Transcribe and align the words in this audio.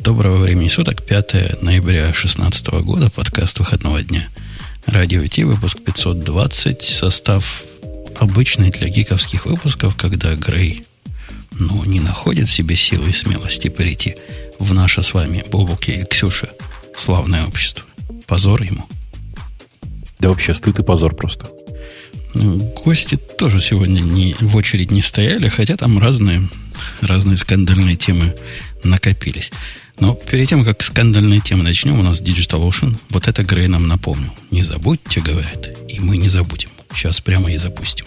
Доброго 0.00 0.38
времени 0.38 0.68
суток, 0.68 1.02
5 1.04 1.60
ноября 1.62 2.04
2016 2.04 2.68
года, 2.82 3.10
подкаст 3.10 3.58
выходного 3.58 4.02
дня. 4.02 4.28
Радио 4.86 5.26
Ти, 5.26 5.44
выпуск 5.44 5.78
520, 5.84 6.82
состав 6.82 7.64
обычный 8.18 8.70
для 8.70 8.88
гиковских 8.88 9.44
выпусков, 9.44 9.96
когда 9.96 10.34
Грей, 10.36 10.86
ну, 11.52 11.84
не 11.84 12.00
находит 12.00 12.48
в 12.48 12.52
себе 12.52 12.76
силы 12.76 13.10
и 13.10 13.12
смелости 13.12 13.68
перейти 13.68 14.16
в 14.58 14.72
наше 14.72 15.02
с 15.02 15.12
вами, 15.12 15.44
Бобуки 15.50 15.90
и 15.90 16.04
Ксюша, 16.04 16.48
славное 16.96 17.44
общество. 17.44 17.84
Позор 18.26 18.62
ему. 18.62 18.86
Да 20.18 20.30
вообще, 20.30 20.54
стыд 20.54 20.78
и 20.78 20.82
позор 20.82 21.14
просто. 21.14 21.50
Ну, 22.32 22.56
гости 22.84 23.16
тоже 23.16 23.60
сегодня 23.60 24.00
не, 24.00 24.34
в 24.40 24.56
очередь 24.56 24.90
не 24.90 25.02
стояли, 25.02 25.48
хотя 25.48 25.76
там 25.76 25.98
разные, 25.98 26.48
разные 27.02 27.36
скандальные 27.36 27.96
темы 27.96 28.34
накопились. 28.82 29.52
Но 30.00 30.14
перед 30.14 30.48
тем, 30.48 30.64
как 30.64 30.82
скандальные 30.82 31.40
темы 31.40 31.62
начнем, 31.62 31.98
у 32.00 32.02
нас 32.02 32.22
Digital 32.22 32.68
Ocean. 32.68 32.96
Вот 33.10 33.28
это 33.28 33.44
Грей 33.44 33.68
нам 33.68 33.86
напомнил. 33.86 34.30
Не 34.50 34.62
забудьте, 34.62 35.20
говорят, 35.20 35.68
и 35.88 36.00
мы 36.00 36.16
не 36.16 36.28
забудем. 36.28 36.70
Сейчас 36.94 37.20
прямо 37.20 37.52
и 37.52 37.58
запустим. 37.58 38.06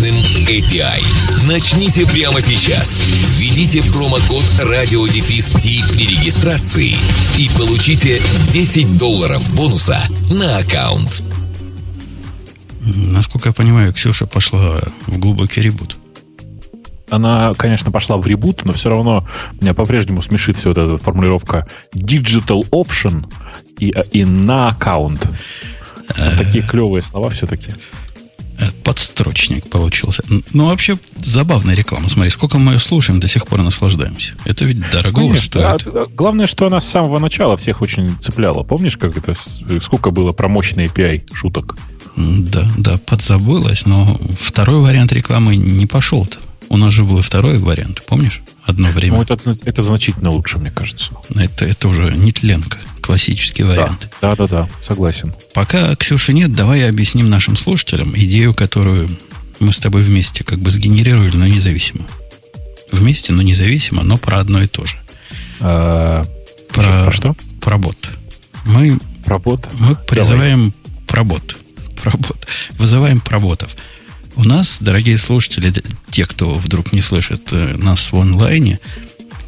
мощным 0.00 0.14
API. 0.48 1.02
Начните 1.46 2.06
прямо 2.06 2.40
сейчас. 2.40 3.02
Введите 3.36 3.82
промокод 3.92 4.44
радиодефис 4.60 5.52
при 5.52 6.06
регистрации 6.06 6.96
и 7.38 7.50
получите 7.58 8.22
10 8.50 8.96
долларов 8.96 9.54
бонуса 9.54 9.98
на 10.30 10.58
аккаунт. 10.58 11.22
Насколько 12.80 13.50
я 13.50 13.52
понимаю, 13.52 13.92
Ксюша 13.92 14.26
пошла 14.26 14.78
в 15.06 15.18
глубокий 15.18 15.60
ребут. 15.60 15.96
Она, 17.10 17.52
конечно, 17.54 17.90
пошла 17.90 18.16
в 18.16 18.26
ребут, 18.26 18.64
но 18.64 18.72
все 18.72 18.88
равно 18.88 19.26
меня 19.60 19.74
по-прежнему 19.74 20.22
смешит 20.22 20.56
все 20.56 20.70
эта 20.70 20.96
формулировка 20.96 21.66
digital 21.94 22.66
option 22.70 23.30
и, 23.78 23.92
и 24.12 24.24
на 24.24 24.68
аккаунт. 24.68 25.26
Такие 26.38 26.64
клевые 26.64 27.02
слова 27.02 27.30
все-таки. 27.30 27.72
Э, 28.60 28.70
подстрочник 28.84 29.70
получился. 29.70 30.22
Ну, 30.52 30.66
вообще, 30.66 30.98
забавная 31.16 31.74
реклама. 31.74 32.08
Смотри, 32.08 32.30
сколько 32.30 32.58
мы 32.58 32.72
ее 32.72 32.78
слушаем, 32.78 33.18
до 33.18 33.26
сих 33.26 33.46
пор 33.46 33.62
наслаждаемся. 33.62 34.34
Это 34.44 34.64
ведь 34.66 34.90
дорого 34.90 35.34
стоит. 35.36 35.86
А, 35.86 36.06
главное, 36.14 36.46
что 36.46 36.66
она 36.66 36.80
с 36.80 36.88
самого 36.88 37.18
начала 37.18 37.56
всех 37.56 37.80
очень 37.80 38.16
цепляла. 38.20 38.62
Помнишь, 38.62 38.98
как 38.98 39.16
это, 39.16 39.34
сколько 39.80 40.10
было 40.10 40.32
про 40.32 40.48
мощный 40.48 40.86
API 40.86 41.22
шуток? 41.32 41.76
Да, 42.16 42.70
да, 42.76 42.98
подзабылось, 42.98 43.86
но 43.86 44.20
второй 44.38 44.80
вариант 44.80 45.12
рекламы 45.12 45.56
не 45.56 45.86
пошел-то. 45.86 46.38
У 46.68 46.76
нас 46.76 46.92
же 46.92 47.04
был 47.04 47.20
и 47.20 47.22
второй 47.22 47.58
вариант, 47.58 48.02
помнишь? 48.06 48.42
Одно 48.64 48.88
время. 48.90 49.16
Ну, 49.16 49.22
это, 49.22 49.38
это 49.64 49.82
значительно 49.82 50.30
лучше, 50.30 50.58
мне 50.58 50.70
кажется. 50.70 51.12
Это, 51.34 51.64
это 51.64 51.88
уже 51.88 52.12
нетленка 52.16 52.78
классический 53.10 53.64
вариант. 53.64 54.08
Да, 54.22 54.36
да, 54.36 54.46
да, 54.46 54.68
согласен. 54.80 55.34
Пока 55.52 55.96
Ксюши 55.96 56.32
нет, 56.32 56.54
давай 56.54 56.88
объясним 56.88 57.28
нашим 57.28 57.56
слушателям 57.56 58.14
идею, 58.14 58.54
которую 58.54 59.08
мы 59.58 59.72
с 59.72 59.80
тобой 59.80 60.02
вместе 60.02 60.44
как 60.44 60.60
бы 60.60 60.70
сгенерировали, 60.70 61.36
но 61.36 61.48
независимо. 61.48 62.06
Вместе, 62.92 63.32
но 63.32 63.42
независимо, 63.42 64.04
но 64.04 64.16
про 64.16 64.38
одно 64.38 64.62
и 64.62 64.68
то 64.68 64.86
же. 64.86 64.94
А, 65.58 66.24
про, 66.68 66.82
про 66.84 67.12
что? 67.12 67.34
Про 67.60 67.78
бот. 67.78 67.96
Мы, 68.64 68.96
про 69.24 69.40
бот? 69.40 69.68
Мы 69.80 69.96
призываем 69.96 70.72
про 71.08 71.24
бот. 71.24 71.56
Про 72.00 72.12
бот. 72.12 72.46
Вызываем 72.78 73.20
про 73.20 73.40
ботов. 73.40 73.74
У 74.36 74.44
нас, 74.44 74.78
дорогие 74.78 75.18
слушатели, 75.18 75.72
те, 76.12 76.26
кто 76.26 76.54
вдруг 76.54 76.92
не 76.92 77.00
слышит 77.00 77.48
э, 77.50 77.74
нас 77.76 78.12
в 78.12 78.16
онлайне, 78.16 78.78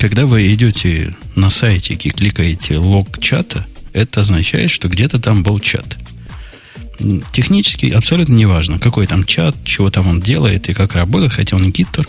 когда 0.03 0.27
вы 0.27 0.53
идете 0.53 1.15
на 1.37 1.49
сайте 1.49 1.95
и 1.95 2.11
кликаете 2.11 2.77
лог 2.77 3.21
чата, 3.21 3.65
это 3.93 4.23
означает, 4.23 4.73
что 4.73 4.89
где-то 4.89 5.21
там 5.21 5.45
был 5.45 5.61
чат. 5.61 5.97
Технически 7.31 7.87
абсолютно 7.87 8.35
неважно, 8.35 8.81
какой 8.81 9.07
там 9.07 9.25
чат, 9.25 9.55
чего 9.65 9.93
там 9.93 10.09
он 10.09 10.19
делает 10.19 10.69
и 10.69 10.75
как 10.75 10.97
работает, 10.97 11.33
хотя 11.33 11.55
он 11.55 11.71
гиттер. 11.71 12.09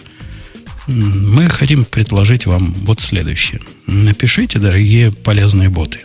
Мы 0.88 1.48
хотим 1.50 1.86
предложить 1.86 2.48
вам 2.48 2.74
вот 2.74 3.00
следующее. 3.00 3.62
Напишите, 3.86 4.58
дорогие 4.58 5.12
полезные 5.12 5.70
боты. 5.70 6.00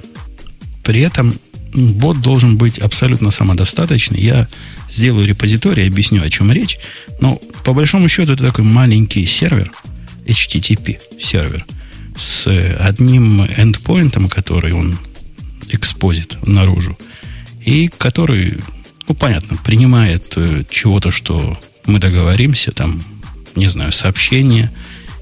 При 0.84 1.00
этом 1.00 1.34
бот 1.72 2.20
должен 2.20 2.58
быть 2.58 2.78
абсолютно 2.78 3.30
самодостаточный. 3.30 4.20
Я 4.20 4.46
сделаю 4.90 5.26
репозиторий, 5.26 5.86
объясню, 5.86 6.22
о 6.22 6.28
чем 6.28 6.52
речь. 6.52 6.76
Но 7.22 7.36
по 7.64 7.72
большому 7.72 8.10
счету 8.10 8.34
это 8.34 8.44
такой 8.44 8.64
маленький 8.64 9.24
сервер, 9.24 9.72
HTTP 10.26 10.98
сервер– 11.18 11.64
с 12.18 12.46
одним 12.80 13.42
эндпоинтом, 13.42 14.28
который 14.28 14.72
он 14.72 14.98
экспозит 15.68 16.36
наружу, 16.46 16.98
и 17.64 17.88
который, 17.88 18.58
ну, 19.06 19.14
понятно, 19.14 19.56
принимает 19.58 20.32
э, 20.36 20.64
чего-то, 20.68 21.10
что 21.10 21.58
мы 21.86 21.98
договоримся, 21.98 22.72
там, 22.72 23.02
не 23.54 23.68
знаю, 23.68 23.92
сообщение 23.92 24.72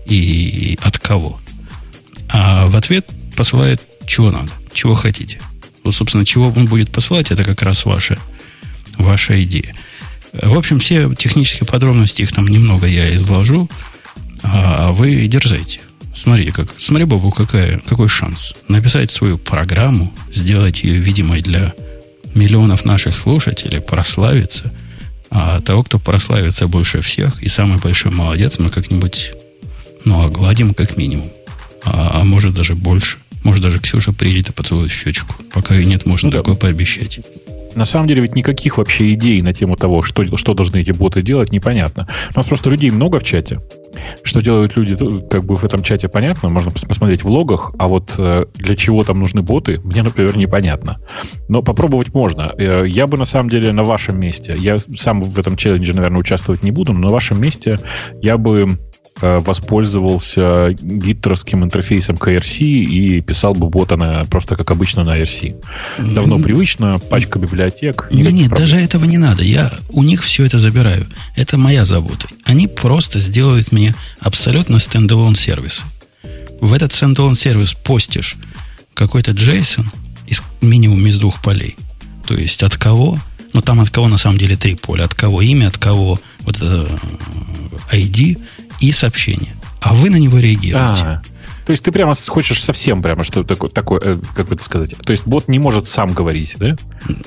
и 0.06 0.78
от 0.82 0.98
кого. 0.98 1.38
А 2.28 2.66
в 2.66 2.76
ответ 2.76 3.06
посылает 3.36 3.82
чего 4.06 4.30
надо, 4.30 4.50
чего 4.72 4.94
хотите. 4.94 5.40
Вот, 5.84 5.94
собственно, 5.94 6.24
чего 6.24 6.48
он 6.48 6.66
будет 6.66 6.90
посылать, 6.90 7.30
это 7.30 7.44
как 7.44 7.62
раз 7.62 7.84
ваша, 7.84 8.18
ваша 8.96 9.42
идея. 9.42 9.74
В 10.32 10.56
общем, 10.56 10.80
все 10.80 11.12
технические 11.14 11.66
подробности, 11.66 12.22
их 12.22 12.32
там 12.32 12.46
немного 12.46 12.86
я 12.86 13.14
изложу, 13.14 13.68
а 14.42 14.92
вы 14.92 15.26
дерзайте. 15.26 15.80
Смотри, 16.16 16.50
как, 16.50 16.68
смотри, 16.78 17.04
Богу, 17.04 17.30
какая, 17.30 17.78
какой 17.80 18.08
шанс. 18.08 18.54
Написать 18.68 19.10
свою 19.10 19.36
программу, 19.36 20.12
сделать 20.32 20.82
ее 20.82 20.96
видимой 20.96 21.42
для 21.42 21.74
миллионов 22.34 22.84
наших 22.84 23.14
слушателей, 23.14 23.80
прославиться. 23.80 24.72
А 25.30 25.60
того, 25.60 25.82
кто 25.82 25.98
прославится 25.98 26.68
больше 26.68 27.02
всех 27.02 27.42
и 27.42 27.48
самый 27.48 27.78
большой 27.78 28.12
молодец, 28.12 28.58
мы 28.58 28.70
как-нибудь, 28.70 29.32
ну, 30.04 30.22
огладим 30.24 30.72
как 30.72 30.96
минимум. 30.96 31.30
А, 31.84 32.20
а 32.20 32.24
может 32.24 32.54
даже 32.54 32.74
больше. 32.74 33.18
Может 33.42 33.62
даже 33.62 33.78
Ксюша 33.78 34.12
приедет 34.12 34.48
и 34.48 34.52
поцелует 34.52 34.90
в 34.90 34.94
щечку. 34.94 35.34
Пока 35.52 35.74
ее 35.74 35.84
нет, 35.84 36.06
можно 36.06 36.30
ну, 36.30 36.36
такое 36.36 36.54
да. 36.54 36.60
пообещать 36.60 37.20
на 37.76 37.84
самом 37.84 38.08
деле 38.08 38.22
ведь 38.22 38.34
никаких 38.34 38.78
вообще 38.78 39.12
идей 39.12 39.40
на 39.42 39.52
тему 39.52 39.76
того, 39.76 40.02
что, 40.02 40.24
что 40.36 40.54
должны 40.54 40.78
эти 40.78 40.90
боты 40.90 41.22
делать, 41.22 41.52
непонятно. 41.52 42.08
У 42.34 42.38
нас 42.38 42.46
просто 42.46 42.70
людей 42.70 42.90
много 42.90 43.20
в 43.20 43.22
чате. 43.22 43.60
Что 44.22 44.40
делают 44.40 44.76
люди, 44.76 44.96
как 45.30 45.44
бы 45.44 45.54
в 45.54 45.64
этом 45.64 45.82
чате 45.82 46.08
понятно, 46.08 46.48
можно 46.48 46.70
посмотреть 46.70 47.22
в 47.22 47.28
логах, 47.28 47.72
а 47.78 47.86
вот 47.86 48.14
э, 48.18 48.44
для 48.54 48.76
чего 48.76 49.04
там 49.04 49.20
нужны 49.20 49.42
боты, 49.42 49.80
мне, 49.84 50.02
например, 50.02 50.36
непонятно. 50.36 50.98
Но 51.48 51.62
попробовать 51.62 52.12
можно. 52.12 52.52
Э, 52.58 52.84
я 52.86 53.06
бы 53.06 53.16
на 53.16 53.24
самом 53.24 53.48
деле 53.48 53.72
на 53.72 53.84
вашем 53.84 54.20
месте, 54.20 54.54
я 54.58 54.76
сам 54.96 55.22
в 55.22 55.38
этом 55.38 55.56
челлендже, 55.56 55.94
наверное, 55.94 56.20
участвовать 56.20 56.62
не 56.62 56.70
буду, 56.70 56.92
но 56.92 57.00
на 57.00 57.08
вашем 57.08 57.40
месте 57.40 57.78
я 58.20 58.36
бы 58.36 58.78
воспользовался 59.20 60.70
гиттерским 60.72 61.64
интерфейсом 61.64 62.16
KRC 62.16 62.64
и 62.64 63.20
писал 63.22 63.54
бы 63.54 63.68
бота 63.68 63.96
на, 63.96 64.24
просто 64.26 64.56
как 64.56 64.70
обычно 64.70 65.04
на 65.04 65.18
IRC. 65.18 66.14
Давно 66.14 66.38
привычно, 66.38 66.98
пачка 66.98 67.38
библиотек. 67.38 68.08
Нет, 68.10 68.32
нет, 68.32 68.48
проблем. 68.48 68.68
даже 68.68 68.76
этого 68.76 69.04
не 69.04 69.18
надо. 69.18 69.42
Я 69.42 69.72
у 69.88 70.02
них 70.02 70.22
все 70.22 70.44
это 70.44 70.58
забираю. 70.58 71.06
Это 71.34 71.56
моя 71.56 71.84
забота. 71.84 72.28
Они 72.44 72.66
просто 72.68 73.20
сделают 73.20 73.72
мне 73.72 73.94
абсолютно 74.20 74.78
стендалон 74.78 75.34
сервис. 75.34 75.82
В 76.60 76.72
этот 76.72 76.92
стендалон 76.92 77.34
сервис 77.34 77.72
постишь 77.72 78.36
какой-то 78.92 79.32
JSON 79.32 79.86
из, 80.26 80.42
минимум 80.60 81.06
из 81.06 81.18
двух 81.18 81.40
полей. 81.40 81.76
То 82.26 82.34
есть 82.34 82.62
от 82.62 82.76
кого? 82.76 83.18
Ну, 83.52 83.62
там 83.62 83.80
от 83.80 83.88
кого 83.88 84.08
на 84.08 84.18
самом 84.18 84.36
деле 84.36 84.56
три 84.56 84.74
поля. 84.74 85.04
От 85.04 85.14
кого 85.14 85.40
имя, 85.40 85.68
от 85.68 85.78
кого 85.78 86.20
вот 86.40 86.56
это 86.56 86.86
э, 87.90 87.96
ID– 87.96 88.38
и 88.80 88.92
сообщение. 88.92 89.54
А 89.80 89.94
вы 89.94 90.10
на 90.10 90.16
него 90.16 90.38
реагируете. 90.38 91.02
А, 91.02 91.22
То 91.64 91.70
есть 91.72 91.82
ты 91.82 91.92
прямо 91.92 92.14
хочешь 92.26 92.62
совсем 92.62 93.02
прямо 93.02 93.24
что 93.24 93.44
такое, 93.44 93.70
такое, 93.70 94.00
э, 94.02 94.18
как 94.34 94.48
бы 94.48 94.54
это 94.54 94.64
сказать. 94.64 94.94
То 95.04 95.12
есть 95.12 95.26
бот 95.26 95.48
не 95.48 95.58
может 95.58 95.88
сам 95.88 96.12
говорить, 96.12 96.56
да? 96.58 96.76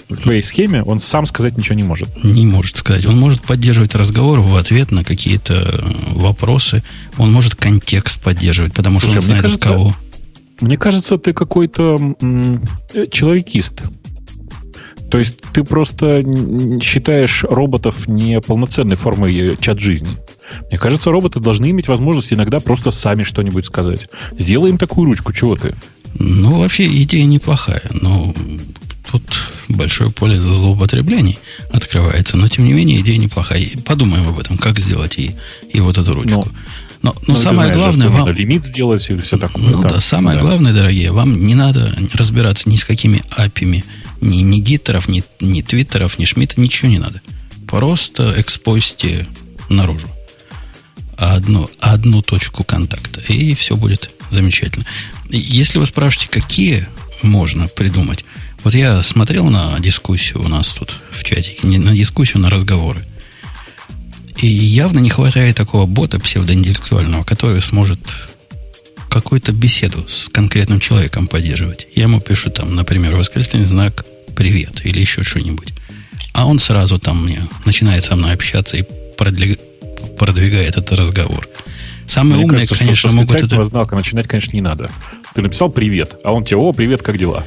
В 0.10 0.18
твоей 0.18 0.42
схеме 0.44 0.84
он 0.84 1.00
сам 1.00 1.26
сказать 1.26 1.58
ничего 1.58 1.76
не 1.76 1.84
может. 1.84 2.10
Не 2.24 2.46
может 2.46 2.78
сказать. 2.78 3.06
Он 3.06 3.18
может 3.18 3.42
поддерживать 3.42 3.96
разговор 3.96 4.40
в 4.40 4.56
ответ 4.56 4.92
на 4.92 5.04
какие-то 5.04 5.84
вопросы. 6.12 6.84
Он 7.18 7.32
может 7.32 7.56
контекст 7.56 8.22
поддерживать, 8.22 8.74
потому 8.74 9.00
Слушай, 9.00 9.12
что 9.12 9.20
он 9.20 9.26
знает 9.26 9.44
кажется, 9.44 9.70
от 9.70 9.76
кого. 9.76 9.96
Мне 10.62 10.78
кажется, 10.78 11.18
ты 11.18 11.34
какой-то 11.34 12.16
м- 12.22 12.62
человекист. 13.12 13.84
То 15.10 15.18
есть 15.18 15.38
ты 15.54 15.64
просто 15.64 16.24
считаешь 16.82 17.44
роботов 17.44 18.08
не 18.08 18.40
полноценной 18.42 18.96
формой 18.96 19.58
чат 19.60 19.80
жизни. 19.80 20.18
Мне 20.70 20.78
кажется, 20.78 21.12
роботы 21.12 21.40
должны 21.40 21.70
иметь 21.72 21.88
возможность 21.88 22.34
иногда 22.34 22.60
просто 22.60 22.92
сами 22.92 23.24
что-нибудь 23.24 23.66
сказать. 23.66 24.10
Сделай 24.38 24.70
им 24.70 24.78
такую 24.78 25.06
ручку, 25.06 25.34
чего 25.34 25.56
ты? 25.56 25.76
Ну, 26.18 26.60
вообще 26.60 26.88
идея 27.04 27.26
неплохая, 27.26 27.84
но 28.02 28.34
тут 29.12 29.24
большое 29.68 30.10
поле 30.10 30.40
за 30.40 30.52
злоупотреблений 30.52 31.40
открывается. 31.72 32.38
Но, 32.38 32.48
тем 32.48 32.66
не 32.66 32.74
менее, 32.74 33.02
идея 33.02 33.18
неплохая. 33.18 33.64
Подумаем 33.86 34.28
об 34.28 34.40
этом, 34.40 34.58
как 34.58 34.80
сделать 34.80 35.18
и, 35.18 35.36
и 35.72 35.80
вот 35.80 35.98
эту 35.98 36.14
ручку. 36.14 36.48
Но, 37.02 37.14
но, 37.14 37.16
но 37.28 37.36
самое 37.36 37.72
знаешь, 37.72 37.78
главное, 37.78 38.10
вам... 38.10 38.30
лимит 38.30 38.66
сделать 38.66 39.10
и 39.10 39.16
все 39.18 39.38
такое. 39.38 39.64
Ну 39.64 39.82
да, 39.82 40.00
самое 40.00 40.38
да. 40.38 40.46
главное, 40.46 40.74
дорогие, 40.74 41.12
вам 41.12 41.44
не 41.44 41.56
надо 41.56 41.96
разбираться 42.14 42.70
ни 42.70 42.76
с 42.76 42.84
какими 42.84 43.24
апами, 43.30 43.86
ни, 44.22 44.38
ни 44.38 44.60
гиттеров, 44.60 45.08
ни, 45.08 45.24
ни 45.40 45.62
твиттеров, 45.62 46.20
ни 46.20 46.26
шмита, 46.26 46.60
ничего 46.60 46.90
не 46.90 47.00
надо. 47.00 47.22
Просто 47.68 48.34
экспойте 48.38 49.28
наружу 49.70 50.08
одну, 51.20 51.70
одну 51.80 52.22
точку 52.22 52.64
контакта, 52.64 53.22
и 53.22 53.54
все 53.54 53.76
будет 53.76 54.14
замечательно. 54.30 54.86
Если 55.30 55.78
вы 55.78 55.86
спрашиваете, 55.86 56.32
какие 56.32 56.88
можно 57.22 57.68
придумать, 57.68 58.26
вот 58.64 58.74
я 58.74 59.04
смотрел 59.04 59.46
на 59.46 59.78
дискуссию 59.80 60.44
у 60.44 60.48
нас 60.48 60.74
тут 60.74 60.96
в 61.12 61.24
чатике, 61.24 61.68
не 61.68 61.78
на 61.78 61.96
дискуссию, 61.96 62.42
на 62.42 62.50
разговоры. 62.50 63.06
И 64.38 64.48
явно 64.48 65.00
не 65.00 65.10
хватает 65.10 65.58
такого 65.58 65.86
бота 65.86 66.20
псевдоинтеллектуального, 66.20 67.24
который 67.26 67.62
сможет 67.62 68.00
какую-то 69.10 69.52
беседу 69.52 70.06
с 70.08 70.30
конкретным 70.30 70.80
человеком 70.80 71.28
поддерживать. 71.28 71.88
Я 71.96 72.04
ему 72.04 72.22
пишу 72.22 72.50
там, 72.50 72.76
например, 72.76 73.16
восклицательный 73.16 73.66
знак 73.66 74.06
«Привет» 74.36 74.86
или 74.86 75.02
еще 75.02 75.24
что-нибудь. 75.24 75.74
А 76.34 76.46
он 76.46 76.60
сразу 76.60 77.00
там 77.00 77.26
мне 77.26 77.42
начинает 77.66 78.04
со 78.06 78.16
мной 78.16 78.34
общаться 78.34 78.78
и 78.78 78.86
продвиг 79.18 79.60
продвигает 80.18 80.78
этот 80.78 80.92
разговор. 80.94 81.48
Самые 82.08 82.38
Мне 82.38 82.46
умные, 82.46 82.62
кажется, 82.62 82.78
конечно, 82.84 83.12
могут 83.12 83.36
это... 83.36 83.66
знака 83.66 83.96
начинать, 83.96 84.28
конечно, 84.28 84.54
не 84.54 84.62
надо. 84.62 84.90
Ты 85.36 85.44
написал 85.44 85.70
«привет», 85.70 86.16
а 86.24 86.34
он 86.34 86.44
тебе 86.44 86.58
«О, 86.58 86.74
привет, 86.74 87.04
как 87.04 87.20
дела?» 87.20 87.46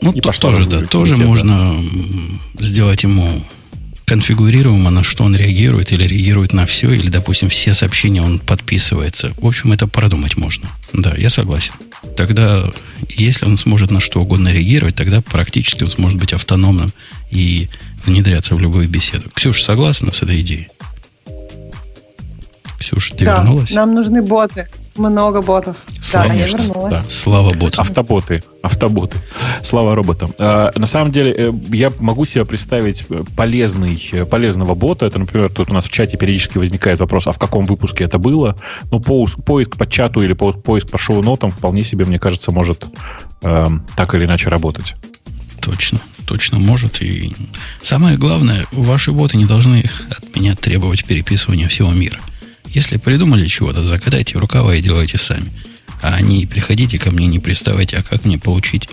Ну, 0.00 0.12
и 0.12 0.20
тоже, 0.20 0.64
да, 0.64 0.80
тоже 0.80 1.12
беседа. 1.12 1.28
можно 1.28 1.76
сделать 2.58 3.02
ему 3.02 3.28
конфигурируемо, 4.06 4.90
на 4.90 5.04
что 5.04 5.22
он 5.22 5.36
реагирует, 5.36 5.92
или 5.92 6.04
реагирует 6.04 6.52
на 6.52 6.66
все, 6.66 6.90
или, 6.92 7.08
допустим, 7.10 7.48
все 7.48 7.74
сообщения 7.74 8.22
он 8.22 8.40
подписывается. 8.40 9.32
В 9.38 9.46
общем, 9.46 9.70
это 9.72 9.86
продумать 9.86 10.36
можно. 10.36 10.68
Да, 10.92 11.14
я 11.16 11.30
согласен. 11.30 11.74
Тогда, 12.16 12.72
если 13.08 13.46
он 13.46 13.56
сможет 13.56 13.92
на 13.92 14.00
что 14.00 14.20
угодно 14.20 14.48
реагировать, 14.48 14.96
тогда 14.96 15.20
практически 15.20 15.84
он 15.84 15.90
сможет 15.90 16.18
быть 16.18 16.32
автономным 16.32 16.92
и 17.30 17.68
внедряться 18.04 18.56
в 18.56 18.60
любую 18.60 18.88
беседу. 18.88 19.28
Ксюша, 19.32 19.62
согласна 19.62 20.10
с 20.10 20.22
этой 20.22 20.40
идеей? 20.40 20.68
Ксюша, 22.90 23.14
ты 23.14 23.24
да, 23.24 23.38
вернулась? 23.38 23.70
нам 23.70 23.94
нужны 23.94 24.20
боты. 24.20 24.66
Много 24.96 25.42
ботов. 25.42 25.76
Слава, 26.00 26.28
да, 26.28 26.34
я 26.34 26.46
вернулась. 26.46 26.92
Да. 26.92 27.04
Слава 27.08 27.54
ботам. 27.54 27.82
Автоботы. 27.82 28.42
Автоботы. 28.62 29.18
Слава 29.62 29.94
роботам. 29.94 30.34
А, 30.38 30.72
на 30.74 30.86
самом 30.86 31.12
деле, 31.12 31.32
э, 31.36 31.52
я 31.72 31.92
могу 32.00 32.24
себе 32.24 32.44
представить 32.44 33.06
полезный, 33.36 33.96
э, 34.12 34.24
полезного 34.24 34.74
бота. 34.74 35.06
Это, 35.06 35.20
например, 35.20 35.48
тут 35.50 35.70
у 35.70 35.74
нас 35.74 35.84
в 35.84 35.90
чате 35.90 36.16
периодически 36.16 36.58
возникает 36.58 36.98
вопрос, 36.98 37.28
а 37.28 37.32
в 37.32 37.38
каком 37.38 37.64
выпуске 37.64 38.04
это 38.04 38.18
было? 38.18 38.56
Ну, 38.90 38.98
поиск, 38.98 39.42
поиск 39.44 39.76
по 39.76 39.86
чату 39.86 40.20
или 40.22 40.32
поиск 40.32 40.90
по 40.90 40.98
шоу-нотам 40.98 41.52
вполне 41.52 41.84
себе, 41.84 42.04
мне 42.04 42.18
кажется, 42.18 42.50
может 42.50 42.86
э, 43.42 43.66
так 43.96 44.14
или 44.16 44.24
иначе 44.24 44.48
работать. 44.48 44.94
Точно 45.62 46.00
точно 46.26 46.60
может. 46.60 47.02
И 47.02 47.34
самое 47.82 48.16
главное, 48.16 48.64
ваши 48.70 49.10
боты 49.10 49.36
не 49.36 49.46
должны 49.46 49.84
от 50.10 50.36
меня 50.36 50.54
требовать 50.54 51.04
переписывания 51.04 51.66
всего 51.66 51.90
мира. 51.90 52.20
Если 52.72 52.98
придумали 52.98 53.46
чего-то, 53.46 53.84
закатайте 53.84 54.38
рукава 54.38 54.74
и 54.74 54.80
делайте 54.80 55.18
сами. 55.18 55.50
А 56.02 56.20
не 56.22 56.46
приходите 56.46 56.98
ко 56.98 57.10
мне, 57.10 57.26
не 57.26 57.40
приставайте, 57.40 57.96
а 57.96 58.02
как 58.02 58.24
мне 58.24 58.38
получить 58.38 58.88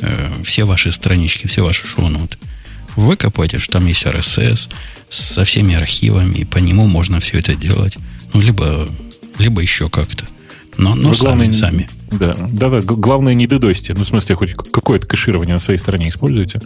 э, 0.00 0.30
все 0.44 0.64
ваши 0.64 0.92
странички, 0.92 1.46
все 1.46 1.62
ваши 1.62 1.86
шоу-ноты. 1.86 2.36
Вы 2.96 3.16
копаете, 3.16 3.58
что 3.58 3.72
там 3.72 3.86
есть 3.86 4.04
RSS 4.04 4.68
со 5.08 5.44
всеми 5.44 5.74
архивами, 5.74 6.38
и 6.38 6.44
по 6.44 6.58
нему 6.58 6.86
можно 6.86 7.20
все 7.20 7.38
это 7.38 7.54
делать. 7.54 7.96
Ну, 8.32 8.40
либо, 8.40 8.88
либо 9.38 9.60
еще 9.60 9.88
как-то. 9.88 10.26
Но, 10.76 10.94
но 10.94 11.14
сами, 11.14 11.36
главное, 11.36 11.52
сами. 11.52 11.88
Да, 12.10 12.34
да, 12.50 12.70
да. 12.70 12.80
Главное 12.80 13.34
не 13.34 13.46
дедосьте. 13.46 13.94
Ну, 13.94 14.04
в 14.04 14.06
смысле, 14.06 14.34
хоть 14.36 14.52
какое-то 14.54 15.06
кэширование 15.06 15.54
на 15.54 15.60
своей 15.60 15.78
стороне 15.78 16.08
используете, 16.08 16.60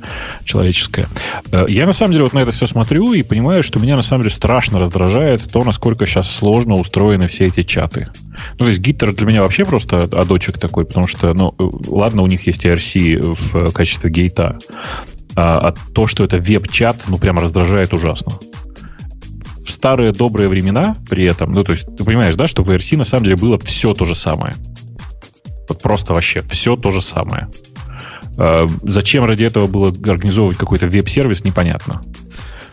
человеческое. 0.44 1.08
Э, 1.50 1.66
я 1.68 1.86
на 1.86 1.92
самом 1.92 2.12
деле 2.12 2.24
вот 2.24 2.32
на 2.32 2.40
это 2.40 2.50
все 2.50 2.66
смотрю 2.66 3.12
и 3.12 3.22
понимаю, 3.22 3.62
что 3.62 3.78
меня 3.78 3.96
на 3.96 4.02
самом 4.02 4.22
деле 4.22 4.34
страшно 4.34 4.78
раздражает 4.78 5.42
то, 5.50 5.64
насколько 5.64 6.06
сейчас 6.06 6.30
сложно 6.30 6.74
устроены 6.74 7.28
все 7.28 7.46
эти 7.46 7.62
чаты. 7.62 8.08
Ну, 8.58 8.64
то 8.64 8.68
есть 8.68 8.80
Gitter 8.80 9.12
для 9.12 9.26
меня 9.26 9.42
вообще 9.42 9.64
просто 9.64 10.04
адочек 10.04 10.58
такой, 10.58 10.84
потому 10.84 11.06
что, 11.06 11.32
ну, 11.34 11.54
ладно, 11.88 12.22
у 12.22 12.26
них 12.26 12.46
есть 12.46 12.64
IRC 12.64 13.20
в 13.20 13.72
качестве 13.72 14.10
гейта, 14.10 14.58
а, 15.34 15.68
а 15.68 15.74
то, 15.92 16.06
что 16.06 16.24
это 16.24 16.38
веб-чат, 16.38 17.04
ну, 17.08 17.18
прямо 17.18 17.42
раздражает 17.42 17.92
ужасно 17.94 18.32
в 19.68 19.70
старые 19.70 20.12
добрые 20.12 20.48
времена 20.48 20.96
при 21.10 21.24
этом, 21.24 21.52
ну, 21.52 21.62
то 21.62 21.72
есть 21.72 21.84
ты 21.94 22.02
понимаешь, 22.02 22.34
да, 22.36 22.46
что 22.46 22.62
в 22.62 22.70
ERC 22.70 22.96
на 22.96 23.04
самом 23.04 23.24
деле 23.24 23.36
было 23.36 23.58
все 23.58 23.92
то 23.92 24.06
же 24.06 24.14
самое. 24.14 24.56
Вот 25.68 25.82
просто 25.82 26.14
вообще 26.14 26.42
все 26.48 26.74
то 26.74 26.90
же 26.90 27.02
самое. 27.02 27.48
А, 28.38 28.66
зачем 28.82 29.26
ради 29.26 29.44
этого 29.44 29.66
было 29.66 29.88
организовывать 29.88 30.56
какой-то 30.56 30.86
веб-сервис, 30.86 31.44
непонятно. 31.44 32.00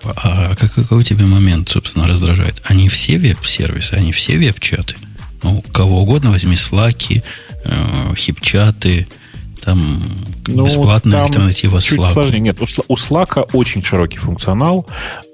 А 0.06 0.56
какой 0.56 1.04
тебе 1.04 1.26
момент, 1.26 1.68
собственно, 1.68 2.08
раздражает? 2.08 2.62
Они 2.64 2.88
все 2.88 3.18
веб-сервисы, 3.20 3.94
они 3.94 4.14
все 4.14 4.38
веб-чаты. 4.38 4.96
Ну, 5.44 5.62
кого 5.74 6.04
угодно 6.04 6.32
возьми, 6.32 6.56
слаки, 6.56 7.24
э, 7.66 8.16
хип-чаты, 8.16 9.08
там 9.66 10.00
ну, 10.48 10.66
бесплатная 10.66 11.14
там 11.14 11.26
альтернатива 11.26 11.82
чуть 11.82 12.00
Slack. 12.00 12.14
сложнее. 12.14 12.40
Нет, 12.40 12.62
у, 12.62 12.96
Slack 12.96 13.50
очень 13.54 13.84
широкий 13.84 14.20
функционал, 14.20 14.88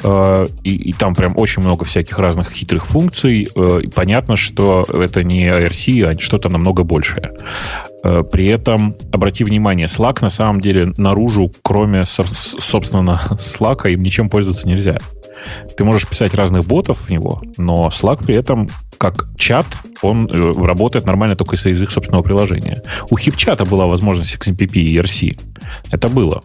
э, 0.04 0.48
и, 0.64 0.74
и 0.74 0.94
там 0.94 1.16
прям 1.16 1.38
очень 1.38 1.62
много 1.62 1.84
всяких 1.84 2.18
разных 2.18 2.52
хитрых 2.52 2.86
функций. 2.86 3.50
Э, 3.56 3.82
и 3.84 3.88
понятно, 3.88 4.38
что 4.38 4.84
это 4.84 5.24
не 5.24 5.48
IRC, 5.48 6.04
а 6.04 6.20
что-то 6.20 6.50
намного 6.50 6.84
большее. 6.84 7.34
Э, 8.04 8.24
при 8.24 8.48
этом, 8.48 8.96
обрати 9.12 9.44
внимание, 9.44 9.88
Slack 9.88 10.20
на 10.22 10.30
самом 10.30 10.62
деле 10.62 10.94
наружу, 10.98 11.52
кроме, 11.62 12.06
собственно, 12.06 13.22
Slack, 13.32 13.92
им 13.92 14.02
ничем 14.02 14.30
пользоваться 14.30 14.68
нельзя. 14.68 14.98
Ты 15.76 15.84
можешь 15.84 16.08
писать 16.08 16.34
разных 16.34 16.66
ботов 16.66 17.00
в 17.00 17.10
него, 17.10 17.42
но 17.58 17.88
Slack 17.90 18.26
при 18.26 18.36
этом 18.36 18.70
как 18.98 19.28
чат, 19.36 19.66
он 20.04 20.28
э, 20.28 20.52
работает 20.64 21.06
нормально 21.06 21.36
только 21.36 21.56
из 21.56 21.82
их 21.82 21.90
собственного 21.90 22.22
приложения. 22.22 22.84
У 23.10 23.18
хипчата 23.18 23.66
была 23.66 23.88
возможность 23.88 24.36
XMPP 24.36 24.74
и 24.74 24.96
ERC. 24.98 25.40
Это 25.90 26.08
было. 26.08 26.44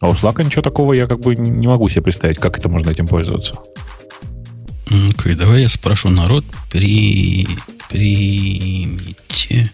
А 0.00 0.08
у 0.08 0.12
Slack 0.12 0.42
ничего 0.42 0.62
такого 0.62 0.94
я 0.94 1.06
как 1.06 1.20
бы 1.20 1.36
не 1.36 1.66
могу 1.66 1.88
себе 1.90 2.02
представить, 2.02 2.38
как 2.38 2.58
это 2.58 2.70
можно 2.70 2.90
этим 2.90 3.06
пользоваться. 3.06 3.56
Okay, 4.86 5.34
давай 5.34 5.62
я 5.62 5.68
спрошу 5.68 6.08
народ, 6.08 6.44
при... 6.72 7.46
примите 7.90 9.70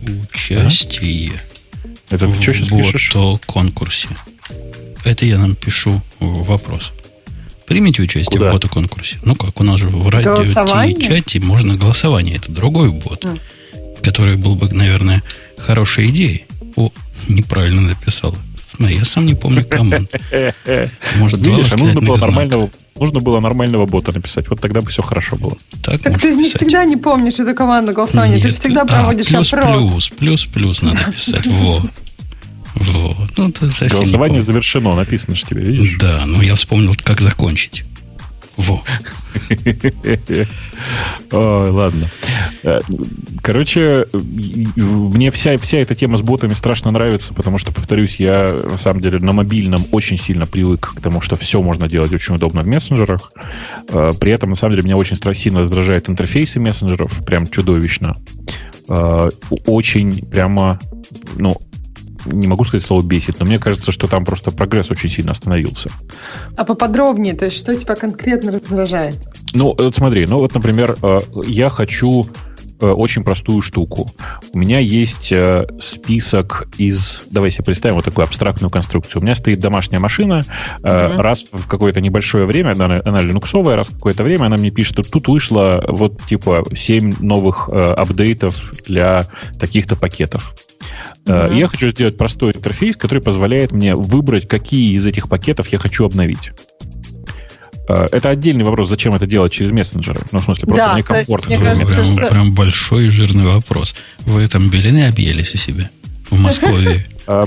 участие 0.00 1.32
а? 1.34 2.14
Это 2.14 2.26
ты 2.26 2.42
что 2.42 2.54
сейчас 2.54 2.68
пишешь? 2.68 3.14
в 3.14 3.38
конкурсе. 3.44 4.08
Это 5.04 5.26
я 5.26 5.38
нам 5.38 5.54
пишу 5.54 6.00
вопрос. 6.20 6.92
Примите 7.68 8.02
участие 8.02 8.38
Куда? 8.38 8.50
в 8.50 8.52
бота-конкурсе. 8.54 9.18
Ну 9.22 9.34
как, 9.34 9.60
у 9.60 9.64
нас 9.64 9.78
же 9.78 9.88
в 9.88 10.08
радио 10.08 10.42
и 10.42 11.00
чате 11.00 11.38
можно 11.40 11.74
голосование. 11.74 12.36
Это 12.36 12.50
другой 12.50 12.90
бот, 12.90 13.24
mm. 13.24 13.40
который 14.02 14.36
был 14.36 14.54
бы, 14.54 14.68
наверное, 14.72 15.22
хорошей 15.58 16.08
идеей. 16.08 16.46
О, 16.76 16.90
неправильно 17.28 17.82
написал. 17.82 18.34
Смотри, 18.64 18.96
я 18.96 19.04
сам 19.04 19.26
не 19.26 19.34
помню 19.34 19.64
команд. 19.64 20.10
Может, 21.16 21.42
Видишь, 21.42 21.72
а 21.72 21.76
нужно 21.76 22.00
было 22.00 22.16
нормального 22.16 22.70
Нужно 22.98 23.20
было 23.20 23.38
нормального 23.40 23.86
бота 23.86 24.12
написать. 24.12 24.48
Вот 24.48 24.60
тогда 24.60 24.80
бы 24.80 24.88
все 24.88 25.02
хорошо 25.02 25.36
было. 25.36 25.56
Так, 25.82 26.00
так 26.00 26.20
ты 26.20 26.34
не 26.34 26.44
всегда 26.44 26.84
не 26.84 26.96
помнишь 26.96 27.38
эту 27.38 27.54
команду 27.54 27.92
голосования. 27.92 28.36
Нет. 28.36 28.42
Ты 28.42 28.52
всегда 28.52 28.82
а, 28.82 28.86
проводишь 28.86 29.28
плюс, 29.28 29.52
опрос. 29.52 29.84
Плюс, 29.84 30.08
плюс, 30.08 30.44
плюс 30.46 30.82
надо 30.82 31.12
писать. 31.12 31.46
Вот. 31.58 31.90
Вот. 32.74 33.36
Ну, 33.36 33.50
ты 33.50 33.66
Голосование 33.88 34.42
завершено, 34.42 34.94
написано 34.94 35.34
же 35.34 35.44
тебе, 35.44 35.62
видишь? 35.62 35.96
Да, 35.98 36.24
ну 36.26 36.40
я 36.42 36.54
вспомнил, 36.54 36.94
как 37.02 37.20
закончить. 37.20 37.84
Во. 38.58 38.82
Ой, 41.30 41.70
ладно. 41.70 42.10
Э, 42.64 42.80
короче, 43.40 44.06
мне 44.12 45.30
вся, 45.30 45.56
вся 45.58 45.78
эта 45.78 45.94
тема 45.94 46.16
с 46.16 46.22
ботами 46.22 46.54
страшно 46.54 46.90
нравится, 46.90 47.32
потому 47.34 47.58
что, 47.58 47.70
повторюсь, 47.72 48.16
я 48.18 48.52
на 48.64 48.76
самом 48.76 49.00
деле 49.00 49.20
на 49.20 49.32
мобильном 49.32 49.86
очень 49.92 50.18
сильно 50.18 50.46
привык 50.46 50.94
к 50.96 51.00
тому, 51.00 51.20
что 51.20 51.36
все 51.36 51.62
можно 51.62 51.88
делать 51.88 52.12
очень 52.12 52.34
удобно 52.34 52.62
в 52.62 52.66
мессенджерах. 52.66 53.30
Э, 53.90 54.10
при 54.18 54.32
этом, 54.32 54.50
на 54.50 54.56
самом 54.56 54.74
деле, 54.74 54.86
меня 54.86 54.96
очень 54.96 55.16
сильно 55.36 55.60
раздражают 55.60 56.08
интерфейсы 56.08 56.58
мессенджеров, 56.58 57.24
прям 57.24 57.46
чудовищно. 57.46 58.16
Э, 58.88 59.30
очень 59.66 60.26
прямо, 60.26 60.80
ну, 61.36 61.56
не 62.26 62.46
могу 62.46 62.64
сказать 62.64 62.86
слово 62.86 63.02
бесит, 63.02 63.38
но 63.40 63.46
мне 63.46 63.58
кажется, 63.58 63.92
что 63.92 64.06
там 64.06 64.24
просто 64.24 64.50
прогресс 64.50 64.90
очень 64.90 65.08
сильно 65.08 65.32
остановился. 65.32 65.90
А 66.56 66.64
поподробнее, 66.64 67.34
то 67.34 67.46
есть 67.46 67.56
что 67.56 67.74
тебя 67.74 67.94
конкретно 67.94 68.52
раздражает? 68.52 69.18
Ну, 69.52 69.74
вот 69.76 69.94
смотри, 69.94 70.26
ну 70.26 70.38
вот, 70.38 70.54
например, 70.54 70.96
э, 71.02 71.20
я 71.46 71.68
хочу 71.68 72.26
очень 72.80 73.24
простую 73.24 73.62
штуку. 73.62 74.10
У 74.52 74.58
меня 74.58 74.78
есть 74.78 75.32
э, 75.32 75.66
список 75.80 76.68
из... 76.78 77.22
Давай 77.30 77.50
себе 77.50 77.64
представим 77.64 77.96
вот 77.96 78.04
такую 78.04 78.24
абстрактную 78.24 78.70
конструкцию. 78.70 79.20
У 79.20 79.24
меня 79.24 79.34
стоит 79.34 79.60
домашняя 79.60 79.98
машина. 79.98 80.44
Mm-hmm. 80.80 81.16
Раз 81.20 81.46
в 81.50 81.66
какое-то 81.66 82.00
небольшое 82.00 82.46
время, 82.46 82.72
она, 82.72 83.00
она 83.04 83.20
линуксовая, 83.20 83.76
раз 83.76 83.88
в 83.88 83.94
какое-то 83.94 84.22
время 84.22 84.46
она 84.46 84.56
мне 84.56 84.70
пишет, 84.70 84.92
что 84.92 85.02
тут 85.02 85.28
вышло 85.28 85.84
вот 85.88 86.22
типа 86.22 86.64
7 86.74 87.16
новых 87.20 87.68
апдейтов 87.68 88.72
для 88.86 89.26
таких-то 89.58 89.96
пакетов. 89.96 90.54
Mm-hmm. 91.24 91.56
Я 91.56 91.68
хочу 91.68 91.88
сделать 91.88 92.16
простой 92.16 92.52
интерфейс, 92.52 92.96
который 92.96 93.22
позволяет 93.22 93.72
мне 93.72 93.94
выбрать, 93.94 94.48
какие 94.48 94.96
из 94.96 95.04
этих 95.06 95.28
пакетов 95.28 95.68
я 95.68 95.78
хочу 95.78 96.04
обновить. 96.04 96.52
Э, 97.88 98.06
это 98.12 98.28
отдельный 98.30 98.64
вопрос, 98.64 98.88
зачем 98.88 99.14
это 99.14 99.26
делать 99.26 99.52
через 99.52 99.72
мессенджеры. 99.72 100.20
Ну, 100.30 100.38
в 100.40 100.44
смысле, 100.44 100.66
просто 100.66 100.86
да, 100.86 100.98
некомфортно. 100.98 101.50
Есть, 101.50 101.62
мне 101.62 101.70
кажется, 101.70 101.94
прям, 101.94 102.06
что... 102.06 102.26
прям 102.28 102.52
большой 102.52 103.06
и 103.06 103.10
жирный 103.10 103.46
вопрос. 103.46 103.94
Вы 104.20 104.46
там 104.46 104.68
белины 104.68 105.06
объелись 105.06 105.54
у 105.54 105.58
себя 105.58 105.90
в 106.30 106.38
Москве? 106.38 107.06
А, 107.30 107.44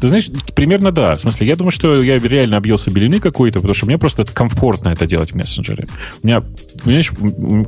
ты 0.00 0.08
знаешь, 0.08 0.30
примерно 0.54 0.90
да. 0.90 1.14
В 1.14 1.20
смысле, 1.20 1.48
я 1.48 1.56
думаю, 1.56 1.70
что 1.70 2.02
я 2.02 2.18
реально 2.18 2.56
объелся 2.56 2.90
белины 2.90 3.20
какой-то, 3.20 3.58
потому 3.58 3.74
что 3.74 3.84
мне 3.84 3.98
просто 3.98 4.22
это 4.22 4.32
комфортно 4.32 4.88
это 4.88 5.06
делать 5.06 5.32
в 5.32 5.34
мессенджере. 5.34 5.86
У 6.22 6.26
меня, 6.26 6.42
понимаешь, 6.82 7.10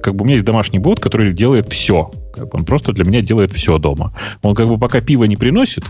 как 0.02 0.14
бы 0.14 0.22
у 0.22 0.24
меня 0.24 0.36
есть 0.36 0.46
домашний 0.46 0.78
бот, 0.78 1.00
который 1.00 1.34
делает 1.34 1.70
все. 1.70 2.10
Он 2.52 2.64
просто 2.64 2.92
для 2.92 3.04
меня 3.04 3.20
делает 3.20 3.52
все 3.52 3.78
дома. 3.78 4.12
Он 4.42 4.54
как 4.54 4.68
бы 4.68 4.78
пока 4.78 5.00
пиво 5.00 5.24
не 5.24 5.36
приносит, 5.36 5.84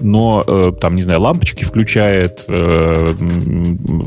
но 0.00 0.44
э, 0.46 0.72
там, 0.80 0.96
не 0.96 1.02
знаю, 1.02 1.20
лампочки 1.20 1.64
включает, 1.64 2.44
э, 2.48 3.14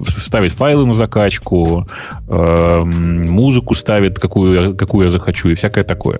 ставит 0.07 0.53
файлы 0.53 0.85
на 0.85 0.93
закачку, 0.93 1.85
э, 2.27 2.81
музыку 2.83 3.73
ставит, 3.73 4.19
какую, 4.19 4.75
какую 4.75 5.05
я 5.05 5.11
захочу, 5.11 5.49
и 5.49 5.55
всякое 5.55 5.83
такое. 5.83 6.19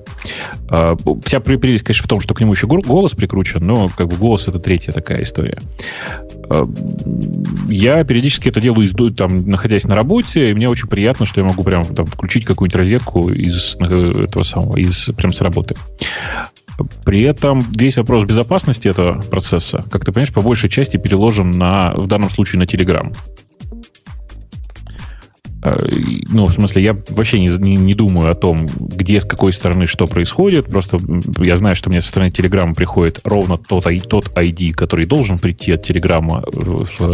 Э, 0.69 0.95
вся 1.23 1.39
прелесть, 1.39 1.83
конечно, 1.83 2.03
в 2.03 2.07
том, 2.07 2.21
что 2.21 2.33
к 2.33 2.41
нему 2.41 2.53
еще 2.53 2.67
голос 2.67 3.11
прикручен, 3.11 3.63
но 3.63 3.89
как 3.89 4.07
бы 4.07 4.15
голос 4.15 4.47
это 4.47 4.59
третья 4.59 4.91
такая 4.91 5.21
история. 5.21 5.57
Э, 6.49 6.65
я 7.69 8.03
периодически 8.03 8.49
это 8.49 8.61
делаю, 8.61 8.87
там, 9.13 9.49
находясь 9.49 9.85
на 9.85 9.95
работе, 9.95 10.49
и 10.49 10.53
мне 10.53 10.69
очень 10.69 10.87
приятно, 10.87 11.25
что 11.25 11.41
я 11.41 11.47
могу 11.47 11.63
прям 11.63 11.83
там, 11.83 12.05
включить 12.05 12.45
какую-нибудь 12.45 12.75
розетку 12.75 13.29
из 13.29 13.75
э, 13.79 14.23
этого 14.23 14.43
самого, 14.43 14.77
из 14.77 15.09
прям 15.17 15.33
с 15.33 15.41
работы. 15.47 15.75
При 17.03 17.23
этом 17.23 17.59
весь 17.75 17.97
вопрос 17.97 18.23
безопасности 18.23 18.87
этого 18.87 19.19
процесса, 19.21 19.83
как 19.89 20.05
ты 20.05 20.11
понимаешь, 20.11 20.33
по 20.33 20.41
большей 20.41 20.69
части 20.69 20.97
переложен 20.97 21.49
на, 21.49 21.93
в 21.95 22.07
данном 22.07 22.29
случае 22.29 22.59
на 22.59 22.65
Telegram. 22.65 23.11
Э, 25.63 25.75
ну, 26.29 26.45
в 26.45 26.53
смысле, 26.53 26.83
я 26.83 26.97
вообще 27.09 27.39
не, 27.39 27.47
не, 27.47 27.75
не 27.75 27.93
думаю 27.93 28.31
о 28.31 28.35
том, 28.35 28.67
где, 28.79 29.19
с 29.19 29.25
какой 29.25 29.53
стороны 29.53 29.87
что 29.87 30.05
происходит. 30.05 30.67
Просто 30.67 30.99
я 31.39 31.55
знаю, 31.55 31.75
что 31.75 31.89
мне 31.89 32.01
со 32.01 32.09
стороны 32.09 32.31
Телеграма 32.31 32.73
приходит 32.75 33.21
ровно 33.23 33.57
тот, 33.57 33.87
тот 34.07 34.27
ID, 34.37 34.73
который 34.73 35.05
должен 35.05 35.39
прийти 35.39 35.71
от 35.71 35.83
Телеграма 35.83 36.43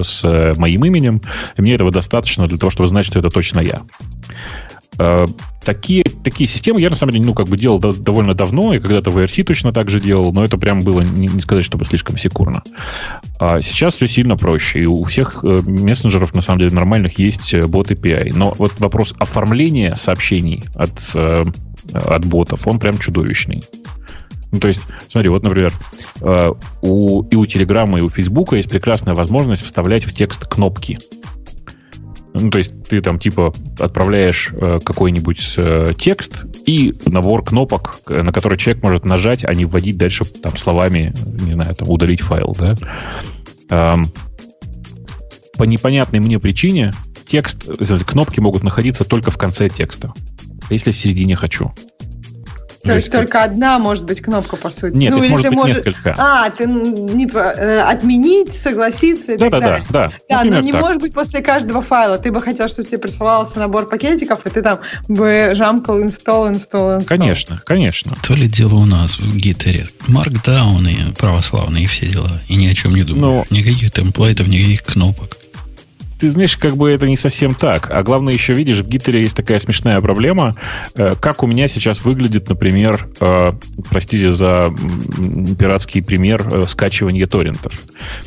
с 0.02 0.54
моим 0.58 0.86
именем. 0.86 1.22
И 1.58 1.62
мне 1.62 1.76
этого 1.76 1.92
достаточно 1.92 2.48
для 2.48 2.58
того, 2.58 2.70
чтобы 2.70 2.90
знать, 2.90 3.06
что 3.06 3.20
это 3.20 3.30
точно 3.30 3.60
я. 3.62 3.82
Э, 5.00 5.26
такие, 5.64 6.04
такие 6.24 6.48
системы 6.48 6.82
я, 6.82 6.90
на 6.90 6.96
самом 6.96 7.14
деле, 7.14 7.26
ну, 7.26 7.34
как 7.34 7.48
бы 7.48 7.58
делал 7.58 7.80
довольно 7.80 8.34
давно, 8.34 8.74
и 8.74 8.80
когда-то 8.80 9.10
в 9.10 9.18
IRC 9.18 9.44
точно 9.44 9.74
так 9.74 9.90
же 9.90 10.00
делал, 10.00 10.32
но 10.34 10.44
это 10.44 10.58
прям 10.58 10.82
было, 10.82 11.02
не, 11.02 11.28
не 11.28 11.42
сказать, 11.42 11.64
чтобы 11.64 11.86
слишком 11.86 12.18
секурно. 12.18 12.64
А 13.40 13.62
сейчас 13.62 13.96
все 13.96 14.08
сильно 14.08 14.38
проще, 14.38 14.84
и 14.84 14.86
у 14.86 15.04
всех 15.04 15.44
э, 15.44 15.62
мессенджеров, 15.66 16.34
на 16.34 16.42
самом 16.42 16.60
деле, 16.60 16.72
нормальных 16.72 17.18
есть 17.18 17.54
э, 17.54 17.66
бот 17.66 17.92
API. 17.92 18.34
Но 18.36 18.54
вот 18.58 18.74
вопрос 18.80 19.16
оформления 19.18 19.96
сообщений 19.96 20.64
от, 20.76 20.94
от 21.94 22.26
ботов, 22.26 22.68
он 22.68 22.80
прям 22.80 22.98
чудовищный. 22.98 23.64
Ну, 24.52 24.60
то 24.60 24.68
есть, 24.68 24.82
смотри, 25.10 25.30
вот, 25.30 25.42
например, 25.42 25.74
у, 26.82 27.24
и 27.24 27.36
у 27.36 27.46
Телеграма, 27.46 27.98
и 27.98 28.02
у 28.02 28.10
Фейсбука 28.10 28.56
есть 28.56 28.70
прекрасная 28.70 29.16
возможность 29.16 29.64
вставлять 29.64 30.04
в 30.04 30.14
текст 30.14 30.46
кнопки. 30.46 31.00
Ну, 32.34 32.50
то 32.50 32.58
есть 32.58 32.84
ты 32.86 33.02
там 33.02 33.20
типа 33.20 33.54
отправляешь 33.80 34.50
э, 34.54 34.80
какой-нибудь 34.84 35.54
э, 35.58 35.94
текст 35.98 36.46
и 36.66 36.96
набор 37.06 37.44
кнопок, 37.44 38.00
на 38.08 38.32
которые 38.32 38.58
человек 38.58 38.84
может 38.84 39.06
нажать, 39.06 39.46
а 39.46 39.54
не 39.54 39.66
вводить 39.66 39.98
дальше 39.98 40.26
там 40.26 40.58
словами, 40.58 41.14
не 41.26 41.54
знаю, 41.54 41.76
там 41.76 41.90
удалить 41.90 42.22
файл, 42.22 42.56
да. 42.60 42.76
Эм, 43.70 44.12
по 45.58 45.64
непонятной 45.64 46.20
мне 46.20 46.40
причине 46.40 46.94
текст, 47.26 47.66
кнопки 48.06 48.40
могут 48.40 48.64
находиться 48.64 49.06
только 49.06 49.30
в 49.30 49.38
конце 49.38 49.70
текста, 49.70 50.14
если 50.70 50.92
в 50.92 50.98
середине 50.98 51.36
хочу. 51.36 51.72
То 52.84 52.96
есть 52.96 53.12
только 53.12 53.44
одна 53.44 53.80
может 53.80 54.06
быть 54.06 54.22
кнопка, 54.22 54.58
по 54.58 54.70
сути. 54.70 54.98
Нет, 54.98 55.14
ну, 55.14 55.24
их 55.24 55.32
может 55.32 55.48
быть 55.48 55.56
можешь... 55.56 55.78
несколько. 55.78 56.16
А, 56.18 56.50
ты 56.50 56.66
не 56.66 57.28
э, 57.28 57.80
отменить, 57.82 58.52
согласиться 58.52 59.34
и 59.34 59.38
да, 59.38 59.50
так 59.50 59.62
да, 59.62 59.68
далее. 59.68 59.86
Да, 59.90 60.08
да. 60.08 60.14
Да, 60.30 60.44
но 60.44 60.60
не 60.60 60.72
так. 60.74 60.82
может 60.82 61.02
быть 61.02 61.14
после 61.14 61.42
каждого 61.42 61.82
файла. 61.82 62.18
Ты 62.18 62.32
бы 62.32 62.42
хотел, 62.42 62.68
чтобы 62.68 62.88
тебе 62.88 62.98
присылался 62.98 63.60
набор 63.60 63.88
пакетиков, 63.88 64.46
и 64.46 64.50
ты 64.50 64.62
там 64.62 64.80
бы 65.08 65.52
жамкал 65.54 66.02
install, 66.02 66.54
install, 66.54 67.00
install. 67.00 67.06
Конечно, 67.06 67.62
конечно. 67.66 68.18
То 68.28 68.34
ли 68.34 68.48
дело 68.48 68.76
у 68.76 68.86
нас 68.86 69.18
в 69.18 69.38
гитере. 69.38 69.88
Markdown 70.08 70.90
и 70.90 71.14
православные 71.14 71.86
и 71.86 71.88
все 71.88 72.08
дела. 72.08 72.42
И 72.50 72.56
ни 72.56 72.68
о 72.68 72.74
чем 72.74 72.96
не 72.96 73.04
думаю. 73.04 73.46
Но... 73.50 73.58
Никаких 73.58 73.92
темплейтов, 73.92 74.48
никаких 74.48 74.84
кнопок 74.84 75.38
ты 76.24 76.30
знаешь, 76.30 76.56
как 76.56 76.78
бы 76.78 76.90
это 76.90 77.06
не 77.06 77.18
совсем 77.18 77.54
так. 77.54 77.92
А 77.92 78.02
главное 78.02 78.34
еще, 78.34 78.54
видишь, 78.54 78.80
в 78.80 78.88
Гитлере 78.88 79.24
есть 79.24 79.36
такая 79.36 79.60
смешная 79.60 80.00
проблема. 80.00 80.56
Э, 80.96 81.16
как 81.20 81.44
у 81.44 81.48
меня 81.48 81.68
сейчас 81.68 82.06
выглядит, 82.06 82.48
например, 82.48 83.10
э, 83.20 83.52
простите 83.90 84.32
за 84.32 84.74
пиратский 85.60 86.02
пример, 86.02 86.48
э, 86.50 86.64
скачивания 86.66 87.28
торрентов. 87.28 87.74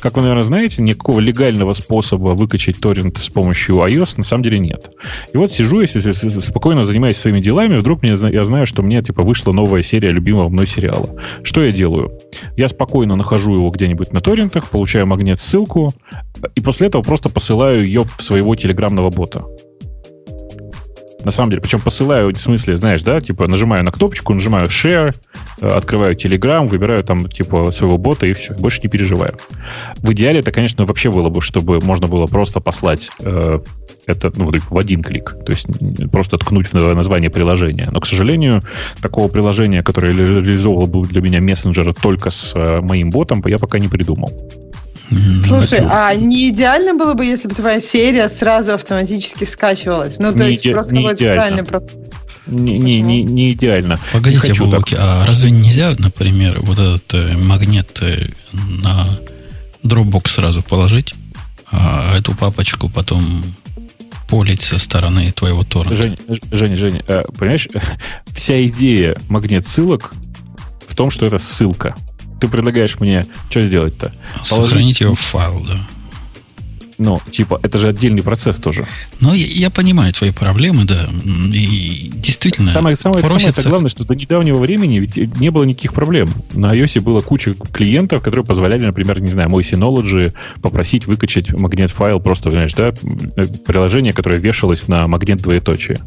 Как 0.01 0.17
вы, 0.17 0.25
наверное, 0.25 0.43
знаете, 0.43 0.83
никакого 0.83 1.21
легального 1.21 1.73
способа 1.73 2.33
выкачать 2.33 2.79
торрент 2.81 3.17
с 3.17 3.31
помощью 3.31 3.77
iOS 3.77 4.17
на 4.19 4.25
самом 4.25 4.43
деле 4.43 4.59
нет. 4.59 4.91
И 5.33 5.39
вот 5.39 5.55
сижу, 5.55 5.81
если 5.81 6.11
спокойно 6.11 6.85
занимаюсь 6.85 7.17
своими 7.17 7.41
делами, 7.41 7.79
вдруг 7.79 8.05
я 8.05 8.45
знаю, 8.45 8.67
что 8.67 8.83
мне 8.83 9.01
типа 9.01 9.23
вышла 9.23 9.53
новая 9.53 9.83
серия 9.83 10.11
любимого 10.11 10.51
мной 10.51 10.67
сериала. 10.67 11.09
Что 11.43 11.65
я 11.65 11.73
делаю? 11.73 12.13
Я 12.59 12.69
спокойно 12.69 13.17
нахожу 13.17 13.55
его 13.55 13.71
где-нибудь 13.71 14.13
на 14.13 14.21
торрентах, 14.21 14.69
получаю 14.69 15.07
магнит 15.07 15.41
ссылку, 15.41 15.95
и 16.55 16.61
после 16.61 16.89
этого 16.89 17.01
просто 17.03 17.31
посылаю 17.31 17.86
ее 17.87 18.05
своего 18.19 18.55
телеграмного 18.55 19.11
бота. 19.11 19.45
На 21.27 21.33
самом 21.33 21.51
деле, 21.51 21.61
причем 21.61 21.81
посылаю, 21.81 22.33
в 22.33 22.41
смысле, 22.41 22.77
знаешь, 22.77 23.03
да, 23.03 23.21
типа 23.21 23.49
нажимаю 23.49 23.83
на 23.83 23.91
кнопочку, 23.91 24.33
нажимаю 24.33 24.69
share, 24.69 25.13
э, 25.61 25.67
открываю 25.67 26.15
Telegram, 26.15 26.65
выбираю 26.65 27.03
там 27.03 27.29
типа 27.29 27.73
своего 27.73 27.99
бота 27.99 28.27
и 28.27 28.33
все, 28.33 28.55
больше 28.55 28.81
не 28.85 28.89
переживаю. 28.89 29.35
В 29.97 30.13
идеале 30.13 30.39
это, 30.39 30.53
конечно, 30.53 30.85
вообще 30.85 31.11
было 31.11 31.29
бы, 31.29 31.43
чтобы 31.43 31.81
можно 31.81 32.07
было 32.07 32.27
просто 32.27 32.61
послать 32.61 33.11
э, 33.19 33.59
это 34.07 34.33
ну, 34.37 34.53
в 34.71 34.79
один 34.79 35.03
клик, 35.03 35.35
то 35.45 35.51
есть 35.51 35.67
просто 36.13 36.39
ткнуть 36.39 36.73
в 36.73 36.75
название 36.75 37.29
приложения. 37.29 37.89
Но, 37.91 38.01
к 38.01 38.07
сожалению, 38.07 38.63
такого 39.03 39.27
приложения, 39.27 39.83
которое 39.83 40.13
реализовывало 40.13 40.87
бы 40.87 41.07
для 41.09 41.21
меня 41.21 41.41
мессенджера 41.41 41.93
только 41.93 42.31
с 42.31 42.55
э, 42.55 42.81
моим 42.81 43.11
ботом, 43.11 43.43
я 43.47 43.59
пока 43.59 43.81
не 43.81 43.89
придумал. 43.89 44.31
Слушай, 45.45 45.81
а 45.89 46.15
не 46.15 46.49
идеально 46.51 46.95
было 46.95 47.15
бы, 47.15 47.25
если 47.25 47.49
бы 47.49 47.55
твоя 47.55 47.81
серия 47.81 48.29
сразу 48.29 48.73
автоматически 48.73 49.45
скачивалась? 49.45 50.19
Ну, 50.19 50.33
то 50.33 50.45
не 50.45 50.51
есть 50.51 50.67
иде- 50.67 50.73
просто 50.73 50.97
какой-то 50.97 51.25
правильный 51.25 51.65
процесс. 51.65 51.97
Не, 52.47 52.79
не, 52.79 53.01
не, 53.01 53.23
не 53.23 53.53
идеально. 53.53 53.99
Погодите, 54.13 54.53
не 54.53 54.59
Бубаки, 54.59 54.97
а 54.99 55.27
разве 55.27 55.51
нельзя, 55.51 55.95
например, 55.99 56.61
вот 56.61 56.79
этот 56.79 57.15
э, 57.15 57.37
магнит 57.37 58.01
э, 58.03 58.29
на 58.53 59.19
Dropbox 59.83 60.29
сразу 60.29 60.63
положить, 60.63 61.15
а 61.73 62.17
эту 62.17 62.35
папочку 62.35 62.89
потом 62.89 63.43
полить 64.29 64.63
со 64.63 64.79
стороны 64.79 65.33
твоего 65.33 65.65
торрента? 65.65 65.97
Жень, 65.97 66.19
Женя, 66.53 66.77
Женя, 66.77 67.03
э, 67.09 67.25
понимаешь, 67.37 67.69
вся 68.29 68.65
идея 68.67 69.17
магнит 69.29 69.67
ссылок 69.67 70.13
в 70.87 70.95
том, 70.95 71.11
что 71.11 71.27
это 71.27 71.39
ссылка 71.39 71.97
ты 72.41 72.49
предлагаешь 72.49 72.99
мне 73.01 73.27
что 73.51 73.65
сделать-то? 73.65 74.13
Сохранить 74.43 75.01
его 75.01 75.15
в 75.15 75.21
файл, 75.21 75.65
да. 75.67 75.87
Ну, 76.99 77.21
типа, 77.31 77.61
это 77.63 77.79
же 77.79 77.89
отдельный 77.89 78.23
процесс 78.23 78.57
тоже. 78.57 78.87
Ну, 79.21 79.35
я, 79.35 79.47
я 79.47 79.71
понимаю 79.71 80.13
твои 80.15 80.31
проблемы, 80.31 80.85
да. 80.85 81.09
И 81.53 82.11
действительно. 82.15 82.71
Самое, 82.71 82.97
самое, 82.97 83.23
просится... 83.23 83.61
самое 83.61 83.71
главное, 83.71 83.91
что 83.91 84.05
до 84.05 84.15
недавнего 84.15 84.57
времени 84.57 84.99
ведь 85.01 85.39
не 85.39 85.51
было 85.51 85.65
никаких 85.65 85.93
проблем. 85.93 86.31
На 86.55 86.75
iOS 86.75 87.01
было 87.03 87.21
куча 87.21 87.55
клиентов, 87.73 88.23
которые 88.23 88.47
позволяли, 88.47 88.87
например, 88.87 89.21
не 89.21 89.29
знаю, 89.29 89.51
мой 89.51 89.63
Synology 89.63 90.33
попросить 90.63 91.07
выкачать 91.07 91.51
магнит-файл 91.51 92.19
просто, 92.21 92.51
знаешь, 92.51 92.73
да, 92.73 92.93
приложение, 93.67 94.15
которое 94.15 94.39
вешалось 94.39 94.89
на 94.89 95.07
магнит 95.07 95.39
двоеточие. 95.43 96.01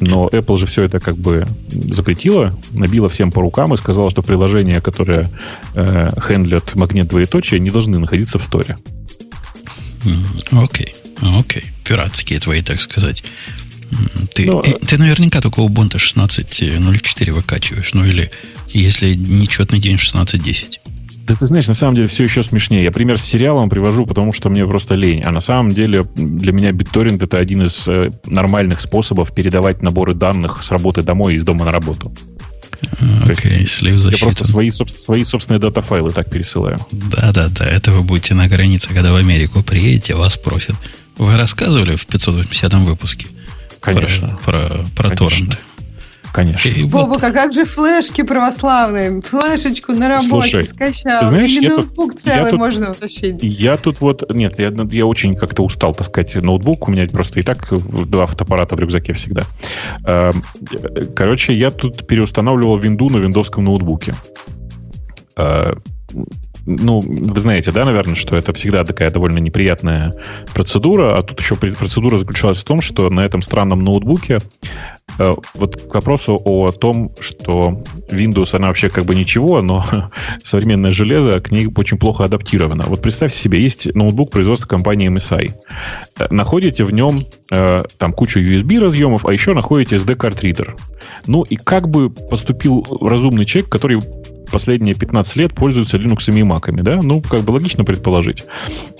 Но 0.00 0.28
Apple 0.28 0.56
же 0.58 0.66
все 0.66 0.84
это 0.84 0.98
как 0.98 1.16
бы 1.16 1.46
запретила, 1.70 2.58
набила 2.72 3.08
всем 3.08 3.30
по 3.30 3.42
рукам 3.42 3.74
и 3.74 3.76
сказала, 3.76 4.10
что 4.10 4.22
приложения, 4.22 4.80
которые 4.80 5.30
э, 5.74 6.10
хендлят 6.20 6.74
магнит 6.74 7.06
двоеточие, 7.06 7.60
не 7.60 7.70
должны 7.70 7.98
находиться 7.98 8.38
в 8.38 8.44
сторе. 8.44 8.76
Окей, 10.50 10.94
okay. 11.20 11.38
окей. 11.38 11.62
Okay. 11.62 11.64
Пиратские 11.84 12.40
твои, 12.40 12.62
так 12.62 12.80
сказать. 12.80 13.24
Ты, 14.32 14.46
Но... 14.46 14.62
Ну, 14.64 14.78
ты 14.86 14.98
наверняка 14.98 15.40
только 15.40 15.60
Ubuntu 15.60 15.96
16.04 15.96 17.32
выкачиваешь. 17.32 17.92
Ну 17.94 18.04
или 18.04 18.30
если 18.68 19.14
нечетный 19.14 19.80
день 19.80 19.96
16.10. 19.96 20.78
Да 21.30 21.36
ты 21.36 21.46
знаешь, 21.46 21.68
на 21.68 21.74
самом 21.74 21.94
деле 21.94 22.08
все 22.08 22.24
еще 22.24 22.42
смешнее. 22.42 22.82
Я 22.82 22.90
пример 22.90 23.20
с 23.20 23.24
сериалом 23.24 23.70
привожу, 23.70 24.04
потому 24.04 24.32
что 24.32 24.50
мне 24.50 24.66
просто 24.66 24.96
лень. 24.96 25.22
А 25.22 25.30
на 25.30 25.38
самом 25.38 25.70
деле 25.70 26.04
для 26.16 26.50
меня 26.50 26.70
BitTorrent 26.72 27.24
это 27.24 27.38
один 27.38 27.62
из 27.62 27.86
э, 27.86 28.10
нормальных 28.24 28.80
способов 28.80 29.32
передавать 29.32 29.80
наборы 29.80 30.14
данных 30.14 30.64
с 30.64 30.72
работы 30.72 31.02
домой 31.02 31.34
и 31.34 31.36
из 31.36 31.44
дома 31.44 31.66
на 31.66 31.70
работу. 31.70 32.12
Окей, 33.22 33.62
okay, 33.62 33.66
слив 33.66 34.00
Я 34.06 34.18
просто 34.18 34.44
свои, 34.44 34.70
свои 34.70 35.22
собственные 35.22 35.60
дата-файлы 35.60 36.10
так 36.10 36.28
пересылаю. 36.28 36.84
Да-да-да, 36.90 37.64
это 37.64 37.92
вы 37.92 38.02
будете 38.02 38.34
на 38.34 38.48
границе, 38.48 38.88
когда 38.88 39.12
в 39.12 39.16
Америку 39.16 39.62
приедете, 39.62 40.16
вас 40.16 40.36
просят. 40.36 40.74
Вы 41.16 41.36
рассказывали 41.36 41.94
в 41.94 42.06
580 42.06 42.72
выпуске? 42.74 43.28
Конечно. 43.78 44.36
Про, 44.44 44.62
про, 44.96 45.08
про 45.08 45.10
торренты. 45.10 45.58
Конечно. 46.32 46.68
И 46.68 46.84
Бобок, 46.84 47.22
а 47.22 47.32
как 47.32 47.52
же 47.52 47.64
флешки 47.64 48.22
православные? 48.22 49.20
Флешечку 49.20 49.92
на 49.92 50.08
работе 50.08 50.28
Слушай, 50.28 50.64
скачал. 50.64 51.20
Ты 51.20 51.26
знаешь, 51.26 51.50
Или 51.50 51.64
я 51.64 51.68
ноутбук 51.70 52.12
тут, 52.12 52.22
целый 52.22 52.38
я 52.38 52.46
тут, 52.46 52.58
можно 52.58 52.90
утащить. 52.92 53.38
Я 53.42 53.76
тут 53.76 54.00
вот... 54.00 54.32
Нет, 54.32 54.58
я, 54.58 54.72
я 54.90 55.06
очень 55.06 55.34
как-то 55.34 55.64
устал 55.64 55.94
таскать 55.94 56.34
ноутбук. 56.36 56.88
У 56.88 56.92
меня 56.92 57.06
просто 57.08 57.40
и 57.40 57.42
так 57.42 57.68
два 58.06 58.26
фотоаппарата 58.26 58.76
в 58.76 58.80
рюкзаке 58.80 59.12
всегда. 59.14 59.42
Эм, 60.04 60.44
короче, 61.14 61.52
я 61.52 61.70
тут 61.70 62.06
переустанавливал 62.06 62.78
винду 62.78 63.08
на 63.08 63.18
виндовском 63.18 63.64
ноутбуке 63.64 64.14
э, 65.36 65.74
ну, 66.66 67.00
вы 67.00 67.40
знаете, 67.40 67.72
да, 67.72 67.84
наверное, 67.84 68.14
что 68.14 68.36
это 68.36 68.52
всегда 68.52 68.84
такая 68.84 69.10
довольно 69.10 69.38
неприятная 69.38 70.12
процедура, 70.54 71.16
а 71.16 71.22
тут 71.22 71.40
еще 71.40 71.56
процедура 71.56 72.18
заключалась 72.18 72.58
в 72.58 72.64
том, 72.64 72.80
что 72.80 73.08
на 73.10 73.20
этом 73.20 73.42
странном 73.42 73.80
ноутбуке 73.80 74.38
вот 75.54 75.82
к 75.82 75.94
вопросу 75.94 76.40
о 76.44 76.70
том, 76.70 77.12
что 77.20 77.82
Windows, 78.10 78.54
она 78.54 78.68
вообще 78.68 78.88
как 78.88 79.04
бы 79.04 79.14
ничего, 79.14 79.60
но 79.62 79.84
современное 80.42 80.92
железо 80.92 81.40
к 81.40 81.50
ней 81.50 81.68
очень 81.74 81.98
плохо 81.98 82.24
адаптировано. 82.24 82.84
Вот 82.86 83.02
представьте 83.02 83.38
себе, 83.38 83.60
есть 83.60 83.94
ноутбук 83.94 84.30
производства 84.30 84.66
компании 84.66 85.10
MSI. 85.10 85.52
Э, 86.18 86.26
находите 86.30 86.84
в 86.84 86.92
нем 86.92 87.26
э, 87.50 87.82
там 87.98 88.12
кучу 88.12 88.40
USB 88.40 88.78
разъемов, 88.78 89.26
а 89.26 89.32
еще 89.32 89.54
находите 89.54 89.96
SD-карт 89.96 90.42
ридер. 90.42 90.76
Ну 91.26 91.42
и 91.42 91.56
как 91.56 91.88
бы 91.88 92.10
поступил 92.10 92.86
разумный 93.00 93.44
человек, 93.44 93.70
который 93.70 94.00
последние 94.50 94.94
15 94.94 95.36
лет 95.36 95.54
пользуются 95.54 95.96
Linux 95.96 96.28
и 96.28 96.42
Mac, 96.42 96.70
да? 96.82 97.00
Ну, 97.02 97.22
как 97.22 97.42
бы 97.42 97.52
логично 97.52 97.84
предположить. 97.84 98.44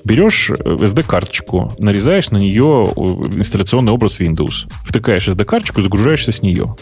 Берешь 0.04 0.50
SD-карточку, 0.50 1.73
э, 1.78 1.83
нарезаешь 1.83 2.30
на 2.30 2.38
нее 2.38 2.87
э, 2.88 3.00
инсталляционный 3.38 3.92
образ 3.92 4.21
Windows, 4.21 4.71
втыкаешь 4.85 5.28
SD-карточку, 5.28 5.83
загружаешься 5.83 6.33
с 6.33 6.42
нее. 6.42 6.76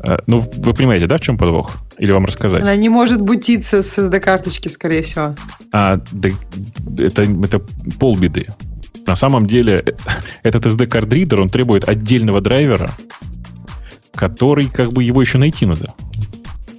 Э, 0.00 0.18
ну, 0.26 0.44
вы 0.56 0.74
понимаете, 0.74 1.06
да, 1.06 1.18
в 1.18 1.20
чем 1.20 1.38
подвох? 1.38 1.76
Или 1.98 2.12
вам 2.12 2.26
рассказать? 2.26 2.62
Она 2.62 2.76
не 2.76 2.88
может 2.88 3.20
бутиться 3.20 3.82
с 3.82 3.98
SD-карточки, 3.98 4.68
скорее 4.68 5.02
всего. 5.02 5.34
А, 5.72 6.00
да, 6.12 6.28
это, 6.98 7.22
это 7.22 7.60
полбеды. 7.98 8.48
На 9.06 9.14
самом 9.14 9.46
деле, 9.46 9.84
этот 10.42 10.66
SD-карт-ридер, 10.66 11.40
он 11.40 11.48
требует 11.48 11.88
отдельного 11.88 12.40
драйвера, 12.40 12.90
который, 14.14 14.66
как 14.66 14.92
бы, 14.92 15.04
его 15.04 15.20
еще 15.20 15.38
найти 15.38 15.64
надо. 15.64 15.94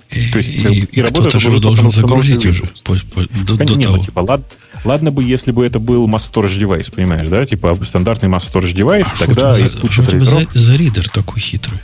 То 0.09 0.37
есть, 0.37 0.55
и, 0.55 0.79
и, 0.79 1.01
кто-то 1.01 1.39
же 1.39 1.59
должен 1.59 1.89
загрузить 1.89 2.45
уже 2.45 2.63
по, 2.83 2.95
по, 3.13 3.25
до, 3.45 3.55
до 3.57 3.75
не, 3.75 3.83
того. 3.83 3.97
Типа, 3.97 4.19
лад, 4.19 4.41
ладно 4.85 5.11
бы, 5.11 5.23
если 5.23 5.51
бы 5.51 5.65
это 5.65 5.79
был 5.79 6.07
mass 6.07 6.31
storage 6.31 6.57
девайс, 6.57 6.89
понимаешь, 6.89 7.27
да? 7.27 7.45
Типа 7.45 7.77
стандартный 7.83 8.29
mass 8.29 8.49
storage 8.51 8.73
девайс, 8.73 9.07
а 9.13 9.25
тогда 9.25 9.53
что 9.53 9.63
есть 9.63 9.79
куча 9.79 10.03
что 10.03 10.25
за, 10.25 10.47
за 10.53 10.75
ридер 10.75 11.09
такой 11.09 11.41
хитрый? 11.41 11.79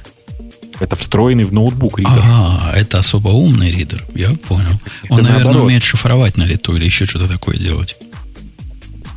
Это 0.80 0.96
встроенный 0.96 1.44
в 1.44 1.54
ноутбук 1.54 2.00
ридер. 2.00 2.22
А, 2.24 2.74
это 2.76 3.00
особо 3.00 3.30
умный 3.30 3.72
ридер, 3.72 4.06
я 4.16 4.34
понял. 4.34 4.80
Это 5.04 5.14
Он, 5.14 5.24
наверное, 5.24 5.46
наоборот. 5.46 5.64
умеет 5.64 5.84
шифровать 5.84 6.38
на 6.38 6.44
лету 6.44 6.76
или 6.76 6.86
еще 6.86 7.06
что-то 7.06 7.28
такое 7.28 7.58
делать. 7.58 7.98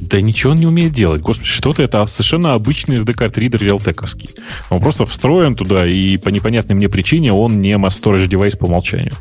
Да 0.00 0.20
ничего 0.20 0.52
он 0.52 0.58
не 0.58 0.66
умеет 0.66 0.92
делать. 0.92 1.22
Господи, 1.22 1.48
что-то 1.48 1.82
это 1.82 2.06
совершенно 2.06 2.54
обычный 2.54 2.96
SD-карт 2.96 3.38
ридер 3.38 3.62
реалтековский. 3.62 4.30
Он 4.68 4.80
просто 4.80 5.06
встроен 5.06 5.54
туда, 5.54 5.86
и 5.86 6.16
по 6.18 6.28
непонятной 6.28 6.74
мне 6.74 6.88
причине 6.88 7.32
он 7.32 7.60
не 7.60 7.72
mass 7.72 8.00
storage 8.02 8.26
девайс 8.26 8.56
по 8.56 8.66
умолчанию. 8.66 9.14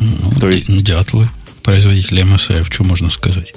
Ну, 0.00 0.40
То 0.40 0.48
есть... 0.48 0.82
Дятлы, 0.82 1.28
производители 1.62 2.24
MSI, 2.24 2.64
что 2.70 2.84
можно 2.84 3.10
сказать? 3.10 3.54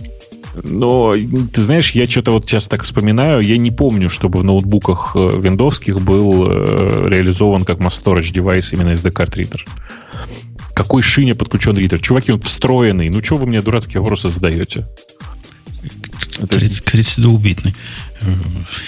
Но, 0.64 1.14
ты 1.54 1.62
знаешь, 1.62 1.92
я 1.92 2.08
что-то 2.08 2.32
вот 2.32 2.48
сейчас 2.48 2.66
так 2.66 2.84
вспоминаю, 2.84 3.42
я 3.42 3.58
не 3.58 3.72
помню, 3.72 4.10
чтобы 4.10 4.40
в 4.40 4.44
ноутбуках 4.44 5.12
э, 5.16 5.40
виндовских 5.40 6.02
был 6.02 6.48
э, 6.50 7.10
реализован 7.10 7.64
как 7.64 7.78
mass 7.78 8.02
storage 8.04 8.34
девайс 8.34 8.74
именно 8.74 8.90
SD-карт 8.92 9.36
ридер. 9.38 9.66
Какой 10.74 11.02
шине 11.02 11.36
подключен 11.36 11.78
ридер? 11.78 12.00
Чуваки, 12.00 12.32
он 12.32 12.42
встроенный. 12.42 13.10
Ну, 13.10 13.24
что 13.24 13.38
вы 13.38 13.46
мне 13.46 13.62
дурацкие 13.62 14.02
вопросы 14.02 14.30
задаете? 14.30 14.88
32-битный. 16.40 17.76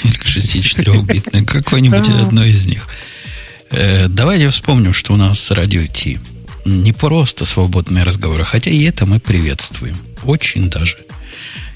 Или 0.04 0.20
64-битный. 0.20 1.46
Какой-нибудь 1.46 2.10
одно 2.10 2.44
из 2.44 2.66
них. 2.66 2.88
Э, 3.72 4.08
давайте 4.08 4.50
вспомним, 4.50 4.94
что 4.94 5.14
у 5.14 5.18
нас 5.18 5.52
радио 5.52 5.86
Ти. 5.86 6.20
Не 6.66 6.94
просто 6.94 7.46
свободные 7.46 8.04
разговоры, 8.04 8.44
хотя 8.44 8.72
и 8.72 8.84
это 8.84 9.06
мы 9.06 9.20
приветствуем. 9.20 9.98
Очень 10.24 10.70
даже. 10.70 10.98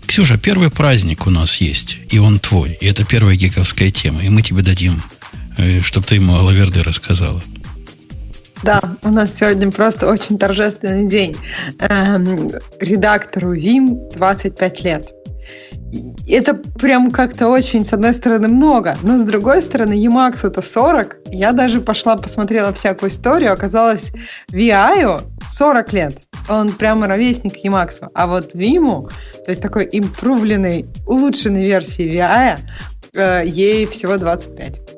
Ксюша, 0.06 0.38
первый 0.38 0.70
праздник 0.70 1.28
у 1.28 1.30
нас 1.30 1.58
есть, 1.58 1.98
и 2.10 2.20
он 2.20 2.40
твой. 2.40 2.78
И 2.82 2.86
это 2.86 3.06
первая 3.06 3.36
гиковская 3.36 3.90
тема. 3.92 4.22
И 4.24 4.30
мы 4.30 4.42
тебе 4.42 4.62
дадим, 4.62 5.02
э, 5.58 5.82
чтобы 5.82 6.06
ты 6.06 6.16
ему 6.16 6.36
о 6.36 6.42
Лаверде 6.42 6.82
рассказала. 6.82 7.42
Да, 8.64 8.80
у 9.04 9.10
нас 9.10 9.36
сегодня 9.36 9.72
просто 9.72 10.08
очень 10.08 10.38
торжественный 10.38 11.06
день. 11.06 11.36
Эм, 11.80 12.50
редактору 12.80 13.52
ВИМ 13.52 14.10
25 14.16 14.84
лет 14.84 15.14
это 16.28 16.56
прям 16.56 17.12
как-то 17.12 17.50
очень, 17.50 17.86
с 17.86 17.94
одной 17.94 18.14
стороны, 18.14 18.48
много, 18.48 18.98
но 19.04 19.18
с 19.18 19.22
другой 19.22 19.62
стороны, 19.62 19.94
Emacs 19.94 20.48
это 20.48 20.62
40. 20.62 21.18
Я 21.28 21.52
даже 21.52 21.82
пошла, 21.82 22.16
посмотрела 22.16 22.74
всякую 22.74 23.10
историю, 23.10 23.54
оказалось, 23.54 24.12
VI 24.52 25.22
40 25.46 25.94
лет. 25.94 26.18
Он 26.50 26.72
прямо 26.72 27.08
ровесник 27.08 27.64
Emacs. 27.64 28.10
А 28.14 28.28
вот 28.28 28.56
Vim, 28.56 29.10
то 29.46 29.50
есть 29.50 29.62
такой 29.62 29.88
импровленной, 29.92 30.86
улучшенной 31.06 31.64
версии 31.64 32.10
VI, 32.10 32.60
э, 33.14 33.44
ей 33.46 33.86
всего 33.86 34.18
25. 34.18 34.93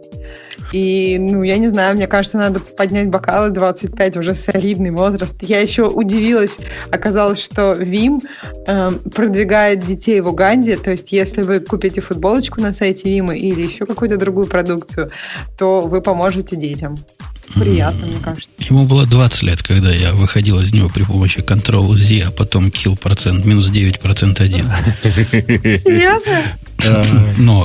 И, 0.71 1.17
ну, 1.19 1.43
я 1.43 1.57
не 1.57 1.67
знаю, 1.69 1.95
мне 1.95 2.07
кажется, 2.07 2.37
надо 2.37 2.59
поднять 2.59 3.07
бокалы 3.07 3.49
25, 3.49 4.17
уже 4.17 4.33
солидный 4.33 4.91
возраст. 4.91 5.35
Я 5.41 5.59
еще 5.59 5.87
удивилась, 5.87 6.59
оказалось, 6.91 7.41
что 7.41 7.73
Вим 7.73 8.21
э, 8.67 8.91
продвигает 9.13 9.85
детей 9.85 10.19
в 10.21 10.27
Уганде, 10.27 10.77
то 10.77 10.91
есть 10.91 11.11
если 11.11 11.43
вы 11.43 11.59
купите 11.59 12.01
футболочку 12.01 12.61
на 12.61 12.73
сайте 12.73 13.09
Вима 13.09 13.35
или 13.35 13.61
еще 13.61 13.85
какую-то 13.85 14.17
другую 14.17 14.47
продукцию, 14.47 15.11
то 15.57 15.81
вы 15.81 16.01
поможете 16.01 16.55
детям. 16.55 16.95
Приятно, 17.53 18.05
мне 18.07 18.19
кажется. 18.19 18.49
Ему 18.59 18.85
было 18.85 19.05
20 19.05 19.43
лет, 19.43 19.63
когда 19.63 19.91
я 19.91 20.13
выходил 20.13 20.59
из 20.59 20.73
него 20.73 20.89
при 20.89 21.03
помощи 21.03 21.39
Ctrl-Z, 21.39 22.27
а 22.27 22.31
потом 22.31 22.67
kill 22.67 22.97
процент, 22.97 23.45
минус 23.45 23.69
9 23.69 23.99
процент 23.99 24.41
1. 24.41 24.65
Серьезно? 25.03 26.43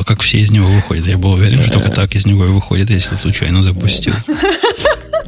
А 0.01 0.05
как 0.05 0.23
все 0.23 0.39
из 0.39 0.51
него 0.51 0.67
выходят? 0.67 1.07
Я 1.07 1.19
был 1.19 1.33
уверен, 1.33 1.63
что 1.63 1.75
только 1.75 1.91
так 1.91 2.15
из 2.15 2.27
него 2.27 2.45
и 2.45 2.49
выходит, 2.49 2.91
если 2.91 3.17
случайно 3.17 3.63
запустил. 3.63 4.15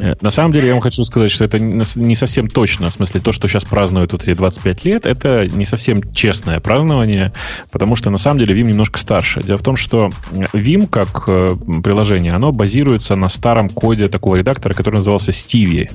Э, 0.03 0.15
на 0.21 0.31
самом 0.31 0.53
деле, 0.53 0.67
я 0.67 0.73
вам 0.73 0.83
хочу 0.83 1.05
сказать, 1.05 1.31
что 1.31 1.45
это 1.45 1.61
не 1.61 2.15
совсем 2.17 2.49
точно. 2.49 2.91
В 2.91 2.95
смысле, 2.95 3.21
то, 3.21 3.31
что 3.31 3.47
сейчас 3.47 3.65
празднуют 3.65 4.13
вот 4.13 4.23
эти 4.23 4.35
25 4.35 4.85
лет, 4.85 5.07
это 5.07 5.47
не 5.47 5.65
совсем 5.65 6.13
честное 6.13 6.59
празднование, 6.59 7.33
потому 7.71 7.95
что 7.95 8.11
на 8.11 8.19
самом 8.19 8.41
деле 8.41 8.61
Vim 8.61 8.65
немножко 8.65 8.99
старше. 8.99 9.43
Дело 9.43 9.59
в 9.59 9.63
том, 9.63 9.77
что 9.77 10.11
Vim, 10.33 10.89
как 10.89 11.25
э, 11.29 11.57
приложение, 11.85 12.33
оно 12.33 12.51
базируется 12.51 13.15
на 13.15 13.29
старом 13.29 13.69
коде 13.69 14.09
такого 14.09 14.35
редактора, 14.35 14.75
который 14.75 14.97
назывался 14.97 15.31
Stevie, 15.31 15.89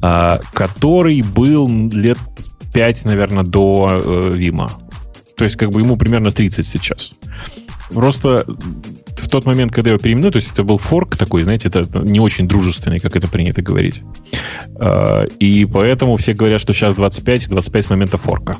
а, 0.00 0.40
который 0.52 1.22
был 1.22 1.68
лет 1.90 2.18
5, 2.72 3.04
наверное, 3.04 3.44
до 3.44 4.00
Vim. 4.34 4.68
То 5.36 5.44
есть, 5.44 5.56
как 5.56 5.70
бы 5.70 5.80
ему 5.80 5.96
примерно 5.96 6.32
30 6.32 6.66
сейчас. 6.66 7.14
Просто 7.90 8.44
в 9.16 9.28
тот 9.28 9.44
момент, 9.44 9.72
когда 9.72 9.90
его 9.90 9.98
переименовали, 9.98 10.32
то 10.32 10.38
есть 10.38 10.52
это 10.52 10.64
был 10.64 10.78
форк 10.78 11.16
такой, 11.16 11.42
знаете, 11.42 11.68
это 11.68 11.84
не 11.98 12.20
очень 12.20 12.48
дружественный, 12.48 12.98
как 12.98 13.16
это 13.16 13.28
принято 13.28 13.62
говорить. 13.62 14.02
А, 14.76 15.24
и 15.24 15.64
поэтому 15.64 16.16
все 16.16 16.34
говорят, 16.34 16.60
что 16.60 16.72
сейчас 16.72 16.94
25, 16.96 17.48
25 17.48 17.84
с 17.84 17.90
момента 17.90 18.16
форка. 18.16 18.56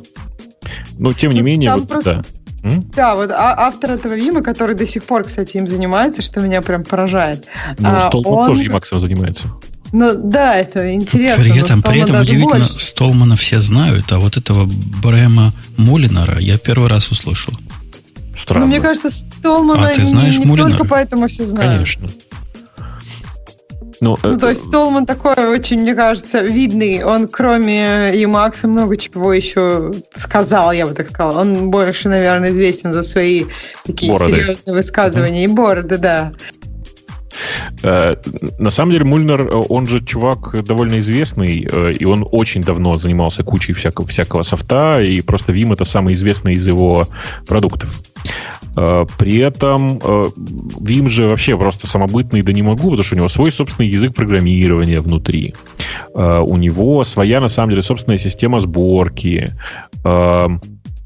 Но 0.99 1.13
тем 1.13 1.33
не 1.33 1.41
ну, 1.41 1.47
менее, 1.47 1.75
вот, 1.75 1.89
просто... 1.89 2.25
да. 2.63 2.73
Да, 2.95 3.17
вот 3.17 3.31
а, 3.31 3.55
автор 3.59 3.93
этого 3.93 4.15
Вима, 4.15 4.43
который 4.43 4.77
до 4.77 4.87
сих 4.87 5.03
пор, 5.05 5.25
кстати, 5.25 5.57
им 5.57 5.67
занимается, 5.67 6.23
что 6.23 6.41
меня 6.41 6.63
прям 6.63 6.85
поражает. 6.85 7.47
Ну, 7.79 7.89
а, 7.89 8.09
Столман 8.09 8.33
он... 8.33 8.49
тоже 8.49 8.65
Emacs 8.65 8.99
занимается. 8.99 9.49
Ну 9.93 10.15
да, 10.15 10.57
это 10.57 10.95
интересно. 10.95 11.45
При 11.45 11.59
этом, 11.59 11.83
при 11.83 12.01
этом 12.01 12.21
удивительно, 12.21 12.61
больше. 12.61 12.79
Столмана 12.79 13.37
все 13.37 13.61
знают, 13.61 14.11
а 14.11 14.19
вот 14.19 14.39
этого 14.39 14.67
Брэма 15.03 15.53
Молинара 15.77 16.39
я 16.39 16.57
первый 16.57 16.89
раз 16.89 17.11
услышал. 17.11 17.53
Странно. 18.37 18.67
Ну, 18.67 18.73
мне 18.73 18.81
кажется, 18.81 19.11
Столмана 19.11 19.89
а 19.89 19.95
ты 19.95 20.05
знаешь 20.05 20.39
не, 20.39 20.47
не 20.47 20.57
только 20.57 20.85
поэтому 20.85 21.29
все 21.29 21.45
знают. 21.45 21.73
Конечно. 21.75 22.09
Ну, 24.03 24.19
ну, 24.25 24.37
то 24.37 24.49
есть 24.49 24.63
Столман 24.67 25.07
такой 25.07 25.35
очень, 25.47 25.83
мне 25.83 25.95
кажется, 25.95 26.41
видный. 26.41 27.05
Он 27.05 27.29
кроме 27.29 28.13
и 28.17 28.27
Макса 28.27 28.67
много 28.67 28.97
чего 28.97 29.33
еще 29.33 29.93
сказал, 30.17 30.73
я 30.73 30.87
бы 30.87 30.93
так 30.93 31.07
сказала. 31.07 31.43
Он 31.43 31.71
больше, 31.71 32.09
наверное, 32.09 32.51
известен 32.51 32.93
за 32.93 33.03
свои 33.03 33.45
такие 33.87 34.11
бороды. 34.11 34.33
серьезные 34.33 34.75
высказывания 34.75 35.45
mm-hmm. 35.45 35.53
и 35.53 35.55
бороды, 35.55 35.99
да. 35.99 36.33
Э, 37.85 38.17
на 38.59 38.71
самом 38.71 38.91
деле 38.91 39.05
Мульнер, 39.05 39.49
он 39.69 39.87
же 39.87 40.05
чувак 40.05 40.65
довольно 40.65 40.99
известный, 40.99 41.65
э, 41.71 41.93
и 41.93 42.05
он 42.05 42.27
очень 42.29 42.65
давно 42.65 42.97
занимался 42.97 43.45
кучей 43.45 43.73
всякого, 43.73 44.09
всякого 44.09 44.43
софта, 44.43 45.01
и 45.01 45.21
просто 45.21 45.53
Vim 45.53 45.73
это 45.73 45.85
самый 45.85 46.15
известный 46.15 46.55
из 46.55 46.67
его 46.67 47.07
продуктов. 47.47 48.03
Э, 48.77 49.05
при 49.19 49.39
этом 49.39 49.99
Vim 49.99 51.09
же 51.09 51.27
вообще 51.27 51.57
просто 51.57 51.87
самобытный, 51.87 52.43
да 52.43 52.53
не 52.53 52.63
могу, 52.63 52.91
потому 52.91 53.03
что 53.03 53.15
у 53.15 53.19
него 53.19 53.29
свой 53.29 53.53
собственный 53.53 53.89
язык 53.89 54.15
программирования 54.15 55.01
внутри. 55.01 55.55
У 56.15 56.57
него 56.57 57.05
своя, 57.05 57.41
на 57.41 57.49
самом 57.49 57.71
деле, 57.71 57.83
собственная 57.83 58.19
система 58.19 58.61
сборки. 58.61 59.53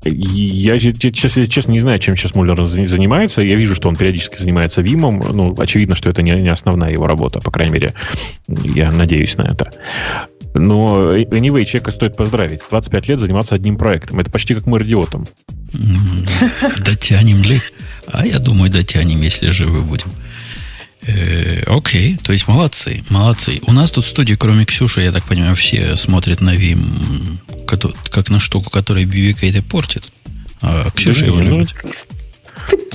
Я, 0.09 0.79
честно, 0.79 1.47
честно 1.47 1.73
не 1.73 1.81
знаю, 1.81 1.99
чем 1.99 2.17
сейчас 2.17 2.35
Муллер 2.35 2.63
занимается. 2.65 3.43
Я 3.43 3.57
вижу, 3.57 3.75
что 3.75 3.89
он 3.89 3.97
периодически 3.97 4.37
занимается 4.37 4.83
Вимом. 4.83 5.23
Ну, 5.33 5.55
очевидно, 5.59 5.95
что 5.95 6.11
это 6.11 6.23
не, 6.23 6.31
не 6.31 6.49
основная 6.49 6.93
его 6.93 7.07
работа, 7.07 7.41
по 7.41 7.51
крайней 7.51 7.73
мере. 7.73 7.95
Я 8.47 8.93
надеюсь 8.93 9.37
на 9.37 9.43
это. 9.43 9.71
Но 10.59 11.15
anyway, 11.17 11.65
человека 11.65 11.91
стоит 11.91 12.17
поздравить. 12.17 12.61
25 12.71 13.09
лет 13.09 13.21
заниматься 13.21 13.55
одним 13.55 13.77
проектом. 13.77 14.21
Это 14.21 14.31
почти 14.31 14.55
как 14.55 14.67
мы 14.67 14.79
радиотом. 14.79 15.27
Дотянем 16.79 17.43
ли? 17.43 17.61
А 18.07 18.27
я 18.27 18.39
думаю, 18.39 18.71
дотянем, 18.71 19.21
если 19.21 19.51
живы 19.51 19.83
будем. 19.83 20.11
Э, 21.03 21.63
окей, 21.67 22.17
то 22.17 22.33
есть 22.33 22.49
молодцы, 22.49 23.05
молодцы. 23.11 23.61
У 23.67 23.73
нас 23.73 23.93
тут 23.93 24.05
в 24.05 24.09
студии, 24.09 24.35
кроме 24.35 24.65
Ксюши, 24.65 25.03
я 25.03 25.13
так 25.13 25.25
понимаю, 25.25 25.55
все 25.55 25.97
смотрят 25.97 26.41
на 26.41 26.55
Vim 26.55 27.39
как, 28.11 28.29
на 28.31 28.41
штуку, 28.41 28.71
которая 28.71 29.05
BBK 29.05 29.51
это 29.51 29.63
портит. 29.63 30.11
А 30.61 30.91
Ксюша 30.91 31.27
его 31.27 31.41
любит. 31.41 31.75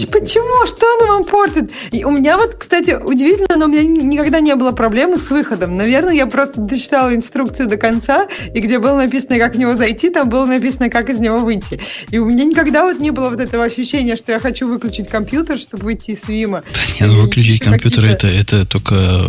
Почему? 0.08 0.66
Что 0.68 0.86
она 1.00 1.14
вам 1.14 1.24
портит? 1.24 1.72
И 1.92 2.04
у 2.04 2.12
меня 2.12 2.38
вот, 2.38 2.56
кстати, 2.56 2.92
удивительно, 2.92 3.56
но 3.58 3.66
у 3.66 3.68
меня 3.68 3.84
никогда 3.84 4.40
не 4.40 4.56
было 4.56 4.72
проблемы 4.72 5.18
с 5.18 5.30
выходом. 5.30 5.78
Наверное, 5.78 6.14
я 6.14 6.28
просто 6.28 6.62
дочитала 6.62 7.14
инструкцию 7.16 7.68
до 7.68 7.78
конца, 7.78 8.28
и 8.54 8.60
где 8.60 8.80
было 8.80 8.96
написано, 8.98 9.38
как 9.38 9.56
в 9.56 9.58
него 9.58 9.76
зайти, 9.76 10.10
там 10.10 10.30
было 10.30 10.46
написано, 10.46 10.90
как 10.90 11.10
из 11.10 11.20
него 11.20 11.40
выйти. 11.40 11.80
И 12.10 12.18
у 12.18 12.26
меня 12.26 12.46
никогда 12.46 12.84
вот 12.84 13.00
не 13.00 13.12
было 13.12 13.30
вот 13.30 13.40
этого 13.40 13.64
ощущения, 13.64 14.16
что 14.16 14.32
я 14.32 14.40
хочу 14.40 14.68
выключить 14.68 15.08
компьютер, 15.08 15.58
чтобы 15.58 15.86
выйти 15.86 16.12
из 16.12 16.28
Вима. 16.28 16.64
Да 16.74 16.80
нет, 17.00 17.10
ну 17.10 17.22
выключить 17.22 17.62
компьютер 17.62 18.06
это, 18.06 18.28
это 18.28 18.66
только 18.66 19.26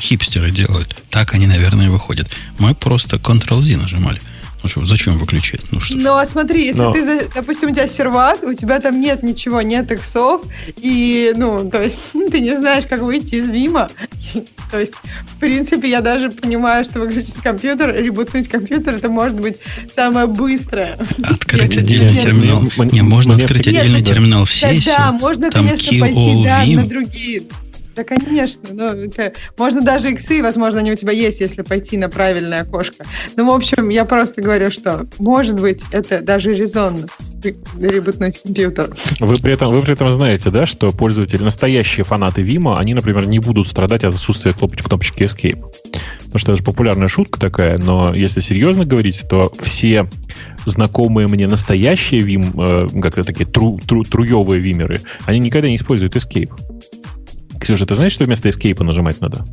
хипстеры 0.00 0.50
делают. 0.50 0.96
Так 1.10 1.34
они, 1.34 1.46
наверное, 1.46 1.90
выходят. 1.90 2.28
Мы 2.58 2.74
просто 2.74 3.16
Ctrl-Z 3.16 3.76
нажимали. 3.76 4.20
Ну 4.62 4.68
что, 4.68 4.84
зачем 4.84 5.18
выключать? 5.18 5.62
Ну, 5.70 5.80
что 5.80 5.96
ну 5.96 6.14
а 6.16 6.26
смотри, 6.26 6.66
если 6.66 6.82
Но... 6.82 6.92
ты, 6.92 7.28
допустим, 7.34 7.70
у 7.70 7.74
тебя 7.74 7.88
сервак, 7.88 8.42
у 8.42 8.52
тебя 8.52 8.78
там 8.80 9.00
нет 9.00 9.22
ничего, 9.22 9.62
нет 9.62 9.90
иксов, 9.90 10.42
и, 10.76 11.32
ну, 11.36 11.70
то 11.70 11.80
есть 11.80 11.98
ты 12.30 12.40
не 12.40 12.56
знаешь, 12.56 12.84
как 12.86 13.00
выйти 13.00 13.36
из 13.36 13.46
Вима. 13.46 13.88
то 14.70 14.78
есть, 14.78 14.94
в 14.94 15.40
принципе, 15.40 15.88
я 15.88 16.00
даже 16.00 16.30
понимаю, 16.30 16.84
что 16.84 17.00
выключить 17.00 17.36
компьютер, 17.42 17.94
ребутнуть 17.94 18.48
компьютер, 18.48 18.94
это 18.94 19.08
может 19.08 19.40
быть 19.40 19.56
самое 19.94 20.26
быстрое. 20.26 20.98
Открыть 21.22 21.76
отдельный 21.78 22.14
терминал. 22.14 22.62
Не, 22.92 23.02
можно 23.02 23.36
открыть 23.36 23.66
отдельный 23.66 24.02
терминал 24.02 24.46
сессию. 24.46 24.94
Да, 24.96 25.12
можно, 25.12 25.50
конечно, 25.50 26.00
пойти 26.00 26.76
на 26.76 26.84
другие 26.84 27.42
да, 27.96 28.04
конечно. 28.04 28.68
Ну, 28.72 28.84
это, 28.92 29.32
можно 29.56 29.80
даже 29.80 30.10
иксы, 30.10 30.42
возможно, 30.42 30.80
они 30.80 30.92
у 30.92 30.96
тебя 30.96 31.12
есть, 31.12 31.40
если 31.40 31.62
пойти 31.62 31.96
на 31.96 32.08
правильное 32.08 32.62
окошко. 32.62 33.04
Ну, 33.36 33.50
в 33.50 33.54
общем, 33.54 33.88
я 33.88 34.04
просто 34.04 34.42
говорю, 34.42 34.70
что, 34.70 35.06
может 35.18 35.60
быть, 35.60 35.82
это 35.92 36.20
даже 36.20 36.50
резонно 36.50 37.06
ребутнуть 37.78 38.40
компьютер. 38.42 38.90
Вы 39.18 39.34
при 39.36 39.52
этом, 39.52 39.72
вы 39.72 39.82
при 39.82 39.92
этом 39.92 40.12
знаете, 40.12 40.50
да, 40.50 40.66
что 40.66 40.92
пользователи, 40.92 41.42
настоящие 41.42 42.04
фанаты 42.04 42.42
Vima, 42.42 42.76
они, 42.76 42.94
например, 42.94 43.26
не 43.26 43.38
будут 43.38 43.68
страдать 43.68 44.04
от 44.04 44.14
отсутствия 44.14 44.52
кнопочки, 44.52 44.82
кнопочки 44.82 45.22
Escape. 45.22 45.64
Потому 46.18 46.38
что 46.38 46.52
это 46.52 46.58
же 46.58 46.64
популярная 46.64 47.08
шутка 47.08 47.40
такая, 47.40 47.78
но 47.78 48.14
если 48.14 48.40
серьезно 48.40 48.84
говорить, 48.84 49.24
то 49.28 49.52
все 49.60 50.06
знакомые 50.64 51.26
мне 51.26 51.46
настоящие 51.46 52.20
Vim, 52.20 52.52
э, 52.56 53.00
как-то 53.00 53.24
такие 53.24 53.46
тру, 53.46 53.78
тру, 53.78 54.04
труевые 54.04 54.60
вимеры, 54.60 55.00
они 55.24 55.38
никогда 55.38 55.68
не 55.68 55.76
используют 55.76 56.14
Escape. 56.14 56.50
Ксюша, 57.60 57.86
ты 57.86 57.94
знаешь, 57.94 58.12
что 58.12 58.24
вместо 58.24 58.48
Escape 58.48 58.82
нажимать 58.82 59.20
надо? 59.20 59.44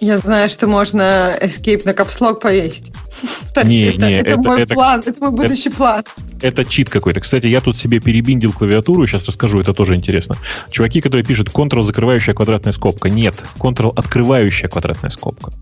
Я 0.00 0.18
знаю, 0.18 0.48
что 0.48 0.66
можно 0.66 1.36
Escape 1.40 1.82
на 1.84 1.94
капслог 1.94 2.40
повесить. 2.40 2.92
Не, 3.64 3.90
это, 3.90 3.98
не, 3.98 4.18
это, 4.18 4.30
это 4.30 4.38
мой 4.38 4.62
это, 4.62 4.74
план, 4.74 5.02
это 5.06 5.14
мой 5.20 5.30
будущий 5.30 5.68
это, 5.68 5.76
план. 5.76 6.04
Это 6.42 6.64
чит 6.64 6.90
какой-то. 6.90 7.20
Кстати, 7.20 7.46
я 7.46 7.60
тут 7.60 7.78
себе 7.78 8.00
перебиндил 8.00 8.52
клавиатуру, 8.52 9.06
сейчас 9.06 9.26
расскажу, 9.26 9.60
это 9.60 9.72
тоже 9.72 9.94
интересно. 9.94 10.36
Чуваки, 10.70 11.00
которые 11.00 11.24
пишут 11.24 11.50
Ctrl 11.50 11.82
закрывающая 11.82 12.34
квадратная 12.34 12.72
скобка. 12.72 13.08
Нет, 13.08 13.36
Ctrl 13.58 13.92
открывающая 13.94 14.68
квадратная 14.68 15.10
скобка. 15.10 15.52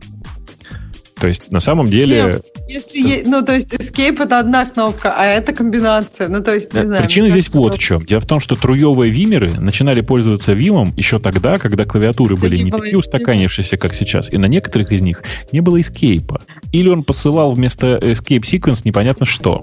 То 1.22 1.28
есть 1.28 1.52
на 1.52 1.61
самом 1.61 1.87
деле... 1.87 2.40
Если, 2.66 3.22
ну, 3.24 3.42
то 3.42 3.54
есть 3.54 3.72
escape 3.72 4.24
это 4.24 4.40
одна 4.40 4.66
кнопка, 4.66 5.14
а 5.16 5.24
это 5.24 5.52
комбинация. 5.52 6.26
Ну, 6.26 6.42
то 6.42 6.52
есть, 6.52 6.74
не 6.74 6.85
знаю. 6.85 7.00
Причина 7.00 7.28
здесь 7.28 7.48
вот 7.54 7.76
в 7.76 7.78
чем. 7.78 8.04
Дело 8.04 8.20
в 8.20 8.26
том, 8.26 8.40
что 8.40 8.56
труевые 8.56 9.12
вимеры 9.12 9.52
начинали 9.61 10.00
пользоваться 10.00 10.52
вимом 10.52 10.92
еще 10.96 11.20
тогда, 11.20 11.58
когда 11.58 11.85
клавиатуры 11.85 12.35
были 12.35 12.56
не, 12.56 12.64
не 12.64 12.70
такие 12.72 12.98
устаканившиеся, 12.98 13.76
как 13.76 13.94
сейчас. 13.94 14.32
И 14.32 14.37
на 14.37 14.46
некоторых 14.46 14.90
из 14.90 15.00
них 15.00 15.22
не 15.52 15.61
было 15.61 15.80
эскейпа. 15.80 16.42
Или 16.72 16.88
он 16.88 17.04
посылал 17.04 17.52
вместо 17.52 17.98
escape 17.98 18.40
sequence 18.40 18.80
непонятно 18.82 19.24
что. 19.24 19.62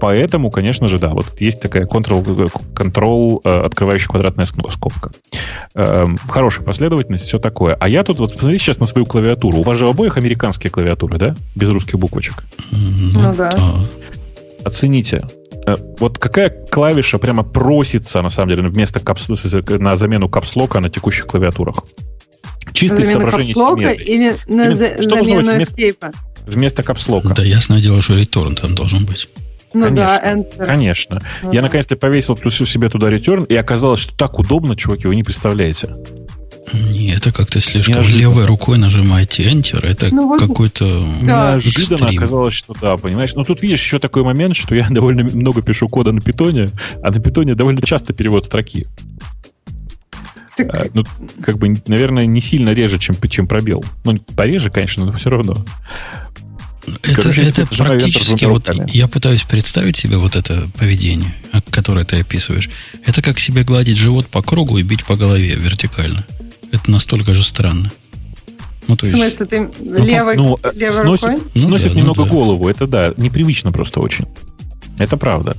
Поэтому, 0.00 0.50
конечно 0.50 0.88
же, 0.88 0.98
да, 0.98 1.10
вот 1.10 1.40
есть 1.40 1.60
такая 1.60 1.86
control, 1.86 2.50
control 2.74 3.40
открывающая 3.42 4.08
квадратная 4.08 4.46
скобка. 4.46 5.10
Эм, 5.74 6.18
хорошая 6.28 6.64
последовательность, 6.64 7.24
все 7.24 7.38
такое. 7.38 7.74
А 7.74 7.88
я 7.88 8.04
тут, 8.04 8.18
вот 8.18 8.34
посмотрите 8.34 8.64
сейчас 8.64 8.78
на 8.78 8.86
свою 8.86 9.06
клавиатуру. 9.06 9.58
У 9.58 9.62
вас 9.62 9.78
же 9.78 9.88
обоих 9.88 10.16
американские 10.16 10.70
клавиатуры, 10.70 11.18
да? 11.18 11.34
Без 11.54 11.68
русских 11.68 11.98
буквочек. 11.98 12.44
Ну, 12.70 13.20
ну 13.20 13.34
да. 13.34 13.52
Оцените. 14.64 15.24
Э, 15.66 15.74
вот 15.98 16.18
какая 16.18 16.50
клавиша 16.50 17.18
прямо 17.18 17.42
просится, 17.42 18.22
на 18.22 18.30
самом 18.30 18.50
деле, 18.50 18.68
вместо 18.68 19.00
капс... 19.00 19.28
на 19.28 19.96
замену 19.96 20.28
капслока 20.28 20.80
на 20.80 20.90
текущих 20.90 21.26
клавиатурах? 21.26 21.84
Чисто 22.72 23.02
из 23.02 23.12
соображений 23.12 23.54
симметрии. 23.54 24.04
Или 24.04 24.36
на 24.46 24.66
Именно, 24.66 24.76
за... 24.76 25.02
замену 25.02 25.52
вместо, 25.52 26.12
вместо 26.46 26.82
капслока? 26.82 27.34
Да, 27.34 27.42
ясное 27.42 27.80
дело, 27.80 28.02
что 28.02 28.18
return 28.18 28.54
там 28.60 28.74
должен 28.74 29.04
быть. 29.04 29.28
Ну 29.74 29.86
конечно, 29.86 29.96
да, 29.96 30.34
Enter. 30.34 30.66
Конечно. 30.66 31.22
Ну, 31.42 31.52
я 31.52 31.60
да. 31.60 31.66
наконец-то 31.66 31.96
повесил 31.96 32.36
плюсу 32.36 32.66
себе 32.66 32.88
туда 32.88 33.10
return, 33.10 33.46
и 33.46 33.56
оказалось, 33.56 34.00
что 34.00 34.14
так 34.16 34.38
удобно, 34.38 34.76
чуваки, 34.76 35.06
вы 35.06 35.14
не 35.14 35.22
представляете. 35.22 35.94
Не, 36.72 37.14
это 37.14 37.32
как-то 37.32 37.60
слишком 37.60 37.96
Неожиданно. 37.96 38.20
левой 38.20 38.44
рукой 38.46 38.78
нажимаете 38.78 39.44
Enter. 39.44 39.84
Это 39.84 40.14
ну, 40.14 40.28
вот, 40.28 40.40
какой-то 40.40 41.06
да. 41.22 41.52
Неожиданно 41.52 42.04
экстрим. 42.04 42.18
оказалось, 42.18 42.54
что 42.54 42.74
да, 42.80 42.96
понимаешь. 42.96 43.34
Но 43.34 43.44
тут 43.44 43.62
видишь 43.62 43.82
еще 43.82 43.98
такой 43.98 44.22
момент, 44.22 44.56
что 44.56 44.74
я 44.74 44.86
довольно 44.90 45.24
много 45.24 45.62
пишу 45.62 45.88
кода 45.88 46.12
на 46.12 46.20
питоне, 46.20 46.70
а 47.02 47.10
на 47.10 47.20
питоне 47.20 47.54
довольно 47.54 47.82
часто 47.82 48.12
перевод 48.12 48.46
строки. 48.46 48.86
Так... 50.56 50.74
А, 50.74 50.86
ну, 50.94 51.04
как 51.42 51.58
бы, 51.58 51.74
наверное, 51.86 52.26
не 52.26 52.40
сильно 52.40 52.70
реже, 52.70 52.98
чем, 52.98 53.16
чем 53.28 53.46
пробел. 53.46 53.84
Ну, 54.04 54.18
пореже, 54.36 54.70
конечно, 54.70 55.04
но 55.04 55.12
все 55.12 55.30
равно. 55.30 55.64
Это, 57.02 57.22
Короче, 57.22 57.42
это 57.42 57.66
практически 57.66 58.44
вот 58.44 58.68
я 58.88 59.06
пытаюсь 59.06 59.44
представить 59.44 59.96
себе 59.96 60.16
вот 60.16 60.34
это 60.36 60.68
поведение, 60.78 61.34
которое 61.70 62.04
ты 62.04 62.20
описываешь. 62.20 62.70
Это 63.04 63.22
как 63.22 63.38
себе 63.38 63.62
гладить 63.62 63.98
живот 63.98 64.26
по 64.26 64.42
кругу 64.42 64.78
и 64.78 64.82
бить 64.82 65.04
по 65.04 65.16
голове 65.16 65.54
вертикально. 65.54 66.26
Это 66.72 66.90
настолько 66.90 67.34
же 67.34 67.44
странно. 67.44 67.92
Ну, 68.88 68.96
то 68.96 69.06
в 69.06 69.10
смысле, 69.10 69.46
ты 69.46 69.70
ну, 69.78 70.04
левой, 70.04 70.36
ну, 70.36 70.58
левой 70.74 70.92
сносит, 70.92 71.28
рукой? 71.28 71.42
Сносит 71.54 71.86
ну, 71.88 71.94
да, 71.94 72.00
немного 72.00 72.20
ну, 72.22 72.26
да. 72.26 72.30
голову, 72.30 72.68
это 72.68 72.86
да, 72.88 73.14
непривычно 73.16 73.70
просто 73.70 74.00
очень. 74.00 74.26
Это 74.98 75.16
правда. 75.16 75.56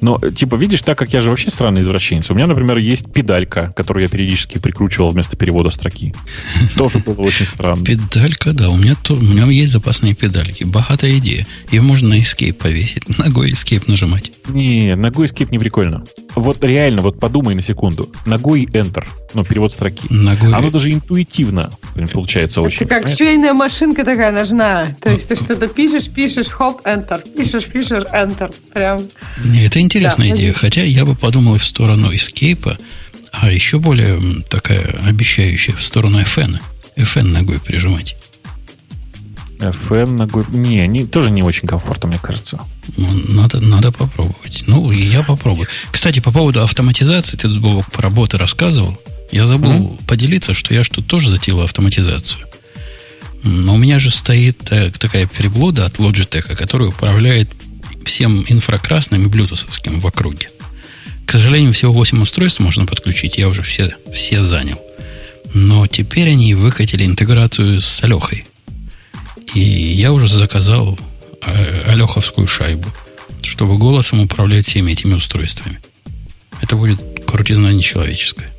Но, 0.00 0.18
типа, 0.18 0.56
видишь, 0.56 0.82
так 0.82 0.98
как 0.98 1.12
я 1.12 1.20
же 1.20 1.30
вообще 1.30 1.50
странный 1.50 1.82
извращенец, 1.82 2.30
у 2.30 2.34
меня, 2.34 2.46
например, 2.46 2.78
есть 2.78 3.10
педалька, 3.12 3.72
которую 3.76 4.04
я 4.04 4.08
периодически 4.08 4.58
прикручивал 4.58 5.10
вместо 5.10 5.36
перевода 5.36 5.70
строки. 5.70 6.14
Тоже 6.76 6.98
было 6.98 7.20
очень 7.20 7.46
странно. 7.46 7.84
Педалька, 7.84 8.52
да. 8.52 8.70
У 8.70 8.76
меня, 8.76 8.96
у 9.08 9.14
меня 9.14 9.46
есть 9.46 9.72
запасные 9.72 10.14
педальки. 10.14 10.64
Богатая 10.64 11.18
идея. 11.18 11.46
Ее 11.70 11.82
можно 11.82 12.10
на 12.10 12.20
Escape 12.20 12.54
повесить. 12.54 13.08
Ногой 13.18 13.52
Escape 13.52 13.84
нажимать. 13.86 14.32
Не, 14.48 14.96
ногой 14.96 15.26
Escape 15.26 15.48
не 15.50 15.58
прикольно. 15.58 16.04
Вот 16.34 16.62
реально, 16.64 17.02
вот 17.02 17.20
подумай 17.20 17.54
на 17.54 17.62
секунду. 17.62 18.12
Ногой 18.26 18.64
Enter, 18.64 19.04
ну, 19.34 19.44
перевод 19.44 19.72
строки. 19.72 20.06
Ногой... 20.10 20.52
Оно 20.52 20.70
даже 20.70 20.92
интуитивно 20.92 21.72
получается 22.12 22.60
Это 22.60 22.66
очень. 22.66 22.86
как 22.86 23.08
швейная 23.08 23.52
машинка 23.52 24.04
такая 24.04 24.32
ножная. 24.32 24.96
То 25.00 25.10
есть 25.10 25.28
ты 25.28 25.36
что-то 25.36 25.68
пишешь, 25.68 26.08
пишешь, 26.08 26.48
хоп, 26.48 26.84
Enter. 26.86 27.22
Пишешь, 27.36 27.66
пишешь, 27.66 28.04
Enter. 28.12 28.54
Прям. 28.72 29.02
Не, 29.44 29.66
это 29.66 29.80
интересная 29.80 30.30
да, 30.30 30.36
идея. 30.36 30.52
Хотя 30.52 30.82
я 30.82 31.04
бы 31.04 31.14
подумал 31.14 31.58
в 31.58 31.64
сторону 31.64 32.12
Escape, 32.12 32.76
а 33.30 33.50
еще 33.50 33.78
более 33.78 34.42
такая 34.48 34.96
обещающая 35.06 35.74
в 35.74 35.82
сторону 35.82 36.20
FN. 36.20 36.58
FN 36.96 37.24
ногой 37.24 37.60
прижимать. 37.60 38.16
FN 39.70 40.12
ногой... 40.12 40.44
Не, 40.48 40.86
не, 40.86 41.06
тоже 41.06 41.30
не 41.30 41.42
очень 41.42 41.68
комфортно, 41.68 42.08
мне 42.08 42.18
кажется. 42.18 42.60
Ну, 42.96 43.06
надо, 43.28 43.60
надо 43.60 43.92
попробовать. 43.92 44.64
Ну, 44.66 44.90
я 44.90 45.22
попробую. 45.22 45.68
Кстати, 45.90 46.20
по 46.20 46.30
поводу 46.30 46.62
автоматизации, 46.62 47.36
ты 47.36 47.48
тут, 47.48 47.60
Бобок, 47.60 47.90
про 47.90 48.02
работы 48.02 48.38
рассказывал. 48.38 48.98
Я 49.30 49.46
забыл 49.46 49.72
mm-hmm. 49.72 50.06
поделиться, 50.06 50.54
что 50.54 50.74
я 50.74 50.84
что-то 50.84 51.02
тоже 51.02 51.30
затеял 51.30 51.60
автоматизацию. 51.62 52.44
Но 53.44 53.74
у 53.74 53.78
меня 53.78 53.98
же 53.98 54.10
стоит 54.10 54.58
так, 54.58 54.98
такая 54.98 55.26
приблуда 55.26 55.86
от 55.86 55.98
Logitech, 55.98 56.54
которая 56.54 56.90
управляет 56.90 57.50
всем 58.04 58.44
инфракрасным 58.48 59.24
и 59.24 59.28
блютусовским 59.28 60.00
в 60.00 60.06
округе. 60.06 60.50
К 61.26 61.32
сожалению, 61.32 61.72
всего 61.72 61.92
8 61.92 62.20
устройств 62.20 62.60
можно 62.60 62.84
подключить, 62.84 63.38
я 63.38 63.48
уже 63.48 63.62
все, 63.62 63.96
все 64.12 64.42
занял. 64.42 64.78
Но 65.54 65.86
теперь 65.86 66.30
они 66.30 66.54
выкатили 66.54 67.04
интеграцию 67.04 67.80
с 67.80 68.02
Алехой. 68.02 68.44
И 69.54 69.60
я 69.60 70.12
уже 70.12 70.28
заказал 70.28 70.98
э, 71.44 71.90
Алеховскую 71.90 72.46
шайбу, 72.46 72.88
чтобы 73.42 73.76
голосом 73.76 74.20
управлять 74.20 74.66
всеми 74.66 74.92
этими 74.92 75.14
устройствами. 75.14 75.80
Это 76.60 76.76
будет 76.76 77.00
крутизна 77.26 77.68
нечеловеческая. 77.68 78.50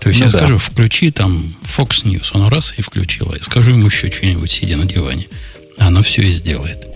То 0.00 0.08
есть 0.08 0.20
ну, 0.20 0.26
я 0.26 0.32
да. 0.32 0.38
скажу, 0.38 0.58
включи 0.58 1.10
там 1.10 1.54
Fox 1.64 2.04
News, 2.04 2.30
он 2.32 2.48
раз 2.48 2.74
и 2.76 2.82
включил. 2.82 3.32
Я 3.34 3.42
скажу 3.42 3.72
ему 3.72 3.86
еще 3.86 4.10
что-нибудь, 4.10 4.50
сидя 4.50 4.76
на 4.76 4.84
диване. 4.84 5.26
Оно 5.78 6.02
все 6.02 6.22
и 6.22 6.30
сделает. 6.30 6.87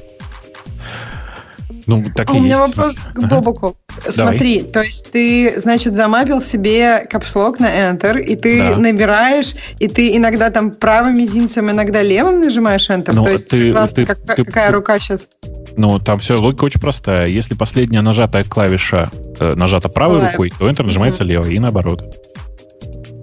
Ну, 1.86 2.04
так 2.14 2.30
а 2.30 2.34
и 2.34 2.38
у 2.38 2.40
меня 2.42 2.58
есть. 2.58 2.76
вопрос 2.76 2.94
к 2.94 3.26
Бобоку. 3.26 3.76
Ага. 3.88 4.12
Смотри, 4.12 4.58
Давай. 4.58 4.72
то 4.72 4.82
есть 4.82 5.10
ты, 5.10 5.54
значит, 5.58 5.94
замапил 5.94 6.40
себе 6.40 7.06
капслок 7.10 7.60
на 7.60 7.90
Enter, 7.90 8.20
и 8.20 8.36
ты 8.36 8.58
да. 8.58 8.76
набираешь, 8.76 9.54
и 9.78 9.88
ты 9.88 10.16
иногда 10.16 10.50
там 10.50 10.72
правым 10.72 11.18
мизинцем, 11.18 11.70
иногда 11.70 12.02
левым 12.02 12.40
нажимаешь 12.40 12.88
Enter. 12.88 13.12
Ну, 13.12 13.24
то 13.24 13.30
есть, 13.30 13.48
ты, 13.48 13.72
ты, 13.94 14.06
как, 14.06 14.20
ты, 14.20 14.44
какая 14.44 14.68
ты, 14.68 14.74
рука 14.74 14.98
сейчас? 14.98 15.28
Ну, 15.76 15.98
там 15.98 16.18
все, 16.18 16.40
логика 16.40 16.64
очень 16.64 16.80
простая. 16.80 17.28
Если 17.28 17.54
последняя 17.54 18.02
нажатая 18.02 18.44
клавиша 18.44 19.10
э, 19.40 19.54
нажата 19.54 19.88
правой 19.88 20.18
Лайв. 20.18 20.32
рукой, 20.32 20.52
то 20.56 20.68
Enter 20.68 20.84
нажимается 20.84 21.24
mm-hmm. 21.24 21.26
левой, 21.26 21.54
и 21.54 21.58
наоборот. 21.58 22.02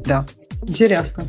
Да, 0.05 0.25
интересно. 0.63 1.25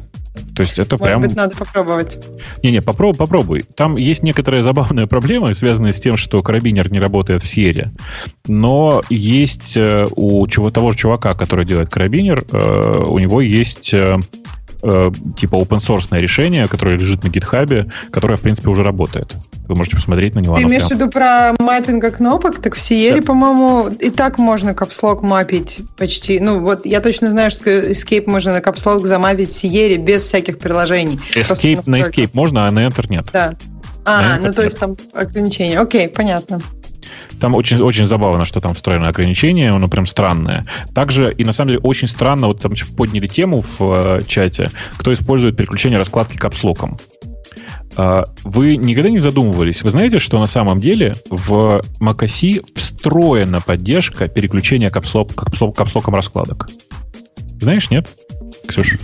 То 0.54 0.62
есть 0.62 0.78
это 0.78 0.96
Может 0.96 1.06
прям... 1.06 1.20
быть, 1.22 1.34
надо 1.34 1.56
попробовать. 1.56 2.18
Не-не, 2.62 2.80
попробуй, 2.80 3.16
попробуй. 3.16 3.64
Там 3.74 3.96
есть 3.96 4.22
некоторая 4.22 4.62
забавная 4.62 5.06
проблема, 5.06 5.54
связанная 5.54 5.92
с 5.92 6.00
тем, 6.00 6.16
что 6.16 6.42
карабинер 6.42 6.90
не 6.90 7.00
работает 7.00 7.42
в 7.42 7.46
Sierra. 7.46 7.88
Но 8.46 9.02
есть 9.10 9.76
э, 9.76 10.06
у 10.14 10.46
чего, 10.46 10.70
того 10.70 10.92
же 10.92 10.98
чувака, 10.98 11.34
который 11.34 11.64
делает 11.64 11.90
карабинер, 11.90 12.44
э, 12.50 13.04
у 13.08 13.18
него 13.18 13.40
есть 13.40 13.94
э, 14.82 15.10
типа 15.36 15.56
open 15.56 15.78
source 15.78 16.06
решение, 16.18 16.66
которое 16.68 16.96
лежит 16.96 17.22
на 17.24 17.28
GitHub, 17.28 17.90
которое, 18.10 18.36
в 18.36 18.40
принципе, 18.40 18.70
уже 18.70 18.82
работает. 18.82 19.32
Вы 19.68 19.74
можете 19.76 19.96
посмотреть 19.96 20.34
на 20.34 20.40
него. 20.40 20.56
Ты 20.56 20.62
имеешь 20.62 20.86
в 20.86 20.90
виду 20.90 21.08
про 21.08 21.54
маппинг 21.58 22.16
кнопок? 22.16 22.60
Так 22.60 22.74
в 22.74 22.78
Sierra, 22.78 23.20
да. 23.20 23.26
по-моему, 23.26 23.88
и 23.88 24.10
так 24.10 24.38
можно 24.38 24.74
капслог 24.74 25.22
мапить 25.22 25.80
почти. 25.96 26.40
Ну, 26.40 26.60
вот 26.60 26.86
я 26.86 27.00
точно 27.00 27.30
знаю, 27.30 27.50
что 27.50 27.70
Escape 27.70 28.24
можно 28.26 28.52
на 28.52 28.60
капслог 28.60 29.06
замапить 29.06 29.50
в 29.50 29.64
Sierra 29.64 29.96
без 29.96 30.22
всяких 30.22 30.58
приложений. 30.58 31.20
Escape 31.34 31.82
на 31.86 32.00
Escape 32.00 32.30
можно, 32.32 32.66
а 32.66 32.70
на 32.70 32.86
Enter 32.86 33.06
нет. 33.08 33.26
Да. 33.32 33.54
А, 34.04 34.38
ну 34.40 34.52
то 34.52 34.62
есть 34.62 34.78
там 34.78 34.96
ограничения. 35.12 35.78
Окей, 35.78 36.08
понятно. 36.08 36.60
Там 37.40 37.54
очень, 37.54 37.78
очень 37.78 38.06
забавно, 38.06 38.44
что 38.44 38.60
там 38.60 38.74
встроено 38.74 39.08
ограничение, 39.08 39.72
оно 39.72 39.88
прям 39.88 40.06
странное. 40.06 40.64
Также, 40.94 41.32
и 41.32 41.44
на 41.44 41.52
самом 41.52 41.68
деле, 41.68 41.80
очень 41.80 42.08
странно, 42.08 42.46
вот 42.48 42.60
там 42.60 42.72
подняли 42.96 43.26
тему 43.26 43.60
в 43.60 43.80
э, 43.80 44.22
чате, 44.26 44.70
кто 44.96 45.12
использует 45.12 45.56
переключение 45.56 45.98
раскладки 45.98 46.36
капслоком. 46.36 46.98
Э, 47.96 48.24
вы 48.44 48.76
никогда 48.76 49.10
не 49.10 49.18
задумывались? 49.18 49.82
Вы 49.82 49.90
знаете, 49.90 50.18
что 50.18 50.38
на 50.38 50.46
самом 50.46 50.80
деле 50.80 51.14
в 51.28 51.82
macOS 52.00 52.64
встроена 52.74 53.60
поддержка 53.60 54.28
переключения 54.28 54.90
капслок, 54.90 55.34
капслок, 55.34 55.76
капслоком 55.76 56.14
раскладок? 56.14 56.68
Знаешь, 57.60 57.90
нет? 57.90 58.08
Ксюша? 58.66 58.98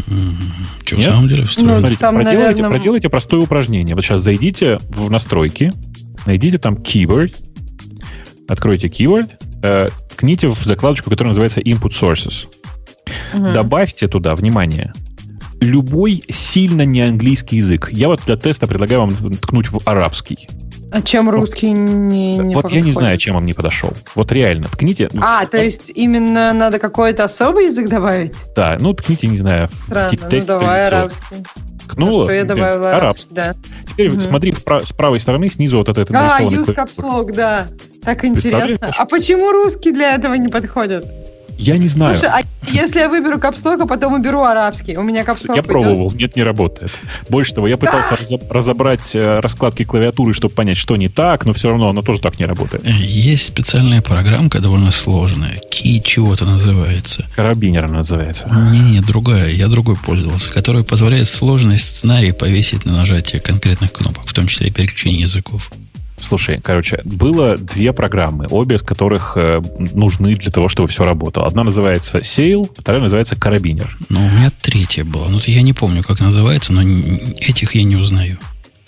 Что, 0.84 0.96
в 0.96 1.02
самом 1.02 1.28
деле 1.28 1.44
встроено? 1.44 1.74
Ну, 1.74 1.80
Смотрите, 1.80 2.00
там, 2.00 2.14
проделайте, 2.14 2.40
наверное... 2.40 2.70
проделайте 2.70 3.08
простое 3.08 3.40
упражнение. 3.40 3.94
Вот 3.94 4.04
сейчас 4.04 4.22
зайдите 4.22 4.78
в 4.88 5.10
настройки, 5.10 5.72
найдите 6.24 6.58
там 6.58 6.76
keyword, 6.76 7.34
откройте 8.48 8.88
keyword, 8.88 9.30
э, 9.62 9.88
ткните 10.16 10.48
в 10.48 10.64
закладочку, 10.64 11.10
которая 11.10 11.30
называется 11.30 11.60
Input 11.60 11.92
Sources. 11.92 12.46
Угу. 13.34 13.52
Добавьте 13.52 14.08
туда, 14.08 14.34
внимание, 14.34 14.92
любой 15.60 16.24
сильно 16.28 16.82
не 16.82 17.02
английский 17.02 17.56
язык. 17.56 17.88
Я 17.92 18.08
вот 18.08 18.20
для 18.26 18.36
теста 18.36 18.66
предлагаю 18.66 19.00
вам 19.02 19.16
ткнуть 19.36 19.70
в 19.70 19.80
арабский. 19.84 20.48
А 20.92 21.02
чем 21.02 21.28
русский 21.28 21.72
не, 21.72 22.38
не 22.38 22.54
Вот 22.54 22.62
подходит? 22.62 22.76
я 22.78 22.82
не 22.82 22.92
знаю, 22.92 23.18
чем 23.18 23.36
он 23.36 23.44
не 23.44 23.54
подошел. 23.54 23.92
Вот 24.14 24.30
реально, 24.30 24.68
ткните. 24.68 25.10
А, 25.20 25.44
то 25.46 25.62
есть 25.62 25.90
именно 25.94 26.52
надо 26.52 26.78
какой-то 26.78 27.24
особый 27.24 27.66
язык 27.66 27.88
добавить? 27.88 28.46
Да, 28.54 28.76
ну 28.80 28.94
ткните, 28.94 29.26
не 29.26 29.36
знаю. 29.36 29.68
Странно, 29.86 30.16
ну 30.30 30.40
давай 30.42 30.86
арабский. 30.86 31.36
Ткнула. 31.88 32.24
Что 32.24 32.32
я 32.32 32.44
добавила 32.44 32.92
арабский, 32.96 33.34
да. 33.34 33.54
Теперь 33.88 34.10
угу. 34.10 34.20
смотри 34.20 34.54
с 34.54 34.92
правой 34.92 35.20
стороны 35.20 35.48
снизу 35.48 35.78
вот 35.78 35.88
этот 35.88 36.10
А, 36.10 36.38
use 36.40 36.74
caps 36.74 37.00
lock, 37.00 37.32
да. 37.32 37.68
Так 38.02 38.24
интересно. 38.24 38.92
А 38.96 39.04
почему 39.06 39.52
русский 39.52 39.92
для 39.92 40.14
этого 40.14 40.34
не 40.34 40.48
подходит? 40.48 41.04
Я 41.58 41.78
не 41.78 41.88
знаю. 41.88 42.14
Слушай, 42.14 42.30
а 42.32 42.42
если 42.70 42.98
я 42.98 43.08
выберу 43.08 43.38
капслок, 43.38 43.80
а 43.80 43.86
потом 43.86 44.14
уберу 44.14 44.42
арабский? 44.42 44.96
У 44.96 45.02
меня 45.02 45.24
капслок 45.24 45.56
Я 45.56 45.62
пробовал, 45.62 46.12
нет, 46.12 46.36
не 46.36 46.42
работает. 46.42 46.92
Больше 47.28 47.54
того, 47.54 47.66
я 47.66 47.76
пытался 47.76 48.16
да. 48.30 48.38
разобрать 48.50 49.14
э, 49.14 49.40
раскладки 49.40 49.84
клавиатуры, 49.84 50.34
чтобы 50.34 50.54
понять, 50.54 50.76
что 50.76 50.96
не 50.96 51.08
так, 51.08 51.44
но 51.46 51.52
все 51.52 51.70
равно 51.70 51.88
оно 51.88 52.02
тоже 52.02 52.20
так 52.20 52.38
не 52.38 52.46
работает. 52.46 52.86
Э, 52.86 52.90
есть 52.90 53.46
специальная 53.46 54.02
программка, 54.02 54.60
довольно 54.60 54.92
сложная. 54.92 55.58
Ки 55.70 56.00
чего-то 56.00 56.44
называется. 56.44 57.26
Карабинер 57.34 57.88
называется. 57.88 58.48
Не-не, 58.72 59.00
другая. 59.00 59.50
Я 59.50 59.68
другой 59.68 59.96
пользовался, 59.96 60.50
которая 60.50 60.82
позволяет 60.82 61.28
сложный 61.28 61.78
сценарий 61.78 62.32
повесить 62.32 62.84
на 62.84 62.96
нажатие 62.96 63.40
конкретных 63.40 63.92
кнопок, 63.92 64.26
в 64.26 64.32
том 64.34 64.46
числе 64.46 64.68
и 64.68 64.70
переключение 64.70 65.22
языков. 65.22 65.70
Слушай, 66.18 66.60
короче, 66.62 67.00
было 67.04 67.56
две 67.58 67.92
программы, 67.92 68.46
обе 68.50 68.76
из 68.76 68.82
которых 68.82 69.36
э, 69.36 69.60
нужны 69.78 70.34
для 70.34 70.50
того, 70.50 70.68
чтобы 70.68 70.88
все 70.88 71.04
работало. 71.04 71.46
Одна 71.46 71.64
называется 71.64 72.18
Sail, 72.18 72.70
вторая 72.76 73.02
называется 73.02 73.36
Карабинер. 73.36 73.96
Ну, 74.08 74.24
у 74.24 74.30
меня 74.30 74.50
третья 74.62 75.04
была. 75.04 75.28
Ну, 75.28 75.40
я 75.44 75.62
не 75.62 75.72
помню, 75.72 76.02
как 76.02 76.20
называется, 76.20 76.72
но 76.72 76.82
этих 76.82 77.74
я 77.74 77.84
не 77.84 77.96
узнаю. 77.96 78.38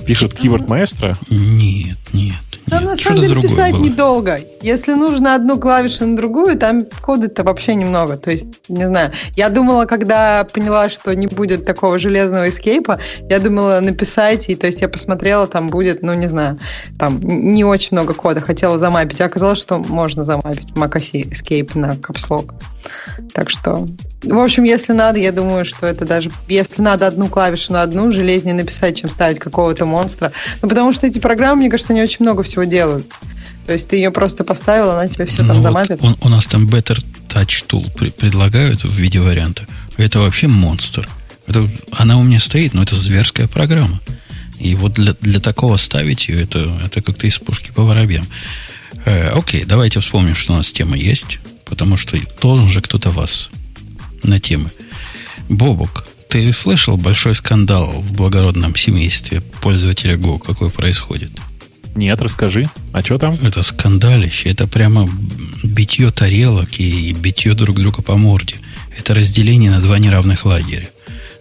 Пишут 0.09 0.33
Keyword 0.41 0.67
Maestro? 0.69 1.15
Нет, 1.29 1.99
нет. 2.15 2.35
Там 2.71 2.85
на 2.85 2.97
самом 2.97 3.21
деле 3.21 3.43
писать 3.43 3.73
было. 3.73 3.85
недолго. 3.85 4.41
Если 4.63 4.95
нужно 4.95 5.35
одну 5.35 5.59
клавишу 5.59 6.07
на 6.07 6.17
другую, 6.17 6.57
там 6.57 6.87
коды-то 7.03 7.45
вообще 7.45 7.75
немного. 7.75 8.17
То 8.17 8.31
есть, 8.31 8.47
не 8.69 8.87
знаю. 8.87 9.13
Я 9.37 9.51
думала, 9.51 9.85
когда 9.85 10.45
поняла, 10.45 10.89
что 10.89 11.15
не 11.15 11.27
будет 11.27 11.67
такого 11.67 11.99
железного 11.99 12.49
эскейпа, 12.49 13.01
я 13.29 13.39
думала 13.39 13.81
написать, 13.81 14.49
и 14.49 14.55
то 14.55 14.67
есть 14.67 14.81
я 14.81 14.89
посмотрела, 14.89 15.47
там 15.47 15.69
будет, 15.69 16.03
ну, 16.03 16.15
не 16.15 16.29
знаю, 16.29 16.59
там 16.99 17.21
не 17.21 17.65
очень 17.65 17.91
много 17.93 18.15
кода. 18.15 18.41
Хотела 18.41 18.79
замапить, 18.79 19.21
а 19.21 19.27
оказалось, 19.27 19.61
что 19.61 19.79
можно 19.79 20.25
замапить 20.25 20.71
macOS 20.71 21.29
Escape 21.31 21.79
на 21.79 21.97
капслог. 21.97 22.55
Так 23.35 23.51
что, 23.51 23.87
в 24.23 24.39
общем, 24.39 24.65
если 24.65 24.93
надо, 24.93 25.19
я 25.19 25.33
думаю, 25.33 25.65
что 25.65 25.87
это 25.87 26.05
даже, 26.05 26.31
если 26.49 26.83
надо 26.83 27.07
одну 27.07 27.29
клавишу 27.29 27.73
на 27.73 27.83
одну, 27.83 28.11
железнее 28.11 28.55
написать, 28.55 28.97
чем 28.97 29.11
ставить 29.11 29.39
какого-то 29.39 29.87
монстра. 29.99 30.33
Ну, 30.63 30.69
потому 30.69 30.93
что 30.93 31.07
эти 31.07 31.19
программы, 31.19 31.61
мне 31.61 31.71
кажется, 31.71 31.93
не 31.93 32.03
очень 32.03 32.19
много 32.21 32.43
всего 32.43 32.65
делают. 32.65 33.07
То 33.67 33.73
есть 33.73 33.89
ты 33.89 33.97
ее 33.97 34.11
просто 34.11 34.45
поставил, 34.45 34.91
она 34.91 35.09
тебе 35.09 35.27
все 35.27 35.43
ну, 35.43 35.49
там 35.49 35.57
вот 35.59 35.63
замапит. 35.63 35.99
Он, 36.01 36.17
у 36.23 36.29
нас 36.29 36.47
там 36.47 36.67
Better 36.67 36.99
Touch 37.29 37.67
Tool 37.69 37.91
при, 37.95 38.11
предлагают 38.11 38.83
в 38.83 38.93
виде 38.93 39.21
варианта. 39.21 39.67
Это 39.99 40.21
вообще 40.21 40.49
монстр. 40.49 41.09
Это, 41.47 41.69
она 41.93 42.19
у 42.19 42.23
меня 42.23 42.41
стоит, 42.41 42.75
но 42.75 42.83
это 42.83 42.95
зверская 42.95 43.47
программа. 43.47 44.01
И 44.59 44.75
вот 44.75 44.95
для, 44.95 45.15
для 45.21 45.41
такого 45.41 45.77
ставить 45.77 46.29
ее, 46.29 46.43
это, 46.43 46.81
это 46.85 47.03
как-то 47.03 47.27
из 47.27 47.39
пушки 47.39 47.71
по 47.71 47.83
воробьям. 47.83 48.27
Э, 49.05 49.31
окей, 49.31 49.65
давайте 49.67 50.01
вспомним, 50.01 50.35
что 50.35 50.55
у 50.55 50.57
нас 50.57 50.73
тема 50.73 50.97
есть, 50.97 51.39
потому 51.65 51.97
что 51.97 52.17
должен 52.41 52.69
же 52.69 52.81
кто-то 52.81 53.11
вас 53.11 53.51
на 54.23 54.41
темы. 54.41 54.71
Бобук, 55.49 56.07
ты 56.29 56.53
слышал 56.53 56.97
большой 56.97 57.35
скандал 57.35 57.91
в 57.91 58.13
благородном 58.13 58.77
семействе 58.77 59.41
пользователя 59.41 60.17
Go, 60.17 60.39
какой 60.39 60.71
происходит? 60.71 61.33
Нет, 61.95 62.21
расскажи. 62.23 62.69
А 62.93 63.01
что 63.01 63.19
там? 63.19 63.35
Это 63.43 63.63
скандалище. 63.63 64.51
Это 64.51 64.67
прямо 64.69 65.11
битье 65.65 66.11
тарелок 66.11 66.79
и 66.79 67.13
битье 67.13 67.55
друг 67.55 67.81
друга 67.81 68.03
по 68.03 68.17
морде. 68.17 68.57
Это 68.97 69.15
разделение 69.15 69.71
на 69.71 69.81
два 69.81 69.99
неравных 69.99 70.45
лагеря. 70.45 70.89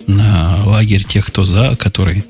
На 0.07 0.63
лагерь 0.65 1.03
тех, 1.03 1.27
кто 1.27 1.45
за, 1.45 1.75
который... 1.75 2.23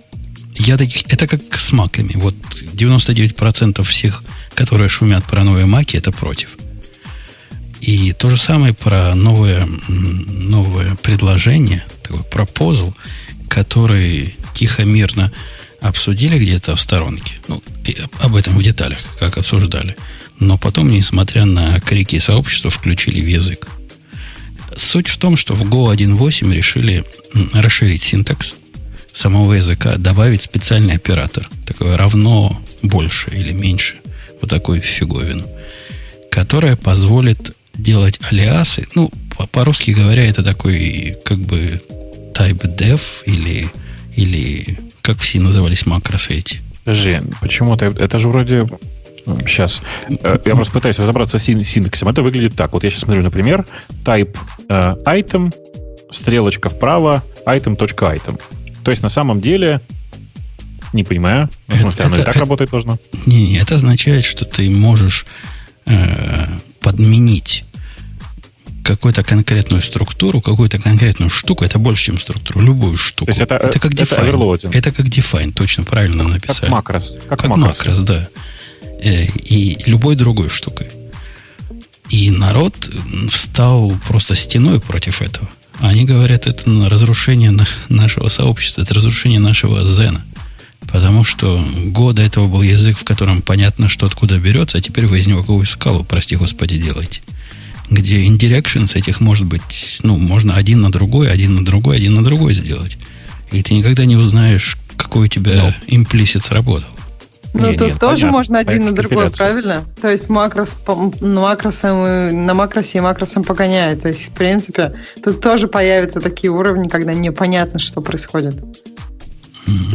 Я 0.56 0.78
таких... 0.78 1.04
Это 1.08 1.28
как 1.28 1.58
с 1.58 1.72
маками. 1.72 2.14
Вот 2.16 2.36
99% 2.74 3.84
всех, 3.84 4.24
которые 4.56 4.90
шумят 4.90 5.24
про 5.24 5.44
новые 5.44 5.68
маки, 5.68 5.96
это 5.96 6.12
против. 6.12 6.50
И 7.88 8.12
то 8.12 8.30
же 8.30 8.36
самое 8.36 8.74
про 8.74 9.16
новое, 9.16 9.66
новое 9.88 10.96
предложение, 10.96 11.86
такой 12.04 12.22
пропозал, 12.24 12.94
который 13.48 14.36
тихо, 14.54 14.84
мирно 14.84 15.32
обсудили 15.80 16.38
где-то 16.38 16.76
в 16.76 16.82
сторонке. 16.82 17.36
Ну, 17.48 17.64
об 18.20 18.36
этом 18.36 18.58
в 18.58 18.62
деталях, 18.62 19.00
как 19.20 19.38
обсуждали. 19.38 19.96
Но 20.38 20.58
потом, 20.58 20.90
несмотря 20.90 21.46
на 21.46 21.80
крики 21.80 22.20
сообщества, 22.20 22.70
включили 22.70 23.22
в 23.22 23.28
язык. 23.28 23.70
Суть 24.76 25.08
в 25.08 25.16
том, 25.16 25.38
что 25.38 25.54
в 25.54 25.64
Go 25.64 25.96
1.8 25.96 26.54
решили 26.54 27.06
расширить 27.54 28.04
синтакс 28.04 28.56
самого 29.14 29.54
языка, 29.54 29.96
добавить 29.96 30.42
специальный 30.42 30.96
оператор, 30.96 31.50
такое 31.66 31.96
равно 31.96 32.62
больше 32.82 33.32
или 33.32 33.54
меньше, 33.54 33.96
вот 34.42 34.50
такую 34.50 34.82
фиговину, 34.82 35.48
которая 36.30 36.76
позволит 36.76 37.56
делать 37.78 38.20
алиасы. 38.30 38.88
Ну, 38.96 39.12
по-русски 39.52 39.92
говоря, 39.92 40.28
это 40.28 40.44
такой 40.44 41.18
как 41.24 41.38
бы 41.40 41.82
type 42.34 42.76
def 42.78 43.02
или, 43.26 43.70
или 44.16 44.80
как 45.02 45.20
все 45.20 45.40
назывались 45.40 45.86
макросы 45.86 46.36
эти. 46.36 46.62
Подожди, 46.84 47.20
почему-то 47.42 47.86
это 47.86 48.20
же 48.20 48.28
вроде 48.28 48.68
Сейчас. 49.46 49.82
Э, 50.24 50.38
я 50.46 50.56
просто 50.56 50.74
пытаюсь 50.74 50.98
разобраться 50.98 51.38
с 51.38 51.44
синтаксом. 51.44 52.08
Это 52.08 52.22
выглядит 52.22 52.56
так. 52.56 52.72
Вот 52.72 52.84
я 52.86 52.90
сейчас 52.90 53.02
смотрю, 53.02 53.24
например, 53.24 53.66
type 54.06 54.38
э, 54.70 54.96
item, 55.06 55.54
стрелочка 56.12 56.70
вправо, 56.70 57.24
item.item. 57.46 58.40
То 58.84 58.92
есть 58.92 59.04
на 59.04 59.10
самом 59.10 59.42
деле 59.42 59.82
не 60.94 61.04
понимаю. 61.04 61.50
Это, 61.68 62.06
оно 62.06 62.16
и 62.16 62.20
так 62.20 62.30
это, 62.30 62.40
работать 62.40 62.70
должно? 62.70 62.98
Не, 63.26 63.48
не, 63.48 63.58
это 63.58 63.76
означает, 63.76 64.24
что 64.24 64.46
ты 64.46 64.70
можешь 64.70 65.26
э, 65.86 66.48
подменить 66.80 67.66
какую-то 68.88 69.24
конкретную 69.24 69.82
структуру, 69.82 70.40
какую-то 70.42 70.80
конкретную 70.80 71.30
штуку, 71.30 71.66
это 71.66 71.78
больше, 71.78 72.06
чем 72.06 72.20
структуру, 72.20 72.62
любую 72.62 72.96
штуку. 72.96 73.26
То 73.26 73.32
есть 73.32 73.42
это, 73.42 73.56
это 73.56 73.80
как 73.80 73.92
define. 73.92 74.56
Это, 74.56 74.78
это 74.78 74.92
как 74.92 75.06
define, 75.08 75.52
точно 75.52 75.84
правильно 75.84 76.24
написали. 76.24 76.62
Как 76.62 76.70
макрос. 76.70 77.20
Как, 77.28 77.40
как 77.40 77.50
макрос. 77.50 77.78
макрос, 77.80 78.00
да. 78.00 78.30
Э, 79.04 79.26
и 79.26 79.78
любой 79.86 80.16
другой 80.16 80.50
штукой. 80.50 80.88
И 82.10 82.32
народ 82.32 82.90
встал 83.30 83.94
просто 84.08 84.36
стеной 84.36 84.80
против 84.80 85.22
этого. 85.22 85.50
Они 85.80 86.06
говорят, 86.06 86.48
это 86.48 86.90
разрушение 86.90 87.54
нашего 87.90 88.30
сообщества, 88.30 88.84
это 88.84 88.94
разрушение 88.94 89.40
нашего 89.40 89.86
зена. 89.86 90.26
Потому 90.80 91.26
что 91.26 91.62
года 91.88 92.22
этого 92.22 92.48
был 92.48 92.62
язык, 92.62 92.98
в 92.98 93.04
котором 93.04 93.42
понятно, 93.42 93.90
что 93.90 94.06
откуда 94.06 94.40
берется, 94.40 94.78
а 94.78 94.82
теперь 94.82 95.08
вы 95.08 95.20
из 95.20 95.28
него 95.28 95.42
какую 95.42 95.66
скалу, 95.66 96.06
прости 96.06 96.38
господи, 96.38 96.78
делаете 96.78 97.22
где 97.90 98.26
indirections 98.26 98.98
этих 98.98 99.20
может 99.22 99.46
быть, 99.46 100.00
ну, 100.04 100.18
можно 100.18 100.56
один 100.56 100.82
на 100.82 100.92
другой, 100.92 101.32
один 101.32 101.56
на 101.56 101.66
другой, 101.66 101.98
один 101.98 102.16
на 102.16 102.24
другой 102.24 102.54
сделать. 102.54 102.98
И 103.52 103.64
ты 103.64 103.74
никогда 103.74 104.06
не 104.06 104.16
узнаешь, 104.16 104.78
какой 104.98 105.26
у 105.26 105.28
тебя 105.28 105.76
имплисит 105.88 106.44
сработал. 106.44 106.90
Ну, 107.54 107.72
не, 107.72 107.78
тут 107.78 107.88
нет, 107.90 108.00
тоже 108.00 108.22
понятно. 108.24 108.38
можно 108.38 108.60
один 108.60 108.86
на 108.86 108.92
другой, 108.92 109.32
правильно? 109.32 109.86
То 110.02 110.12
есть 110.12 110.30
макрос 110.30 110.76
макросом, 111.22 112.46
на 112.46 112.54
макросе 112.54 112.98
и 113.00 113.02
макросом 113.02 113.44
погоняет. 113.44 114.02
То 114.02 114.10
есть, 114.10 114.28
в 114.28 114.32
принципе, 114.32 114.96
тут 115.24 115.42
тоже 115.42 115.68
появятся 115.68 116.20
такие 116.20 116.52
уровни, 116.52 116.88
когда 116.88 117.14
непонятно, 117.14 117.80
что 117.80 118.02
происходит. 118.02 118.58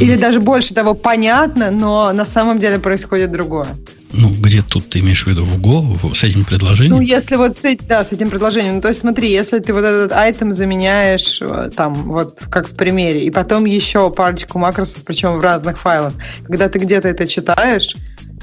Или 0.00 0.16
даже 0.16 0.40
больше 0.40 0.74
того, 0.74 0.94
понятно, 0.94 1.70
но 1.70 2.12
на 2.12 2.26
самом 2.26 2.58
деле 2.58 2.78
происходит 2.78 3.30
другое. 3.30 3.68
Ну, 4.12 4.30
где 4.30 4.62
тут 4.62 4.90
ты 4.90 4.98
имеешь 4.98 5.24
в 5.24 5.26
виду 5.26 5.44
в 5.44 5.58
Go 5.58 6.14
с 6.14 6.22
этим 6.22 6.44
предложением? 6.44 6.96
Ну, 6.96 7.02
если 7.02 7.36
вот 7.36 7.56
с, 7.56 7.76
да, 7.88 8.04
с 8.04 8.12
этим 8.12 8.28
предложением. 8.30 8.76
Ну, 8.76 8.80
то 8.80 8.88
есть 8.88 9.00
смотри, 9.00 9.30
если 9.30 9.58
ты 9.58 9.72
вот 9.72 9.84
этот 9.84 10.12
айтем 10.12 10.52
заменяешь 10.52 11.38
э, 11.40 11.70
там, 11.74 11.94
вот 11.94 12.40
как 12.50 12.68
в 12.68 12.74
примере, 12.74 13.24
и 13.24 13.30
потом 13.30 13.64
еще 13.64 14.10
парочку 14.10 14.58
макросов, 14.58 15.02
причем 15.04 15.36
в 15.36 15.40
разных 15.40 15.78
файлах, 15.78 16.12
когда 16.44 16.68
ты 16.68 16.78
где-то 16.78 17.08
это 17.08 17.26
читаешь, 17.26 17.96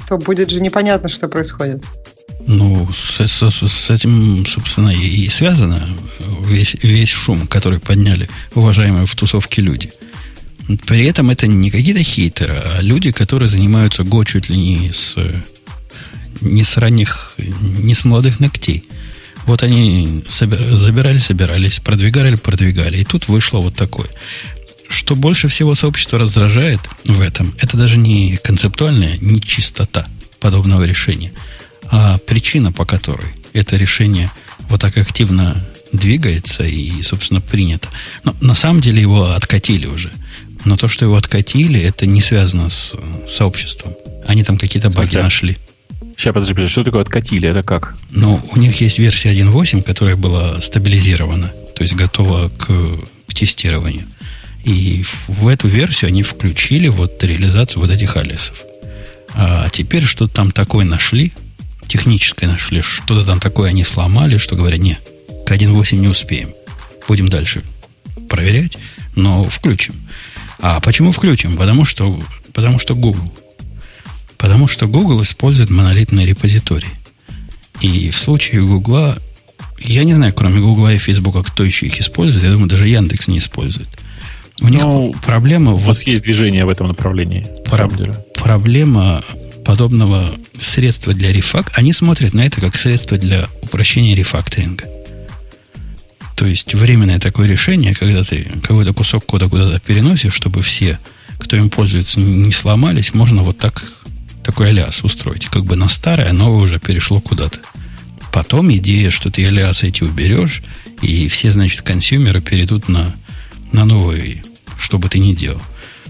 то 0.08 0.17
будет 0.17 0.49
же 0.49 0.60
непонятно, 0.60 1.08
что 1.08 1.27
происходит. 1.27 1.84
Ну, 2.47 2.88
с, 2.91 3.19
с, 3.27 3.51
с 3.51 3.89
этим, 3.91 4.45
собственно, 4.47 4.89
и, 4.89 5.25
и 5.25 5.29
связано 5.29 5.88
весь, 6.41 6.75
весь 6.82 7.10
шум, 7.10 7.45
который 7.47 7.79
подняли 7.79 8.27
уважаемые 8.55 9.05
в 9.05 9.15
тусовке 9.15 9.62
люди– 9.62 9.91
при 10.86 11.05
этом 11.05 11.32
это 11.32 11.47
не 11.47 11.71
какие-то 11.71 12.03
хейтеры, 12.03 12.62
а 12.77 12.82
люди, 12.82 13.12
которые 13.12 13.49
занимаются 13.49 14.03
Go 14.03 14.23
чуть 14.25 14.49
ли 14.49 14.58
не 14.58 14.91
с, 14.91 15.17
не 16.41 16.63
с 16.63 16.78
ранних, 16.78 17.34
не 17.38 17.93
с 17.93 18.06
молодых 18.06 18.39
ногтей. 18.39 18.84
Вот 19.45 19.63
они 19.63 20.23
забирали, 20.30 21.17
собирались, 21.17 21.80
продвигали, 21.80 22.36
продвигали. 22.36 22.97
И 22.97 23.04
тут 23.04 23.28
вышло 23.28 23.60
вот 23.60 23.75
такое. 23.75 24.10
Что 24.88 25.15
больше 25.15 25.47
всего 25.47 25.75
сообщество 25.75 26.19
раздражает 26.19 26.80
в 27.06 27.21
этом, 27.21 27.54
это 27.60 27.78
даже 27.78 27.97
не 27.97 28.38
концептуальная, 28.38 29.17
не 29.19 29.41
чистота 29.41 30.08
подобного 30.39 30.84
решения, 30.84 31.32
а 31.86 32.17
причина, 32.19 32.71
по 32.71 32.86
которой 32.86 33.28
это 33.54 33.75
решение 33.75 34.32
вот 34.69 34.82
так 34.82 34.97
активно 34.97 35.67
двигается 35.91 36.63
и, 36.63 37.02
собственно, 37.02 37.41
принято. 37.41 37.89
Но 38.23 38.36
на 38.41 38.56
самом 38.56 38.82
деле 38.82 39.02
его 39.02 39.32
откатили 39.32 39.88
уже. 39.88 40.12
Но 40.65 40.78
то, 40.78 40.88
что 40.88 41.06
его 41.06 41.15
откатили, 41.15 41.80
это 41.80 42.06
не 42.06 42.21
связано 42.21 42.69
с 42.69 42.93
сообществом. 43.28 43.93
Они 44.28 44.43
там 44.43 44.58
какие-то 44.58 44.89
баги 44.89 45.15
нашли. 45.15 45.58
Сейчас, 46.17 46.33
подожди, 46.33 46.53
подожди, 46.53 46.71
что 46.71 46.83
такое 46.83 47.01
откатили? 47.01 47.47
Это 47.47 47.63
как? 47.63 47.95
Ну, 48.12 48.41
у 48.51 48.59
них 48.59 48.81
есть 48.81 48.99
версия 48.99 49.33
1.8, 49.33 49.81
которая 49.83 50.15
была 50.15 50.59
стабилизирована, 50.62 51.53
то 51.75 51.81
есть 51.81 51.95
готова 51.95 52.49
к, 52.49 52.67
к 53.27 53.33
тестированию. 53.33 54.03
И 54.63 55.03
в, 55.27 55.47
эту 55.47 55.67
версию 55.67 56.09
они 56.09 56.23
включили 56.23 56.88
вот 56.89 57.23
реализацию 57.23 57.81
вот 57.81 57.91
этих 57.91 58.17
алисов. 58.17 58.65
А 59.33 59.69
теперь 59.69 60.03
что-то 60.03 60.33
там 60.33 60.51
такое 60.51 60.85
нашли, 60.85 61.31
техническое 61.88 62.47
нашли, 62.47 62.81
что-то 62.81 63.25
там 63.25 63.39
такое 63.39 63.69
они 63.69 63.83
сломали, 63.83 64.38
что 64.38 64.55
говорят, 64.55 64.79
не, 64.79 64.99
к 65.45 65.51
1.8 65.51 65.95
не 65.95 66.07
успеем. 66.07 66.53
Будем 67.07 67.29
дальше 67.29 67.63
проверять, 68.29 68.77
но 69.15 69.43
включим. 69.43 69.95
А 70.59 70.79
почему 70.81 71.12
включим? 71.12 71.57
Потому 71.57 71.85
что, 71.85 72.21
потому 72.53 72.79
что 72.79 72.95
Google. 72.95 73.33
Потому 74.39 74.69
что 74.69 74.88
Google 74.88 75.21
использует 75.21 75.69
монолитные 75.69 76.25
репозитории. 76.25 76.89
И 77.82 78.10
в 78.10 78.17
случае 78.17 78.65
Google, 78.65 79.15
я 79.80 80.06
не 80.06 80.13
знаю, 80.13 80.34
кроме 80.34 80.62
Google 80.62 80.89
и 80.89 80.97
Facebook, 80.97 81.45
кто 81.45 81.63
еще 81.63 81.86
их 81.86 81.99
использует. 81.99 82.45
Я 82.45 82.52
думаю, 82.52 82.69
даже 82.69 82.88
Яндекс 82.88 83.28
не 83.28 83.38
использует. 83.38 83.89
У 84.62 84.69
них 84.69 84.82
ну, 84.82 85.13
проблема... 85.25 85.73
У 85.73 85.78
вас 85.78 86.04
есть 86.04 86.23
движение 86.23 86.65
в 86.65 86.69
этом 86.69 86.88
направлении. 86.88 87.47
Про- 87.65 87.89
проблема 88.34 89.23
подобного 89.65 90.34
средства 90.58 91.13
для 91.13 91.32
рефак... 91.34 91.71
Они 91.75 91.91
смотрят 91.91 92.34
на 92.34 92.41
это 92.41 92.62
как 92.62 92.75
средство 92.75 93.17
для 93.17 93.47
упрощения 93.62 94.15
рефакторинга. 94.15 94.86
То 96.36 96.45
есть 96.45 96.73
временное 96.73 97.19
такое 97.19 97.47
решение, 97.47 97.93
когда 97.93 98.23
ты 98.23 98.47
какой-то 98.63 98.93
кусок 98.93 99.25
кода 99.25 99.49
куда-то 99.49 99.82
переносишь, 99.82 100.34
чтобы 100.34 100.62
все, 100.62 100.97
кто 101.38 101.58
им 101.58 101.69
пользуется, 101.69 102.21
не 102.21 102.54
сломались, 102.54 103.13
можно 103.13 103.43
вот 103.43 103.58
так 103.58 103.98
такой 104.49 104.69
алиас 104.69 105.03
устроить. 105.03 105.45
Как 105.45 105.63
бы 105.63 105.75
на 105.75 105.88
старое, 105.89 106.33
новое 106.33 106.63
уже 106.63 106.79
перешло 106.79 107.21
куда-то. 107.21 107.59
Потом 108.31 108.71
идея, 108.71 109.12
что 109.12 109.29
ты 109.29 109.45
алиасы 109.45 109.89
эти 109.89 110.01
уберешь, 110.01 110.63
и 111.03 111.28
все, 111.28 111.51
значит, 111.51 111.84
консюмеры 111.84 112.41
перейдут 112.41 112.89
на, 112.89 113.15
на 113.71 113.86
новый, 113.86 114.41
что 114.80 114.97
бы 114.97 115.07
ты 115.07 115.19
ни 115.19 115.36
делал. 115.36 115.61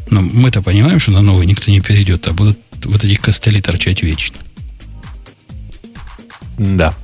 Но 0.10 0.22
мы-то 0.22 0.62
понимаем, 0.62 1.02
что 1.02 1.12
на 1.12 1.22
новый 1.22 1.46
никто 1.48 1.70
не 1.70 1.82
перейдет, 1.82 2.28
а 2.30 2.34
будут 2.34 2.58
вот 2.86 3.04
эти 3.04 3.16
костыли 3.16 3.60
торчать 3.60 4.04
вечно. 4.04 4.38
Да. 6.58 6.96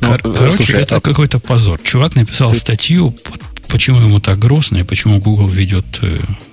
Ну, 0.00 0.16
Короче, 0.16 0.56
слушай, 0.56 0.80
это 0.80 0.96
а... 0.96 1.00
какой-то 1.00 1.40
позор. 1.40 1.80
Чувак 1.82 2.14
написал 2.14 2.52
Ты... 2.52 2.60
статью, 2.60 3.16
почему 3.66 3.98
ему 4.00 4.20
так 4.20 4.38
грустно, 4.38 4.78
и 4.78 4.84
почему 4.84 5.18
Google 5.18 5.48
ведет 5.48 5.86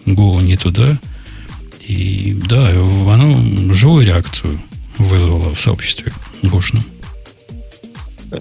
Go 0.07 0.39
э, 0.39 0.43
не 0.43 0.57
туда. 0.57 0.99
И 1.87 2.37
да, 2.49 2.69
оно 2.69 3.73
живую 3.73 4.05
реакцию 4.05 4.59
вызвало 4.97 5.55
в 5.55 5.61
сообществе 5.61 6.11
гошном. 6.43 6.83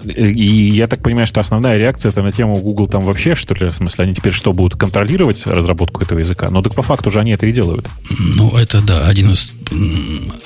И 0.03 0.69
я 0.69 0.87
так 0.87 1.01
понимаю, 1.01 1.27
что 1.27 1.39
основная 1.39 1.77
реакция 1.77 2.09
это 2.09 2.21
на 2.21 2.33
тему 2.33 2.57
Google 2.57 2.87
там 2.87 3.01
вообще, 3.01 3.35
что 3.35 3.53
ли, 3.53 3.69
в 3.69 3.73
смысле, 3.73 4.03
они 4.03 4.15
теперь 4.15 4.33
что, 4.33 4.51
будут 4.51 4.77
контролировать 4.77 5.47
разработку 5.47 6.03
этого 6.03 6.19
языка? 6.19 6.49
Ну, 6.49 6.61
так 6.61 6.75
по 6.75 6.81
факту 6.81 7.09
же 7.09 7.21
они 7.21 7.31
это 7.31 7.45
и 7.45 7.53
делают. 7.53 7.87
Ну, 8.35 8.57
это 8.57 8.81
да, 8.81 9.07
один 9.07 9.31
из, 9.31 9.53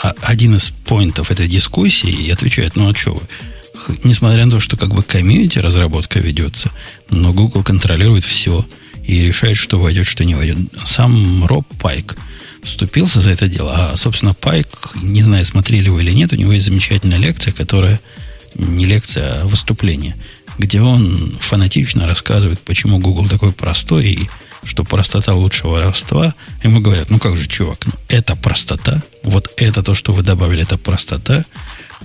а, 0.03 0.13
один 0.21 0.57
из 0.57 0.69
поинтов 0.69 1.31
этой 1.31 1.47
дискуссии, 1.47 2.11
и 2.11 2.29
отвечает, 2.29 2.75
ну, 2.75 2.91
а 2.91 2.95
что 2.95 3.13
вы? 3.13 3.21
Несмотря 4.03 4.45
на 4.45 4.51
то, 4.51 4.59
что 4.59 4.77
как 4.77 4.93
бы 4.93 5.01
комьюнити 5.01 5.57
разработка 5.57 6.19
ведется, 6.19 6.69
но 7.09 7.33
Google 7.33 7.63
контролирует 7.63 8.23
все 8.23 8.63
и 9.03 9.23
решает, 9.23 9.57
что 9.57 9.79
войдет, 9.79 10.05
что 10.05 10.23
не 10.23 10.35
войдет. 10.35 10.57
Сам 10.83 11.45
Роб 11.45 11.65
Пайк 11.79 12.15
вступился 12.63 13.21
за 13.21 13.31
это 13.31 13.47
дело, 13.47 13.73
а, 13.75 13.95
собственно, 13.95 14.33
Пайк, 14.33 14.91
не 15.01 15.21
знаю, 15.21 15.45
смотрели 15.45 15.89
вы 15.89 16.03
или 16.03 16.11
нет, 16.11 16.33
у 16.33 16.35
него 16.35 16.51
есть 16.51 16.65
замечательная 16.65 17.17
лекция, 17.17 17.53
которая 17.53 17.99
не 18.55 18.85
лекция, 18.85 19.41
а 19.41 19.45
выступление, 19.45 20.15
где 20.57 20.81
он 20.81 21.37
фанатично 21.39 22.07
рассказывает, 22.07 22.59
почему 22.59 22.99
Google 22.99 23.27
такой 23.27 23.51
простой 23.51 24.07
и 24.07 24.29
что 24.63 24.83
простота 24.83 25.33
лучше 25.33 25.67
воровства. 25.67 26.35
Ему 26.63 26.81
говорят, 26.81 27.09
ну 27.09 27.19
как 27.19 27.35
же, 27.35 27.47
чувак, 27.47 27.85
ну, 27.85 27.93
это 28.07 28.35
простота, 28.35 29.01
вот 29.23 29.51
это 29.57 29.81
то, 29.81 29.95
что 29.95 30.13
вы 30.13 30.21
добавили, 30.21 30.63
это 30.63 30.77
простота. 30.77 31.45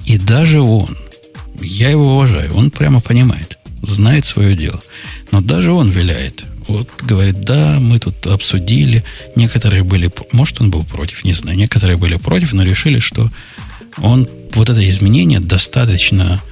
И 0.04 0.18
даже 0.18 0.60
он, 0.60 0.96
я 1.60 1.90
его 1.90 2.14
уважаю, 2.14 2.54
он 2.54 2.70
прямо 2.70 3.00
понимает, 3.00 3.58
знает 3.82 4.24
свое 4.24 4.56
дело. 4.56 4.82
Но 5.32 5.40
даже 5.40 5.72
он 5.72 5.90
виляет. 5.90 6.44
Вот 6.68 6.88
говорит, 7.02 7.42
да, 7.42 7.78
мы 7.80 7.98
тут 7.98 8.26
обсудили. 8.26 9.04
Некоторые 9.36 9.82
были, 9.84 10.10
может, 10.32 10.60
он 10.60 10.70
был 10.70 10.84
против, 10.84 11.24
не 11.24 11.32
знаю. 11.32 11.56
Некоторые 11.56 11.96
были 11.96 12.16
против, 12.16 12.52
но 12.52 12.62
решили, 12.62 12.98
что 12.98 13.30
он 13.98 14.28
вот 14.54 14.68
это 14.68 14.88
изменение 14.88 15.40
достаточно 15.40 16.42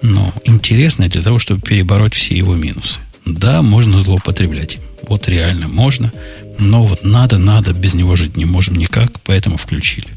ну, 0.00 0.32
интересное 0.44 1.08
для 1.08 1.22
того, 1.22 1.38
чтобы 1.38 1.60
перебороть 1.60 2.14
все 2.14 2.36
его 2.36 2.54
минусы. 2.54 2.98
Да, 3.24 3.62
можно 3.62 4.02
злоупотреблять 4.02 4.74
им. 4.74 4.80
Вот 5.08 5.28
реально 5.28 5.68
можно. 5.68 6.12
Но 6.58 6.82
вот 6.82 7.04
надо, 7.04 7.38
надо, 7.38 7.72
без 7.72 7.94
него 7.94 8.16
жить 8.16 8.36
не 8.36 8.44
можем 8.44 8.76
никак, 8.76 9.20
поэтому 9.24 9.56
включили. 9.56 10.08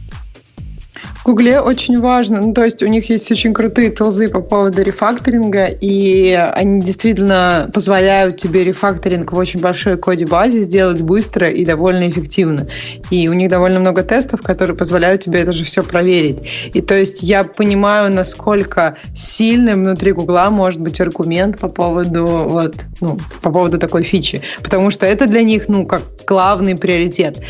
Гугле 1.25 1.59
очень 1.59 1.99
важно, 1.99 2.39
ну, 2.39 2.53
то 2.53 2.63
есть 2.63 2.83
у 2.83 2.87
них 2.87 3.09
есть 3.09 3.31
очень 3.31 3.51
крутые 3.51 3.89
толзы 3.89 4.27
по 4.27 4.41
поводу 4.41 4.83
рефакторинга, 4.83 5.65
и 5.65 6.31
они 6.33 6.81
действительно 6.81 7.67
позволяют 7.73 8.37
тебе 8.37 8.63
рефакторинг 8.63 9.31
в 9.31 9.37
очень 9.37 9.59
большой 9.59 9.97
коде 9.97 10.27
базе 10.27 10.61
сделать 10.61 11.01
быстро 11.01 11.49
и 11.49 11.65
довольно 11.65 12.07
эффективно. 12.07 12.67
И 13.09 13.27
у 13.27 13.33
них 13.33 13.49
довольно 13.49 13.79
много 13.79 14.03
тестов, 14.03 14.43
которые 14.43 14.77
позволяют 14.77 15.23
тебе 15.23 15.39
это 15.39 15.51
же 15.51 15.63
все 15.63 15.81
проверить. 15.81 16.43
И 16.75 16.81
то 16.81 16.95
есть 16.95 17.23
я 17.23 17.43
понимаю, 17.43 18.13
насколько 18.13 18.95
сильным 19.15 19.79
внутри 19.79 20.11
Гугла 20.11 20.51
может 20.51 20.79
быть 20.79 21.01
аргумент 21.01 21.57
по 21.57 21.69
поводу 21.69 22.23
вот, 22.27 22.75
ну, 23.01 23.17
по 23.41 23.51
поводу 23.51 23.79
такой 23.79 24.03
фичи. 24.03 24.43
Потому 24.61 24.91
что 24.91 25.07
это 25.07 25.25
для 25.25 25.41
них, 25.41 25.69
ну, 25.69 25.87
как 25.87 26.03
главный 26.25 26.75
приоритет. 26.75 27.41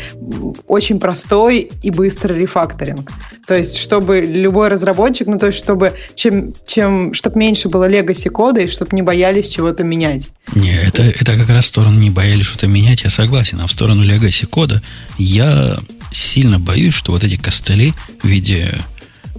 Очень 0.66 0.98
простой 1.00 1.70
и 1.82 1.90
быстрый 1.90 2.38
рефакторинг. 2.38 3.10
То 3.46 3.54
есть, 3.54 3.78
чтобы 3.78 4.20
любой 4.20 4.68
разработчик, 4.68 5.26
ну, 5.28 5.38
то 5.38 5.46
есть, 5.46 5.58
чтобы 5.58 5.94
чем, 6.14 6.52
чем, 6.66 7.14
чтобы 7.14 7.38
меньше 7.38 7.68
было 7.68 7.86
легаси 7.88 8.28
кода, 8.28 8.60
и 8.60 8.66
чтобы 8.66 8.94
не 8.96 9.02
боялись 9.02 9.48
чего-то 9.48 9.84
менять. 9.84 10.28
Не, 10.54 10.74
это, 10.74 11.02
это 11.02 11.36
как 11.36 11.48
раз 11.48 11.64
в 11.64 11.68
сторону 11.68 11.98
не 11.98 12.10
боялись 12.10 12.46
что-то 12.46 12.66
менять, 12.66 13.02
я 13.02 13.10
согласен. 13.10 13.60
А 13.60 13.66
в 13.66 13.72
сторону 13.72 14.02
легаси 14.02 14.46
кода 14.46 14.82
я 15.18 15.78
сильно 16.10 16.58
боюсь, 16.58 16.94
что 16.94 17.12
вот 17.12 17.24
эти 17.24 17.36
костыли 17.36 17.92
в 18.22 18.26
виде 18.26 18.78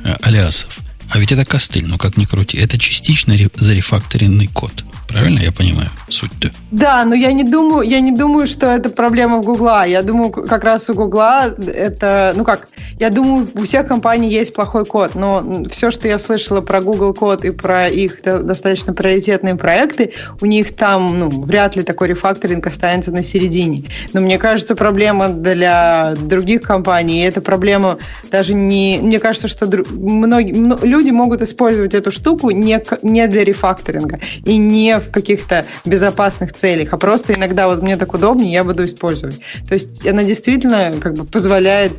э, 0.03 0.15
алиасов, 0.21 0.79
а 1.09 1.19
ведь 1.19 1.31
это 1.31 1.45
костыль, 1.45 1.85
ну 1.85 1.97
как 1.97 2.17
ни 2.17 2.25
крути, 2.25 2.57
это 2.57 2.77
частично 2.77 3.35
зарефакторенный 3.55 4.47
код. 4.47 4.83
Правильно 5.07 5.39
я 5.39 5.51
понимаю 5.51 5.89
суть-то? 6.09 6.51
Да, 6.71 7.05
но 7.05 7.15
я 7.15 7.31
не 7.31 7.43
думаю, 7.43 7.87
я 7.87 8.01
не 8.01 8.11
думаю, 8.11 8.47
что 8.47 8.67
это 8.67 8.89
проблема 8.89 9.37
в 9.37 9.43
Гугла. 9.43 9.85
Я 9.85 10.03
думаю, 10.03 10.31
как 10.31 10.63
раз 10.63 10.89
у 10.89 10.93
Гугла 10.93 11.53
это, 11.57 12.33
ну 12.35 12.43
как, 12.43 12.67
я 12.99 13.09
думаю, 13.09 13.47
у 13.53 13.63
всех 13.63 13.87
компаний 13.87 14.29
есть 14.29 14.53
плохой 14.53 14.85
код, 14.85 15.15
но 15.15 15.63
все, 15.69 15.91
что 15.91 16.07
я 16.07 16.19
слышала 16.19 16.61
про 16.61 16.81
Google 16.81 17.13
код 17.13 17.45
и 17.45 17.51
про 17.51 17.87
их 17.87 18.21
достаточно 18.23 18.93
приоритетные 18.93 19.55
проекты, 19.55 20.13
у 20.41 20.45
них 20.45 20.75
там, 20.75 21.19
ну, 21.19 21.29
вряд 21.29 21.75
ли 21.75 21.83
такой 21.83 22.09
рефакторинг 22.09 22.67
останется 22.67 23.11
на 23.11 23.23
середине. 23.23 23.83
Но 24.13 24.21
мне 24.21 24.37
кажется, 24.37 24.75
проблема 24.75 25.29
для 25.29 26.15
других 26.17 26.63
компаний, 26.63 27.21
это 27.21 27.39
проблема 27.41 27.97
даже 28.31 28.53
не, 28.53 28.99
мне 29.01 29.19
кажется, 29.19 29.47
что 29.47 29.67
многие 29.89 30.53
люди 30.85 31.11
могут 31.11 31.41
использовать 31.41 31.93
эту 31.93 32.11
штуку 32.11 32.49
не, 32.49 32.83
не 33.03 33.27
для 33.27 33.43
рефакторинга 33.43 34.19
и 34.43 34.57
не 34.57 34.96
в 34.99 35.11
каких-то 35.11 35.65
безопасных 35.85 36.53
целях, 36.53 36.93
а 36.93 36.97
просто 36.97 37.33
иногда 37.33 37.67
вот 37.67 37.81
мне 37.81 37.97
так 37.97 38.13
удобнее, 38.13 38.51
я 38.51 38.63
буду 38.63 38.83
использовать. 38.83 39.39
То 39.67 39.73
есть 39.73 40.05
она 40.05 40.23
действительно 40.23 40.93
как 40.99 41.13
бы 41.15 41.25
позволяет 41.25 41.93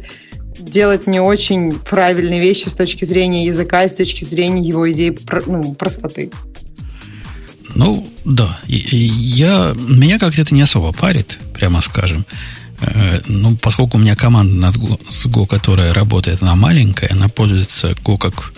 делать 0.58 1.06
не 1.06 1.20
очень 1.20 1.72
правильные 1.72 2.40
вещи 2.40 2.68
с 2.68 2.74
точки 2.74 3.04
зрения 3.04 3.46
языка 3.46 3.84
и 3.84 3.88
с 3.88 3.92
точки 3.92 4.24
зрения 4.24 4.62
его 4.62 4.90
идей 4.90 5.16
ну, 5.46 5.74
простоты. 5.74 6.30
Ну, 7.74 8.08
да. 8.24 8.58
Я, 8.66 9.74
меня 9.76 10.18
как-то 10.18 10.42
это 10.42 10.54
не 10.54 10.62
особо 10.62 10.92
парит, 10.92 11.38
прямо 11.54 11.80
скажем. 11.80 12.24
Э, 12.80 13.20
ну, 13.26 13.56
поскольку 13.56 13.98
у 13.98 14.00
меня 14.00 14.16
команда 14.16 14.54
над 14.54 14.76
Go, 14.76 15.00
с 15.08 15.26
Go, 15.26 15.46
которая 15.46 15.92
работает, 15.92 16.42
она 16.42 16.56
маленькая, 16.56 17.10
она 17.10 17.28
пользуется 17.28 17.92
Go 18.04 18.18
как, 18.18 18.52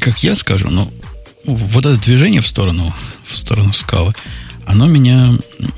как 0.00 0.18
я 0.22 0.34
скажу, 0.34 0.70
но 0.70 0.90
вот 1.44 1.86
это 1.86 2.00
движение 2.00 2.40
в 2.40 2.46
сторону, 2.46 2.94
в 3.24 3.36
сторону 3.36 3.72
скалы, 3.72 4.12
оно 4.66 4.86
меня 4.86 5.34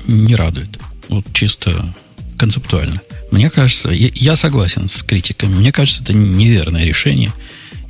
не 0.07 0.35
радует. 0.35 0.79
Вот 1.09 1.25
чисто 1.33 1.85
концептуально. 2.37 3.01
Мне 3.31 3.49
кажется, 3.49 3.89
я, 3.89 4.09
я 4.13 4.35
согласен 4.35 4.89
с 4.89 5.03
критиками. 5.03 5.55
Мне 5.55 5.71
кажется, 5.71 6.03
это 6.03 6.13
неверное 6.13 6.83
решение. 6.83 7.33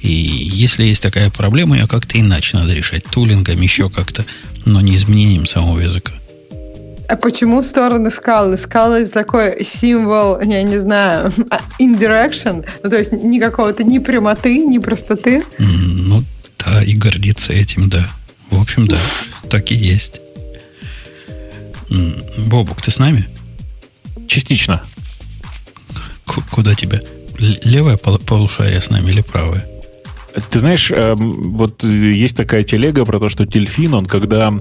И 0.02 0.12
если 0.12 0.84
есть 0.86 1.02
такая 1.02 1.30
проблема, 1.30 1.78
ее 1.78 1.88
как-то 1.88 2.20
иначе 2.20 2.58
надо 2.58 2.74
решать. 2.74 3.04
Тулингом, 3.06 3.62
еще 3.62 3.90
как-то, 3.90 4.26
но 4.66 4.82
не 4.82 4.96
изменением 4.96 5.46
самого 5.46 5.80
языка. 5.80 6.14
А 7.08 7.16
почему 7.16 7.62
в 7.62 7.66
сторону 7.66 8.12
скалы? 8.12 8.58
Скала 8.58 9.00
это 9.00 9.12
такой 9.12 9.64
символ, 9.64 10.42
я 10.42 10.62
не 10.64 10.78
знаю, 10.78 11.32
indirection, 11.80 12.66
ну, 12.84 12.90
то 12.90 12.98
есть 12.98 13.14
ни 13.14 13.40
какого-то 13.40 13.84
ни 13.86 14.00
прямоты, 14.00 14.60
ни 14.60 14.78
простоты. 14.78 15.44
Ну, 15.58 16.24
да, 16.60 16.84
и 16.84 16.94
гордиться 16.94 17.54
этим, 17.54 17.90
да. 17.90 18.10
В 18.50 18.60
общем, 18.60 18.88
да, 18.88 18.98
так 19.50 19.72
и 19.72 19.76
есть. 19.76 20.22
Бобук, 22.38 22.82
ты 22.82 22.92
с 22.92 23.00
нами? 23.00 23.28
Частично. 24.28 24.82
К- 26.26 26.42
куда 26.52 26.76
тебя? 26.76 27.02
Левое 27.40 27.98
полушарие 27.98 28.82
с 28.82 28.90
нами 28.90 29.12
или 29.12 29.22
правое? 29.22 29.66
Ты 30.52 30.60
знаешь, 30.60 30.92
эм, 30.92 31.54
вот 31.58 31.84
есть 31.84 32.38
такая 32.38 32.64
телега 32.64 33.06
про 33.06 33.20
то, 33.20 33.28
что 33.28 33.46
дельфин, 33.46 33.94
он 33.96 34.06
когда... 34.06 34.54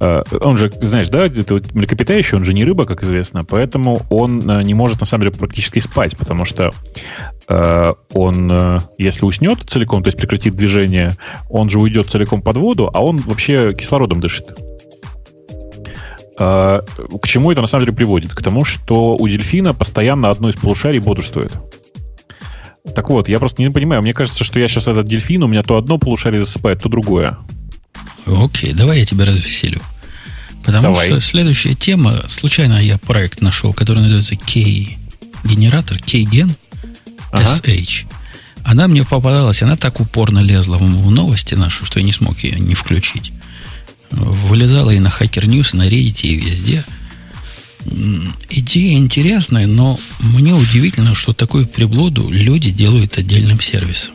Э, 0.00 0.22
он 0.40 0.56
же, 0.56 0.72
знаешь, 0.80 1.08
да, 1.08 1.26
это 1.26 1.54
вот 1.54 1.74
млекопитающий, 1.74 2.36
он 2.36 2.44
же 2.44 2.54
не 2.54 2.64
рыба, 2.64 2.86
как 2.86 3.02
известно, 3.02 3.44
поэтому 3.44 4.02
он 4.08 4.48
э, 4.50 4.62
не 4.62 4.72
может, 4.72 5.00
на 5.00 5.06
самом 5.06 5.26
деле, 5.26 5.36
практически 5.36 5.78
спать, 5.78 6.16
потому 6.16 6.46
что 6.46 6.70
э, 7.48 7.94
он, 8.14 8.80
если 8.96 9.26
уснет 9.26 9.58
целиком, 9.68 10.02
то 10.02 10.08
есть 10.08 10.18
прекратит 10.18 10.56
движение, 10.56 11.12
он 11.50 11.68
же 11.68 11.80
уйдет 11.80 12.10
целиком 12.10 12.40
под 12.40 12.56
воду, 12.56 12.90
а 12.92 13.04
он 13.04 13.18
вообще 13.18 13.74
кислородом 13.74 14.20
дышит. 14.20 14.58
К 16.36 16.82
чему 17.26 17.52
это 17.52 17.60
на 17.60 17.68
самом 17.68 17.84
деле 17.84 17.96
приводит? 17.96 18.34
К 18.34 18.42
тому, 18.42 18.64
что 18.64 19.16
у 19.16 19.28
дельфина 19.28 19.72
постоянно 19.72 20.30
одно 20.30 20.48
из 20.48 20.56
полушарий 20.56 20.98
бодрствует. 20.98 21.52
Так 22.92 23.08
вот, 23.08 23.28
я 23.28 23.38
просто 23.38 23.62
не 23.62 23.70
понимаю. 23.70 24.02
Мне 24.02 24.12
кажется, 24.12 24.44
что 24.44 24.58
я 24.58 24.68
сейчас 24.68 24.88
этот 24.88 25.08
дельфин, 25.08 25.42
у 25.42 25.46
меня 25.46 25.62
то 25.62 25.78
одно 25.78 25.96
полушарие 25.96 26.44
засыпает, 26.44 26.82
то 26.82 26.90
другое. 26.90 27.38
Окей, 28.26 28.74
давай 28.74 28.98
я 29.00 29.04
тебя 29.06 29.24
развеселю. 29.24 29.80
Потому 30.64 30.88
давай. 30.88 31.06
что 31.06 31.20
следующая 31.20 31.74
тема, 31.74 32.24
случайно 32.28 32.78
я 32.78 32.98
проект 32.98 33.40
нашел, 33.40 33.72
который 33.72 34.00
называется 34.00 34.36
K-генератор, 34.36 35.98
K-ген, 35.98 36.56
ага. 37.30 37.44
SH. 37.44 38.06
Она 38.64 38.86
мне 38.86 39.04
попадалась, 39.04 39.62
она 39.62 39.76
так 39.76 40.00
упорно 40.00 40.40
лезла 40.40 40.76
в, 40.76 41.10
новости 41.10 41.54
нашу, 41.54 41.86
что 41.86 42.00
я 42.00 42.04
не 42.04 42.12
смог 42.12 42.38
ее 42.40 42.58
не 42.58 42.74
включить. 42.74 43.32
Вылезала 44.10 44.90
и 44.90 45.00
на 45.00 45.08
Hacker 45.08 45.44
News, 45.46 45.74
и 45.74 45.76
на 45.78 45.86
Reddit, 45.86 46.22
и 46.22 46.34
везде– 46.34 46.84
Идея 48.48 48.96
интересная, 48.98 49.66
но 49.66 49.98
мне 50.20 50.54
удивительно, 50.54 51.14
что 51.14 51.32
такую 51.32 51.66
приблуду 51.66 52.28
люди 52.30 52.70
делают 52.70 53.18
отдельным 53.18 53.60
сервисом. 53.60 54.14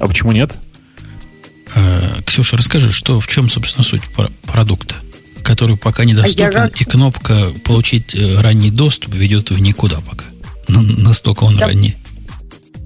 А 0.00 0.06
почему 0.06 0.32
нет? 0.32 0.52
Э, 1.74 2.22
Ксюша, 2.24 2.56
расскажи, 2.56 2.92
что, 2.92 3.20
в 3.20 3.28
чем, 3.28 3.48
собственно, 3.48 3.84
суть 3.84 4.02
продукта, 4.42 4.96
который 5.42 5.76
пока 5.76 6.04
недоступен, 6.04 6.56
а 6.56 6.66
и 6.68 6.84
кнопка 6.84 7.52
«Получить 7.64 8.14
э, 8.14 8.40
ранний 8.40 8.70
доступ» 8.70 9.14
ведет 9.14 9.50
в 9.50 9.58
никуда 9.58 9.98
пока. 10.00 10.24
Настолько 10.68 11.44
он 11.44 11.56
да. 11.56 11.66
ранний. 11.66 11.96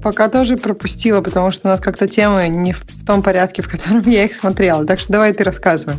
пока 0.02 0.28
тоже 0.28 0.56
пропустила, 0.56 1.20
потому 1.20 1.50
что 1.50 1.68
у 1.68 1.70
нас 1.70 1.80
как-то 1.80 2.08
темы 2.08 2.48
не 2.48 2.72
в 2.72 2.82
том 3.06 3.22
порядке, 3.22 3.62
в 3.62 3.68
котором 3.68 4.00
я 4.10 4.24
их 4.24 4.34
смотрела. 4.34 4.84
Так 4.84 5.00
что 5.00 5.12
давай 5.12 5.32
ты 5.32 5.44
рассказывай. 5.44 5.96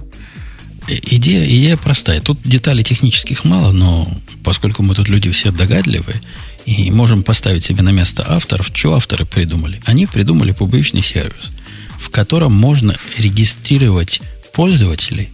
Идея, 0.87 1.45
идея 1.45 1.77
простая. 1.77 2.19
Тут 2.19 2.41
деталей 2.43 2.83
технических 2.83 3.45
мало, 3.45 3.71
но 3.71 4.07
поскольку 4.43 4.83
мы 4.83 4.95
тут 4.95 5.07
люди 5.07 5.31
все 5.31 5.51
догадливые 5.51 6.21
и 6.65 6.91
можем 6.91 7.23
поставить 7.23 7.63
себе 7.63 7.83
на 7.83 7.91
место 7.91 8.25
авторов, 8.27 8.69
что 8.73 8.95
авторы 8.95 9.25
придумали? 9.25 9.81
Они 9.85 10.05
придумали 10.05 10.51
публичный 10.51 11.01
сервис, 11.01 11.51
в 11.99 12.09
котором 12.09 12.53
можно 12.53 12.97
регистрировать 13.17 14.21
пользователей, 14.53 15.29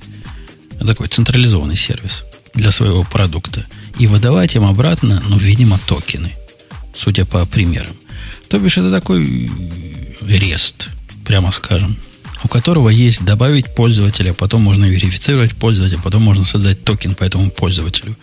такой 0.85 1.07
централизованный 1.07 1.75
сервис 1.75 2.23
для 2.53 2.71
своего 2.71 3.03
продукта, 3.03 3.65
и 3.97 4.07
выдавать 4.07 4.55
им 4.55 4.65
обратно, 4.65 5.21
ну, 5.27 5.37
видимо, 5.37 5.79
токены, 5.87 6.31
судя 6.93 7.25
по 7.25 7.45
примерам. 7.45 7.93
То 8.49 8.59
бишь, 8.59 8.77
это 8.77 8.91
такой 8.91 9.51
рест, 10.21 10.89
прямо 11.25 11.51
скажем 11.51 11.97
у 12.43 12.47
которого 12.47 12.89
есть 12.89 13.25
добавить 13.25 13.75
пользователя, 13.75 14.33
потом 14.33 14.61
можно 14.61 14.85
верифицировать 14.85 15.55
пользователя, 15.55 15.99
потом 16.03 16.23
можно 16.23 16.45
создать 16.45 16.83
токен 16.83 17.15
по 17.15 17.23
этому 17.23 17.51
пользователю. 17.51 18.15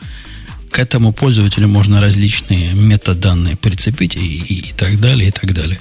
К 0.71 0.79
этому 0.79 1.13
пользователю 1.13 1.69
можно 1.69 2.01
различные 2.01 2.75
метаданные 2.75 3.57
прицепить 3.57 4.17
и, 4.17 4.21
и, 4.21 4.69
и 4.69 4.73
так 4.73 5.01
далее, 5.01 5.29
и 5.29 5.33
так 5.33 5.53
далее. 5.53 5.79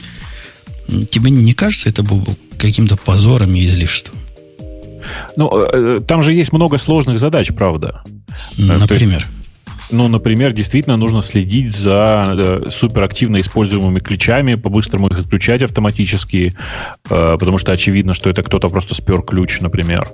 Тебе 1.09 1.31
не 1.31 1.53
кажется 1.53 1.89
это 1.89 2.03
было 2.03 2.25
каким-то 2.57 2.95
позором 2.95 3.55
и 3.55 3.65
излишеством? 3.65 4.19
Ну, 5.35 5.49
э, 5.53 5.69
э, 5.73 5.99
там 6.07 6.23
же 6.23 6.33
есть 6.33 6.51
много 6.51 6.77
сложных 6.77 7.19
задач, 7.19 7.51
правда. 7.53 8.01
Например? 8.57 9.27
Ну, 9.91 10.07
например, 10.07 10.51
действительно 10.51 10.97
нужно 10.97 11.21
следить 11.21 11.75
за 11.75 12.33
э, 12.37 12.69
суперактивно 12.69 13.39
используемыми 13.39 13.99
ключами, 13.99 14.55
по-быстрому 14.55 15.07
их 15.07 15.19
отключать 15.19 15.61
автоматически, 15.61 16.55
э, 17.09 17.37
потому 17.39 17.59
что 17.59 17.71
очевидно, 17.71 18.15
что 18.15 18.29
это 18.29 18.41
кто-то 18.41 18.69
просто 18.69 18.95
спер 18.95 19.21
ключ, 19.21 19.61
например. 19.61 20.07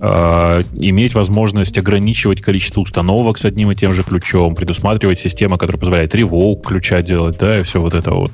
Э, 0.00 0.62
иметь 0.76 1.14
возможность 1.14 1.76
ограничивать 1.76 2.40
количество 2.40 2.80
установок 2.80 3.38
с 3.38 3.44
одним 3.44 3.70
и 3.70 3.76
тем 3.76 3.92
же 3.92 4.02
ключом, 4.02 4.54
предусматривать 4.54 5.18
систему, 5.18 5.58
которая 5.58 5.80
позволяет 5.80 6.14
револк 6.14 6.66
ключа 6.66 7.02
делать, 7.02 7.36
да, 7.38 7.60
и 7.60 7.62
все 7.64 7.80
вот 7.80 7.92
это 7.92 8.12
вот. 8.12 8.32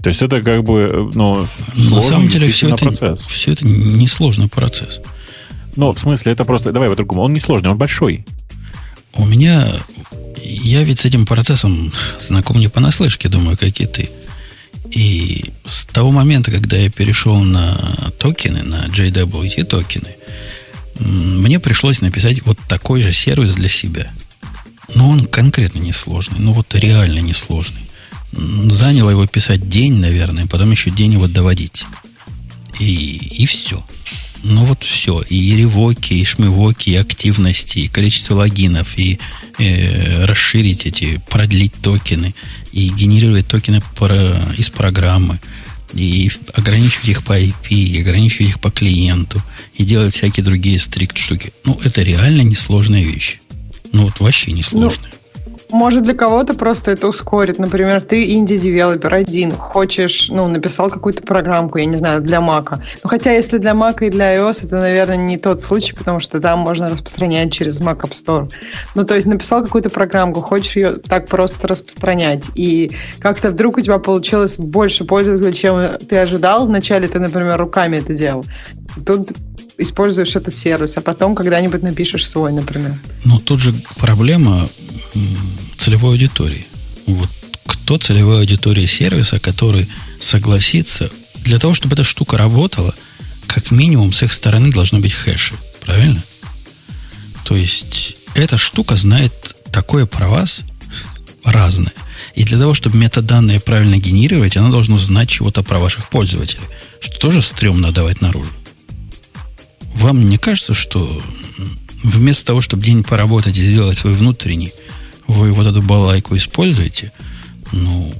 То 0.00 0.08
есть 0.08 0.22
это 0.22 0.42
как 0.42 0.62
бы, 0.62 1.10
ну, 1.12 1.46
На 1.90 2.02
самом 2.02 2.28
деле 2.28 2.48
все 2.48 2.68
это, 2.68 2.84
процесс. 2.84 3.26
все 3.26 3.52
это 3.52 3.66
несложный 3.66 4.48
процесс. 4.48 5.00
Ну, 5.76 5.92
в 5.92 5.98
смысле, 5.98 6.32
это 6.32 6.44
просто, 6.44 6.72
давай 6.72 6.88
по-другому, 6.88 7.22
он 7.22 7.32
не 7.32 7.40
сложный, 7.40 7.70
он 7.70 7.78
большой. 7.78 8.24
У 9.14 9.24
меня 9.24 9.66
я 10.42 10.82
ведь 10.84 11.00
с 11.00 11.04
этим 11.04 11.26
процессом 11.26 11.92
знаком 12.18 12.58
не 12.58 12.68
понаслышке, 12.68 13.28
думаю, 13.28 13.56
как 13.56 13.80
и 13.80 13.86
ты. 13.86 14.10
И 14.90 15.44
с 15.66 15.84
того 15.86 16.10
момента, 16.10 16.50
когда 16.50 16.76
я 16.76 16.90
перешел 16.90 17.38
на 17.40 17.76
токены, 18.18 18.62
на 18.62 18.86
JWT 18.86 19.64
токены, 19.64 20.16
мне 20.98 21.60
пришлось 21.60 22.00
написать 22.00 22.44
вот 22.44 22.58
такой 22.68 23.02
же 23.02 23.12
сервис 23.12 23.54
для 23.54 23.68
себя. 23.68 24.12
Но 24.94 25.08
он 25.08 25.26
конкретно 25.26 25.78
несложный. 25.78 26.40
Ну 26.40 26.52
вот 26.52 26.74
реально 26.74 27.20
несложный. 27.20 27.88
Заняло 28.32 29.10
его 29.10 29.26
писать 29.26 29.68
день, 29.68 29.94
наверное, 29.94 30.46
потом 30.46 30.70
еще 30.72 30.90
день 30.90 31.12
его 31.12 31.28
доводить. 31.28 31.84
И, 32.78 33.16
и 33.42 33.46
все. 33.46 33.84
Ну 34.42 34.64
вот 34.64 34.82
все. 34.82 35.22
И 35.28 35.56
ревоки, 35.56 36.14
и 36.14 36.24
шмывоки, 36.24 36.90
и 36.90 36.96
активности, 36.96 37.80
и 37.80 37.88
количество 37.88 38.34
логинов, 38.34 38.98
и 38.98 39.18
э, 39.58 40.24
расширить 40.24 40.86
эти, 40.86 41.20
продлить 41.28 41.74
токены, 41.74 42.34
и 42.72 42.88
генерировать 42.88 43.48
токены 43.48 43.82
про, 43.96 44.40
из 44.56 44.70
программы, 44.70 45.40
и 45.92 46.30
ограничивать 46.54 47.08
их 47.08 47.24
по 47.24 47.38
IP, 47.38 47.68
и 47.70 48.00
ограничивать 48.00 48.50
их 48.50 48.60
по 48.60 48.70
клиенту, 48.70 49.42
и 49.74 49.84
делать 49.84 50.14
всякие 50.14 50.44
другие 50.44 50.78
стрикт 50.78 51.18
штуки. 51.18 51.52
Ну, 51.64 51.78
это 51.84 52.02
реально 52.02 52.42
несложная 52.42 53.02
вещь. 53.02 53.38
Ну, 53.92 54.04
вот 54.04 54.20
вообще 54.20 54.52
несложная. 54.52 55.10
Ну, 55.12 55.19
может, 55.72 56.02
для 56.02 56.14
кого-то 56.14 56.54
просто 56.54 56.90
это 56.90 57.08
ускорит. 57.08 57.58
Например, 57.58 58.02
ты 58.02 58.30
инди-девелопер 58.34 59.14
один, 59.14 59.52
хочешь, 59.52 60.28
ну, 60.30 60.48
написал 60.48 60.90
какую-то 60.90 61.22
программку, 61.22 61.78
я 61.78 61.84
не 61.84 61.96
знаю, 61.96 62.20
для 62.20 62.40
Мака. 62.40 62.82
Ну, 63.02 63.08
хотя, 63.08 63.32
если 63.32 63.58
для 63.58 63.74
Мака 63.74 64.06
и 64.06 64.10
для 64.10 64.36
iOS, 64.36 64.66
это, 64.66 64.78
наверное, 64.78 65.16
не 65.16 65.38
тот 65.38 65.60
случай, 65.60 65.94
потому 65.94 66.20
что 66.20 66.40
там 66.40 66.60
можно 66.60 66.88
распространять 66.88 67.52
через 67.52 67.80
Mac 67.80 68.00
App 68.00 68.10
Store. 68.10 68.50
Ну, 68.94 69.04
то 69.04 69.14
есть, 69.14 69.26
написал 69.26 69.62
какую-то 69.62 69.90
программку, 69.90 70.40
хочешь 70.40 70.76
ее 70.76 70.92
так 70.92 71.26
просто 71.26 71.68
распространять, 71.68 72.48
и 72.54 72.92
как-то 73.20 73.50
вдруг 73.50 73.78
у 73.78 73.80
тебя 73.80 73.98
получилось 73.98 74.56
больше 74.56 75.04
пользователей, 75.04 75.54
чем 75.54 75.98
ты 76.08 76.18
ожидал. 76.18 76.66
Вначале 76.66 77.08
ты, 77.08 77.18
например, 77.18 77.58
руками 77.58 77.98
это 77.98 78.14
делал. 78.14 78.44
Тут 79.06 79.30
используешь 79.80 80.36
этот 80.36 80.54
сервис, 80.54 80.96
а 80.96 81.00
потом 81.00 81.34
когда-нибудь 81.34 81.82
напишешь 81.82 82.28
свой, 82.28 82.52
например. 82.52 82.98
Ну, 83.24 83.38
тут 83.38 83.60
же 83.60 83.74
проблема 83.96 84.68
целевой 85.78 86.12
аудитории. 86.12 86.66
Вот 87.06 87.28
кто 87.66 87.98
целевая 87.98 88.40
аудитория 88.40 88.86
сервиса, 88.86 89.40
который 89.40 89.88
согласится, 90.20 91.10
для 91.36 91.58
того, 91.58 91.74
чтобы 91.74 91.94
эта 91.94 92.04
штука 92.04 92.36
работала, 92.36 92.94
как 93.46 93.70
минимум 93.70 94.12
с 94.12 94.22
их 94.22 94.32
стороны 94.32 94.70
должны 94.70 95.00
быть 95.00 95.12
хэши. 95.12 95.54
Правильно? 95.84 96.22
То 97.44 97.56
есть 97.56 98.16
эта 98.34 98.58
штука 98.58 98.96
знает 98.96 99.32
такое 99.72 100.06
про 100.06 100.28
вас 100.28 100.60
разное. 101.44 101.92
И 102.34 102.44
для 102.44 102.58
того, 102.58 102.74
чтобы 102.74 102.98
метаданные 102.98 103.60
правильно 103.60 103.96
генерировать, 103.96 104.56
она 104.56 104.70
должна 104.70 104.98
знать 104.98 105.28
чего-то 105.28 105.62
про 105.62 105.78
ваших 105.78 106.08
пользователей, 106.10 106.62
что 107.00 107.18
тоже 107.18 107.42
стрёмно 107.42 107.92
давать 107.92 108.20
наружу. 108.20 108.50
Вам 110.00 110.26
не 110.28 110.38
кажется, 110.38 110.72
что 110.72 111.22
вместо 112.02 112.46
того, 112.46 112.62
чтобы 112.62 112.82
день 112.82 113.04
поработать 113.04 113.58
и 113.58 113.66
сделать 113.66 113.98
свой 113.98 114.14
внутренний, 114.14 114.72
вы 115.26 115.52
вот 115.52 115.66
эту 115.66 115.82
балайку 115.82 116.34
используете, 116.36 117.12
ну, 117.72 118.12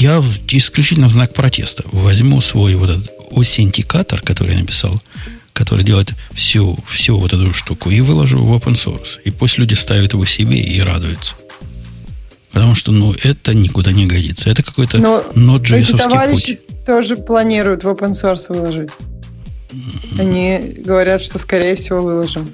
я 0.00 0.22
исключительно 0.48 1.06
в 1.06 1.12
знак 1.12 1.32
протеста 1.34 1.84
возьму 1.92 2.40
свой 2.40 2.74
вот 2.74 2.90
этот 2.90 3.12
аутентикатор, 3.30 4.20
который 4.22 4.54
я 4.54 4.60
написал, 4.60 5.00
который 5.52 5.84
делает 5.84 6.12
всю, 6.32 6.76
всю 6.88 7.16
вот 7.16 7.32
эту 7.32 7.52
штуку, 7.54 7.90
и 7.90 8.00
выложу 8.00 8.38
в 8.38 8.52
open 8.52 8.74
source. 8.74 9.20
И 9.24 9.30
пусть 9.30 9.56
люди 9.56 9.74
ставят 9.74 10.14
его 10.14 10.26
себе 10.26 10.58
и 10.58 10.80
радуются. 10.80 11.34
Потому 12.50 12.74
что, 12.74 12.90
ну, 12.90 13.14
это 13.22 13.54
никуда 13.54 13.92
не 13.92 14.06
годится. 14.06 14.50
Это 14.50 14.64
какой-то 14.64 14.98
Node.js 14.98 15.96
товарищи 15.96 16.56
путь. 16.56 16.84
тоже 16.84 17.16
планируют 17.16 17.84
в 17.84 17.88
open 17.88 18.10
source 18.10 18.46
выложить. 18.48 18.90
Они 20.18 20.76
говорят, 20.84 21.22
что, 21.22 21.38
скорее 21.38 21.74
всего, 21.76 22.00
выложим. 22.00 22.48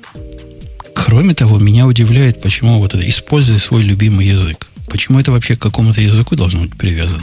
Кроме 0.95 1.35
того, 1.35 1.59
меня 1.59 1.87
удивляет, 1.87 2.41
почему 2.41 2.79
вот 2.79 2.95
это 2.95 3.09
используя 3.09 3.59
свой 3.59 3.83
любимый 3.83 4.27
язык. 4.27 4.69
Почему 4.89 5.19
это 5.21 5.33
вообще 5.33 5.57
к 5.57 5.63
какому-то 5.63 6.01
языку 6.01 6.37
должно 6.37 6.63
быть 6.63 6.77
привязано? 6.77 7.23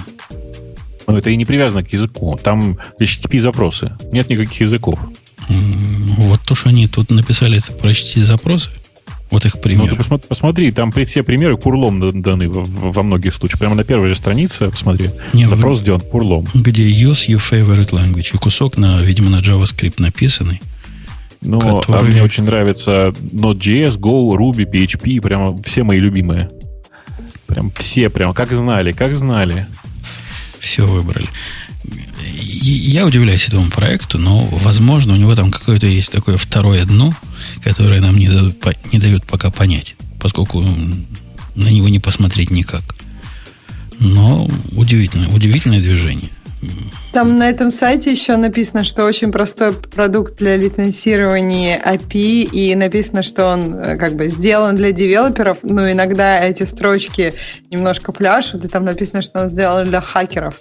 Ну, 1.08 1.16
это 1.16 1.30
и 1.30 1.36
не 1.36 1.46
привязано 1.46 1.84
к 1.84 1.94
языку. 1.94 2.38
Там 2.42 2.78
HTTP 3.00 3.40
запросы. 3.40 3.92
Нет 4.12 4.30
никаких 4.30 4.60
языков. 4.62 5.00
Вот 5.50 6.42
то, 6.42 6.56
что 6.56 6.70
они 6.70 6.88
тут 6.88 7.10
написали, 7.12 7.60
это 7.60 7.72
про 7.72 7.92
HTTP 7.92 8.22
запросы. 8.22 8.70
Вот 9.30 9.46
их 9.46 9.60
примеры. 9.60 9.98
Ну, 10.10 10.18
ты 10.18 10.28
посмотри, 10.28 10.72
там 10.72 10.92
все 10.92 11.22
примеры 11.22 11.58
курлом 11.58 12.22
даны 12.22 12.50
во 12.50 13.04
многих 13.04 13.34
случаях. 13.34 13.60
Прямо 13.60 13.76
на 13.76 13.84
первой 13.84 14.10
же 14.10 14.16
странице, 14.16 14.70
посмотри, 14.70 15.10
Не, 15.34 15.48
запрос 15.48 15.80
сделан 15.80 16.02
курлом. 16.02 16.48
Где 16.54 16.90
use 16.90 17.28
your 17.28 17.42
favorite 17.42 17.90
language. 17.92 18.32
И 18.34 18.38
кусок, 18.38 18.78
на, 18.78 19.02
видимо, 19.02 19.30
на 19.30 19.42
JavaScript 19.42 19.96
написанный. 19.98 20.62
Ну, 21.42 21.60
который... 21.60 22.00
а 22.00 22.04
мне 22.04 22.24
очень 22.24 22.44
нравится 22.44 23.14
Node.js, 23.20 24.00
Go, 24.00 24.36
Ruby, 24.36 24.66
PHP, 24.66 25.22
прямо 25.22 25.62
все 25.64 25.84
мои 25.84 26.00
любимые. 26.00 26.50
Прям 27.46 27.72
все, 27.78 28.10
прям 28.10 28.34
как 28.34 28.52
знали, 28.52 28.92
как 28.92 29.16
знали. 29.16 29.68
Все 30.60 30.86
выбрали. 30.86 31.28
Я 32.62 33.06
удивляюсь 33.06 33.48
этому 33.48 33.70
проекту, 33.70 34.18
но, 34.18 34.46
возможно, 34.46 35.14
у 35.14 35.18
него 35.18 35.36
там 35.36 35.52
какое-то 35.52 35.88
есть 35.88 36.12
такое 36.12 36.38
второе 36.38 36.86
дно, 36.86 37.14
которое 37.64 38.02
нам 38.02 38.18
не 38.18 38.30
дают, 38.30 38.58
не 38.92 39.00
дают 39.00 39.26
пока 39.26 39.52
понять, 39.52 39.96
поскольку 40.20 40.62
на 41.56 41.68
него 41.70 41.90
не 41.90 42.00
посмотреть 42.00 42.52
никак. 42.52 42.84
Но 44.00 44.50
удивительное, 44.72 45.30
удивительное 45.30 45.82
движение. 45.82 46.30
Там 47.14 47.38
на 47.38 47.50
этом 47.50 47.72
сайте 47.72 48.12
еще 48.12 48.38
написано, 48.38 48.84
что 48.84 49.06
очень 49.06 49.32
простой 49.32 49.74
продукт 49.74 50.38
для 50.38 50.56
лицензирования 50.56 51.82
API, 51.84 52.44
и 52.44 52.76
написано, 52.76 53.24
что 53.24 53.48
он 53.48 53.74
э, 53.74 53.98
как 53.98 54.16
бы 54.16 54.28
сделан 54.28 54.76
для 54.76 54.92
девелоперов, 54.92 55.60
но 55.64 55.90
иногда 55.90 56.40
эти 56.40 56.64
строчки 56.64 57.34
немножко 57.72 58.12
пляшут, 58.12 58.66
и 58.66 58.68
там 58.68 58.86
написано, 58.86 59.22
что 59.22 59.44
он 59.44 59.50
сделан 59.50 59.86
для 59.88 60.02
хакеров. 60.02 60.60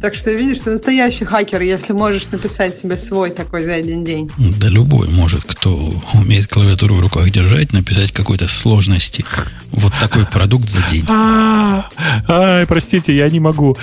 Так 0.00 0.14
что 0.14 0.30
видишь, 0.30 0.60
ты 0.60 0.70
настоящий 0.70 1.24
хакер, 1.24 1.60
если 1.60 1.92
можешь 1.92 2.28
написать 2.28 2.78
себе 2.78 2.96
свой 2.96 3.30
такой 3.30 3.64
за 3.64 3.74
один 3.74 4.04
день. 4.04 4.30
Да 4.38 4.68
любой 4.68 5.08
может, 5.08 5.44
кто 5.44 5.92
умеет 6.14 6.46
клавиатуру 6.46 6.94
в 6.94 7.00
руках 7.00 7.28
держать, 7.30 7.72
написать 7.72 8.12
какой-то 8.12 8.48
сложности. 8.48 9.24
Вот 9.72 9.92
такой 10.00 10.24
продукт 10.24 10.68
за 10.68 10.80
день. 10.88 11.04
А, 11.08 11.88
Ай, 12.28 12.66
простите, 12.66 13.14
я 13.14 13.28
не 13.28 13.40
могу. 13.40 13.76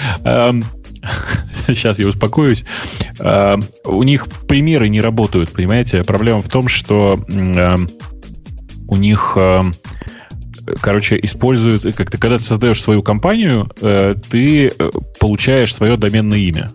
Сейчас 1.67 1.99
я 1.99 2.07
успокоюсь. 2.07 2.65
У 3.85 4.03
них 4.03 4.27
примеры 4.47 4.89
не 4.89 5.01
работают, 5.01 5.51
понимаете? 5.51 6.03
Проблема 6.03 6.39
в 6.39 6.49
том, 6.49 6.67
что 6.67 7.19
у 8.87 8.95
них 8.95 9.37
короче, 10.81 11.19
используют, 11.21 11.83
как 11.95 12.11
ты, 12.11 12.17
когда 12.17 12.37
ты 12.37 12.43
создаешь 12.43 12.81
свою 12.81 13.03
компанию, 13.03 13.69
э, 13.81 14.15
ты 14.29 14.67
э, 14.67 14.89
получаешь 15.19 15.73
свое 15.73 15.97
доменное 15.97 16.39
имя. 16.39 16.71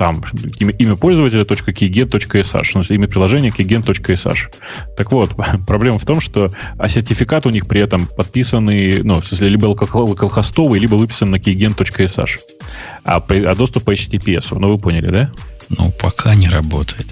Там 0.00 0.24
имя, 0.58 0.72
имя 0.78 0.96
пользователя 0.96 1.44
смысле 2.72 2.96
имя 2.96 3.06
приложения 3.06 3.50
keygen.sh. 3.50 4.48
Так 4.96 5.12
вот, 5.12 5.32
проблема 5.66 5.98
в 5.98 6.06
том, 6.06 6.22
что 6.22 6.50
а 6.78 6.88
сертификат 6.88 7.44
у 7.44 7.50
них 7.50 7.66
при 7.66 7.82
этом 7.82 8.06
подписанный, 8.06 9.02
ну, 9.02 9.20
в 9.20 9.26
смысле, 9.26 9.50
либо 9.50 9.66
локалхостовый, 9.66 10.80
либо 10.80 10.94
выписан 10.94 11.30
на 11.30 11.36
keygen.sh. 11.36 12.38
А, 13.04 13.22
а 13.28 13.54
доступ 13.54 13.84
по 13.84 13.92
HTTPS. 13.92 14.58
Ну, 14.58 14.68
вы 14.68 14.78
поняли, 14.78 15.08
да? 15.10 15.32
Ну, 15.68 15.92
пока 15.92 16.34
не 16.34 16.48
работает. 16.48 17.08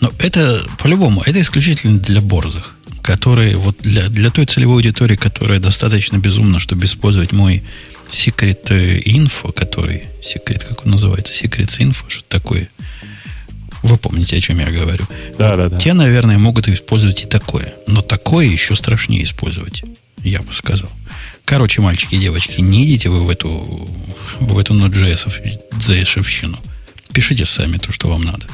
Но 0.00 0.10
это, 0.18 0.62
по-любому, 0.80 1.22
это 1.24 1.40
исключительно 1.40 2.00
для 2.00 2.20
борзых 2.20 2.74
которые 3.02 3.56
вот 3.56 3.78
для, 3.80 4.08
для 4.08 4.30
той 4.30 4.46
целевой 4.46 4.76
аудитории, 4.76 5.16
которая 5.16 5.58
достаточно 5.58 6.18
безумна, 6.18 6.60
чтобы 6.60 6.84
использовать 6.84 7.32
мой 7.32 7.64
секрет 8.12 8.70
инфо, 8.70 9.52
который, 9.52 10.04
секрет, 10.20 10.64
как 10.64 10.84
он 10.84 10.92
называется, 10.92 11.32
секрет 11.32 11.74
инфо, 11.78 12.04
что 12.08 12.22
такое. 12.28 12.68
Вы 13.82 13.96
помните, 13.96 14.36
о 14.36 14.40
чем 14.40 14.60
я 14.60 14.70
говорю. 14.70 15.06
Да, 15.38 15.56
да, 15.56 15.68
да. 15.68 15.78
Те, 15.78 15.92
наверное, 15.92 16.38
могут 16.38 16.68
использовать 16.68 17.22
и 17.22 17.26
такое. 17.26 17.74
Но 17.88 18.00
такое 18.00 18.46
еще 18.46 18.76
страшнее 18.76 19.24
использовать, 19.24 19.82
я 20.18 20.40
бы 20.40 20.52
сказал. 20.52 20.90
Короче, 21.44 21.80
мальчики 21.80 22.14
и 22.14 22.18
девочки, 22.18 22.60
не 22.60 22.84
идите 22.84 23.08
вы 23.08 23.24
в 23.24 23.30
эту, 23.30 23.48
в 24.38 24.58
эту 24.58 24.74
Node.js-овщину. 24.74 26.58
Пишите 27.12 27.44
сами 27.44 27.78
то, 27.78 27.90
что 27.90 28.08
вам 28.08 28.22
надо. 28.22 28.46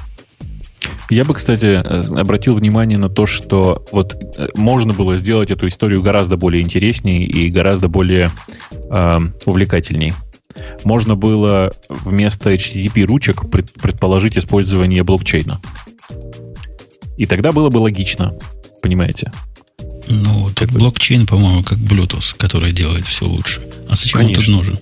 Я 1.11 1.25
бы, 1.25 1.35
кстати, 1.35 1.81
обратил 2.19 2.55
внимание 2.55 2.99
на 2.99 3.09
то, 3.09 3.27
что 3.27 3.85
вот 3.93 4.17
э, 4.37 4.49
можно 4.55 4.93
было 4.93 5.17
сделать 5.17 5.51
эту 5.51 5.69
историю 5.69 6.03
гораздо 6.03 6.37
более 6.37 6.63
интереснее 6.63 7.25
и 7.25 7.51
гораздо 7.51 7.89
более 7.89 8.31
э, 8.91 9.19
увлекательней. 9.47 10.13
Можно 10.85 11.15
было 11.15 11.73
вместо 11.89 12.53
HTTP 12.53 13.05
ручек 13.05 13.49
предположить 13.51 14.37
использование 14.37 15.03
блокчейна. 15.03 15.61
И 17.17 17.27
тогда 17.27 17.53
было 17.53 17.71
бы 17.71 17.79
логично, 17.79 18.35
понимаете? 18.83 19.33
Ну, 20.09 20.51
тут 20.55 20.71
блокчейн, 20.71 21.27
по-моему, 21.27 21.63
как 21.63 21.79
Bluetooth, 21.79 22.35
который 22.37 22.73
делает 22.73 23.07
все 23.07 23.27
лучше. 23.27 23.63
А 23.89 23.95
зачем 23.95 24.21
Конечно. 24.21 24.39
он 24.41 24.45
тут 24.45 24.57
нужен? 24.57 24.79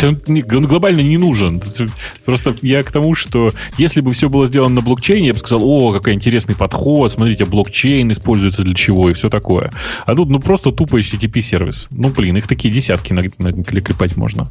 Он, 0.00 0.66
глобально 0.66 1.00
не 1.00 1.18
нужен. 1.18 1.62
Просто 2.24 2.54
я 2.62 2.82
к 2.82 2.92
тому, 2.92 3.14
что 3.14 3.52
если 3.78 4.00
бы 4.00 4.12
все 4.12 4.28
было 4.28 4.46
сделано 4.46 4.76
на 4.76 4.80
блокчейне, 4.80 5.28
я 5.28 5.32
бы 5.32 5.38
сказал, 5.38 5.62
о, 5.64 5.92
какой 5.92 6.14
интересный 6.14 6.54
подход, 6.54 7.12
смотрите, 7.12 7.44
блокчейн 7.44 8.12
используется 8.12 8.62
для 8.62 8.74
чего 8.74 9.10
и 9.10 9.14
все 9.14 9.28
такое. 9.28 9.72
А 10.06 10.14
тут, 10.14 10.28
ну, 10.28 10.40
просто 10.40 10.72
тупо 10.72 10.98
HTTP-сервис. 10.98 11.88
Ну, 11.90 12.08
блин, 12.08 12.36
их 12.36 12.48
такие 12.48 12.72
десятки 12.72 13.12
наклепать 13.12 14.16
можно. 14.16 14.48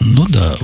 Ну 0.00 0.26
да, 0.28 0.56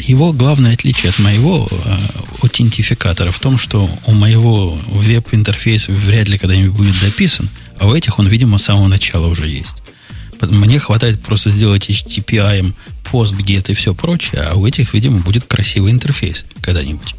его 0.00 0.32
главное 0.32 0.72
отличие 0.72 1.10
от 1.10 1.18
моего 1.18 1.68
э, 1.70 1.98
аутентификатора 2.40 3.30
в 3.30 3.38
том, 3.38 3.58
что 3.58 3.88
у 4.06 4.12
моего 4.12 4.78
веб-интерфейса 4.86 5.92
вряд 5.92 6.28
ли 6.28 6.38
когда-нибудь 6.38 6.74
будет 6.74 7.00
дописан, 7.02 7.50
а 7.78 7.86
у 7.86 7.94
этих 7.94 8.18
он, 8.18 8.28
видимо, 8.28 8.56
с 8.56 8.64
самого 8.64 8.88
начала 8.88 9.26
уже 9.26 9.46
есть. 9.46 9.76
Мне 10.40 10.78
хватает 10.78 11.20
просто 11.20 11.50
сделать 11.50 11.88
HTTP 11.90 12.72
PostGet 13.10 13.70
и 13.70 13.74
все 13.74 13.94
прочее, 13.94 14.42
а 14.42 14.54
у 14.54 14.66
этих, 14.66 14.94
видимо, 14.94 15.18
будет 15.18 15.44
красивый 15.44 15.92
интерфейс 15.92 16.44
когда-нибудь. 16.60 17.14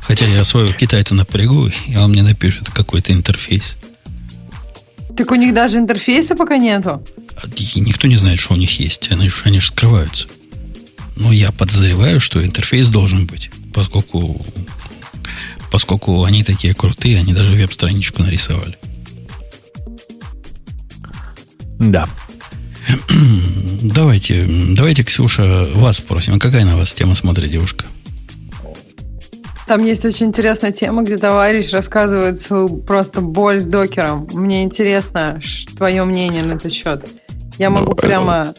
Хотя 0.00 0.26
я 0.26 0.44
своего 0.44 0.72
китайца 0.72 1.14
напрягу, 1.14 1.70
и 1.86 1.96
он 1.96 2.10
мне 2.10 2.22
напишет 2.22 2.70
какой-то 2.70 3.12
интерфейс. 3.12 3.76
Так 5.16 5.30
у 5.30 5.34
них 5.36 5.54
даже 5.54 5.78
интерфейса 5.78 6.34
пока 6.34 6.58
нету? 6.58 7.02
И 7.56 7.80
никто 7.80 8.08
не 8.08 8.16
знает, 8.16 8.38
что 8.38 8.54
у 8.54 8.56
них 8.56 8.78
есть. 8.80 9.10
Они, 9.10 9.30
они 9.44 9.60
же 9.60 9.66
скрываются. 9.68 10.26
Но 11.16 11.32
я 11.32 11.52
подозреваю, 11.52 12.20
что 12.20 12.44
интерфейс 12.44 12.88
должен 12.88 13.26
быть, 13.26 13.50
поскольку, 13.72 14.44
поскольку 15.70 16.24
они 16.24 16.42
такие 16.42 16.74
крутые, 16.74 17.18
они 17.18 17.32
даже 17.32 17.52
веб-страничку 17.52 18.22
нарисовали. 18.22 18.76
Да. 21.78 22.08
Давайте, 23.84 24.46
давайте, 24.48 25.02
Ксюша, 25.02 25.68
вас 25.74 25.98
спросим. 25.98 26.38
Какая 26.38 26.64
на 26.64 26.74
вас 26.74 26.94
тема 26.94 27.14
смотрит, 27.14 27.50
девушка? 27.50 27.84
Там 29.66 29.84
есть 29.84 30.06
очень 30.06 30.26
интересная 30.26 30.72
тема, 30.72 31.02
где 31.02 31.18
товарищ 31.18 31.70
рассказывает 31.70 32.40
свою 32.40 32.78
просто 32.78 33.20
боль 33.20 33.60
с 33.60 33.66
докером. 33.66 34.26
Мне 34.32 34.62
интересно 34.62 35.38
твое 35.76 36.02
мнение 36.04 36.42
на 36.42 36.54
этот 36.54 36.72
счет. 36.72 37.06
Я 37.58 37.68
могу 37.68 37.90
ну, 37.90 37.94
прямо 37.94 38.54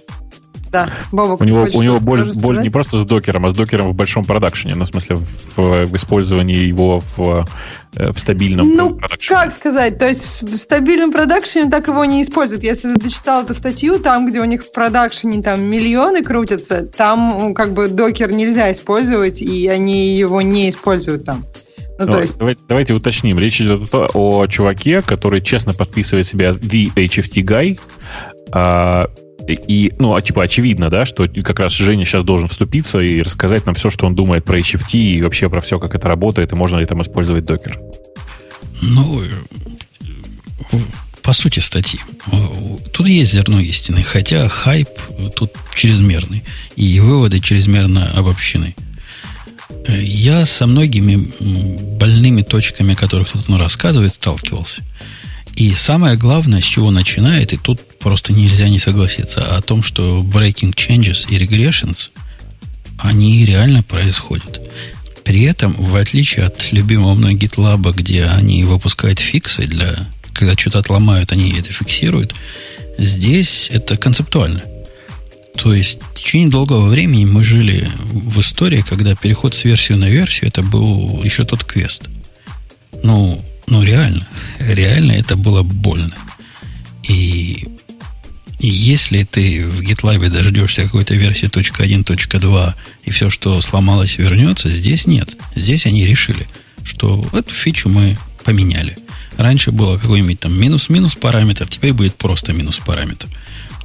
да, 0.76 0.90
Бобок, 1.14 1.40
у 1.40 1.44
него, 1.46 1.68
у 1.74 1.82
него 1.82 2.00
боль, 2.02 2.34
боль 2.36 2.62
не 2.62 2.70
просто 2.70 3.00
с 3.00 3.06
докером, 3.06 3.46
а 3.46 3.52
с 3.52 3.54
докером 3.54 3.92
в 3.92 3.96
большом 3.96 4.26
продакшене, 4.26 4.76
ну, 4.76 4.84
в 4.84 4.90
смысле, 4.90 5.18
в, 5.56 5.86
в 5.86 5.96
использовании 5.96 6.66
его 6.66 7.00
в, 7.00 7.48
э, 7.96 8.12
в 8.12 8.20
стабильном 8.20 8.68
ну, 8.76 8.96
продакшене. 8.96 9.40
как 9.40 9.54
сказать, 9.54 9.98
то 9.98 10.06
есть 10.06 10.44
в 10.44 10.58
стабильном 10.58 11.14
продакшене 11.14 11.70
так 11.70 11.88
его 11.88 12.04
не 12.04 12.24
используют. 12.24 12.64
Если 12.64 12.94
ты 12.94 13.00
дочитал 13.00 13.44
эту 13.44 13.54
статью, 13.54 14.00
там, 14.00 14.26
где 14.26 14.42
у 14.42 14.46
них 14.46 14.64
в 14.64 14.72
продакшене 14.74 15.42
там 15.42 15.64
миллионы 15.64 16.24
крутятся, 16.24 16.84
там 16.84 17.54
как 17.54 17.74
бы 17.74 17.88
докер 17.88 18.34
нельзя 18.34 18.74
использовать, 18.74 19.42
и 19.42 19.68
они 19.68 20.18
его 20.18 20.42
не 20.42 20.70
используют 20.70 21.24
там. 21.24 21.46
Ну, 21.98 22.08
то 22.08 22.20
есть... 22.20 22.38
давайте, 22.38 22.62
давайте 22.68 22.94
уточним. 22.94 23.40
Речь 23.40 23.62
идет 23.62 23.88
о 23.94 24.46
чуваке, 24.48 25.02
который 25.02 25.40
честно 25.40 25.74
подписывает 25.74 26.28
себя 26.28 26.50
The 26.50 26.94
HFT 26.94 27.46
Guy, 27.46 27.80
а, 28.52 29.10
и, 29.48 29.94
ну, 30.00 30.16
а 30.16 30.22
типа 30.22 30.44
очевидно, 30.44 30.90
да, 30.90 31.06
что 31.06 31.28
как 31.28 31.60
раз 31.60 31.74
Женя 31.74 32.06
сейчас 32.06 32.24
должен 32.24 32.48
вступиться 32.48 33.00
и 33.00 33.22
рассказать 33.22 33.66
нам 33.66 33.76
все, 33.76 33.90
что 33.90 34.06
он 34.06 34.16
думает 34.16 34.46
про 34.46 34.60
HFT 34.60 34.98
и 34.98 35.22
вообще 35.22 35.50
про 35.50 35.62
все, 35.62 35.80
как 35.80 35.96
это 35.96 36.08
работает, 36.08 36.52
и 36.52 36.56
можно 36.56 36.78
ли 36.78 36.86
там 36.86 37.02
использовать 37.02 37.46
докер. 37.46 37.80
Ну, 38.82 39.22
по 41.22 41.34
сути 41.34 41.60
статьи. 41.60 42.00
Тут 42.92 43.08
есть 43.08 43.34
зерно 43.34 43.60
истины, 43.60 44.04
хотя 44.04 44.48
хайп 44.48 44.90
тут 45.36 45.52
чрезмерный, 45.76 46.44
и 46.76 47.00
выводы 47.00 47.40
чрезмерно 47.40 48.12
обобщены. 48.12 48.76
Я 49.88 50.46
со 50.46 50.66
многими 50.66 51.32
больными 51.98 52.42
точками, 52.42 52.94
о 52.94 52.96
которых 52.96 53.32
тут 53.32 53.50
он 53.50 53.56
рассказывает, 53.60 54.14
сталкивался– 54.14 54.84
и 55.56 55.74
самое 55.74 56.18
главное, 56.18 56.62
с 56.62 56.66
чего 56.66 56.92
начинает, 56.92 57.54
и 57.54 57.58
тут 57.58 57.82
просто 58.06 58.34
нельзя 58.34 58.70
не 58.70 58.78
согласиться, 58.78 59.58
о 59.58 59.62
том, 59.64 59.82
что 59.82 60.22
breaking 60.22 60.76
changes 60.76 61.26
и 61.28 61.40
regressions, 61.40 62.10
они 63.00 63.44
реально 63.46 63.82
происходят. 63.82 64.62
При 65.24 65.42
этом, 65.42 65.74
в 65.74 65.96
отличие 65.96 66.46
от 66.46 66.72
любимого 66.72 67.16
мной 67.16 67.34
GitLab, 67.34 67.94
где 67.94 68.26
они 68.26 68.64
выпускают 68.64 69.18
фиксы 69.18 69.66
для... 69.66 70.08
Когда 70.34 70.54
что-то 70.54 70.78
отломают, 70.78 71.32
они 71.32 71.52
это 71.58 71.74
фиксируют. 71.74 72.36
Здесь 73.00 73.70
это 73.72 73.98
концептуально. 73.98 74.62
То 75.56 75.74
есть 75.74 75.98
в 76.00 76.20
течение 76.20 76.50
долгого 76.50 76.88
времени 76.88 77.26
мы 77.26 77.44
жили 77.44 77.90
в 78.04 78.40
истории, 78.40 78.86
когда 78.88 79.16
переход 79.16 79.56
с 79.56 79.64
версии 79.64 79.94
на 79.94 80.10
версию, 80.10 80.50
это 80.50 80.62
был 80.62 81.24
еще 81.24 81.44
тот 81.44 81.64
квест. 81.64 82.04
Ну, 83.02 83.44
ну, 83.66 83.82
реально. 83.82 84.28
Реально 84.60 85.14
это 85.14 85.36
было 85.36 85.64
больно. 85.64 86.14
И, 87.08 87.68
и 88.60 88.68
если 88.68 89.24
ты 89.24 89.64
в 89.64 89.82
GitLab 89.82 90.30
дождешься 90.30 90.84
какой-то 90.84 91.16
версии 91.16 91.50
.1.2 91.50 92.74
и 93.04 93.12
все, 93.12 93.30
что 93.30 93.60
сломалось, 93.62 94.18
вернется, 94.18 94.70
здесь 94.70 95.08
нет. 95.08 95.38
Здесь 95.56 95.86
они 95.86 96.06
решили, 96.06 96.48
что 96.84 97.28
эту 97.34 97.54
фичу 97.54 97.90
мы 97.90 98.18
поменяли. 98.44 98.98
Раньше 99.38 99.72
было 99.72 99.98
какой-нибудь 99.98 100.40
там 100.40 100.58
минус-минус 100.58 101.16
параметр, 101.16 101.68
теперь 101.68 101.94
будет 101.94 102.16
просто 102.16 102.54
минус 102.54 102.78
параметр. 102.78 103.28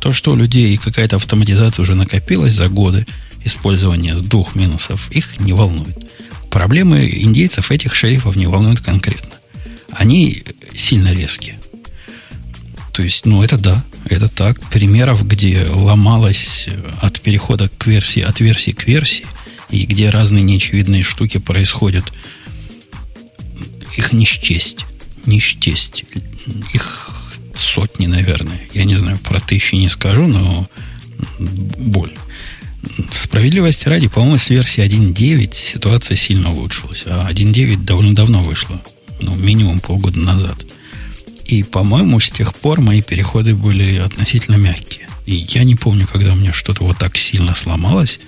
То, 0.00 0.12
что 0.12 0.32
у 0.32 0.36
людей 0.36 0.76
какая-то 0.76 1.16
автоматизация 1.16 1.82
уже 1.82 1.94
накопилась 1.94 2.54
за 2.54 2.68
годы 2.68 3.06
использования 3.44 4.16
с 4.16 4.22
двух 4.22 4.54
минусов, 4.54 5.10
их 5.10 5.40
не 5.40 5.52
волнует. 5.52 5.98
Проблемы 6.50 7.08
индейцев 7.08 7.70
этих 7.70 7.94
шерифов 7.94 8.36
не 8.36 8.46
волнуют 8.46 8.80
конкретно 8.80 9.30
они 9.92 10.42
сильно 10.74 11.12
резкие. 11.12 11.58
То 12.92 13.02
есть, 13.02 13.26
ну, 13.26 13.42
это 13.42 13.56
да, 13.56 13.84
это 14.06 14.28
так. 14.28 14.60
Примеров, 14.70 15.26
где 15.26 15.64
ломалось 15.64 16.68
от 17.00 17.20
перехода 17.20 17.68
к 17.78 17.86
версии, 17.86 18.20
от 18.20 18.40
версии 18.40 18.72
к 18.72 18.86
версии, 18.86 19.26
и 19.70 19.84
где 19.86 20.10
разные 20.10 20.42
неочевидные 20.42 21.02
штуки 21.02 21.38
происходят, 21.38 22.12
их 23.96 24.12
не 24.12 24.24
счесть. 24.24 24.84
Не 25.26 25.38
счесть. 25.38 26.04
Их 26.72 27.10
сотни, 27.54 28.06
наверное. 28.06 28.60
Я 28.74 28.84
не 28.84 28.96
знаю, 28.96 29.18
про 29.18 29.38
тысячи 29.38 29.74
не 29.76 29.88
скажу, 29.88 30.26
но 30.26 30.68
боль. 31.38 32.12
Справедливости 33.10 33.88
ради, 33.88 34.08
по-моему, 34.08 34.38
с 34.38 34.48
версии 34.50 34.82
1.9 34.82 35.52
ситуация 35.52 36.16
сильно 36.16 36.52
улучшилась. 36.52 37.04
А 37.06 37.30
1.9 37.30 37.84
довольно 37.84 38.14
давно 38.14 38.40
вышло. 38.40 38.82
Ну, 39.20 39.34
минимум 39.36 39.80
полгода 39.80 40.18
назад. 40.18 40.64
И, 41.44 41.62
по-моему, 41.62 42.20
с 42.20 42.30
тех 42.30 42.54
пор 42.54 42.80
мои 42.80 43.02
переходы 43.02 43.54
были 43.54 43.96
относительно 43.96 44.56
мягкие. 44.56 45.08
И 45.26 45.46
я 45.50 45.64
не 45.64 45.76
помню, 45.76 46.06
когда 46.06 46.32
у 46.32 46.36
меня 46.36 46.52
что-то 46.52 46.84
вот 46.84 46.98
так 46.98 47.16
сильно 47.16 47.54
сломалось, 47.54 48.20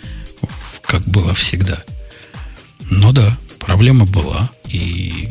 как 0.82 1.02
было 1.02 1.34
всегда. 1.34 1.82
Но 2.90 3.12
да, 3.12 3.36
проблема 3.58 4.04
была. 4.04 4.50
И 4.68 5.30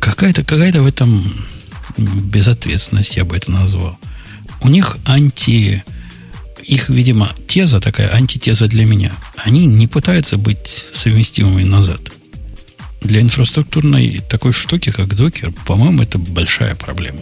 какая-то 0.00 0.44
какая 0.44 0.72
в 0.72 0.86
этом 0.86 1.24
безответственность, 1.96 3.16
я 3.16 3.24
бы 3.24 3.36
это 3.36 3.50
назвал. 3.50 3.98
У 4.60 4.68
них 4.68 4.96
анти... 5.04 5.84
Их, 6.62 6.88
видимо, 6.88 7.30
теза 7.46 7.80
такая, 7.80 8.12
антитеза 8.12 8.66
для 8.66 8.86
меня. 8.86 9.12
Они 9.36 9.66
не 9.66 9.86
пытаются 9.86 10.36
быть 10.36 10.66
совместимыми 10.66 11.62
назад. 11.62 12.00
Для 13.00 13.20
инфраструктурной 13.20 14.22
такой 14.28 14.52
штуки, 14.52 14.90
как 14.90 15.14
докер, 15.14 15.52
по-моему, 15.66 16.02
это 16.02 16.18
большая 16.18 16.74
проблема. 16.74 17.20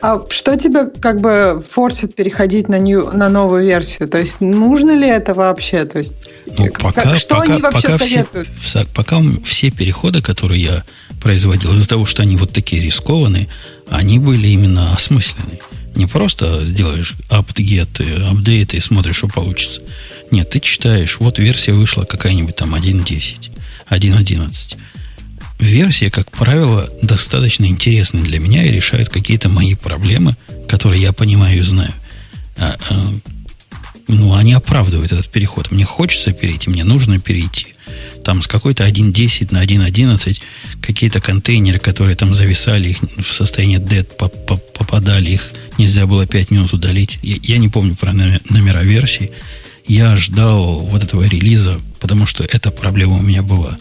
А 0.00 0.24
что 0.30 0.56
тебя 0.56 0.88
как 1.00 1.20
бы 1.20 1.64
форсит 1.68 2.14
переходить 2.14 2.68
на, 2.68 2.78
new, 2.78 3.10
на 3.12 3.28
новую 3.28 3.64
версию? 3.64 4.08
То 4.08 4.18
есть 4.18 4.40
нужно 4.40 4.92
ли 4.92 5.08
это 5.08 5.34
вообще? 5.34 5.84
То 5.84 5.98
есть, 5.98 6.14
ну, 6.56 6.68
пока, 6.80 7.02
как, 7.02 7.18
что 7.18 7.36
пока, 7.36 7.52
они 7.52 7.62
вообще 7.62 7.88
пока 7.88 7.98
советуют? 7.98 8.48
Все, 8.60 8.86
пока 8.94 9.20
все 9.44 9.70
переходы, 9.70 10.22
которые 10.22 10.62
я 10.62 10.84
производил, 11.20 11.72
из-за 11.72 11.88
того, 11.88 12.06
что 12.06 12.22
они 12.22 12.36
вот 12.36 12.52
такие 12.52 12.82
рискованные, 12.82 13.48
они 13.88 14.18
были 14.18 14.48
именно 14.48 14.92
осмысленные. 14.94 15.60
Не 15.94 16.06
просто 16.06 16.64
сделаешь 16.64 17.14
apt-get, 17.30 18.30
апдейт 18.30 18.74
и 18.74 18.80
смотришь, 18.80 19.16
что 19.16 19.28
получится. 19.28 19.80
Нет, 20.30 20.50
ты 20.50 20.60
читаешь, 20.60 21.18
вот 21.20 21.38
версия 21.38 21.72
вышла 21.72 22.04
какая-нибудь 22.04 22.56
там 22.56 22.74
1.10, 22.74 23.50
1.11 23.90 24.76
версия, 25.58 26.10
как 26.10 26.30
правило, 26.30 26.90
достаточно 27.02 27.66
интересны 27.66 28.22
для 28.22 28.38
меня 28.38 28.64
и 28.64 28.70
решают 28.70 29.08
какие-то 29.08 29.48
мои 29.48 29.74
проблемы, 29.74 30.36
которые 30.68 31.02
я 31.02 31.12
понимаю 31.12 31.58
и 31.58 31.62
знаю. 31.62 31.92
А, 32.56 32.76
а, 32.90 33.14
ну, 34.08 34.34
они 34.34 34.52
оправдывают 34.52 35.12
этот 35.12 35.28
переход. 35.28 35.70
Мне 35.70 35.84
хочется 35.84 36.32
перейти, 36.32 36.70
мне 36.70 36.84
нужно 36.84 37.18
перейти. 37.18 37.68
Там 38.24 38.42
с 38.42 38.46
какой-то 38.46 38.84
1.10 38.84 39.52
на 39.52 39.64
1.11 39.64 40.40
какие-то 40.82 41.20
контейнеры, 41.20 41.78
которые 41.78 42.16
там 42.16 42.34
зависали, 42.34 42.90
их 42.90 42.98
в 43.18 43.32
состояние 43.32 43.78
dead 43.78 44.04
попадали, 44.04 45.30
их 45.30 45.52
нельзя 45.78 46.06
было 46.06 46.26
5 46.26 46.50
минут 46.50 46.72
удалить. 46.72 47.18
Я, 47.22 47.36
я 47.42 47.58
не 47.58 47.68
помню 47.68 47.94
про 47.94 48.12
номера 48.12 48.82
версий. 48.82 49.30
Я 49.86 50.16
ждал 50.16 50.80
вот 50.80 51.04
этого 51.04 51.22
релиза, 51.24 51.80
потому 52.00 52.26
что 52.26 52.44
эта 52.44 52.70
проблема 52.70 53.16
у 53.16 53.22
меня 53.22 53.42
была 53.42 53.78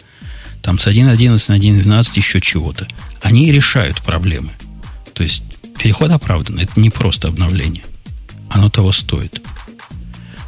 там 0.61 0.79
с 0.79 0.87
1.11 0.87 1.03
на 1.49 1.57
1.12 1.57 2.11
еще 2.15 2.41
чего-то. 2.41 2.87
Они 3.21 3.51
решают 3.51 4.01
проблемы. 4.01 4.51
То 5.13 5.23
есть 5.23 5.43
переход 5.77 6.11
оправдан. 6.11 6.59
Это 6.59 6.79
не 6.79 6.89
просто 6.89 7.27
обновление. 7.27 7.83
Оно 8.49 8.69
того 8.69 8.91
стоит. 8.91 9.41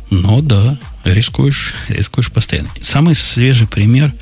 Но 0.09 0.41
да, 0.41 0.77
рискуешь, 1.03 1.73
рискуешь 1.87 2.31
постоянно. 2.31 2.69
Самый 2.81 3.15
свежий 3.15 3.67
пример, 3.67 4.13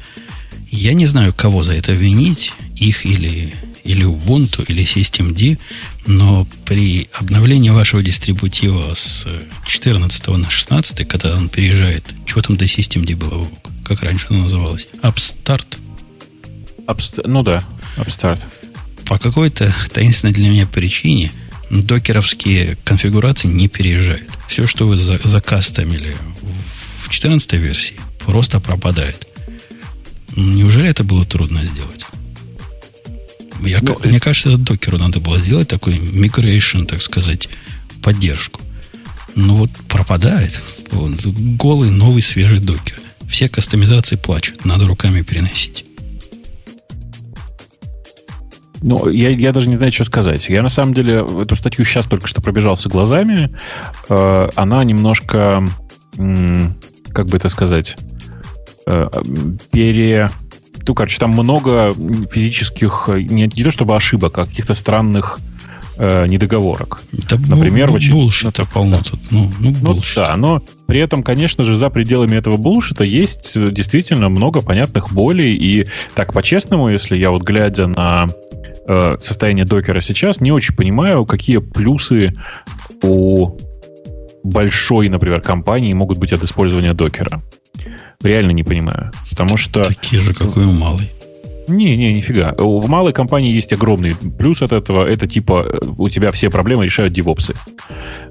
я 0.72 0.94
не 0.94 1.06
знаю, 1.06 1.34
кого 1.34 1.64
за 1.64 1.74
это 1.74 1.94
винить, 1.94 2.52
их 2.76 3.06
или, 3.06 3.54
или 3.86 4.06
Ubuntu, 4.06 4.66
или 4.68 4.84
Systemd, 4.84 5.60
но 6.06 6.46
при 6.66 7.08
обновлении 7.14 7.70
вашего 7.70 8.04
дистрибутива 8.04 8.94
с 8.94 9.28
14 9.66 10.28
на 10.28 10.50
16, 10.50 11.08
когда 11.08 11.36
он 11.36 11.48
переезжает, 11.50 12.04
чего 12.26 12.42
там 12.42 12.58
до 12.58 12.66
Systemd 12.66 13.16
было, 13.16 13.48
как 13.86 14.02
раньше 14.02 14.28
оно 14.30 14.44
называлось, 14.44 14.88
Upstart, 15.02 15.78
Upst... 16.88 17.22
Ну 17.26 17.44
да, 17.44 17.64
Upstart. 17.98 18.42
По 19.06 19.18
какой-то 19.18 19.74
таинственной 19.94 20.34
для 20.34 20.50
меня 20.50 20.68
причине 20.68 21.32
докеровские 21.70 22.78
конфигурации 22.84 23.48
не 23.48 23.68
переезжают. 23.68 24.30
Все, 24.48 24.68
что 24.68 24.88
вы 24.88 24.98
за, 24.98 25.20
закастомили 25.24 26.16
в 27.04 27.10
14 27.10 27.54
версии, 27.54 28.00
просто 28.26 28.60
пропадает. 28.60 29.28
Неужели 30.36 30.90
это 30.90 31.04
было 31.04 31.26
трудно 31.26 31.64
сделать? 31.64 32.06
Я, 33.62 33.80
ну, 33.82 33.98
мне 34.04 34.20
кажется, 34.20 34.50
это 34.50 34.58
докеру 34.58 34.98
надо 34.98 35.20
было 35.20 35.40
сделать 35.40 35.68
такой 35.68 35.98
migration, 35.98 36.86
так 36.86 37.02
сказать, 37.02 37.50
поддержку. 38.02 38.62
Но 39.36 39.56
вот 39.58 39.72
пропадает. 39.88 40.60
Голый, 40.92 41.90
новый, 41.90 42.22
свежий 42.22 42.60
докер. 42.60 43.00
Все 43.28 43.50
кастомизации 43.50 44.16
плачут. 44.16 44.66
Надо 44.66 44.88
руками 44.88 45.22
переносить. 45.22 45.86
Ну, 48.82 49.10
я, 49.10 49.30
я 49.30 49.52
даже 49.52 49.68
не 49.68 49.78
знаю, 49.78 49.92
что 49.92 50.06
сказать. 50.06 50.48
Я 50.48 50.62
на 50.62 50.70
самом 50.70 50.94
деле 50.94 51.26
эту 51.42 51.56
статью 51.56 51.84
сейчас 51.86 52.06
только 52.06 52.28
что 52.28 52.42
пробежался 52.42 52.88
глазами. 52.88 53.56
Э, 54.10 54.50
она 54.56 54.84
немножко, 54.84 55.68
как 56.14 57.28
бы 57.28 57.38
это 57.38 57.50
сказать, 57.50 57.98
э, 58.86 59.10
пере... 59.72 60.30
Ну, 60.88 60.94
короче, 60.94 61.20
там 61.20 61.32
много 61.32 61.94
физических, 62.32 63.10
не, 63.10 63.44
не 63.44 63.64
то 63.64 63.72
чтобы 63.72 63.96
ошибок, 63.96 64.38
а 64.38 64.46
каких-то 64.46 64.76
странных 64.76 65.40
э, 65.98 66.28
недоговорок. 66.28 67.02
Это 67.18 67.38
Например, 67.38 67.90
бу- 67.90 68.12
булшит 68.12 68.48
это 68.48 68.66
полно 68.66 69.00
тут. 69.04 69.20
Ну, 69.32 69.52
ну, 69.60 69.76
ну, 69.82 70.02
да, 70.16 70.36
но 70.38 70.62
при 70.88 71.00
этом, 71.00 71.24
конечно 71.24 71.64
же, 71.64 71.76
за 71.76 71.90
пределами 71.90 72.36
этого 72.36 72.58
булшита 72.58 73.04
есть 73.04 73.54
действительно 73.72 74.30
много 74.30 74.62
понятных 74.62 75.12
болей. 75.12 75.56
И 75.56 75.88
так 76.14 76.34
по-честному, 76.34 76.90
если 76.90 77.18
я 77.18 77.32
вот 77.32 77.44
глядя 77.44 77.88
на 77.88 78.30
э, 78.88 79.18
состояние 79.20 79.66
докера 79.66 80.02
сейчас, 80.02 80.42
не 80.42 80.52
очень 80.52 80.76
понимаю, 80.76 81.26
какие 81.26 81.58
плюсы 81.58 82.36
у 83.02 83.58
большой, 84.44 85.10
например, 85.10 85.42
компании 85.42 85.94
могут 85.94 86.18
быть 86.18 86.32
от 86.34 86.44
использования 86.44 86.94
докера. 86.94 87.42
Реально 88.22 88.52
не 88.52 88.64
понимаю. 88.64 89.12
Потому 89.30 89.58
что... 89.58 89.84
Такие 89.84 90.22
же, 90.22 90.34
как 90.34 90.58
и 90.58 90.62
у. 90.62 91.00
Не, 91.68 91.96
не, 91.98 92.14
нифига. 92.14 92.54
В 92.58 92.88
малой 92.88 93.14
компании 93.14 93.52
есть 93.52 93.74
огромный 93.74 94.16
плюс 94.16 94.62
от 94.62 94.72
этого. 94.72 95.06
Это 95.06 95.28
типа 95.28 95.66
э, 95.66 95.86
у 95.98 96.10
тебя 96.10 96.32
все 96.32 96.50
проблемы 96.50 96.86
решают 96.86 97.14
девопсы. 97.14 97.56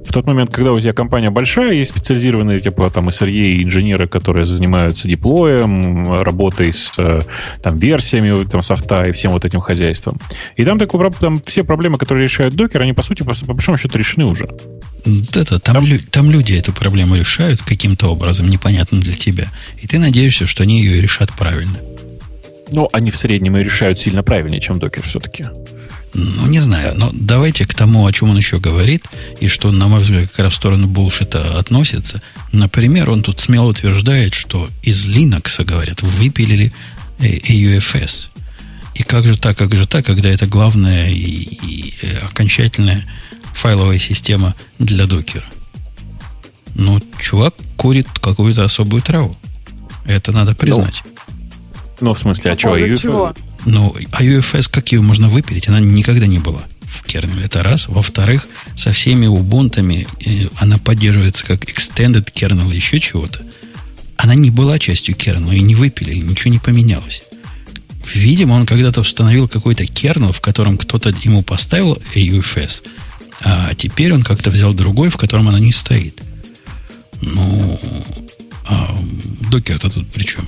В 0.04 0.12
тот 0.12 0.26
момент, 0.26 0.52
когда 0.52 0.72
у 0.72 0.80
тебя 0.80 0.92
компания 0.92 1.30
большая, 1.30 1.72
есть 1.72 1.90
специализированные 1.90 2.60
типа 2.60 2.90
там 2.90 3.08
SRE 3.08 3.30
и 3.30 3.64
инженеры, 3.64 4.06
которые 4.06 4.44
занимаются 4.44 5.08
деплоем, 5.08 6.22
работой 6.22 6.72
с 6.72 6.92
э, 6.98 7.20
там, 7.62 7.76
версиями 7.76 8.44
там, 8.44 8.62
софта 8.62 9.04
и 9.04 9.12
всем 9.12 9.32
вот 9.32 9.44
этим 9.44 9.60
хозяйством. 9.60 10.18
И 10.56 10.64
там, 10.64 10.78
такой, 10.78 11.10
там 11.12 11.40
все 11.44 11.64
проблемы, 11.64 11.98
которые 11.98 12.24
решают 12.24 12.54
докер, 12.54 12.82
они, 12.82 12.92
по 12.92 13.02
сути, 13.02 13.22
по, 13.22 13.34
по 13.34 13.54
большому 13.54 13.78
счету 13.78 13.98
решены 13.98 14.26
уже. 14.26 14.46
Это, 15.06 15.58
там, 15.58 15.74
там... 15.74 15.86
Лю, 15.86 15.98
там 16.10 16.30
люди 16.30 16.54
эту 16.54 16.72
проблему 16.72 17.16
решают 17.16 17.62
каким-то 17.62 18.08
образом, 18.08 18.48
непонятным 18.48 19.00
для 19.00 19.12
тебя. 19.12 19.48
И 19.82 19.86
ты 19.86 19.98
надеешься, 19.98 20.46
что 20.46 20.62
они 20.62 20.80
ее 20.80 21.00
решат 21.00 21.32
правильно. 21.32 21.78
Ну, 22.74 22.88
они 22.92 23.12
в 23.12 23.16
среднем 23.16 23.56
и 23.56 23.62
решают 23.62 24.00
сильно 24.00 24.24
правильнее, 24.24 24.60
чем 24.60 24.80
докер 24.80 25.04
все-таки. 25.04 25.46
Ну, 26.12 26.46
не 26.48 26.58
знаю. 26.58 26.94
Но 26.96 27.10
давайте 27.12 27.66
к 27.66 27.74
тому, 27.74 28.04
о 28.04 28.12
чем 28.12 28.30
он 28.30 28.36
еще 28.36 28.58
говорит, 28.58 29.06
и 29.40 29.46
что, 29.46 29.70
на 29.70 29.86
мой 29.86 30.00
взгляд, 30.00 30.28
как 30.28 30.40
раз 30.40 30.54
в 30.54 30.56
сторону 30.56 30.88
булшита 30.88 31.56
относится. 31.56 32.20
Например, 32.50 33.10
он 33.10 33.22
тут 33.22 33.38
смело 33.38 33.70
утверждает, 33.70 34.34
что 34.34 34.68
из 34.82 35.06
Linux, 35.06 35.64
говорят, 35.64 36.02
выпилили 36.02 36.72
AUFS. 37.20 38.26
И 38.96 39.04
как 39.04 39.24
же 39.24 39.38
так, 39.38 39.56
как 39.56 39.72
же 39.74 39.86
так, 39.86 40.04
когда 40.04 40.28
это 40.28 40.46
главная 40.46 41.10
и, 41.10 41.14
и 41.16 41.94
окончательная 42.24 43.04
файловая 43.52 43.98
система 43.98 44.56
для 44.80 45.06
докера? 45.06 45.44
Ну, 46.74 47.00
чувак 47.20 47.54
курит 47.76 48.08
какую-то 48.20 48.64
особую 48.64 49.00
траву. 49.00 49.36
Это 50.06 50.32
надо 50.32 50.56
признать. 50.56 51.02
Ну, 51.04 51.13
ну, 52.00 52.12
в 52.14 52.18
смысле, 52.18 52.52
а 52.52 52.58
что? 52.58 52.76
UF... 52.76 52.98
чего? 52.98 53.34
Ну, 53.66 53.94
а 54.12 54.22
UFS, 54.22 54.68
как 54.70 54.92
ее 54.92 55.00
можно 55.00 55.28
выпилить? 55.28 55.68
Она 55.68 55.80
никогда 55.80 56.26
не 56.26 56.38
была 56.38 56.62
в 56.82 57.02
кернеле. 57.04 57.44
Это 57.44 57.62
раз. 57.62 57.88
Во-вторых, 57.88 58.46
со 58.76 58.92
всеми 58.92 59.26
убунтами 59.26 60.06
она 60.56 60.78
поддерживается 60.78 61.44
как 61.44 61.64
extended 61.64 62.32
kernel 62.32 62.72
и 62.72 62.76
еще 62.76 63.00
чего-то. 63.00 63.40
Она 64.16 64.34
не 64.34 64.50
была 64.50 64.78
частью 64.78 65.14
кернела 65.14 65.52
и 65.52 65.60
не 65.60 65.74
выпилили, 65.74 66.18
ничего 66.18 66.50
не 66.52 66.58
поменялось. 66.58 67.24
Видимо, 68.14 68.54
он 68.54 68.66
когда-то 68.66 69.00
установил 69.00 69.48
какой-то 69.48 69.86
кернел, 69.86 70.32
в 70.32 70.40
котором 70.40 70.76
кто-то 70.78 71.14
ему 71.22 71.42
поставил 71.42 71.98
UFS, 72.14 72.82
а 73.40 73.74
теперь 73.74 74.12
он 74.12 74.22
как-то 74.22 74.50
взял 74.50 74.74
другой, 74.74 75.08
в 75.08 75.16
котором 75.16 75.48
она 75.48 75.58
не 75.58 75.72
стоит. 75.72 76.22
Ну, 77.22 77.80
а 78.66 78.96
докер-то 79.50 79.90
тут 79.90 80.06
при 80.10 80.24
чем? 80.24 80.46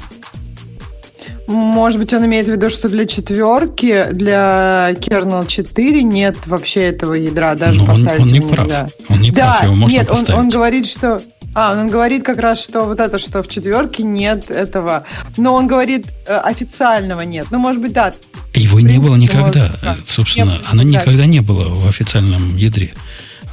Может 1.46 2.00
быть, 2.00 2.12
он 2.12 2.24
имеет 2.26 2.46
в 2.48 2.50
виду, 2.52 2.70
что 2.70 2.88
для 2.88 3.06
четверки, 3.06 4.08
для 4.12 4.92
kernel 4.98 5.46
4 5.46 6.02
нет 6.02 6.36
вообще 6.46 6.84
этого 6.84 7.14
ядра, 7.14 7.54
даже 7.54 7.80
Но 7.80 7.86
поставить 7.86 8.20
он, 8.22 8.26
он 8.28 8.32
не 8.32 8.40
прав. 8.40 8.66
нельзя. 8.66 8.88
Он 9.08 9.20
не 9.20 9.30
да, 9.30 9.52
прав, 9.52 9.62
его 9.64 9.74
можно 9.74 9.96
нет, 9.96 10.08
поставить. 10.08 10.30
Он, 10.30 10.38
он 10.40 10.48
говорит, 10.48 10.86
что... 10.86 11.22
А, 11.54 11.72
он 11.72 11.88
говорит 11.88 12.22
как 12.22 12.38
раз, 12.38 12.62
что 12.62 12.82
вот 12.84 13.00
это, 13.00 13.18
что 13.18 13.42
в 13.42 13.48
четверке 13.48 14.02
нет 14.02 14.50
этого. 14.50 15.04
Но 15.38 15.54
он 15.54 15.66
говорит, 15.66 16.06
э, 16.26 16.36
официального 16.36 17.22
нет. 17.22 17.46
Ну, 17.50 17.58
может 17.58 17.80
быть, 17.80 17.92
да. 17.94 18.12
Его 18.52 18.78
не 18.80 18.98
было 18.98 19.16
принципе, 19.16 19.38
никогда. 19.38 19.60
может, 19.60 19.80
да. 19.82 19.96
Собственно, 20.04 20.50
Не 20.50 20.60
оно 20.70 20.82
никогда. 20.82 21.12
никогда 21.12 21.26
не 21.26 21.40
было 21.40 21.68
в 21.68 21.88
официальном 21.88 22.56
ядре. 22.56 22.92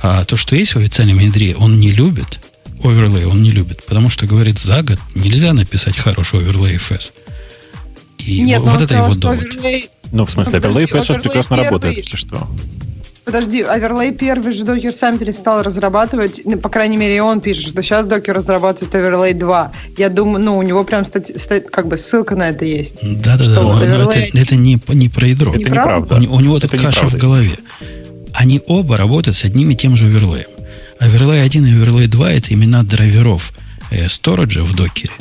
А 0.02 0.26
то, 0.26 0.36
что 0.36 0.56
есть 0.56 0.76
в 0.76 0.80
официальном 0.80 1.20
ядре, 1.20 1.56
он 1.56 1.80
не 1.80 1.92
любит. 1.92 2.40
Оверлей 2.84 3.24
он 3.24 3.42
не 3.42 3.52
любит. 3.52 3.86
Потому 3.86 4.10
что, 4.10 4.26
говорит, 4.28 4.60
за 4.60 4.82
год 4.82 5.00
нельзя 5.16 5.54
написать 5.54 5.96
хороший 5.98 6.40
оверлей 6.40 6.76
FS. 6.76 7.14
И 8.26 8.42
Нет, 8.42 8.60
вот 8.62 8.70
он 8.70 8.76
это 8.76 8.86
сказал, 8.86 9.10
его 9.10 9.16
довод. 9.20 9.40
оверлей- 9.40 9.90
Ну, 10.12 10.26
в 10.26 10.32
смысле, 10.32 10.60
Overlay 10.60 10.88
сейчас 10.88 11.10
Overlay 11.10 11.22
прекрасно 11.22 11.56
первый- 11.58 11.66
работает, 11.66 11.98
если 11.98 12.16
что. 12.18 12.48
Подожди, 13.26 13.62
оверлей 13.62 14.12
первый 14.12 14.52
же 14.52 14.66
докер 14.66 14.92
сам 14.92 15.18
перестал 15.18 15.64
разрабатывать. 15.64 16.42
Ну, 16.44 16.58
По 16.58 16.68
крайней 16.70 16.98
мере, 16.98 17.22
он 17.24 17.40
пишет, 17.40 17.68
что 17.68 17.82
сейчас 17.82 18.06
докер 18.06 18.36
разрабатывает 18.36 18.94
оверлей 18.94 19.34
2. 19.34 19.72
Я 19.98 20.10
думаю, 20.10 20.44
ну, 20.44 20.58
у 20.58 20.62
него 20.62 20.84
прям 20.84 21.04
стати- 21.06 21.38
стати- 21.38 21.66
как 21.72 21.88
бы 21.88 21.96
ссылка 21.98 22.36
на 22.36 22.50
это 22.50 22.66
есть. 22.66 22.96
Да-да-да, 23.02 23.44
Что, 23.44 23.62
но, 23.64 23.74
но 23.76 23.82
оверлей- 23.84 24.28
это, 24.30 24.38
это 24.40 24.56
не, 24.58 24.78
не 24.90 25.08
про 25.08 25.28
ядро. 25.28 25.52
Это 25.54 25.64
Неправда? 25.64 26.16
У, 26.16 26.36
у 26.36 26.40
него 26.42 26.58
Это 26.58 26.68
каша 26.68 26.88
неправда. 26.88 27.18
в 27.18 27.20
голове. 27.20 27.58
Они 28.34 28.62
оба 28.68 28.98
работают 28.98 29.38
с 29.38 29.46
одним 29.46 29.70
и 29.70 29.76
тем 29.76 29.96
же 29.96 30.08
оверлеем. 30.08 30.48
Оверлей 31.00 31.42
1 31.44 31.66
и 31.66 31.72
оверлей 31.72 32.08
2 32.08 32.32
это 32.32 32.54
имена 32.54 32.84
драйверов 32.84 33.54
э, 33.90 34.08
сториджа 34.10 34.64
в 34.64 34.76
докере. 34.76 35.12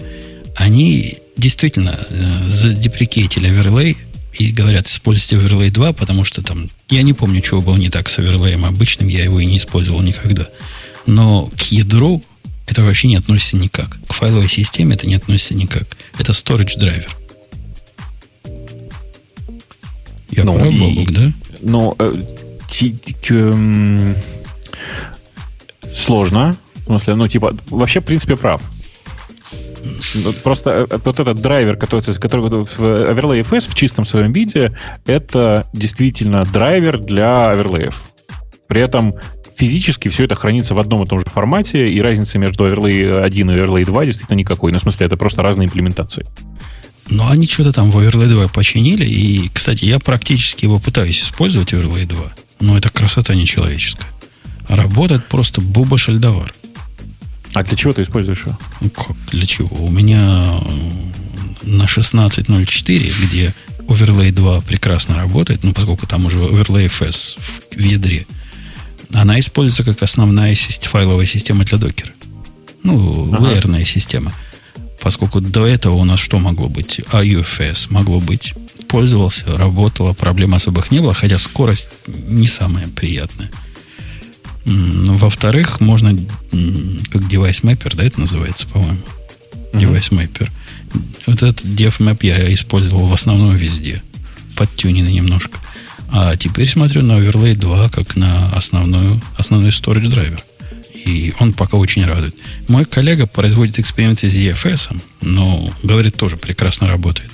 Они 0.57 1.19
действительно 1.37 1.99
э, 2.09 2.49
задеприкейтили 2.49 3.49
оверлей 3.49 3.97
и 4.35 4.51
говорят, 4.53 4.87
используйте 4.87 5.37
оверлей 5.37 5.71
2, 5.71 5.93
потому 5.93 6.25
что 6.25 6.43
там, 6.43 6.69
я 6.89 7.03
не 7.03 7.13
помню, 7.13 7.41
чего 7.41 7.61
было 7.61 7.77
не 7.77 7.91
так 7.91 8.09
с 8.09 8.19
оверлеем 8.19 8.65
обычным, 8.65 9.09
я 9.09 9.25
его 9.25 9.41
и 9.41 9.47
не 9.47 9.59
использовал 9.59 10.03
никогда. 10.03 10.49
Но 11.07 11.51
к 11.57 11.73
ядру 11.73 12.23
это 12.67 12.83
вообще 12.83 13.09
не 13.09 13.17
относится 13.17 13.57
никак. 13.57 13.99
К 14.07 14.15
файловой 14.15 14.49
системе 14.49 14.95
это 14.95 15.07
не 15.07 15.15
относится 15.15 15.55
никак. 15.55 15.97
Это 16.19 16.33
storage 16.33 16.79
драйвер. 16.79 17.17
Я 20.31 20.45
Ну, 20.45 20.55
прав, 20.55 20.73
Бобук, 20.73 21.13
да? 21.13 21.33
Ну, 21.61 21.95
э, 21.99 22.25
эм, 23.29 24.17
сложно. 25.95 26.57
В 26.77 26.87
смысле, 26.87 27.15
ну, 27.17 27.29
типа, 27.29 27.55
вообще, 27.69 28.01
в 28.01 28.05
принципе, 28.05 28.37
прав. 28.37 28.63
Ну, 30.15 30.33
Просто 30.33 30.87
э, 30.91 30.99
вот 31.05 31.21
этот 31.21 31.41
драйвер, 31.41 31.77
который, 31.77 32.03
который 32.15 32.51
в 32.51 32.81
Overlay 32.81 33.43
FS 33.43 33.71
в 33.71 33.75
чистом 33.75 34.05
своем 34.05 34.33
виде, 34.33 34.77
это 35.07 35.67
действительно 35.73 36.45
драйвер 36.45 36.99
для 36.99 37.51
оверлеев. 37.51 38.03
При 38.69 38.81
этом 38.81 39.15
физически 39.57 40.09
все 40.09 40.25
это 40.25 40.35
хранится 40.35 40.75
в 40.75 40.79
одном 40.79 41.03
и 41.03 41.07
том 41.07 41.21
же 41.21 41.27
формате, 41.27 41.91
и 41.91 42.01
разницы 42.01 42.39
между 42.39 42.67
Overlay 42.67 43.23
1 43.23 43.51
и 43.51 43.55
Overlay 43.55 43.85
2 43.85 44.07
действительно 44.07 44.39
никакой. 44.39 44.73
Ну, 44.73 44.79
в 44.79 44.83
смысле, 44.83 45.07
это 45.07 45.17
просто 45.17 45.43
разные 45.43 45.67
имплементации. 45.67 46.27
Но 47.09 47.29
они 47.29 47.47
что-то 47.47 47.73
там 47.73 47.91
в 47.91 47.99
Overlay 47.99 48.29
2 48.29 48.49
починили. 48.49 49.05
И, 49.05 49.51
кстати, 49.53 49.85
я 49.85 49.99
практически 49.99 50.65
его 50.65 50.79
пытаюсь 50.79 51.23
использовать, 51.23 51.73
Overlay 51.73 52.07
2. 52.07 52.19
Но 52.61 52.79
это 52.79 52.89
красота 52.91 53.35
нечеловеческая. 53.35 54.09
Работает 54.69 55.27
просто 55.27 55.61
буба 55.61 55.99
шальдовар. 55.99 56.53
А 57.55 57.63
для 57.63 57.77
чего 57.77 57.93
ты 57.93 58.03
используешь 58.03 58.41
его? 58.47 58.59
Ну, 58.81 58.91
как, 58.91 59.17
для 59.31 59.47
чего? 59.47 59.77
У 59.77 59.91
меня 59.91 60.59
э, 60.63 61.67
на 61.67 61.85
16.04, 61.85 63.13
где 63.23 63.55
Overlay 63.89 64.31
2 64.33 64.61
прекрасно 64.63 65.15
работает, 65.17 65.63
ну, 65.63 65.73
поскольку 65.73 66.07
там 66.07 66.25
уже 66.27 66.39
Overlay 66.39 66.87
FS 66.87 67.37
в, 67.39 67.77
в 67.77 67.81
ядре, 67.81 68.27
она 69.13 69.39
используется 69.39 69.85
как 69.85 70.03
основная 70.03 70.55
сесть- 70.55 70.87
файловая 70.87 71.27
система 71.27 71.65
для 71.65 71.79
докера. 71.79 72.13
Ну, 72.83 73.33
Ага. 73.35 73.51
лейерная 73.51 73.85
система. 73.85 74.33
Поскольку 75.01 75.41
до 75.41 75.67
этого 75.67 75.97
у 75.97 76.05
нас 76.05 76.21
что 76.21 76.39
могло 76.39 76.69
быть? 76.69 77.01
AUFS 77.13 77.89
могло 77.91 78.21
быть. 78.21 78.55
Пользовался, 78.89 79.45
работало, 79.59 80.13
проблем 80.15 80.55
особых 80.55 80.91
не 80.91 81.01
было, 81.01 81.13
хотя 81.15 81.39
скорость 81.39 81.91
не 82.07 82.47
самая 82.47 82.89
приятная. 82.89 83.51
Во-вторых, 84.65 85.81
можно, 85.81 86.17
как 87.11 87.29
device 87.29 87.63
mapper, 87.63 87.97
да, 87.97 88.05
это 88.05 88.21
называется, 88.21 88.67
по-моему. 88.67 88.99
Device 89.73 90.11
mapper. 90.11 90.49
Вот 91.27 91.43
этот 91.43 91.65
DevMap 91.65 92.19
я 92.23 92.53
использовал 92.53 93.07
в 93.07 93.13
основном 93.13 93.55
везде. 93.55 94.03
Подтюненный 94.57 95.13
немножко. 95.13 95.59
А 96.11 96.37
теперь 96.37 96.69
смотрю 96.69 97.03
на 97.03 97.13
Overlay 97.13 97.55
2 97.55 97.89
как 97.89 98.17
на 98.17 98.51
основную, 98.51 99.21
основной 99.37 99.71
storage 99.71 100.09
драйвер. 100.09 100.43
И 101.07 101.33
он 101.41 101.55
пока 101.55 101.79
очень 101.79 102.05
радует. 102.05 102.37
Мой 102.69 102.85
коллега 102.85 103.27
производит 103.27 103.79
эксперименты 103.79 104.29
с 104.29 104.35
EFS, 104.35 104.95
но, 105.23 105.73
говорит, 105.83 106.17
тоже 106.17 106.37
прекрасно 106.37 106.87
работает. 106.87 107.31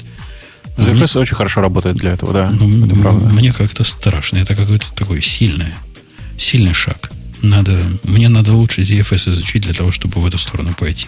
ZFS 0.77 1.19
очень 1.19 1.35
хорошо 1.35 1.61
работает 1.61 1.97
для 1.97 2.13
этого, 2.13 2.33
да. 2.33 2.51
Ну, 2.51 2.87
это 2.87 2.95
правда. 2.95 3.27
мне 3.29 3.53
как-то 3.53 3.83
страшно. 3.83 4.39
Это 4.39 4.55
какой-то 4.55 4.93
такой 4.95 5.23
сильный, 5.23 5.75
сильный 6.37 6.73
шаг. 6.73 7.11
Надо, 7.43 7.79
мне 8.05 8.29
надо 8.29 8.53
лучше 8.53 8.83
ZFS 8.83 9.31
изучить 9.31 9.63
для 9.63 9.73
того, 9.75 9.91
чтобы 9.93 10.21
в 10.21 10.27
эту 10.27 10.39
сторону 10.39 10.71
пойти. 10.79 11.07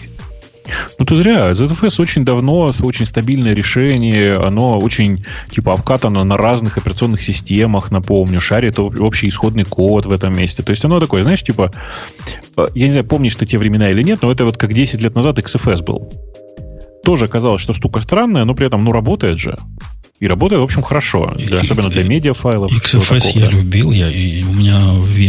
Ну, 0.99 1.05
ты 1.05 1.15
зря. 1.17 1.51
ZFS 1.51 2.01
очень 2.01 2.23
давно, 2.23 2.71
очень 2.81 3.05
стабильное 3.05 3.53
решение. 3.53 4.35
Оно 4.37 4.79
очень, 4.79 5.25
типа, 5.49 5.73
обкатано 5.73 6.23
на 6.23 6.37
разных 6.37 6.77
операционных 6.77 7.21
системах, 7.23 7.91
напомню. 7.91 8.39
Шарит 8.39 8.79
об- 8.79 9.01
общий 9.01 9.27
исходный 9.27 9.65
код 9.65 10.05
в 10.05 10.11
этом 10.11 10.33
месте. 10.37 10.63
То 10.63 10.69
есть 10.69 10.85
оно 10.85 10.99
такое, 10.99 11.23
знаешь, 11.23 11.43
типа... 11.43 11.71
э, 12.57 12.67
Я 12.75 12.85
не 12.85 12.91
знаю, 12.91 13.05
помнишь 13.05 13.35
ты 13.35 13.45
те 13.45 13.57
времена 13.57 13.89
или 13.89 14.01
нет, 14.03 14.19
но 14.21 14.31
это 14.31 14.45
вот 14.45 14.57
как 14.57 14.73
10 14.73 15.01
лет 15.01 15.15
назад 15.15 15.39
XFS 15.39 15.83
был. 15.83 16.13
Тоже 17.03 17.25
оказалось, 17.25 17.61
что 17.61 17.73
штука 17.73 18.01
странная, 18.01 18.45
но 18.45 18.53
при 18.53 18.67
этом, 18.67 18.83
ну, 18.83 18.91
работает 18.91 19.39
же. 19.39 19.55
И 20.19 20.27
работает, 20.27 20.59
в 20.61 20.63
общем, 20.63 20.83
хорошо. 20.83 21.33
Для- 21.35 21.57
И- 21.57 21.61
особенно 21.61 21.89
для 21.89 22.03
медиафайлов. 22.03 22.71
XFS 22.71 23.19
такого, 23.21 23.39
я 23.43 23.49
да. 23.49 23.57
любил. 23.57 23.91
Я, 23.91 24.09
и 24.11 24.43
у 24.43 24.53
меня 24.53 24.77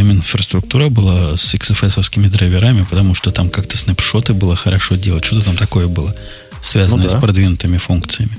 VM-инфраструктура 0.03 0.89
была 0.91 1.37
с 1.37 1.55
XFS-овскими 1.55 2.29
драйверами, 2.29 2.85
потому 2.89 3.15
что 3.15 3.31
там 3.31 3.49
как-то 3.49 3.77
снапшоты 3.77 4.35
было 4.35 4.55
хорошо 4.55 4.97
делать. 4.97 5.25
Что-то 5.25 5.47
там 5.47 5.57
такое 5.57 5.87
было, 5.87 6.15
связанное 6.61 7.05
Ну 7.07 7.11
да. 7.11 7.19
с 7.19 7.21
продвинутыми 7.21 7.79
функциями. 7.79 8.33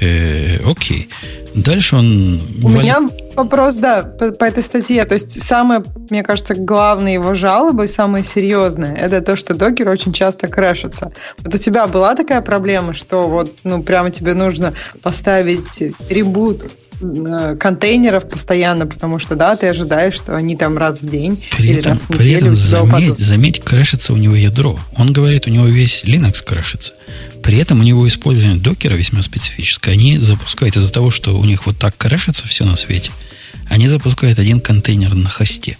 Э, 0.00 0.58
окей. 0.64 1.08
Дальше 1.54 1.96
он... 1.96 2.40
У 2.62 2.68
вали- 2.68 2.82
меня 2.82 3.08
вопрос, 3.34 3.76
да, 3.76 4.02
по, 4.02 4.30
по 4.30 4.44
этой 4.44 4.62
статье. 4.62 5.04
То 5.04 5.14
есть 5.14 5.42
самое, 5.42 5.82
мне 6.10 6.22
кажется, 6.22 6.54
главные 6.54 7.14
его 7.14 7.34
жалобы, 7.34 7.88
самые 7.88 8.24
серьезные, 8.24 8.96
это 8.96 9.20
то, 9.20 9.34
что 9.36 9.54
докер 9.54 9.88
очень 9.88 10.12
часто 10.12 10.46
крэшится. 10.46 11.12
Вот 11.38 11.54
у 11.54 11.58
тебя 11.58 11.86
была 11.86 12.14
такая 12.14 12.42
проблема, 12.42 12.94
что 12.94 13.28
вот, 13.28 13.52
ну, 13.64 13.82
прямо 13.82 14.10
тебе 14.10 14.34
нужно 14.34 14.74
поставить 15.02 15.80
ребут 16.08 16.64
контейнеров 17.00 18.28
постоянно, 18.28 18.86
потому 18.86 19.18
что, 19.18 19.36
да, 19.36 19.56
ты 19.56 19.68
ожидаешь, 19.68 20.14
что 20.14 20.36
они 20.36 20.56
там 20.56 20.76
раз 20.76 21.02
в 21.02 21.08
день 21.08 21.44
При 21.56 21.68
или 21.68 21.78
этом, 21.78 21.92
раз 21.92 22.00
в 22.02 22.06
при 22.08 22.16
неделю 22.16 22.36
этом 22.36 22.52
у 22.52 22.56
тебя 22.56 22.66
заметь, 22.66 23.18
заметь, 23.18 23.60
крашится 23.60 24.12
у 24.12 24.16
него 24.16 24.34
ядро. 24.34 24.78
Он 24.96 25.12
говорит, 25.12 25.46
у 25.46 25.50
него 25.50 25.66
весь 25.66 26.04
Linux 26.04 26.42
крашится. 26.44 26.94
При 27.42 27.58
этом 27.58 27.80
у 27.80 27.82
него 27.82 28.06
использование 28.06 28.58
докера 28.58 28.94
весьма 28.94 29.22
специфическое. 29.22 29.94
Они 29.94 30.18
запускают 30.18 30.76
из-за 30.76 30.92
того, 30.92 31.10
что 31.10 31.38
у 31.38 31.44
них 31.44 31.66
вот 31.66 31.78
так 31.78 31.96
крашится 31.96 32.46
все 32.48 32.64
на 32.64 32.76
свете, 32.76 33.10
они 33.68 33.88
запускают 33.88 34.38
один 34.38 34.60
контейнер 34.60 35.14
на 35.14 35.28
хосте. 35.28 35.78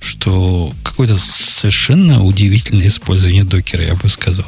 Что 0.00 0.72
какое-то 0.84 1.18
совершенно 1.18 2.22
удивительное 2.22 2.86
использование 2.86 3.44
докера, 3.44 3.84
я 3.84 3.94
бы 3.94 4.08
сказал. 4.08 4.46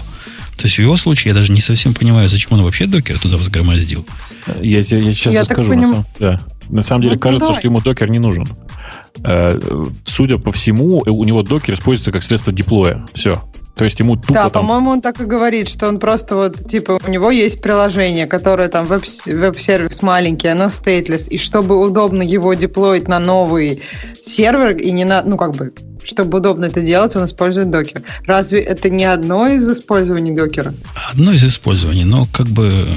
То 0.58 0.64
есть 0.66 0.76
в 0.76 0.80
его 0.80 0.96
случае 0.96 1.30
я 1.30 1.34
даже 1.34 1.52
не 1.52 1.60
совсем 1.60 1.94
понимаю, 1.94 2.28
зачем 2.28 2.52
он 2.58 2.64
вообще 2.64 2.86
докер 2.86 3.18
туда 3.18 3.36
взгромоздил. 3.36 4.04
Я, 4.60 4.82
тебе- 4.84 5.00
я 5.00 5.14
сейчас 5.14 5.32
Я 5.32 5.44
так 5.44 5.58
расскажу. 5.58 5.70
поним- 5.70 5.80
На, 5.82 5.86
самом, 5.88 6.06
да. 6.18 6.40
на 6.68 6.82
самом 6.82 7.02
деле 7.02 7.14
Ну, 7.14 7.20
кажется, 7.20 7.46
давай. 7.46 7.58
что 7.60 7.68
ему 7.68 7.80
докер 7.80 8.10
не 8.10 8.18
нужен. 8.18 8.46
Э, 9.24 9.58
Судя 10.04 10.38
по 10.38 10.52
всему, 10.52 10.98
у 11.06 11.24
него 11.24 11.42
докер 11.42 11.74
используется 11.74 12.12
как 12.12 12.22
средство 12.22 12.52
деплоя. 12.52 13.06
Все. 13.14 13.42
То 13.76 13.84
есть 13.84 14.00
ему 14.00 14.16
тупо 14.16 14.32
Да, 14.34 14.50
там... 14.50 14.62
по-моему, 14.66 14.90
он 14.90 15.00
так 15.00 15.20
и 15.20 15.24
говорит, 15.24 15.68
что 15.68 15.86
он 15.86 16.00
просто 16.00 16.34
вот, 16.34 16.68
типа, 16.68 16.98
у 17.06 17.08
него 17.10 17.30
есть 17.30 17.62
приложение, 17.62 18.26
которое 18.26 18.66
там 18.66 18.84
веб- 18.86 19.04
веб-сервис 19.32 20.02
маленький, 20.02 20.48
оно 20.48 20.68
стейтлес, 20.70 21.28
и 21.30 21.38
чтобы 21.38 21.80
удобно 21.80 22.22
его 22.24 22.54
деплоить 22.54 23.06
на 23.06 23.20
новый 23.20 23.82
сервер, 24.20 24.76
и 24.76 24.90
не 24.90 25.04
на, 25.04 25.22
ну, 25.22 25.36
как 25.36 25.54
бы, 25.54 25.72
чтобы 26.08 26.38
удобно 26.38 26.66
это 26.66 26.80
делать, 26.80 27.14
он 27.16 27.26
использует 27.26 27.70
докер. 27.70 28.02
Разве 28.24 28.60
это 28.60 28.88
не 28.88 29.04
одно 29.04 29.46
из 29.48 29.68
использований 29.68 30.32
докера? 30.32 30.74
Одно 31.10 31.32
из 31.32 31.44
использований, 31.44 32.04
но 32.04 32.26
как 32.32 32.48
бы 32.48 32.88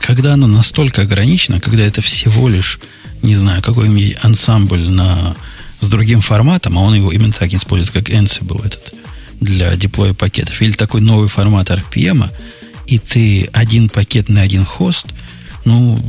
когда 0.00 0.34
оно 0.34 0.46
настолько 0.46 1.02
ограничено, 1.02 1.60
когда 1.60 1.84
это 1.84 2.00
всего 2.00 2.48
лишь, 2.48 2.80
не 3.22 3.34
знаю, 3.34 3.62
какой-нибудь 3.62 4.16
ансамбль 4.22 4.88
на, 4.88 5.36
с 5.80 5.88
другим 5.88 6.20
форматом, 6.20 6.78
а 6.78 6.82
он 6.82 6.94
его 6.94 7.10
именно 7.10 7.32
так 7.32 7.52
использует, 7.52 7.92
как 7.92 8.08
Ansible 8.08 8.64
этот, 8.64 8.94
для 9.40 9.74
деплоя 9.76 10.14
пакетов, 10.14 10.60
или 10.62 10.72
такой 10.72 11.00
новый 11.00 11.28
формат 11.28 11.70
RPM, 11.70 12.30
и 12.86 12.98
ты 12.98 13.48
один 13.52 13.88
пакет 13.88 14.28
на 14.28 14.42
один 14.42 14.64
хост, 14.64 15.06
ну, 15.64 16.00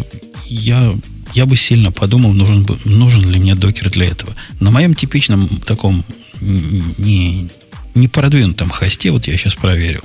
я, 0.45 0.93
я 1.34 1.45
бы 1.45 1.55
сильно 1.55 1.91
подумал, 1.91 2.34
нужен, 2.34 2.67
нужен 2.86 3.30
ли 3.30 3.39
мне 3.39 3.55
докер 3.55 3.89
для 3.89 4.07
этого. 4.07 4.34
На 4.59 4.71
моем 4.71 4.95
типичном 4.95 5.47
таком 5.65 6.03
не, 6.41 7.49
не 7.95 8.07
продвинутом 8.07 8.69
хосте, 8.69 9.11
вот 9.11 9.27
я 9.27 9.38
сейчас 9.38 9.55
проверил, 9.55 10.01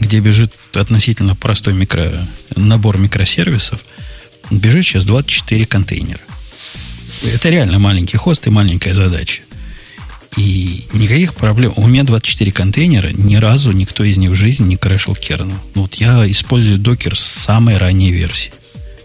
где 0.00 0.20
бежит 0.20 0.54
относительно 0.74 1.34
простой 1.34 1.74
микро, 1.74 2.26
набор 2.54 2.98
микросервисов, 2.98 3.80
бежит 4.50 4.84
сейчас 4.84 5.04
24 5.04 5.66
контейнера. 5.66 6.20
Это 7.22 7.50
реально 7.50 7.78
маленький 7.78 8.16
хост 8.16 8.46
и 8.46 8.50
маленькая 8.50 8.94
задача. 8.94 9.42
И 10.36 10.86
никаких 10.94 11.34
проблем. 11.34 11.74
У 11.76 11.86
меня 11.86 12.04
24 12.04 12.50
контейнера, 12.52 13.10
ни 13.12 13.36
разу 13.36 13.70
никто 13.72 14.02
из 14.02 14.16
них 14.16 14.30
в 14.30 14.34
жизни 14.34 14.64
не 14.64 14.76
крашил 14.76 15.14
керну. 15.14 15.54
Ну, 15.74 15.82
вот 15.82 15.94
я 15.96 16.28
использую 16.30 16.78
докер 16.78 17.16
с 17.16 17.22
самой 17.22 17.76
ранней 17.76 18.10
версии. 18.10 18.50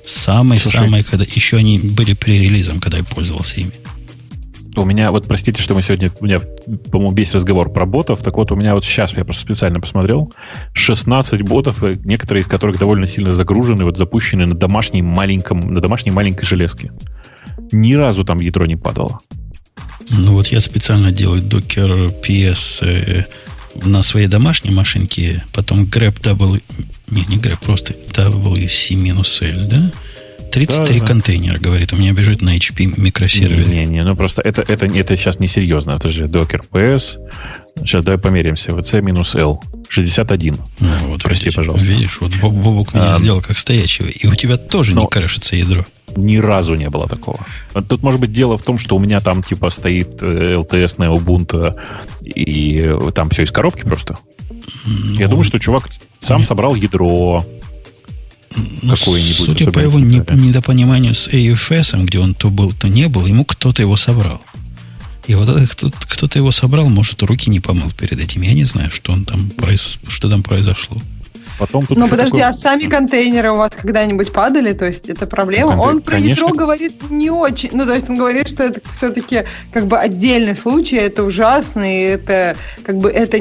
Самой-самой, 0.08 1.04
когда 1.04 1.26
еще 1.26 1.58
они 1.58 1.80
были 1.80 2.14
при 2.14 2.40
релизом, 2.40 2.80
когда 2.80 2.98
я 2.98 3.04
пользовался 3.04 3.60
ими. 3.60 3.72
У 4.78 4.86
меня, 4.86 5.12
вот 5.12 5.28
простите, 5.28 5.62
что 5.62 5.74
мы 5.74 5.82
сегодня, 5.82 6.12
у 6.20 6.26
меня, 6.26 6.40
по-моему, 6.92 7.14
весь 7.14 7.34
разговор 7.34 7.72
про 7.72 7.86
ботов, 7.86 8.22
так 8.24 8.38
вот 8.38 8.52
у 8.52 8.56
меня 8.56 8.76
вот 8.76 8.86
сейчас, 8.86 9.12
я 9.14 9.26
просто 9.26 9.42
специально 9.42 9.80
посмотрел, 9.82 10.32
16 10.74 11.42
ботов, 11.42 11.84
э, 11.84 11.96
некоторые 12.06 12.44
из 12.44 12.48
которых 12.48 12.78
довольно 12.78 13.08
сильно 13.08 13.32
загружены, 13.32 13.86
вот 13.86 13.98
запущены 13.98 14.46
на 14.46 14.54
домашней 14.54 15.02
маленьком, 15.02 15.74
на 15.74 15.82
домашней 15.82 16.12
маленькой 16.12 16.46
железке. 16.46 16.92
Ни 17.72 17.94
разу 17.94 18.24
там 18.24 18.40
ядро 18.40 18.66
не 18.66 18.76
падало. 18.76 19.20
Ну 20.10 20.34
вот 20.34 20.48
я 20.48 20.62
специально 20.62 21.12
делаю 21.12 21.42
Docker 21.42 22.14
PS 22.22 23.26
на 23.84 24.04
своей 24.04 24.28
домашней 24.28 24.72
машинке, 24.72 25.44
потом 25.54 25.84
grep 25.84 26.22
double, 26.22 26.62
не, 27.10 27.26
не 27.26 27.38
grep, 27.38 27.58
просто 27.62 27.94
WC-L, 27.94 29.68
да? 29.68 29.92
33 30.52 31.00
да, 31.00 31.06
контейнера, 31.06 31.60
говорит, 31.60 31.94
у 31.94 31.98
меня 31.98 32.14
бежит 32.14 32.42
на 32.42 32.56
HP 32.56 33.00
микросервере. 33.00 33.66
Не-не, 33.66 34.04
ну 34.04 34.16
просто 34.16 34.42
это, 34.42 34.62
это, 34.62 34.86
это 34.86 35.18
сейчас 35.18 35.40
несерьезно. 35.40 35.92
Это 35.92 36.10
же 36.10 36.26
Docker 36.26 36.62
PS. 36.72 37.18
Сейчас 37.80 38.04
давай 38.04 38.20
померимся. 38.20 38.72
C-L. 38.82 39.62
61. 39.90 40.58
Ну, 40.80 40.90
вот, 41.08 41.24
Прости, 41.24 41.46
видишь, 41.46 41.56
пожалуйста. 41.56 41.86
Видишь, 41.88 42.18
вот 42.20 42.36
Бобок 42.38 42.94
меня 42.94 43.14
а, 43.14 43.18
сделал 43.18 43.42
как 43.42 43.58
стоячего. 43.58 44.08
И 44.08 44.28
у 44.28 44.36
тебя 44.36 44.58
тоже 44.58 44.94
но, 44.94 45.02
не 45.02 45.08
крашится 45.08 45.56
ядро. 45.56 45.86
Ни 46.16 46.38
разу 46.38 46.76
не 46.76 46.90
было 46.90 47.08
такого. 47.08 47.40
Тут, 47.88 48.02
может 48.02 48.20
быть, 48.20 48.32
дело 48.32 48.58
в 48.58 48.64
том, 48.64 48.80
что 48.80 48.96
у 48.96 49.00
меня 49.00 49.20
там, 49.20 49.44
типа, 49.44 49.70
стоит 49.70 50.22
LTS 50.22 50.96
на 50.98 51.14
Ubuntu, 51.14 51.76
и 52.24 52.96
там 53.14 53.30
все 53.30 53.44
из 53.44 53.52
коробки 53.52 53.84
просто. 53.84 54.18
Ну, 54.86 55.20
Я 55.20 55.28
думаю, 55.28 55.44
что 55.44 55.60
чувак 55.60 55.90
сам 56.22 56.40
нет. 56.40 56.48
собрал 56.48 56.76
ядро, 56.76 57.46
ну, 58.82 58.96
какое-нибудь. 58.96 59.46
Судя 59.46 59.72
по 59.72 59.80
его 59.80 60.00
не, 60.00 60.18
недопониманию 60.18 61.14
с 61.14 61.28
AFS, 61.28 62.04
где 62.04 62.20
он 62.20 62.34
то 62.34 62.50
был, 62.50 62.72
то 62.72 62.88
не 62.88 63.08
был, 63.08 63.26
ему 63.26 63.46
кто-то 63.46 63.82
его 63.82 63.96
собрал. 63.96 64.42
И 65.28 65.36
вот 65.36 65.50
этот 65.50 65.94
кто-то 66.06 66.40
его 66.40 66.52
собрал, 66.52 66.90
может, 66.90 67.22
руки 67.24 67.50
не 67.50 67.60
помыл 67.60 67.92
перед 67.92 68.20
этим. 68.20 68.42
Я 68.42 68.54
не 68.54 68.64
знаю, 68.64 68.92
что, 68.92 69.12
он 69.12 69.26
там, 69.26 69.52
что 70.08 70.30
там 70.30 70.42
произошло. 70.42 71.02
Потом 71.58 71.86
тут 71.86 71.98
ну, 71.98 72.08
подожди, 72.08 72.38
такой... 72.38 72.50
а 72.50 72.54
сами 72.54 72.86
контейнеры 72.86 73.52
у 73.52 73.58
вас 73.58 73.72
когда-нибудь 73.76 74.32
падали? 74.32 74.74
То 74.74 74.86
есть 74.86 75.08
это 75.08 75.26
проблема? 75.26 75.76
Ну, 75.76 75.82
он 75.82 76.02
про 76.02 76.18
ядро 76.20 76.50
говорит 76.50 77.10
не 77.10 77.30
очень. 77.30 77.70
Ну, 77.74 77.86
то 77.86 77.94
есть 77.96 78.10
он 78.10 78.18
говорит, 78.18 78.48
что 78.48 78.64
это 78.64 78.82
все-таки 78.92 79.44
как 79.72 79.88
бы 79.88 79.98
отдельный 79.98 80.56
случай, 80.56 80.98
это 80.98 81.24
ужасно, 81.24 81.84
и 81.84 82.04
это 82.04 82.56
как 82.84 82.98
бы 82.98 83.10
это... 83.10 83.38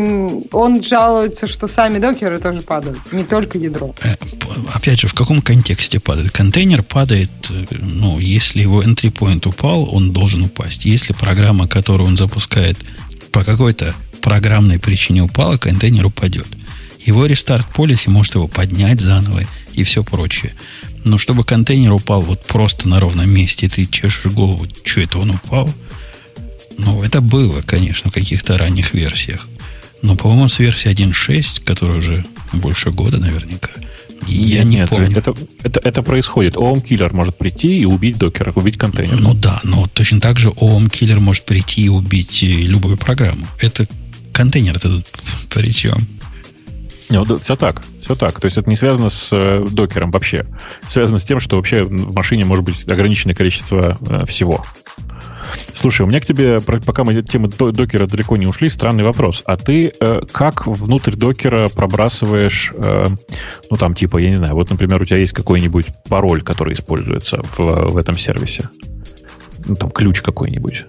Он 0.53 0.83
жалуется, 0.83 1.47
что 1.47 1.69
сами 1.69 1.99
докеры 1.99 2.39
тоже 2.39 2.63
падают, 2.63 2.99
не 3.13 3.25
только 3.25 3.59
ядро. 3.59 3.95
Э, 4.03 4.15
опять 4.73 5.01
же, 5.01 5.09
в 5.09 5.15
каком 5.15 5.43
контексте 5.43 6.01
падает? 6.01 6.31
Контейнер 6.31 6.83
падает, 6.83 7.31
э, 7.51 7.65
ну, 7.71 8.19
если 8.19 8.61
его 8.61 8.83
entry 8.83 9.13
point 9.13 9.47
упал, 9.47 9.95
он 9.95 10.13
должен 10.13 10.43
упасть. 10.43 10.85
Если 10.85 11.13
программа, 11.13 11.69
которую 11.69 12.09
он 12.09 12.17
запускает, 12.17 12.79
по 13.33 13.45
какой-то 13.45 13.95
программной 14.23 14.79
причине 14.79 15.23
упала, 15.23 15.59
контейнер 15.59 16.07
упадет. 16.07 16.47
Его 17.07 17.27
рестарт 17.27 17.67
полиси 17.69 18.09
может 18.09 18.35
его 18.35 18.49
поднять 18.49 19.01
заново 19.01 19.43
и 19.73 19.85
все 19.85 20.03
прочее. 20.03 20.55
Но 21.05 21.19
чтобы 21.19 21.45
контейнер 21.45 21.93
упал 21.93 22.21
вот 22.21 22.45
просто 22.45 22.89
на 22.89 22.99
ровном 22.99 23.31
месте, 23.31 23.67
и 23.67 23.69
ты 23.69 23.87
чешешь 23.87 24.33
голову, 24.33 24.67
что 24.85 25.01
это 25.01 25.19
он 25.19 25.31
упал, 25.31 25.73
ну, 26.79 27.03
это 27.03 27.21
было, 27.21 27.63
конечно, 27.63 28.11
в 28.11 28.13
каких-то 28.13 28.59
ранних 28.59 28.93
версиях. 28.93 29.49
Но, 30.03 30.17
по-моему, 30.17 30.49
с 30.49 30.59
версии 30.59 30.91
1.6, 30.91 31.65
которая 31.65 31.99
уже 31.99 32.25
больше 32.53 32.91
года 32.91 33.19
наверняка, 33.19 33.71
я 34.27 34.65
нет, 34.65 34.67
не 34.67 34.77
нет, 34.77 34.91
помню. 34.91 35.17
Это, 35.17 35.35
это, 35.63 35.81
это 35.83 36.03
происходит. 36.03 36.55
OOM 36.57 36.81
киллер 36.81 37.13
может 37.13 37.37
прийти 37.37 37.79
и 37.79 37.85
убить 37.85 38.19
докера, 38.19 38.53
убить 38.53 38.79
контейнер. 38.79 39.21
Ну 39.21 39.35
да, 39.35 39.61
но 39.63 39.87
точно 39.93 40.21
так 40.21 40.39
же 40.39 40.49
OOM 40.49 40.91
киллер 40.91 41.21
может 41.21 41.45
прийти 41.45 41.83
и 41.83 41.89
убить 41.89 42.43
э, 42.43 42.47
любую 42.47 42.97
программу. 42.97 43.47
Это 43.61 43.87
контейнер 44.33 44.77
это 44.77 44.89
тут 44.89 45.07
при 45.55 45.71
чем? 45.71 46.07
Ну, 47.09 47.25
да, 47.25 47.39
все 47.39 47.57
так, 47.57 47.83
все 48.01 48.15
так. 48.15 48.41
То 48.41 48.47
есть 48.47 48.59
это 48.59 48.69
не 48.69 48.77
связано 48.77 49.09
с 49.09 49.31
э, 49.33 49.65
докером 49.71 50.11
вообще. 50.11 50.47
Связано 50.89 51.19
с 51.19 51.25
тем, 51.25 51.39
что 51.39 51.57
вообще 51.57 51.85
в 51.85 52.15
машине 52.15 52.45
может 52.45 52.65
быть 52.65 52.87
ограниченное 52.89 53.35
количество 53.35 53.97
э, 54.01 54.25
всего. 54.27 54.65
Слушай, 55.73 56.03
у 56.03 56.07
меня 56.07 56.21
к 56.21 56.27
тебе, 56.27 56.61
пока 56.61 57.05
мы 57.05 57.17
от 57.17 57.29
темы 57.29 57.49
докера 57.49 58.07
далеко 58.07 58.37
не 58.37 58.47
ушли, 58.47 58.69
странный 58.69 59.05
вопрос. 59.05 59.43
А 59.47 59.57
ты 59.57 59.93
э, 60.01 60.21
как 60.33 60.67
внутрь 60.67 61.15
докера 61.15 61.69
пробрасываешь, 61.69 62.73
э, 62.75 63.07
ну 63.71 63.77
там 63.77 63.95
типа, 63.95 64.19
я 64.19 64.31
не 64.31 64.37
знаю, 64.37 64.55
вот, 64.55 64.71
например, 64.71 65.01
у 65.01 65.05
тебя 65.05 65.19
есть 65.19 65.33
какой-нибудь 65.33 65.87
пароль, 66.09 66.43
который 66.43 66.73
используется 66.73 67.41
в, 67.43 67.59
в 67.59 67.97
этом 67.97 68.17
сервисе? 68.17 68.69
Ну 69.65 69.77
там 69.77 69.91
ключ 69.91 70.23
какой-нибудь 70.23 70.87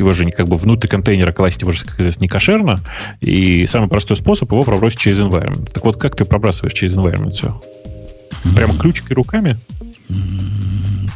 его 0.00 0.12
же 0.12 0.30
как 0.30 0.48
бы 0.48 0.56
внутрь 0.56 0.88
контейнера 0.88 1.32
класть 1.32 1.60
его 1.60 1.72
же, 1.72 1.84
как 1.84 2.00
известно, 2.00 2.22
не 2.22 2.28
кошерно. 2.28 2.80
И 3.20 3.66
самый 3.66 3.88
простой 3.88 4.16
способ 4.16 4.50
его 4.50 4.64
пробросить 4.64 4.98
через 4.98 5.20
environment. 5.20 5.70
Так 5.72 5.84
вот, 5.84 5.96
как 5.96 6.16
ты 6.16 6.24
пробрасываешь 6.24 6.74
через 6.74 6.96
environment 6.96 7.32
все? 7.32 7.60
Прямо 8.54 8.76
ключикой 8.76 9.14
руками? 9.14 9.58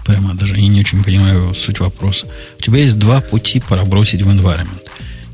Прямо 0.06 0.34
даже 0.34 0.56
я 0.56 0.68
не 0.68 0.80
очень 0.80 1.02
понимаю 1.02 1.54
суть 1.54 1.80
вопроса. 1.80 2.26
У 2.58 2.62
тебя 2.62 2.78
есть 2.78 2.98
два 2.98 3.20
пути 3.20 3.60
пробросить 3.60 4.22
в 4.22 4.28
environment 4.28 4.84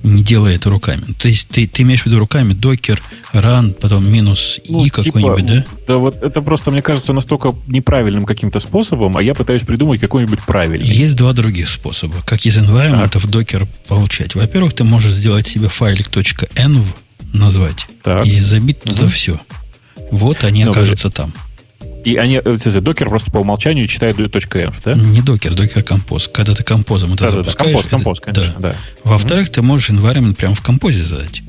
не 0.03 0.22
делая 0.22 0.57
это 0.57 0.70
руками. 0.70 1.03
То 1.18 1.28
есть 1.28 1.48
ты, 1.48 1.66
ты 1.66 1.82
имеешь 1.82 2.03
в 2.03 2.07
виду 2.07 2.18
руками 2.18 2.53
докер, 2.53 3.03
run, 3.32 3.72
потом 3.72 4.11
минус 4.11 4.61
ну, 4.68 4.84
и 4.84 4.88
какой-нибудь, 4.88 5.46
типа, 5.46 5.55
да? 5.55 5.64
Да, 5.86 5.96
вот 5.98 6.22
это 6.22 6.42
просто, 6.42 6.70
мне 6.70 6.82
кажется, 6.82 7.12
настолько 7.12 7.55
неправильным 7.66 8.24
каким-то 8.24 8.61
способом, 8.61 9.16
а 9.16 9.22
я 9.22 9.34
пытаюсь 9.34 9.62
придумать 9.62 10.01
какой-нибудь 10.01 10.40
правильный. 10.40 10.86
Есть 10.86 11.16
два 11.16 11.32
других 11.32 11.68
способа, 11.68 12.16
как 12.24 12.44
из 12.46 12.59
environment 12.59 13.18
в 13.18 13.28
докер 13.28 13.66
получать. 13.88 14.34
Во-первых, 14.34 14.72
ты 14.72 14.84
можешь 14.84 15.12
сделать 15.12 15.46
себе 15.46 15.68
файлик 15.68 16.09
.env, 16.09 16.84
назвать, 17.32 17.86
так. 18.03 18.24
и 18.26 18.38
забить 18.40 18.82
туда 18.82 19.03
угу. 19.03 19.11
все. 19.11 19.40
Вот 20.11 20.44
они 20.44 20.64
Но 20.64 20.72
окажутся 20.72 21.09
вы... 21.09 21.12
там. 21.14 21.34
И 22.05 22.16
они, 22.16 22.40
кстати, 22.40 22.80
докер 22.80 23.09
просто 23.09 23.30
по 23.30 23.38
умолчанию 23.38 23.86
читает 23.86 24.16
.env, 24.16 24.74
да? 24.84 24.94
Не 24.94 25.20
докер, 25.20 25.55
докер 25.55 25.82
композ. 25.82 26.28
Когда 26.32 26.55
ты 26.55 26.62
композом 26.62 27.14
это 27.14 27.24
да, 27.24 27.30
запускаешь. 27.30 27.82
Да, 27.82 27.88
композ, 27.88 28.20
композ, 28.20 28.20
конечно, 28.20 28.61
да. 28.61 28.72
да. 28.72 28.76
Во-вторых, 29.05 29.48
mm-hmm. 29.48 29.53
ты 29.53 29.62
можешь 29.62 29.90
environment 29.90 30.34
прямо 30.34 30.55
в 30.55 30.62
композе 30.62 31.05
задать. 31.05 31.42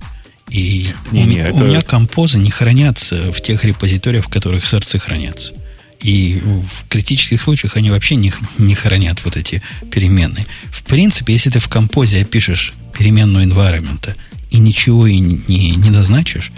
И 0.49 0.89
не, 1.11 1.23
у, 1.23 1.25
не, 1.25 1.37
это... 1.37 1.53
у 1.53 1.63
меня 1.63 1.81
композы 1.81 2.37
не 2.37 2.51
хранятся 2.51 3.31
в 3.31 3.39
тех 3.41 3.63
репозиториях, 3.63 4.25
в 4.25 4.29
которых 4.29 4.65
сорцы 4.65 4.99
хранятся. 4.99 5.53
И 6.01 6.41
в 6.43 6.89
критических 6.89 7.41
случаях 7.41 7.77
они 7.77 7.91
вообще 7.91 8.15
не, 8.15 8.33
не 8.57 8.75
хранят 8.75 9.23
вот 9.23 9.37
эти 9.37 9.61
переменные. 9.91 10.47
В 10.71 10.83
принципе, 10.83 11.33
если 11.33 11.51
ты 11.51 11.59
в 11.59 11.69
композе 11.69 12.21
опишешь 12.21 12.73
переменную 12.97 13.45
environment 13.45 14.15
и 14.49 14.57
ничего 14.57 15.07
и 15.07 15.19
не, 15.19 15.41
не, 15.47 15.75
не 15.75 15.89
назначишь, 15.91 16.51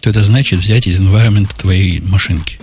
то 0.00 0.10
это 0.10 0.24
значит 0.24 0.58
взять 0.58 0.86
из 0.86 1.00
environment 1.00 1.48
твоей 1.56 2.00
машинки. 2.00 2.58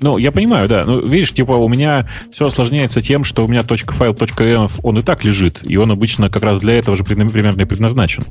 Ну, 0.00 0.18
я 0.18 0.32
понимаю, 0.32 0.68
да. 0.68 0.84
Ну, 0.84 1.00
видишь, 1.00 1.32
типа 1.32 1.52
у 1.52 1.68
меня 1.68 2.08
все 2.32 2.46
осложняется 2.46 3.00
тем, 3.00 3.24
что 3.24 3.44
у 3.44 3.48
меня 3.48 3.62
.файл 3.62 4.12
.env, 4.12 4.80
он 4.82 4.98
и 4.98 5.02
так 5.02 5.24
лежит, 5.24 5.60
и 5.62 5.76
он 5.76 5.90
обычно 5.90 6.28
как 6.30 6.42
раз 6.42 6.60
для 6.60 6.74
этого 6.74 6.96
же 6.96 7.04
примерно 7.04 7.62
и 7.62 7.64
предназначен. 7.64 8.24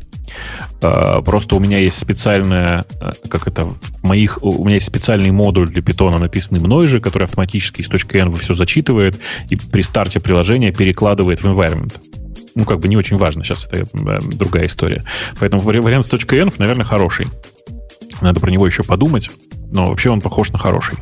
А, 0.82 1.22
просто 1.22 1.56
у 1.56 1.60
меня 1.60 1.80
есть 1.80 1.98
специальная, 1.98 2.86
а, 3.00 3.12
как 3.30 3.48
это, 3.48 3.66
в 3.66 4.04
моих, 4.04 4.40
у 4.42 4.64
меня 4.64 4.76
есть 4.76 4.88
специальный 4.88 5.32
модуль 5.32 5.68
для 5.68 5.82
питона, 5.82 6.20
написанный 6.20 6.60
мной 6.60 6.88
же, 6.88 7.00
который 7.00 7.24
автоматически 7.24 7.82
из 7.82 7.90
.env 7.90 8.38
все 8.38 8.54
зачитывает 8.54 9.20
и 9.50 9.56
при 9.56 9.82
старте 9.82 10.20
приложения 10.20 10.72
перекладывает 10.72 11.42
в 11.42 11.46
environment 11.46 11.94
ну, 12.56 12.64
как 12.64 12.80
бы 12.80 12.88
не 12.88 12.96
очень 12.96 13.18
важно, 13.18 13.44
сейчас 13.44 13.66
это 13.66 13.86
э, 13.94 14.20
другая 14.34 14.66
история. 14.66 15.04
Поэтому 15.40 15.62
вариант 15.62 16.08
с 16.08 16.10
.env, 16.14 16.54
наверное, 16.58 16.86
хороший. 16.86 17.28
Надо 18.22 18.40
про 18.40 18.50
него 18.50 18.66
еще 18.66 18.82
подумать, 18.84 19.30
но 19.72 19.88
вообще 19.88 20.10
он 20.10 20.22
похож 20.22 20.52
на 20.52 20.58
хороший. 20.58 20.98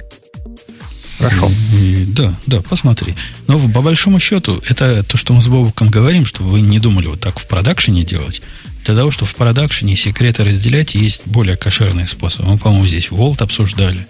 Хорошо. 1.23 1.51
И, 1.73 2.05
да, 2.07 2.37
да, 2.47 2.61
посмотри. 2.61 3.15
Но 3.47 3.57
по 3.57 3.81
большому 3.81 4.19
счету, 4.19 4.61
это 4.67 5.03
то, 5.03 5.17
что 5.17 5.33
мы 5.33 5.41
с 5.41 5.47
Бобуком 5.47 5.89
говорим, 5.89 6.25
что 6.25 6.43
вы 6.43 6.61
не 6.61 6.79
думали 6.79 7.07
вот 7.07 7.19
так 7.21 7.39
в 7.39 7.47
продакшене 7.47 8.03
делать. 8.03 8.41
Для 8.85 8.95
того, 8.95 9.11
чтобы 9.11 9.31
в 9.31 9.35
продакшене 9.35 9.95
секреты 9.95 10.43
разделять, 10.43 10.95
есть 10.95 11.21
более 11.25 11.55
кошерные 11.55 12.07
способы. 12.07 12.49
Мы, 12.49 12.57
по-моему, 12.57 12.85
здесь 12.85 13.11
Волт 13.11 13.41
обсуждали. 13.41 14.07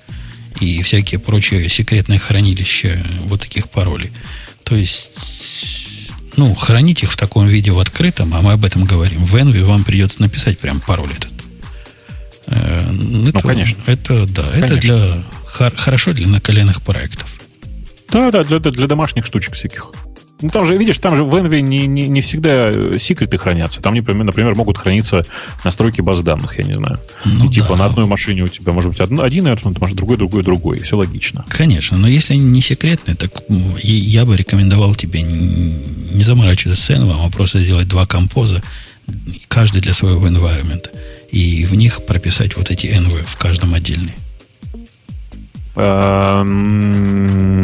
и 0.59 0.81
всякие 0.83 1.19
прочие 1.19 1.67
секретные 1.69 2.19
хранилища 2.19 3.05
вот 3.25 3.41
таких 3.41 3.69
паролей. 3.69 4.11
То 4.63 4.75
есть, 4.75 5.11
ну, 6.35 6.53
хранить 6.55 7.03
их 7.03 7.11
в 7.11 7.17
таком 7.17 7.47
виде 7.47 7.71
в 7.71 7.79
открытом, 7.79 8.33
а 8.33 8.41
мы 8.41 8.53
об 8.53 8.63
этом 8.65 8.85
говорим. 8.85 9.25
В 9.25 9.35
Envy 9.35 9.63
вам 9.63 9.83
придется 9.83 10.21
написать 10.21 10.59
прям 10.59 10.79
пароль 10.79 11.11
этот. 11.11 11.33
Э, 12.47 12.89
ну, 12.91 13.29
это, 13.29 13.39
конечно. 13.39 13.81
Это, 13.85 14.25
да, 14.25 14.43
конечно. 14.43 14.65
это 14.65 14.75
для, 14.77 15.23
хорошо 15.53 16.13
для 16.13 16.27
наколенных 16.27 16.81
проектов. 16.81 17.29
Да, 18.09 18.31
да, 18.31 18.43
для, 18.43 18.59
для 18.59 18.87
домашних 18.87 19.25
штучек 19.25 19.53
всяких. 19.53 19.91
Ну, 20.43 20.49
там 20.49 20.67
же, 20.67 20.75
видишь, 20.77 20.97
там 20.97 21.15
же 21.15 21.23
в 21.23 21.33
Envy 21.35 21.61
не, 21.61 21.87
не, 21.87 22.07
не 22.09 22.19
всегда 22.21 22.69
э, 22.69 22.97
секреты 22.99 23.37
хранятся. 23.37 23.81
Там, 23.81 23.95
например, 23.95 24.25
например, 24.25 24.55
могут 24.55 24.77
храниться 24.77 25.25
настройки 25.63 26.01
баз 26.01 26.19
данных, 26.19 26.57
я 26.59 26.65
не 26.65 26.75
знаю. 26.75 26.99
Ну, 27.23 27.49
и, 27.49 27.53
типа 27.53 27.69
да. 27.69 27.75
на 27.77 27.85
одной 27.85 28.07
машине 28.07 28.43
у 28.43 28.49
тебя 28.49 28.73
может 28.73 28.91
быть 28.91 28.99
один 28.99 29.47
AirPlane, 29.47 29.77
может 29.79 29.95
другой, 29.95 30.17
другой, 30.17 30.43
другой. 30.43 30.79
Все 30.79 30.97
логично. 30.97 31.45
Конечно, 31.47 31.97
но 31.97 32.09
если 32.09 32.33
они 32.33 32.43
не 32.43 32.61
секретные, 32.61 33.15
так 33.15 33.31
я 33.81 34.25
бы 34.25 34.35
рекомендовал 34.35 34.95
тебе 34.95 35.21
не 35.21 36.23
заморачиваться 36.23 36.83
с 36.83 36.89
Envy, 36.89 37.15
а 37.17 37.29
просто 37.29 37.61
сделать 37.61 37.87
два 37.87 38.05
композа, 38.05 38.61
каждый 39.47 39.81
для 39.81 39.93
своего 39.93 40.27
environment, 40.27 40.87
и 41.31 41.65
в 41.65 41.75
них 41.75 42.05
прописать 42.05 42.57
вот 42.57 42.69
эти 42.69 42.87
Envy 42.87 43.23
в 43.25 43.37
каждом 43.37 43.73
отдельный. 43.73 44.13
Эм, 45.75 47.63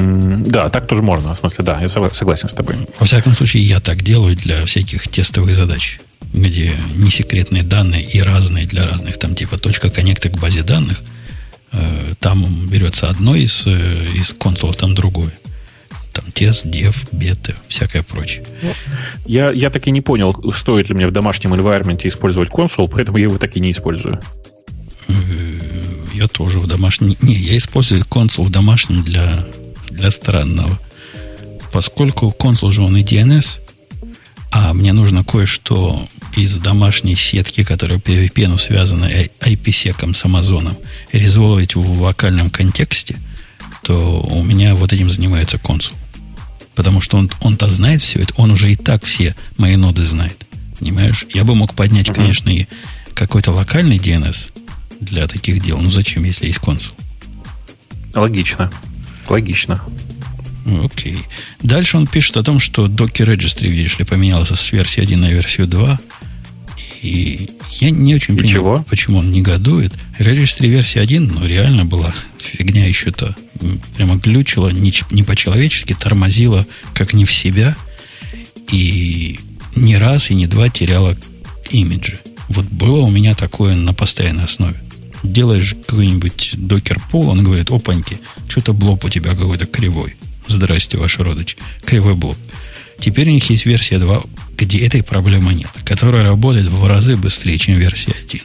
да, 0.49 0.69
так 0.69 0.87
тоже 0.87 1.03
можно. 1.03 1.35
В 1.35 1.37
смысле, 1.37 1.63
да, 1.63 1.79
я 1.81 1.89
согласен 1.89 2.49
с 2.49 2.53
тобой. 2.53 2.75
Во 2.99 3.05
всяком 3.05 3.33
случае, 3.33 3.63
я 3.63 3.79
так 3.79 4.01
делаю 4.01 4.35
для 4.35 4.65
всяких 4.65 5.07
тестовых 5.07 5.53
задач, 5.53 5.99
где 6.33 6.73
не 6.95 7.11
секретные 7.11 7.63
данные 7.63 8.03
и 8.03 8.19
разные 8.21 8.65
для 8.65 8.85
разных. 8.87 9.17
Там 9.19 9.35
типа 9.35 9.57
точка 9.57 9.89
коннекта 9.89 10.29
к 10.29 10.39
базе 10.39 10.63
данных. 10.63 11.01
Э, 11.71 12.13
там 12.19 12.67
берется 12.67 13.09
одно 13.09 13.35
из, 13.35 13.67
э, 13.67 14.07
из 14.15 14.33
консула, 14.33 14.73
там 14.73 14.95
другое. 14.95 15.33
Там 16.11 16.25
тест, 16.31 16.67
дев, 16.67 17.07
бета, 17.11 17.53
всякое 17.67 18.01
прочее. 18.01 18.43
Я, 19.27 19.51
я 19.51 19.69
так 19.69 19.87
и 19.87 19.91
не 19.91 20.01
понял, 20.01 20.35
стоит 20.51 20.89
ли 20.89 20.95
мне 20.95 21.05
в 21.05 21.11
домашнем 21.11 21.53
environment 21.53 22.01
использовать 22.03 22.49
консул, 22.49 22.87
поэтому 22.87 23.19
я 23.19 23.25
его 23.25 23.37
так 23.37 23.55
и 23.55 23.59
не 23.59 23.71
использую. 23.71 24.19
Я 26.19 26.27
тоже 26.27 26.59
в 26.59 26.67
домашнем... 26.67 27.15
Не, 27.21 27.33
я 27.35 27.55
использую 27.55 28.03
консул 28.03 28.43
в 28.43 28.49
домашнем 28.49 29.05
для, 29.05 29.45
для 29.89 30.11
странного. 30.11 30.77
Поскольку 31.71 32.29
консул 32.31 32.73
же 32.73 32.81
он 32.81 32.97
и 32.97 33.03
DNS, 33.03 33.59
а 34.51 34.73
мне 34.73 34.91
нужно 34.91 35.23
кое-что 35.23 36.05
из 36.35 36.57
домашней 36.57 37.15
сетки, 37.15 37.63
которая 37.63 37.99
по 37.99 38.09
VPN 38.09 38.59
связана 38.59 39.09
IP-секом 39.39 40.13
с 40.13 40.25
Амазоном, 40.25 40.77
резволовать 41.13 41.75
в 41.75 42.01
локальном 42.01 42.49
контексте, 42.49 43.15
то 43.83 44.19
у 44.19 44.43
меня 44.43 44.75
вот 44.75 44.91
этим 44.91 45.09
занимается 45.09 45.57
консул. 45.57 45.95
Потому 46.75 46.99
что 46.99 47.17
он, 47.17 47.31
он-то 47.39 47.69
знает 47.69 48.01
все 48.01 48.19
это, 48.19 48.33
он 48.35 48.51
уже 48.51 48.73
и 48.73 48.75
так 48.75 49.05
все 49.05 49.37
мои 49.55 49.77
ноды 49.77 50.03
знает. 50.03 50.45
Понимаешь? 50.79 51.25
Я 51.33 51.45
бы 51.45 51.55
мог 51.55 51.75
поднять, 51.75 52.11
конечно, 52.11 52.49
и 52.49 52.65
какой-то 53.13 53.53
локальный 53.53 53.99
DNS, 53.99 54.49
для 54.99 55.27
таких 55.27 55.61
дел. 55.61 55.79
Ну 55.79 55.89
зачем, 55.89 56.23
если 56.23 56.47
есть 56.47 56.59
консул? 56.59 56.93
Логично. 58.13 58.71
Логично. 59.27 59.81
Окей. 60.83 61.17
Дальше 61.61 61.97
он 61.97 62.07
пишет 62.07 62.37
о 62.37 62.43
том, 62.43 62.59
что 62.59 62.87
Docker 62.87 63.35
Registry, 63.35 63.67
видишь 63.67 63.97
ли, 63.97 64.05
поменялся 64.05 64.55
с 64.55 64.71
версии 64.71 65.01
1 65.01 65.19
на 65.19 65.29
версию 65.29 65.67
2. 65.67 65.99
И 67.01 67.49
я 67.79 67.91
не 67.91 68.15
очень 68.15 68.35
и 68.35 68.37
понимаю, 68.37 68.53
чего? 68.53 68.85
почему 68.89 69.19
он 69.19 69.31
негодует. 69.31 69.93
Registry 70.19 70.67
версия 70.67 71.01
1, 71.01 71.27
ну, 71.27 71.45
реально 71.45 71.85
была 71.85 72.13
фигня 72.37 72.85
еще-то. 72.85 73.35
Прямо 73.95 74.17
глючила 74.17 74.69
не, 74.69 74.93
не 75.11 75.23
по-человечески, 75.23 75.93
тормозила 75.93 76.65
как 76.93 77.13
не 77.13 77.25
в 77.25 77.31
себя. 77.31 77.75
И 78.71 79.39
не 79.75 79.97
раз 79.97 80.29
и 80.29 80.35
не 80.35 80.45
два 80.45 80.69
теряла 80.69 81.15
имиджи. 81.69 82.19
Вот 82.49 82.65
было 82.65 82.99
у 83.01 83.09
меня 83.09 83.33
такое 83.33 83.75
на 83.75 83.93
постоянной 83.93 84.43
основе 84.43 84.75
делаешь 85.23 85.75
какой-нибудь 85.87 86.51
докер 86.57 86.99
пул, 87.11 87.29
он 87.29 87.43
говорит, 87.43 87.69
опаньки, 87.71 88.17
что-то 88.47 88.73
блоб 88.73 89.05
у 89.05 89.09
тебя 89.09 89.31
какой-то 89.35 89.65
кривой. 89.65 90.15
Здрасте, 90.47 90.97
ваши 90.97 91.23
родичи. 91.23 91.57
Кривой 91.85 92.15
блоб. 92.15 92.37
Теперь 92.99 93.29
у 93.29 93.31
них 93.31 93.49
есть 93.49 93.65
версия 93.65 93.99
2, 93.99 94.21
где 94.57 94.79
этой 94.79 95.03
проблемы 95.03 95.53
нет, 95.53 95.69
которая 95.85 96.27
работает 96.27 96.67
в 96.67 96.85
разы 96.85 97.15
быстрее, 97.15 97.57
чем 97.57 97.75
версия 97.75 98.13
1. 98.25 98.41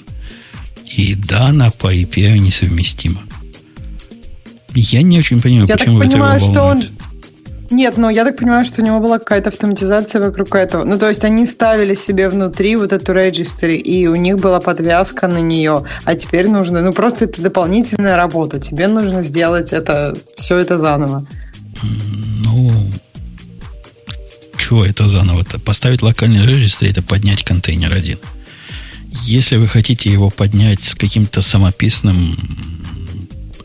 И 0.97 1.15
да, 1.15 1.47
она 1.47 1.71
по 1.71 1.93
API 1.93 2.39
несовместима. 2.39 3.23
Я 4.75 5.03
не 5.03 5.19
очень 5.19 5.41
понимаю, 5.41 5.69
Я 5.69 5.77
почему 5.77 6.01
так 6.01 6.11
понимаю, 6.11 6.37
это 6.37 6.45
его 6.45 6.53
что 6.53 6.63
он 6.65 6.85
нет, 7.75 7.97
ну 7.97 8.09
я 8.09 8.25
так 8.25 8.37
понимаю, 8.39 8.65
что 8.65 8.83
у 8.83 8.85
него 8.85 9.01
была 9.01 9.19
какая-то 9.19 9.51
автоматизация 9.51 10.23
вокруг 10.23 10.55
этого. 10.55 10.85
Ну, 10.85 10.99
то 10.99 11.09
есть 11.09 11.25
они 11.25 11.47
ставили 11.47 11.95
себе 11.95 12.29
внутри 12.29 12.77
вот 12.77 12.93
эту 12.93 13.13
registry, 13.13 13.77
и 13.77 14.07
у 14.07 14.15
них 14.15 14.39
была 14.39 14.61
подвязка 14.61 15.29
на 15.29 15.39
нее. 15.39 15.85
А 16.05 16.15
теперь 16.15 16.49
нужно, 16.49 16.83
ну 16.83 16.93
просто 16.93 17.25
это 17.25 17.43
дополнительная 17.43 18.17
работа. 18.17 18.61
Тебе 18.61 18.89
нужно 18.89 19.23
сделать 19.23 19.73
это, 19.73 20.17
все 20.37 20.59
это 20.59 20.79
заново. 20.79 21.27
Ну, 22.45 22.73
чего 24.57 24.85
это 24.85 25.09
заново-то? 25.09 25.59
Поставить 25.59 26.03
локальный 26.03 26.47
registry, 26.47 26.91
это 26.91 27.03
поднять 27.03 27.43
контейнер 27.45 27.93
один. 27.93 28.19
Если 29.11 29.57
вы 29.57 29.69
хотите 29.69 30.11
его 30.11 30.31
поднять 30.31 30.83
с 30.83 30.95
каким-то 30.95 31.41
самописным 31.43 32.37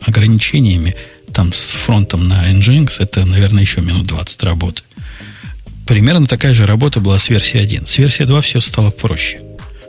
ограничениями, 0.06 0.94
там 1.40 1.54
с 1.54 1.70
фронтом 1.70 2.28
на 2.28 2.52
Nginx, 2.52 2.96
это, 2.98 3.24
наверное, 3.24 3.62
еще 3.62 3.80
минут 3.80 4.06
20 4.08 4.42
работы. 4.42 4.82
Примерно 5.86 6.26
такая 6.26 6.52
же 6.52 6.66
работа 6.66 7.00
была 7.00 7.18
с 7.18 7.30
версией 7.30 7.64
1. 7.64 7.86
С 7.86 7.96
версией 7.96 8.26
2 8.26 8.42
все 8.42 8.60
стало 8.60 8.90
проще. 8.90 9.40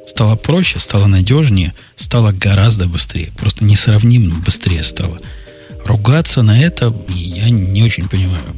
Стало 0.08 0.38
проще, 0.38 0.80
стало 0.80 1.08
надежнее, 1.08 1.74
стало 1.98 2.32
гораздо 2.32 2.86
быстрее. 2.86 3.32
Просто 3.38 3.66
несравнимо 3.66 4.40
быстрее 4.40 4.82
стало. 4.82 5.20
Ругаться 5.84 6.42
на 6.42 6.58
это 6.58 6.96
я 7.10 7.50
не 7.50 7.84
очень 7.84 8.08
понимаю, 8.08 8.56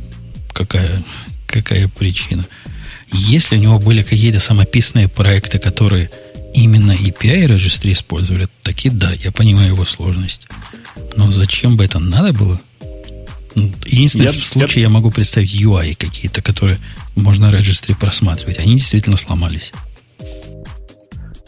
какая, 0.53 1.03
какая 1.47 1.87
причина. 1.87 2.45
Если 3.11 3.57
у 3.57 3.59
него 3.59 3.79
были 3.79 4.03
какие-то 4.03 4.39
самописные 4.39 5.09
проекты, 5.09 5.57
которые 5.57 6.11
именно 6.53 6.91
API 6.91 7.47
регистри 7.47 7.93
использовали, 7.93 8.47
такие 8.61 8.93
да, 8.93 9.11
я 9.13 9.31
понимаю 9.31 9.69
его 9.69 9.83
сложность. 9.83 10.45
Но 11.15 11.31
зачем 11.31 11.75
бы 11.75 11.85
это 11.85 11.97
надо 11.97 12.33
было? 12.33 12.61
Единственный 13.55 14.25
я, 14.25 14.31
случай 14.31 14.79
я... 14.79 14.87
я 14.87 14.89
могу 14.89 15.11
представить 15.11 15.53
UI 15.55 15.95
какие-то, 15.95 16.41
которые 16.41 16.79
можно 17.15 17.51
registry 17.51 17.95
просматривать. 17.95 18.59
Они 18.59 18.75
действительно 18.75 19.17
сломались. 19.17 19.71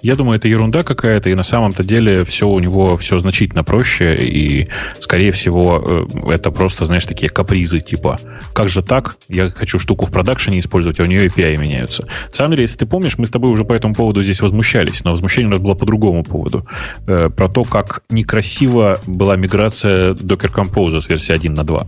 Я 0.06 0.16
думаю, 0.16 0.38
это 0.38 0.48
ерунда 0.48 0.84
какая-то, 0.84 1.32
и 1.32 1.34
на 1.34 1.42
самом-то 1.42 1.84
деле 1.84 2.24
все 2.26 2.48
у 2.48 2.60
него 2.60 2.96
все 2.96 3.18
значительно 3.18 3.64
проще, 3.64 4.16
и, 4.24 4.68
скорее 5.00 5.32
всего, 5.32 6.08
э, 6.24 6.30
это 6.30 6.52
просто, 6.52 6.86
знаешь, 6.86 7.06
такие 7.06 7.32
капризы, 7.32 7.80
типа, 7.80 8.20
как 8.54 8.70
же 8.70 8.84
так, 8.84 9.18
я 9.30 9.50
хочу 9.50 9.80
штуку 9.80 10.06
в 10.06 10.12
продакшене 10.12 10.60
использовать, 10.60 11.00
а 11.00 11.04
у 11.04 11.08
нее 11.08 11.26
API 11.26 11.58
меняются. 11.58 12.04
На 12.04 12.34
самом 12.34 12.52
деле, 12.52 12.62
если 12.62 12.78
ты 12.78 12.86
помнишь, 12.86 13.18
мы 13.18 13.26
с 13.26 13.32
тобой 13.32 13.50
уже 13.50 13.66
по 13.66 13.74
этому 13.74 13.96
поводу 13.96 14.22
здесь 14.22 14.42
возмущались, 14.42 15.04
но 15.04 15.10
возмущение 15.10 15.48
у 15.48 15.54
нас 15.54 15.62
было 15.62 15.74
по 15.74 15.88
другому 15.88 16.24
поводу. 16.24 16.68
Э, 17.08 17.32
про 17.36 17.48
то, 17.48 17.64
как 17.64 18.04
некрасиво 18.12 19.00
была 19.08 19.36
миграция 19.38 20.14
Docker 20.14 20.54
Compose 20.54 21.02
с 21.02 21.10
версии 21.10 21.34
1 21.34 21.52
на 21.52 21.64
2 21.64 21.88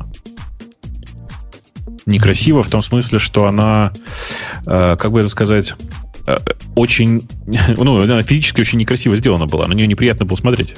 некрасиво 2.07 2.63
в 2.63 2.69
том 2.69 2.81
смысле, 2.81 3.19
что 3.19 3.45
она, 3.45 3.91
э, 4.65 4.95
как 4.97 5.11
бы 5.11 5.19
это 5.19 5.27
сказать, 5.27 5.75
очень, 6.75 7.27
ну, 7.77 8.01
она 8.01 8.21
физически 8.23 8.61
очень 8.61 8.79
некрасиво 8.79 9.15
сделана 9.15 9.45
была. 9.45 9.67
На 9.67 9.73
нее 9.73 9.87
неприятно 9.87 10.25
было 10.25 10.37
смотреть. 10.37 10.75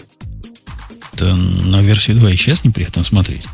Да, 1.14 1.36
на 1.36 1.82
версию 1.82 2.18
2 2.18 2.32
и 2.32 2.36
сейчас 2.38 2.64
неприятно 2.64 3.04
смотреть. 3.04 3.46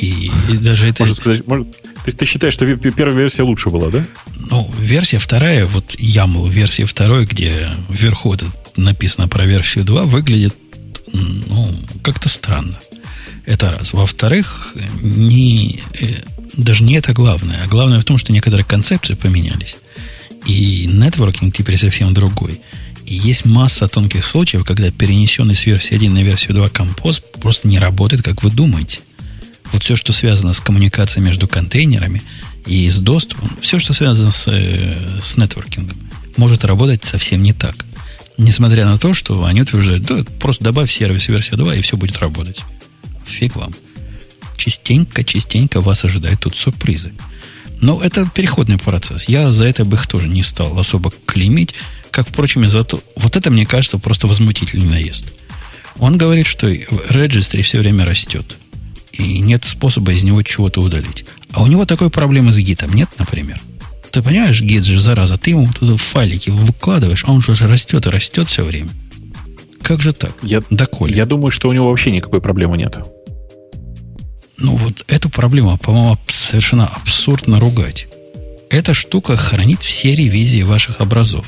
И, 0.00 0.30
и 0.50 0.56
даже 0.58 0.86
это... 0.86 1.02
Можно 1.02 1.14
сказать, 1.14 1.46
может, 1.46 1.68
ты, 2.04 2.12
ты 2.12 2.26
считаешь, 2.26 2.54
что 2.54 2.66
первая 2.76 3.16
версия 3.16 3.42
лучше 3.42 3.70
была, 3.70 3.90
да? 3.90 4.04
Ну, 4.50 4.70
версия 4.78 5.18
вторая, 5.18 5.66
вот 5.66 5.94
YAML, 5.94 6.50
версия 6.50 6.84
второй, 6.84 7.24
где 7.24 7.72
вверху 7.88 8.34
это 8.34 8.46
написано 8.76 9.28
про 9.28 9.44
версию 9.46 9.84
2, 9.84 10.04
выглядит, 10.04 10.54
ну, 11.12 11.70
как-то 12.02 12.28
странно. 12.28 12.78
Это 13.46 13.70
раз. 13.70 13.92
Во-вторых, 13.92 14.74
не, 15.02 15.80
э, 16.00 16.06
даже 16.54 16.82
не 16.82 16.96
это 16.96 17.12
главное, 17.12 17.62
а 17.62 17.68
главное 17.68 18.00
в 18.00 18.04
том, 18.04 18.18
что 18.18 18.32
некоторые 18.32 18.64
концепции 18.64 19.14
поменялись. 19.14 19.76
И 20.46 20.86
нетворкинг 20.86 21.54
теперь 21.54 21.78
совсем 21.78 22.12
другой. 22.12 22.60
И 23.06 23.14
есть 23.14 23.44
масса 23.44 23.88
тонких 23.88 24.24
случаев, 24.26 24.64
когда 24.64 24.90
перенесенный 24.90 25.54
с 25.54 25.66
версии 25.66 25.94
1 25.94 26.12
на 26.12 26.22
версию 26.22 26.54
2 26.54 26.68
композ 26.70 27.20
просто 27.40 27.68
не 27.68 27.78
работает, 27.78 28.22
как 28.22 28.42
вы 28.42 28.50
думаете. 28.50 29.00
Вот 29.72 29.82
все, 29.82 29.96
что 29.96 30.12
связано 30.12 30.52
с 30.52 30.60
коммуникацией 30.60 31.24
между 31.24 31.48
контейнерами 31.48 32.22
и 32.66 32.88
с 32.88 32.98
доступом, 32.98 33.50
все, 33.60 33.78
что 33.78 33.92
связано 33.92 34.30
с, 34.30 34.48
э, 34.48 35.18
с 35.20 35.36
нетворкингом, 35.36 35.98
может 36.36 36.64
работать 36.64 37.04
совсем 37.04 37.42
не 37.42 37.52
так. 37.52 37.84
Несмотря 38.36 38.86
на 38.86 38.98
то, 38.98 39.14
что 39.14 39.44
они 39.44 39.62
утверждают, 39.62 40.04
да, 40.04 40.24
просто 40.40 40.64
добавь 40.64 40.90
сервис 40.90 41.28
версия 41.28 41.56
2, 41.56 41.76
и 41.76 41.82
все 41.82 41.96
будет 41.96 42.18
работать. 42.18 42.62
Фиг 43.26 43.56
вам. 43.56 43.74
Частенько-частенько 44.56 45.80
вас 45.80 46.04
ожидают 46.04 46.40
тут 46.40 46.56
сюрпризы. 46.56 47.12
Но 47.84 48.00
это 48.00 48.26
переходный 48.34 48.78
процесс. 48.78 49.28
Я 49.28 49.52
за 49.52 49.66
это 49.66 49.84
бы 49.84 49.98
их 49.98 50.06
тоже 50.06 50.26
не 50.26 50.42
стал 50.42 50.78
особо 50.78 51.12
клеймить. 51.26 51.74
Как, 52.10 52.26
впрочем, 52.26 52.64
и 52.64 52.68
за 52.68 52.82
то... 52.82 52.98
Вот 53.14 53.36
это, 53.36 53.50
мне 53.50 53.66
кажется, 53.66 53.98
просто 53.98 54.26
возмутительный 54.26 54.86
наезд. 54.86 55.34
Он 55.98 56.16
говорит, 56.16 56.46
что 56.46 56.66
registry 56.66 57.60
все 57.60 57.80
время 57.80 58.06
растет. 58.06 58.56
И 59.12 59.38
нет 59.40 59.66
способа 59.66 60.12
из 60.12 60.24
него 60.24 60.42
чего-то 60.42 60.80
удалить. 60.80 61.26
А 61.52 61.62
у 61.62 61.66
него 61.66 61.84
такой 61.84 62.08
проблемы 62.08 62.52
с 62.52 62.58
гитом 62.58 62.90
нет, 62.94 63.10
например. 63.18 63.60
Ты 64.10 64.22
понимаешь, 64.22 64.62
гид 64.62 64.84
же, 64.84 64.98
зараза, 64.98 65.36
ты 65.36 65.50
ему 65.50 65.70
туда 65.70 65.98
файлики 65.98 66.48
выкладываешь, 66.48 67.24
а 67.26 67.32
он 67.32 67.42
же 67.42 67.54
растет 67.66 68.06
и 68.06 68.08
растет 68.08 68.48
все 68.48 68.64
время. 68.64 68.88
Как 69.82 70.00
же 70.00 70.14
так? 70.14 70.32
Я, 70.42 70.62
Доколе? 70.70 71.14
Я 71.14 71.26
думаю, 71.26 71.50
что 71.50 71.68
у 71.68 71.72
него 71.74 71.90
вообще 71.90 72.12
никакой 72.12 72.40
проблемы 72.40 72.78
нет. 72.78 72.96
Ну, 74.58 74.76
вот 74.76 75.04
эту 75.08 75.28
проблему, 75.28 75.76
по-моему, 75.78 76.18
совершенно 76.28 76.86
абсурдно 76.86 77.58
ругать. 77.58 78.06
Эта 78.70 78.94
штука 78.94 79.36
хранит 79.36 79.82
все 79.82 80.14
ревизии 80.14 80.62
ваших 80.62 81.00
образов. 81.00 81.46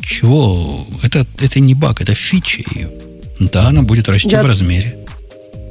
Чего? 0.00 0.86
Это, 1.02 1.26
это 1.38 1.60
не 1.60 1.74
баг, 1.74 2.00
это 2.00 2.14
фича 2.14 2.62
ее. 2.74 2.90
Да, 3.38 3.68
она 3.68 3.82
будет 3.82 4.08
расти 4.08 4.30
Я... 4.30 4.42
в 4.42 4.46
размере 4.46 4.96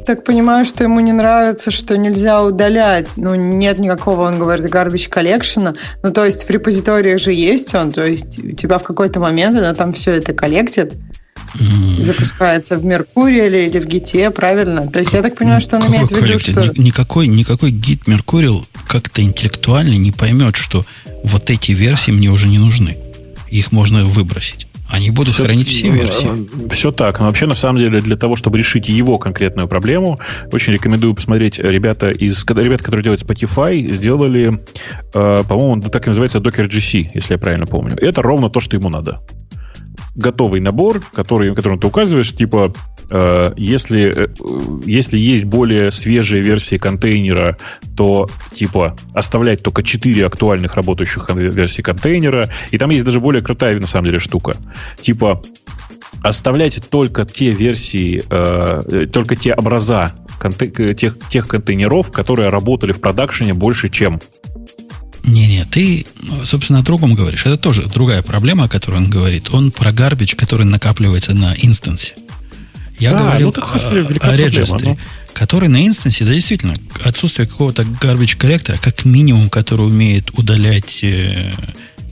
так 0.09 0.23
понимаю, 0.23 0.65
что 0.65 0.83
ему 0.83 1.01
не 1.01 1.11
нравится, 1.11 1.69
что 1.69 1.95
нельзя 1.95 2.43
удалять. 2.43 3.11
Ну, 3.15 3.35
нет 3.35 3.77
никакого, 3.77 4.25
он 4.25 4.39
говорит, 4.39 4.65
garbage 4.65 5.07
collection. 5.07 5.77
Ну, 6.01 6.11
то 6.11 6.25
есть 6.25 6.45
в 6.45 6.49
репозиториях 6.49 7.21
же 7.21 7.31
есть 7.31 7.75
он, 7.75 7.91
то 7.91 8.01
есть 8.01 8.39
у 8.39 8.53
тебя 8.53 8.79
в 8.79 8.83
какой-то 8.83 9.19
момент 9.19 9.55
она 9.55 9.75
там 9.75 9.93
все 9.93 10.13
это 10.13 10.33
коллектит, 10.33 10.93
запускается 11.99 12.75
в 12.75 12.85
Меркурии 12.85 13.67
или 13.67 13.79
в 13.79 13.85
Гите, 13.85 14.29
правильно? 14.31 14.87
То 14.87 14.99
есть 14.99 15.13
я 15.13 15.21
так 15.21 15.35
понимаю, 15.35 15.61
что 15.61 15.77
он 15.77 15.83
Какой 15.83 15.97
имеет 15.97 16.11
в 16.11 16.15
виду, 16.15 16.39
что... 16.39 16.81
Никакой, 16.81 17.27
никакой 17.27 17.71
гид 17.71 18.07
Меркурил 18.07 18.65
как-то 18.87 19.21
интеллектуально 19.21 19.95
не 19.95 20.11
поймет, 20.11 20.55
что 20.55 20.85
вот 21.23 21.49
эти 21.49 21.71
версии 21.71 22.11
мне 22.11 22.29
уже 22.29 22.47
не 22.47 22.57
нужны. 22.57 22.97
Их 23.49 23.71
можно 23.71 24.05
выбросить. 24.05 24.67
Они 24.89 25.11
будут 25.11 25.35
все, 25.35 25.43
хранить 25.43 25.67
все 25.67 25.89
версии. 25.89 26.27
Все 26.71 26.91
так. 26.91 27.19
Но 27.19 27.27
вообще, 27.27 27.45
на 27.45 27.53
самом 27.53 27.79
деле, 27.79 28.01
для 28.01 28.17
того, 28.17 28.35
чтобы 28.35 28.57
решить 28.57 28.89
его 28.89 29.19
конкретную 29.19 29.67
проблему, 29.67 30.19
очень 30.51 30.73
рекомендую 30.73 31.13
посмотреть 31.13 31.59
ребята 31.59 32.09
из 32.09 32.43
ребят, 32.45 32.81
которые 32.81 33.03
делают 33.03 33.21
Spotify, 33.21 33.91
сделали, 33.91 34.59
э, 35.13 35.43
по-моему, 35.47 35.83
так 35.83 36.05
и 36.05 36.09
называется 36.09 36.39
Docker 36.39 36.67
GC, 36.67 37.11
если 37.13 37.33
я 37.33 37.37
правильно 37.37 37.67
помню. 37.67 37.97
Это 37.97 38.23
ровно 38.23 38.49
то, 38.49 38.59
что 38.59 38.77
ему 38.77 38.89
надо 38.89 39.19
готовый 40.15 40.59
набор, 40.59 41.01
который, 41.13 41.53
которым 41.55 41.79
ты 41.79 41.87
указываешь, 41.87 42.33
типа, 42.35 42.73
э, 43.09 43.53
если, 43.57 44.13
э, 44.15 44.27
если 44.85 45.17
есть 45.17 45.45
более 45.45 45.91
свежие 45.91 46.41
версии 46.41 46.77
контейнера, 46.77 47.57
то, 47.95 48.29
типа, 48.53 48.95
оставлять 49.13 49.63
только 49.63 49.83
4 49.83 50.25
актуальных 50.25 50.75
работающих 50.75 51.29
версии 51.29 51.81
контейнера. 51.81 52.49
И 52.71 52.77
там 52.77 52.89
есть 52.89 53.05
даже 53.05 53.19
более 53.19 53.41
крутая, 53.41 53.79
на 53.79 53.87
самом 53.87 54.05
деле, 54.05 54.19
штука. 54.19 54.55
Типа, 54.99 55.41
оставлять 56.23 56.79
только 56.89 57.25
те 57.25 57.51
версии, 57.51 58.23
э, 58.29 59.07
только 59.11 59.35
те 59.35 59.53
образа 59.53 60.13
конте- 60.39 60.93
тех, 60.93 61.17
тех 61.29 61.47
контейнеров, 61.47 62.11
которые 62.11 62.49
работали 62.49 62.91
в 62.91 62.99
продакшене 62.99 63.53
больше, 63.53 63.89
чем 63.89 64.19
не-не, 65.23 65.65
ты, 65.65 66.05
собственно, 66.43 66.79
о 66.79 66.83
другом 66.83 67.15
говоришь. 67.15 67.45
Это 67.45 67.57
тоже 67.57 67.87
другая 67.87 68.21
проблема, 68.21 68.65
о 68.65 68.69
которой 68.69 68.97
он 68.97 69.09
говорит. 69.09 69.49
Он 69.51 69.71
про 69.71 69.91
гарбич, 69.91 70.35
который 70.35 70.65
накапливается 70.65 71.33
на 71.33 71.53
инстансе. 71.57 72.13
Я 72.99 73.11
а, 73.11 73.17
говорил 73.17 73.53
ну, 73.55 73.63
о, 73.63 74.29
о 74.29 74.35
регистре, 74.35 74.89
ну. 74.89 74.97
который 75.33 75.69
на 75.69 75.85
инстансе, 75.85 76.25
да, 76.25 76.33
действительно, 76.33 76.73
отсутствие 77.03 77.47
какого-то 77.47 77.85
гарбич 78.01 78.35
коллектора, 78.35 78.77
как 78.77 79.05
минимум, 79.05 79.49
который 79.49 79.87
умеет 79.87 80.31
удалять 80.37 81.01
э, 81.03 81.53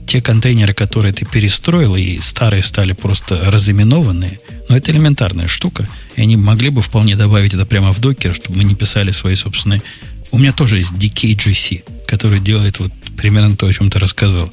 те 0.06 0.22
контейнеры, 0.22 0.72
которые 0.72 1.12
ты 1.12 1.26
перестроил, 1.26 1.94
и 1.94 2.18
старые 2.20 2.62
стали 2.62 2.92
просто 2.92 3.50
разыменованные. 3.50 4.40
Но 4.68 4.76
это 4.76 4.90
элементарная 4.90 5.46
штука, 5.48 5.86
и 6.16 6.22
они 6.22 6.36
могли 6.36 6.70
бы 6.70 6.80
вполне 6.80 7.16
добавить 7.16 7.52
это 7.52 7.66
прямо 7.66 7.92
в 7.92 8.00
докер, 8.00 8.34
чтобы 8.34 8.58
мы 8.58 8.64
не 8.64 8.74
писали 8.74 9.10
свои 9.10 9.34
собственные 9.34 9.82
у 10.30 10.38
меня 10.38 10.52
тоже 10.52 10.78
есть 10.78 10.92
DKGC, 10.92 12.06
который 12.06 12.40
делает 12.40 12.78
вот 12.78 12.92
примерно 13.16 13.56
то, 13.56 13.66
о 13.66 13.72
чем 13.72 13.90
ты 13.90 13.98
рассказал. 13.98 14.52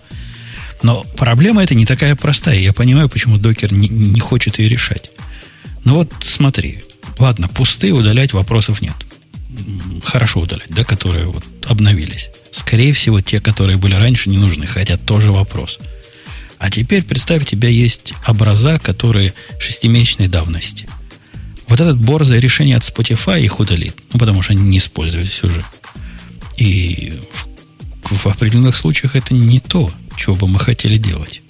Но 0.84 1.03
проблема 1.18 1.64
эта 1.64 1.76
не 1.76 1.85
такая 1.85 2.15
простая. 2.15 2.60
Я 2.60 2.73
понимаю, 2.73 3.10
почему 3.10 3.38
докер 3.38 3.73
не, 3.73 3.88
не 3.88 4.19
хочет 4.19 4.60
ее 4.60 4.69
решать. 4.69 5.11
Но 5.84 5.95
вот 5.95 6.11
смотри. 6.22 6.80
Ладно, 7.18 7.47
пустые 7.47 7.93
удалять 7.93 8.34
вопросов 8.34 8.81
нет. 8.81 8.95
Хорошо 10.03 10.41
удалять, 10.41 10.69
да, 10.69 10.84
которые 10.84 11.26
вот 11.26 11.45
обновились. 11.65 12.30
Скорее 12.52 12.93
всего, 12.93 13.22
те, 13.22 13.39
которые 13.39 13.77
были 13.77 13.95
раньше, 13.95 14.30
не 14.30 14.38
нужны, 14.38 14.65
хотя 14.65 14.97
тоже 14.97 15.31
вопрос. 15.31 15.80
А 16.57 16.69
теперь 16.69 17.03
представь, 17.03 17.43
у 17.43 17.45
тебя 17.45 17.69
есть 17.69 18.14
образа, 18.27 18.80
которые 18.80 19.34
шестимесячной 19.60 20.27
давности– 20.27 20.88
вот 21.68 21.82
этот 21.82 21.98
борзое 21.98 22.40
решение 22.40 22.78
от 22.78 22.84
Spotify 22.84 23.42
их 23.42 23.60
удалит. 23.60 23.96
Ну, 24.14 24.20
потому 24.20 24.42
что 24.42 24.54
они 24.54 24.64
не 24.64 24.78
использовались 24.78 25.44
уже. 25.44 25.64
И 26.58 27.14
в, 28.04 28.18
в 28.18 28.28
определенных 28.28 28.76
случаях 28.76 29.16
это 29.16 29.34
не 29.34 29.60
то, 29.60 29.92
чего 30.16 30.36
бы 30.36 30.48
мы 30.48 30.60
хотели 30.60 30.98
делать. 30.98 31.42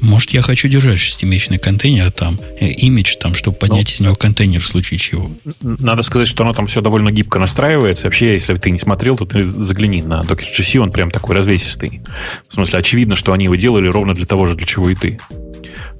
Может, 0.00 0.30
я 0.30 0.42
хочу 0.42 0.68
держать 0.68 1.00
шестимесячный 1.00 1.56
контейнер 1.56 2.10
там, 2.10 2.38
э, 2.60 2.66
имидж 2.66 3.16
там, 3.18 3.34
чтобы 3.34 3.56
поднять 3.56 3.86
ну, 3.88 3.94
из 3.94 4.00
него 4.00 4.14
контейнер 4.14 4.60
в 4.60 4.66
случае 4.66 4.98
чего. 4.98 5.30
Надо 5.62 6.02
сказать, 6.02 6.28
что 6.28 6.44
оно 6.44 6.52
там 6.52 6.66
все 6.66 6.82
довольно 6.82 7.10
гибко 7.10 7.38
настраивается. 7.38 8.06
Вообще, 8.06 8.34
если 8.34 8.54
ты 8.56 8.70
не 8.70 8.78
смотрел, 8.78 9.16
то 9.16 9.24
ты 9.24 9.44
загляни 9.44 10.02
на 10.02 10.20
Docker 10.20 10.44
GC, 10.58 10.78
он 10.78 10.90
прям 10.90 11.10
такой 11.10 11.36
развесистый. 11.36 12.02
В 12.48 12.52
смысле, 12.52 12.80
очевидно, 12.80 13.16
что 13.16 13.32
они 13.32 13.44
его 13.44 13.54
делали 13.54 13.88
ровно 13.88 14.12
для 14.12 14.26
того 14.26 14.44
же, 14.44 14.56
для 14.56 14.66
чего 14.66 14.90
и 14.90 14.94
ты. 14.94 15.18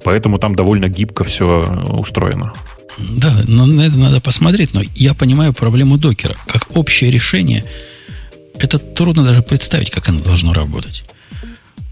Поэтому 0.05 0.37
там 0.37 0.55
довольно 0.55 0.87
гибко 0.87 1.23
все 1.23 1.83
устроено. 1.89 2.53
Да, 2.97 3.43
но 3.47 3.65
на 3.65 3.81
это 3.81 3.97
надо 3.97 4.21
посмотреть. 4.21 4.73
Но 4.73 4.83
я 4.93 5.15
понимаю 5.15 5.51
проблему 5.51 5.97
докера. 5.97 6.35
Как 6.47 6.77
общее 6.77 7.09
решение, 7.09 7.65
это 8.59 8.77
трудно 8.77 9.23
даже 9.23 9.41
представить, 9.41 9.89
как 9.89 10.07
оно 10.07 10.19
должно 10.19 10.53
работать. 10.53 11.03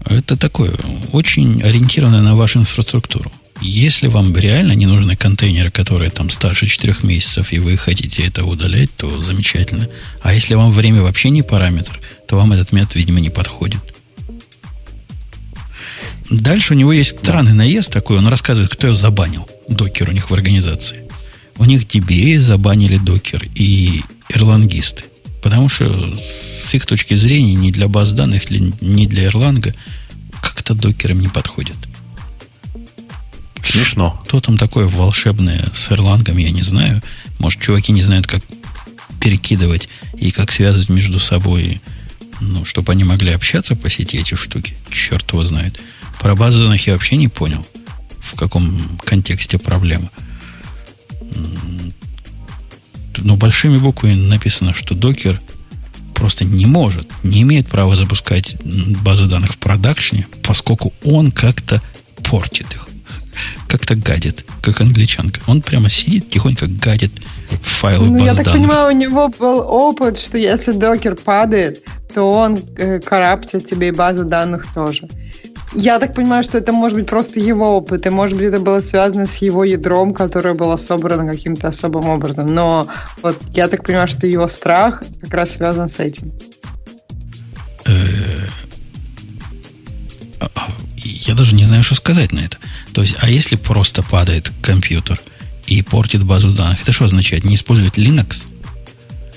Это 0.06 0.36
такое, 0.36 0.74
очень 1.10 1.60
ориентированное 1.62 2.22
на 2.22 2.36
вашу 2.36 2.60
инфраструктуру. 2.60 3.32
Если 3.60 4.06
вам 4.06 4.36
реально 4.36 4.72
не 4.72 4.86
нужны 4.86 5.16
контейнеры, 5.16 5.70
которые 5.72 6.10
там 6.10 6.30
старше 6.30 6.66
4 6.66 6.94
месяцев, 7.02 7.52
и 7.52 7.58
вы 7.58 7.76
хотите 7.76 8.24
это 8.24 8.44
удалять, 8.44 8.94
то 8.96 9.22
замечательно. 9.22 9.88
А 10.22 10.32
если 10.32 10.54
вам 10.54 10.70
время 10.70 11.02
вообще 11.02 11.30
не 11.30 11.42
параметр, 11.42 11.98
то 12.28 12.36
вам 12.36 12.52
этот 12.52 12.70
метод, 12.70 12.94
видимо, 12.94 13.18
не 13.18 13.30
подходит. 13.30 13.80
Дальше 16.40 16.74
у 16.74 16.76
него 16.76 16.92
есть 16.92 17.18
странный 17.18 17.52
наезд 17.52 17.92
такой, 17.92 18.18
он 18.18 18.26
рассказывает, 18.26 18.72
кто 18.72 18.88
его 18.88 18.96
забанил 18.96 19.48
докер 19.68 20.08
у 20.08 20.12
них 20.12 20.30
в 20.30 20.34
организации. 20.34 21.04
У 21.56 21.64
них 21.64 21.84
DBA 21.84 22.38
забанили 22.38 22.98
докер 22.98 23.46
и 23.54 24.02
ирлангисты. 24.28 25.04
Потому 25.42 25.68
что 25.68 26.16
с 26.18 26.72
их 26.74 26.86
точки 26.86 27.14
зрения 27.14 27.54
ни 27.54 27.70
для 27.70 27.86
баз 27.86 28.12
данных, 28.12 28.50
ни 28.50 29.06
для 29.06 29.28
Erlang 29.28 29.74
как-то 30.40 30.74
докером 30.74 31.20
не 31.20 31.28
подходит. 31.28 31.76
Смешно. 33.62 34.20
Что 34.26 34.40
там 34.40 34.58
такое 34.58 34.86
волшебное 34.86 35.70
с 35.72 35.90
Erlang, 35.90 36.40
я 36.40 36.50
не 36.50 36.62
знаю. 36.62 37.02
Может, 37.38 37.60
чуваки 37.60 37.92
не 37.92 38.02
знают, 38.02 38.26
как 38.26 38.42
перекидывать 39.20 39.88
и 40.18 40.30
как 40.30 40.50
связывать 40.50 40.88
между 40.88 41.20
собой, 41.20 41.80
ну, 42.40 42.64
чтобы 42.64 42.92
они 42.92 43.04
могли 43.04 43.32
общаться 43.32 43.76
по 43.76 43.88
сети 43.88 44.18
эти 44.18 44.34
штуки. 44.34 44.74
Черт 44.90 45.30
его 45.30 45.44
знает. 45.44 45.80
Про 46.24 46.34
базы 46.34 46.58
данных 46.58 46.86
я 46.86 46.94
вообще 46.94 47.16
не 47.16 47.28
понял 47.28 47.66
в 48.18 48.34
каком 48.34 48.98
контексте 49.04 49.58
проблема. 49.58 50.08
Но 53.18 53.36
большими 53.36 53.76
буквами 53.76 54.14
написано, 54.14 54.72
что 54.72 54.94
докер 54.94 55.38
просто 56.14 56.46
не 56.46 56.64
может, 56.64 57.10
не 57.22 57.42
имеет 57.42 57.68
права 57.68 57.94
запускать 57.94 58.56
базы 59.02 59.26
данных 59.26 59.52
в 59.52 59.58
продакшне, 59.58 60.26
поскольку 60.42 60.94
он 61.04 61.30
как-то 61.30 61.82
портит 62.22 62.72
их. 62.72 62.88
Как-то 63.68 63.94
гадит, 63.94 64.46
как 64.62 64.80
англичанка. 64.80 65.42
Он 65.46 65.60
прямо 65.60 65.90
сидит, 65.90 66.30
тихонько 66.30 66.66
гадит 66.66 67.12
файлы 67.62 68.06
ну, 68.06 68.20
баз 68.20 68.28
Я 68.28 68.34
так 68.36 68.46
данных. 68.46 68.62
понимаю, 68.62 68.88
у 68.88 68.96
него 68.96 69.28
был 69.28 69.58
опыт, 69.58 70.18
что 70.18 70.38
если 70.38 70.72
докер 70.72 71.16
падает, 71.16 71.82
то 72.14 72.32
он 72.32 72.58
э, 72.78 73.00
караптит 73.00 73.66
тебе 73.66 73.88
и 73.88 73.92
базу 73.92 74.24
данных 74.24 74.66
тоже. 74.72 75.06
Я 75.72 75.98
так 75.98 76.14
понимаю, 76.14 76.44
что 76.44 76.58
это 76.58 76.72
может 76.72 76.98
быть 76.98 77.06
просто 77.06 77.40
его 77.40 77.76
опыт, 77.76 78.06
и 78.06 78.10
может 78.10 78.36
быть 78.36 78.46
это 78.46 78.60
было 78.60 78.80
связано 78.80 79.26
с 79.26 79.36
его 79.38 79.64
ядром, 79.64 80.14
которое 80.14 80.54
было 80.54 80.76
собрано 80.76 81.30
каким-то 81.30 81.68
особым 81.68 82.06
образом. 82.06 82.54
Но 82.54 82.88
вот 83.22 83.36
я 83.54 83.68
так 83.68 83.84
понимаю, 83.84 84.06
что 84.06 84.26
его 84.26 84.46
страх 84.48 85.02
как 85.22 85.34
раз 85.34 85.52
связан 85.52 85.88
с 85.88 85.98
этим. 85.98 86.32
Э, 87.86 88.46
а, 90.40 90.48
я 90.94 91.34
даже 91.34 91.54
не 91.54 91.64
знаю, 91.64 91.82
что 91.82 91.94
сказать 91.94 92.32
на 92.32 92.40
это. 92.40 92.58
То 92.92 93.00
есть, 93.00 93.16
а 93.20 93.28
если 93.28 93.56
просто 93.56 94.02
падает 94.02 94.52
компьютер 94.62 95.20
и 95.66 95.82
портит 95.82 96.22
базу 96.24 96.52
данных, 96.52 96.82
это 96.82 96.92
что 96.92 97.04
означает? 97.04 97.44
Не 97.44 97.56
использовать 97.56 97.98
Linux? 97.98 98.44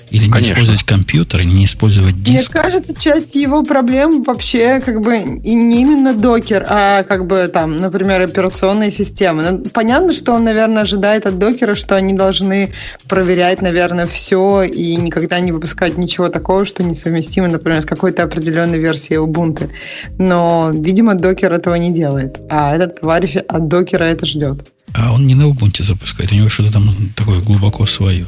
Или 0.10 0.26
не 0.26 0.32
Конечно. 0.32 0.54
использовать 0.54 0.84
компьютер, 0.84 1.42
или 1.42 1.50
не 1.50 1.66
использовать 1.66 2.22
диск. 2.24 2.54
Мне 2.54 2.64
кажется, 2.64 2.94
часть 2.98 3.36
его 3.36 3.64
проблем 3.64 4.24
вообще 4.24 4.80
как 4.80 5.02
бы 5.02 5.18
и 5.18 5.54
не 5.54 5.82
именно 5.82 6.14
докер, 6.14 6.66
а 6.70 7.04
как 7.04 7.28
бы 7.28 7.50
там, 7.52 7.80
например, 7.80 8.22
операционные 8.22 8.92
системы. 8.92 9.44
Ну, 9.52 9.58
понятно, 9.74 10.14
что 10.14 10.34
он, 10.34 10.46
наверное, 10.46 10.84
ожидает 10.84 11.26
от 11.26 11.38
докера, 11.38 11.76
что 11.76 11.96
они 11.96 12.14
должны 12.14 12.74
проверять, 13.08 13.62
наверное, 13.62 14.08
все 14.08 14.64
и 14.64 14.96
никогда 14.96 15.40
не 15.42 15.52
выпускать 15.52 15.98
ничего 15.98 16.30
такого, 16.30 16.66
что 16.66 16.84
несовместимо, 16.84 17.50
например, 17.50 17.82
с 17.82 17.86
какой-то 17.86 18.24
определенной 18.24 18.80
версией 18.80 19.20
Ubuntu. 19.20 19.70
Но, 20.18 20.72
видимо, 20.74 21.16
докер 21.16 21.52
этого 21.52 21.76
не 21.76 21.92
делает. 21.92 22.40
А 22.50 22.76
этот 22.76 23.02
товарищ 23.02 23.36
от 23.36 23.68
докера 23.68 24.06
это 24.06 24.26
ждет. 24.26 24.70
А 24.94 25.14
он 25.14 25.28
не 25.28 25.36
на 25.36 25.50
Ubuntu 25.50 25.84
запускает, 25.84 26.32
у 26.32 26.36
него 26.36 26.50
что-то 26.50 26.72
там 26.74 26.96
такое 27.16 27.42
глубоко 27.42 27.86
свое. 27.86 28.26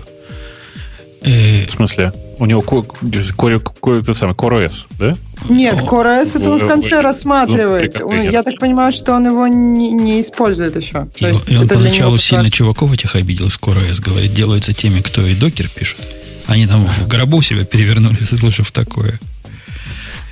Э, 1.21 1.65
в 1.65 1.71
смысле? 1.71 2.13
У 2.37 2.45
него 2.45 2.61
какой-то 2.61 4.13
самый 4.13 4.33
CoreOS, 4.33 4.85
да? 4.97 5.13
Нет, 5.49 5.75
CoreOS 5.81 6.37
это 6.37 6.49
он 6.49 6.59
в 6.59 6.67
конце 6.67 7.01
рассматривает. 7.01 8.01
Я 8.31 8.43
так 8.43 8.59
понимаю, 8.59 8.91
что 8.91 9.13
он 9.13 9.25
его 9.25 9.47
не, 9.47 9.91
не 9.91 10.21
использует 10.21 10.75
еще. 10.75 11.07
И, 11.17 11.53
и 11.53 11.57
он 11.57 11.67
поначалу 11.67 12.17
сильно 12.17 12.49
чуваков 12.49 12.93
этих 12.93 13.15
обидел 13.15 13.49
с 13.49 13.59
CoreOS. 13.59 14.01
Говорит, 14.01 14.33
делается 14.33 14.73
теми, 14.73 15.01
кто 15.01 15.25
и 15.25 15.35
докер 15.35 15.67
пишет. 15.69 15.99
Они 16.47 16.65
там 16.65 16.87
в 16.87 17.07
гробу 17.07 17.41
себя 17.41 17.65
перевернулись, 17.65 18.31
услышав 18.31 18.71
такое. 18.71 19.19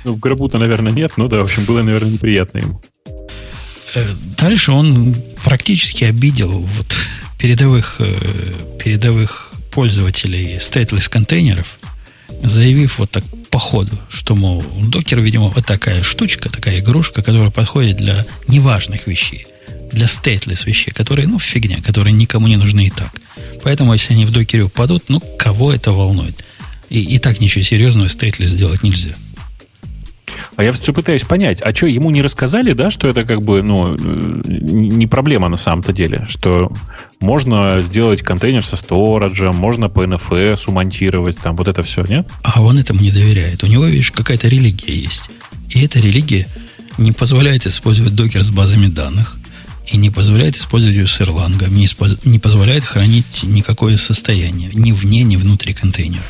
Ну, 0.04 0.14
в 0.14 0.20
гробу-то, 0.20 0.58
наверное, 0.58 0.92
нет, 0.92 1.12
но 1.16 1.28
да, 1.28 1.38
в 1.38 1.42
общем, 1.42 1.64
было, 1.64 1.82
наверное, 1.82 2.12
неприятно 2.12 2.58
ему. 2.58 2.80
Э, 3.94 4.06
дальше 4.38 4.72
он 4.72 5.14
практически 5.44 6.04
обидел 6.04 6.50
вот 6.50 6.96
передовых, 7.38 7.96
э, 7.98 8.14
передовых 8.82 9.52
пользователей 9.78 10.56
stateless 10.56 11.08
контейнеров, 11.08 11.78
заявив 12.42 12.98
вот 12.98 13.12
так 13.12 13.22
по 13.48 13.60
ходу, 13.60 13.96
что, 14.10 14.34
мол, 14.34 14.64
докер, 14.82 15.20
видимо, 15.20 15.50
вот 15.50 15.66
такая 15.66 16.02
штучка, 16.02 16.48
такая 16.48 16.80
игрушка, 16.80 17.22
которая 17.22 17.52
подходит 17.52 17.96
для 17.96 18.26
неважных 18.48 19.06
вещей, 19.06 19.46
для 19.92 20.06
stateless 20.06 20.66
вещей, 20.66 20.90
которые, 20.90 21.28
ну, 21.28 21.38
фигня, 21.38 21.80
которые 21.80 22.12
никому 22.12 22.48
не 22.48 22.56
нужны 22.56 22.86
и 22.86 22.90
так. 22.90 23.12
Поэтому, 23.62 23.92
если 23.92 24.14
они 24.14 24.26
в 24.26 24.32
докере 24.32 24.64
упадут, 24.64 25.04
ну, 25.06 25.20
кого 25.38 25.72
это 25.72 25.92
волнует? 25.92 26.44
И, 26.90 27.00
и 27.00 27.20
так 27.20 27.38
ничего 27.38 27.62
серьезного 27.62 28.08
stateless 28.08 28.48
сделать 28.48 28.82
нельзя. 28.82 29.14
А 30.56 30.64
я 30.64 30.72
все 30.72 30.92
пытаюсь 30.92 31.24
понять, 31.24 31.60
а 31.62 31.74
что, 31.74 31.86
ему 31.86 32.10
не 32.10 32.22
рассказали, 32.22 32.72
да, 32.72 32.90
что 32.90 33.08
это 33.08 33.24
как 33.24 33.42
бы, 33.42 33.62
ну, 33.62 33.96
не 33.96 35.06
проблема 35.06 35.48
на 35.48 35.56
самом-то 35.56 35.92
деле, 35.92 36.26
что 36.28 36.72
можно 37.20 37.80
сделать 37.80 38.22
контейнер 38.22 38.64
со 38.64 38.76
сториджем, 38.76 39.56
можно 39.56 39.88
по 39.88 40.04
NFS 40.04 40.64
умонтировать, 40.68 41.38
там 41.38 41.56
вот 41.56 41.68
это 41.68 41.82
все, 41.82 42.02
нет? 42.02 42.28
А 42.42 42.62
он 42.62 42.78
этому 42.78 43.00
не 43.00 43.10
доверяет. 43.10 43.64
У 43.64 43.66
него, 43.66 43.84
видишь, 43.84 44.12
какая-то 44.12 44.48
религия 44.48 44.94
есть. 44.94 45.30
И 45.70 45.80
эта 45.80 45.98
религия 45.98 46.46
не 46.96 47.12
позволяет 47.12 47.66
использовать 47.66 48.14
докер 48.14 48.42
с 48.42 48.50
базами 48.50 48.86
данных, 48.86 49.36
и 49.92 49.96
не 49.96 50.10
позволяет 50.10 50.56
использовать 50.56 50.96
ее 50.96 51.06
с 51.06 51.20
Erlang, 51.20 51.68
не, 51.70 51.88
не 52.28 52.38
позволяет 52.38 52.84
хранить 52.84 53.42
никакое 53.42 53.96
состояние 53.96 54.70
ни 54.74 54.92
вне, 54.92 55.22
ни 55.22 55.36
внутри 55.36 55.72
контейнера. 55.72 56.24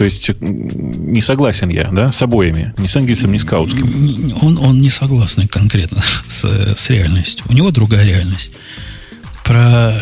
То 0.00 0.04
есть 0.04 0.30
не 0.40 1.20
согласен 1.20 1.68
я, 1.68 1.84
да, 1.92 2.10
с 2.10 2.22
обоими, 2.22 2.72
ни 2.78 2.86
с 2.86 2.96
Энгельсом, 2.96 3.32
ни 3.32 3.36
с 3.36 3.44
Каутским. 3.44 4.34
Он, 4.40 4.56
он 4.56 4.80
не 4.80 4.88
согласен 4.88 5.46
конкретно 5.46 6.02
с, 6.26 6.42
с 6.74 6.88
реальностью. 6.88 7.44
У 7.50 7.52
него 7.52 7.70
другая 7.70 8.06
реальность. 8.06 8.52
Про 9.44 9.94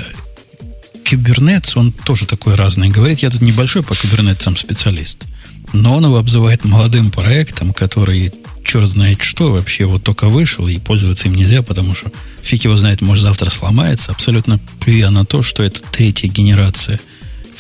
Kubernetes 1.03 1.73
он 1.75 1.91
тоже 1.91 2.27
такой 2.27 2.55
разный. 2.55 2.91
Говорит, 2.91 3.19
я 3.25 3.31
тут 3.31 3.43
небольшой 3.43 3.83
по 3.83 3.97
кубернетсам 3.97 4.57
специалист. 4.57 5.25
Но 5.73 5.97
он 5.97 6.05
его 6.05 6.19
обзывает 6.19 6.65
молодым 6.65 7.11
проектом, 7.11 7.73
который 7.73 8.33
черт 8.65 8.89
знает 8.89 9.21
что, 9.23 9.51
вообще 9.51 9.85
вот 9.87 10.05
только 10.05 10.29
вышел, 10.29 10.69
и 10.69 10.79
пользоваться 10.79 11.27
им 11.27 11.35
нельзя, 11.35 11.63
потому 11.63 11.97
что 11.97 12.13
фиг 12.41 12.63
его 12.63 12.77
знает, 12.77 13.01
может 13.01 13.25
завтра 13.25 13.51
сломается. 13.51 14.13
Абсолютно 14.13 14.61
плюя 14.79 15.11
на 15.11 15.25
то, 15.25 15.43
что 15.43 15.65
это 15.65 15.81
третья 15.91 16.29
генерация– 16.29 17.01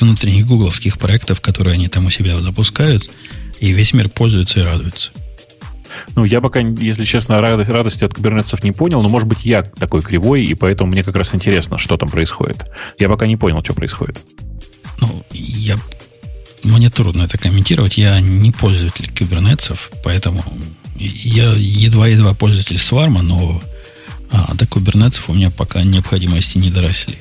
внутренних 0.01 0.47
гугловских 0.47 0.99
проектов, 0.99 1.41
которые 1.41 1.75
они 1.75 1.89
там 1.89 2.07
у 2.07 2.11
себя 2.11 2.39
запускают, 2.41 3.11
и 3.61 3.73
весь 3.73 3.93
мир 3.93 4.09
пользуется 4.09 4.61
и 4.61 4.63
радуется. 4.63 5.11
Ну, 6.15 6.25
я 6.25 6.41
пока, 6.41 6.61
если 6.61 7.05
честно, 7.05 7.41
радость, 7.41 7.71
радости 7.71 8.05
от 8.05 8.15
кубернетцев 8.15 8.63
не 8.63 8.73
понял, 8.73 9.03
но, 9.03 9.09
может 9.09 9.29
быть, 9.29 9.45
я 9.45 9.63
такой 9.63 10.03
кривой, 10.03 10.45
и 10.45 10.55
поэтому 10.55 10.93
мне 10.93 11.03
как 11.03 11.17
раз 11.17 11.35
интересно, 11.35 11.79
что 11.79 11.97
там 11.97 12.09
происходит. 12.09 12.67
Я 12.99 13.09
пока 13.09 13.27
не 13.27 13.37
понял, 13.37 13.63
что 13.65 13.75
происходит. 13.75 14.19
Ну, 15.01 15.25
я... 15.33 15.79
Мне 16.65 16.91
трудно 16.91 17.23
это 17.23 17.39
комментировать. 17.39 17.99
Я 17.99 18.21
не 18.21 18.51
пользователь 18.51 19.11
кубернетцев, 19.17 19.91
поэтому 20.03 20.45
я 20.97 21.53
едва-едва 21.57 22.35
пользователь 22.35 22.79
сварма 22.79 23.23
нового, 23.23 23.63
а 24.33 24.55
до 24.55 24.67
кубернетцев 24.67 25.31
у 25.31 25.35
меня 25.35 25.51
пока 25.51 25.83
необходимости 25.83 26.59
не 26.59 26.71
доросли. 26.71 27.19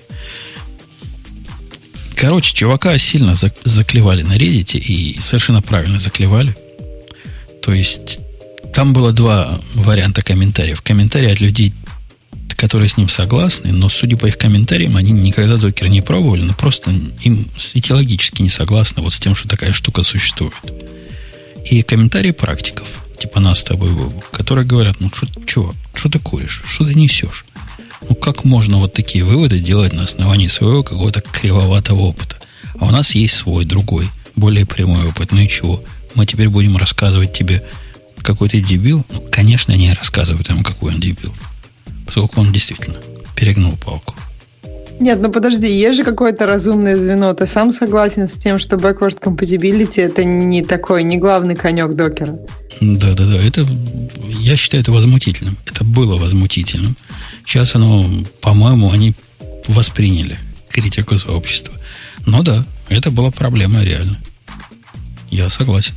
Короче, 2.18 2.56
чувака 2.56 2.98
сильно 2.98 3.36
заклевали 3.36 4.24
на 4.24 4.38
Reddit 4.38 4.80
и 4.80 5.20
совершенно 5.22 5.62
правильно 5.62 6.00
заклевали. 6.00 6.56
То 7.62 7.72
есть 7.72 8.20
там 8.74 8.92
было 8.92 9.14
два 9.14 9.60
варианта 9.76 10.24
комментариев. 10.24 10.82
Комментарии 10.82 11.32
от 11.32 11.40
людей, 11.40 11.74
которые 12.56 12.90
с 12.90 12.98
ним 12.98 13.08
согласны, 13.08 13.72
но, 13.72 13.88
судя 13.88 14.18
по 14.18 14.26
их 14.26 14.40
комментариям, 14.40 14.98
они 14.98 15.12
никогда 15.12 15.58
докер 15.58 15.90
не 15.90 16.02
пробовали, 16.02 16.42
но 16.42 16.56
просто 16.56 16.92
им 17.22 17.48
идеологически 17.76 18.42
не 18.42 18.50
согласны 18.50 19.04
вот 19.04 19.14
с 19.14 19.20
тем, 19.20 19.36
что 19.36 19.48
такая 19.48 19.72
штука 19.72 20.02
существует. 20.02 20.56
И 21.70 21.84
комментарии 21.84 22.32
практиков, 22.32 22.88
типа 23.20 23.40
нас 23.40 23.60
с 23.60 23.64
тобой, 23.64 23.92
которые 24.32 24.66
говорят, 24.66 25.00
ну, 25.00 25.12
что, 25.46 25.76
что 25.94 26.10
ты 26.10 26.18
куришь, 26.18 26.64
что 26.66 26.84
ты 26.84 26.96
несешь? 26.96 27.46
Ну, 28.08 28.16
как 28.16 28.44
можно 28.44 28.78
вот 28.78 28.94
такие 28.94 29.24
выводы 29.24 29.60
делать 29.60 29.94
на 29.94 30.04
основании 30.04 30.48
своего 30.48 30.84
какого-то 30.84 31.22
кривоватого 31.22 32.02
опыта? 32.02 32.38
А 32.80 32.86
у 32.86 32.92
нас 32.92 33.16
есть 33.16 33.36
свой, 33.36 33.66
другой, 33.66 34.10
более 34.36 34.66
прямой 34.66 35.08
опыт. 35.08 35.32
Ну 35.32 35.42
и 35.42 35.48
чего? 35.48 35.84
Мы 36.16 36.26
теперь 36.26 36.50
будем 36.50 36.78
рассказывать 36.78 37.34
тебе, 37.34 37.64
какой 38.22 38.50
ты 38.50 38.60
дебил? 38.60 39.06
Ну, 39.12 39.24
конечно, 39.32 39.74
не 39.74 39.94
рассказывают 39.94 40.50
ему, 40.50 40.64
какой 40.64 40.94
он 40.94 41.00
дебил. 41.00 41.34
Поскольку 42.06 42.42
он 42.42 42.52
действительно 42.52 42.98
перегнул 43.36 43.74
палку. 43.78 44.16
Нет, 45.00 45.20
ну 45.22 45.32
подожди, 45.32 45.72
есть 45.72 45.98
же 45.98 46.04
какое-то 46.04 46.48
разумное 46.48 46.98
звено. 46.98 47.34
Ты 47.34 47.46
сам 47.46 47.72
согласен 47.72 48.28
с 48.28 48.34
тем, 48.34 48.58
что 48.58 48.78
backward 48.78 49.20
compatibility 49.22 50.02
это 50.02 50.24
не 50.24 50.64
такой, 50.64 51.04
не 51.04 51.18
главный 51.18 51.56
конек 51.56 51.94
докера? 51.94 52.40
Да, 52.82 53.14
да, 53.14 53.26
да. 53.26 53.38
Это, 53.38 53.66
я 54.40 54.56
считаю 54.56 54.82
это 54.82 54.92
возмутительным. 54.92 55.56
Это 55.68 55.84
было 55.84 56.18
возмутительным. 56.18 56.96
Сейчас 57.48 57.76
оно, 57.76 58.06
по-моему, 58.42 58.92
они 58.92 59.14
восприняли 59.68 60.38
критику 60.70 61.18
сообщества. 61.18 61.74
Но 62.26 62.44
да, 62.44 62.66
это 62.90 63.10
была 63.10 63.32
проблема 63.32 63.84
реально. 63.84 64.20
Я 65.32 65.50
согласен. 65.50 65.94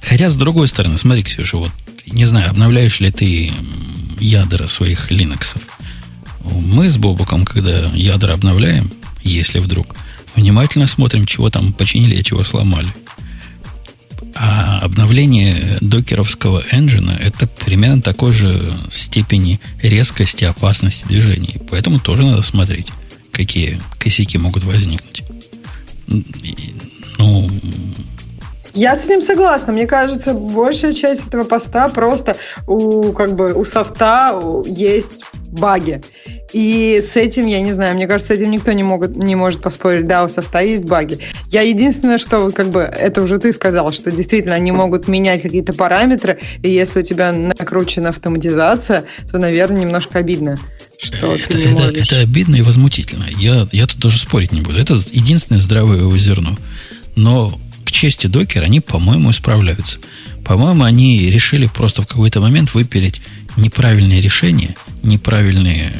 Хотя, 0.00 0.30
с 0.30 0.36
другой 0.36 0.68
стороны, 0.68 0.96
смотри, 0.96 1.24
Ксюша, 1.24 1.56
вот, 1.56 1.72
не 2.06 2.24
знаю, 2.24 2.48
обновляешь 2.48 3.00
ли 3.00 3.10
ты 3.10 3.52
ядра 4.20 4.68
своих 4.68 5.10
Linux. 5.10 5.56
Мы 6.44 6.88
с 6.88 6.96
Бобуком, 6.96 7.44
когда 7.44 7.86
ядра 7.92 8.34
обновляем, 8.34 8.92
если 9.24 9.58
вдруг, 9.58 9.96
внимательно 10.36 10.86
смотрим, 10.86 11.26
чего 11.26 11.50
там 11.50 11.72
починили, 11.72 12.20
а 12.20 12.22
чего 12.22 12.44
сломали. 12.44 12.88
А 14.34 14.80
обновление 14.80 15.78
докеровского 15.80 16.62
энджина 16.72 17.16
это 17.20 17.46
примерно 17.46 18.02
такой 18.02 18.32
же 18.32 18.74
степени 18.90 19.60
резкости, 19.82 20.44
опасности 20.44 21.06
движений. 21.06 21.60
Поэтому 21.70 22.00
тоже 22.00 22.24
надо 22.24 22.42
смотреть, 22.42 22.88
какие 23.30 23.80
косяки 23.98 24.36
могут 24.38 24.64
возникнуть. 24.64 25.22
Ну, 27.18 27.48
я 28.74 28.96
с 28.96 29.04
этим 29.04 29.20
согласна. 29.22 29.72
Мне 29.72 29.86
кажется, 29.86 30.34
большая 30.34 30.94
часть 30.94 31.28
этого 31.28 31.44
поста 31.44 31.88
просто 31.88 32.36
у 32.66 33.12
как 33.12 33.36
бы 33.36 33.52
у 33.54 33.64
софта 33.64 34.40
есть 34.66 35.24
баги. 35.52 36.02
И 36.54 37.02
с 37.04 37.16
этим, 37.16 37.46
я 37.46 37.60
не 37.60 37.72
знаю, 37.72 37.96
мне 37.96 38.06
кажется, 38.06 38.32
с 38.32 38.36
этим 38.36 38.52
никто 38.52 38.70
не, 38.70 38.84
могут, 38.84 39.16
не 39.16 39.34
может 39.34 39.60
поспорить. 39.60 40.06
Да, 40.06 40.24
у 40.24 40.28
софта 40.28 40.60
есть 40.60 40.84
баги. 40.84 41.18
Я 41.48 41.62
единственное, 41.62 42.16
что 42.16 42.52
как 42.52 42.68
бы 42.68 42.82
это 42.82 43.22
уже 43.22 43.38
ты 43.38 43.52
сказал, 43.52 43.92
что 43.92 44.12
действительно 44.12 44.54
они 44.54 44.70
могут 44.70 45.08
менять 45.08 45.42
какие-то 45.42 45.72
параметры, 45.72 46.38
и 46.62 46.70
если 46.70 47.00
у 47.00 47.02
тебя 47.02 47.32
накручена 47.32 48.10
автоматизация, 48.10 49.04
то, 49.28 49.38
наверное, 49.38 49.80
немножко 49.80 50.20
обидно, 50.20 50.56
что 50.96 51.34
это, 51.34 51.48
ты 51.48 51.58
не 51.58 51.64
это, 51.64 51.72
можешь... 51.72 51.98
это 51.98 52.20
обидно 52.20 52.54
и 52.54 52.62
возмутительно. 52.62 53.26
Я, 53.36 53.66
я 53.72 53.86
тут 53.88 53.98
даже 53.98 54.20
спорить 54.20 54.52
не 54.52 54.60
буду. 54.60 54.78
Это 54.78 54.94
единственное 55.10 55.60
здравое 55.60 55.98
его 55.98 56.16
зерно. 56.16 56.56
Но 57.16 57.58
к 57.84 57.90
чести 57.90 58.28
докера 58.28 58.62
они, 58.62 58.80
по-моему, 58.80 59.32
справляются. 59.32 59.98
По-моему, 60.44 60.84
они 60.84 61.30
решили 61.30 61.66
просто 61.66 62.02
в 62.02 62.06
какой-то 62.06 62.40
момент 62.40 62.74
выпилить 62.74 63.22
неправильные 63.56 64.20
решения, 64.20 64.74
неправильные 65.02 65.92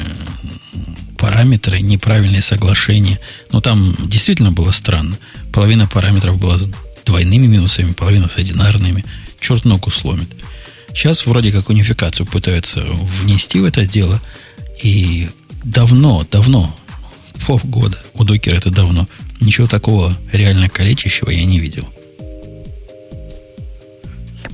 параметры, 1.17 1.81
неправильные 1.81 2.41
соглашения. 2.41 3.19
Но 3.51 3.61
там 3.61 3.95
действительно 4.05 4.51
было 4.51 4.71
странно. 4.71 5.17
Половина 5.51 5.87
параметров 5.87 6.37
была 6.37 6.57
с 6.57 6.69
двойными 7.05 7.47
минусами, 7.47 7.93
половина 7.93 8.27
с 8.27 8.37
одинарными. 8.37 9.05
Черт 9.39 9.65
ногу 9.65 9.91
сломит. 9.91 10.29
Сейчас 10.89 11.25
вроде 11.25 11.51
как 11.51 11.69
унификацию 11.69 12.25
пытаются 12.25 12.81
внести 12.81 13.59
в 13.59 13.65
это 13.65 13.85
дело. 13.85 14.21
И 14.81 15.29
давно, 15.63 16.25
давно, 16.29 16.75
полгода, 17.47 18.01
у 18.13 18.23
докера 18.23 18.55
это 18.55 18.69
давно, 18.69 19.07
ничего 19.39 19.67
такого 19.67 20.17
реально 20.31 20.69
калечащего 20.69 21.29
я 21.29 21.43
не 21.45 21.59
видел. 21.59 21.87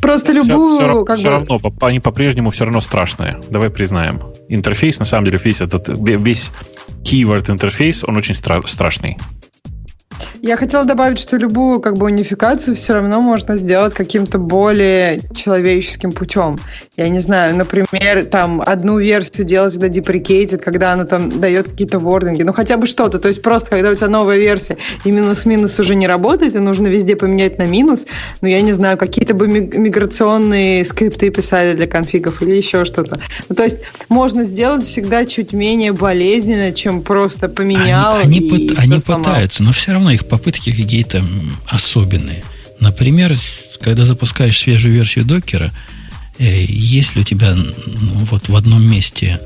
Просто 0.01 0.33
любую... 0.33 0.69
Все, 0.69 0.89
все, 0.89 1.05
как 1.05 1.17
все 1.17 1.29
бы... 1.29 1.55
равно, 1.55 1.73
они 1.81 1.99
по-прежнему 1.99 2.49
все 2.49 2.65
равно 2.65 2.81
страшные. 2.81 3.39
Давай 3.49 3.69
признаем. 3.69 4.19
Интерфейс, 4.49 4.99
на 4.99 5.05
самом 5.05 5.25
деле, 5.25 5.39
весь 5.43 5.61
этот, 5.61 5.87
весь 5.87 6.51
keyword 7.03 7.51
интерфейс, 7.51 8.03
он 8.05 8.17
очень 8.17 8.33
стра- 8.33 8.65
страшный. 8.65 9.17
Я 10.41 10.57
хотела 10.57 10.85
добавить, 10.85 11.19
что 11.19 11.37
любую 11.37 11.79
как 11.79 11.97
бы 11.97 12.05
унификацию 12.05 12.75
все 12.75 12.93
равно 12.93 13.21
можно 13.21 13.57
сделать 13.57 13.93
каким-то 13.93 14.37
более 14.37 15.21
человеческим 15.35 16.11
путем. 16.11 16.59
Я 16.97 17.09
не 17.09 17.19
знаю, 17.19 17.55
например, 17.55 18.25
там 18.25 18.61
одну 18.65 18.99
версию 18.99 19.45
делать 19.45 19.77
до 19.77 19.87
deprecated, 19.87 20.57
когда 20.57 20.93
она 20.93 21.05
там 21.05 21.39
дает 21.39 21.69
какие-то 21.69 21.99
вординги, 21.99 22.43
ну 22.43 22.53
хотя 22.53 22.77
бы 22.77 22.87
что-то. 22.87 23.19
То 23.19 23.27
есть 23.27 23.41
просто 23.41 23.69
когда 23.69 23.91
у 23.91 23.95
тебя 23.95 24.07
новая 24.07 24.37
версия 24.37 24.77
и 25.05 25.11
минус-минус 25.11 25.79
уже 25.79 25.95
не 25.95 26.07
работает, 26.07 26.55
и 26.55 26.59
нужно 26.59 26.87
везде 26.87 27.15
поменять 27.15 27.57
на 27.57 27.65
минус, 27.65 28.05
ну 28.41 28.47
я 28.47 28.61
не 28.61 28.73
знаю, 28.73 28.97
какие-то 28.97 29.33
бы 29.33 29.47
миграционные 29.47 30.85
скрипты 30.85 31.29
писали 31.29 31.75
для 31.75 31.87
конфигов 31.87 32.41
или 32.41 32.55
еще 32.55 32.85
что-то. 32.85 33.19
Ну, 33.49 33.55
то 33.55 33.63
есть 33.63 33.77
можно 34.09 34.43
сделать 34.43 34.85
всегда 34.85 35.25
чуть 35.25 35.53
менее 35.53 35.91
болезненно, 35.91 36.71
чем 36.71 37.01
просто 37.01 37.49
поменял 37.49 38.17
они, 38.17 38.37
и 38.37 38.51
они, 38.51 38.67
пыт, 38.67 38.79
они 38.79 38.99
пытаются, 38.99 39.63
но 39.63 39.71
все 39.71 39.93
равно 39.93 40.10
их 40.13 40.27
попытки 40.27 40.71
какие-то 40.71 41.25
особенные. 41.67 42.43
Например, 42.79 43.35
когда 43.81 44.05
запускаешь 44.05 44.57
свежую 44.57 44.95
версию 44.95 45.25
докера, 45.25 45.71
э, 46.37 46.65
если 46.67 47.21
у 47.21 47.23
тебя 47.23 47.55
вот 48.31 48.49
в 48.49 48.55
одном 48.55 48.83
месте 48.83 49.39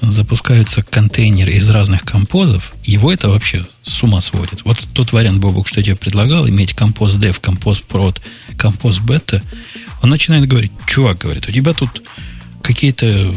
запускаются 0.00 0.82
контейнеры 0.82 1.52
из 1.52 1.68
разных 1.70 2.02
композов, 2.02 2.72
его 2.84 3.12
это 3.12 3.28
вообще 3.28 3.66
с 3.82 4.02
ума 4.02 4.20
сводит. 4.20 4.64
Вот 4.64 4.78
тот 4.94 5.12
вариант, 5.12 5.40
Бобук, 5.40 5.68
что 5.68 5.80
я 5.80 5.84
тебе 5.84 5.96
предлагал, 5.96 6.48
иметь 6.48 6.74
композ 6.74 7.18
dev, 7.18 7.38
композ 7.40 7.82
prod, 7.88 8.18
композ 8.56 8.98
beta, 8.98 9.42
он 10.02 10.10
начинает 10.10 10.48
говорить, 10.48 10.72
чувак 10.86 11.18
говорит, 11.18 11.46
у 11.46 11.52
тебя 11.52 11.72
тут 11.72 12.02
какие-то 12.62 13.32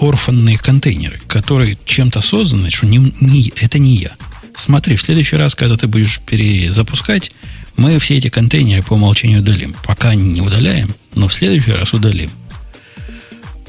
орфанные 0.00 0.56
контейнеры, 0.56 1.20
которые 1.26 1.76
чем-то 1.84 2.20
созданы, 2.20 2.70
что 2.70 2.86
не, 2.86 3.12
не, 3.20 3.52
это 3.56 3.78
не 3.78 3.96
я 3.96 4.16
смотри, 4.56 4.96
в 4.96 5.02
следующий 5.02 5.36
раз, 5.36 5.54
когда 5.54 5.76
ты 5.76 5.86
будешь 5.86 6.20
перезапускать, 6.20 7.30
мы 7.76 7.98
все 7.98 8.16
эти 8.16 8.28
контейнеры 8.28 8.82
по 8.82 8.94
умолчанию 8.94 9.40
удалим. 9.40 9.74
Пока 9.84 10.14
не 10.14 10.40
удаляем, 10.40 10.94
но 11.14 11.28
в 11.28 11.34
следующий 11.34 11.72
раз 11.72 11.92
удалим. 11.92 12.30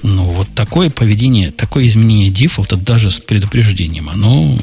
Ну, 0.01 0.31
вот 0.31 0.49
такое 0.53 0.89
поведение, 0.89 1.51
такое 1.51 1.87
изменение 1.87 2.29
дефолта 2.29 2.75
даже 2.75 3.09
с 3.09 3.21
предупреждением, 3.21 4.09
оно 4.09 4.59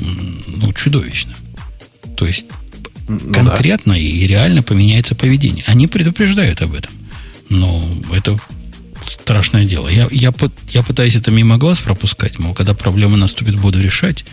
ну, 0.47 0.73
чудовищно. 0.75 1.35
То 2.15 2.27
есть 2.27 2.47
ну, 3.09 3.33
конкретно 3.33 3.95
да. 3.95 3.99
и 3.99 4.27
реально 4.27 4.63
поменяется 4.63 5.15
поведение. 5.15 5.65
Они 5.67 5.87
предупреждают 5.87 6.61
об 6.61 6.75
этом. 6.75 6.93
Но 7.49 7.83
это 8.13 8.39
страшное 9.05 9.65
дело. 9.65 9.89
Я, 9.89 10.09
я, 10.11 10.33
я 10.69 10.83
пытаюсь 10.83 11.17
это 11.17 11.31
мимо 11.31 11.57
глаз 11.57 11.81
пропускать, 11.81 12.39
мол, 12.39 12.55
когда 12.55 12.75
проблема 12.75 13.17
наступит, 13.17 13.57
буду 13.57 13.81
решать, 13.81 14.25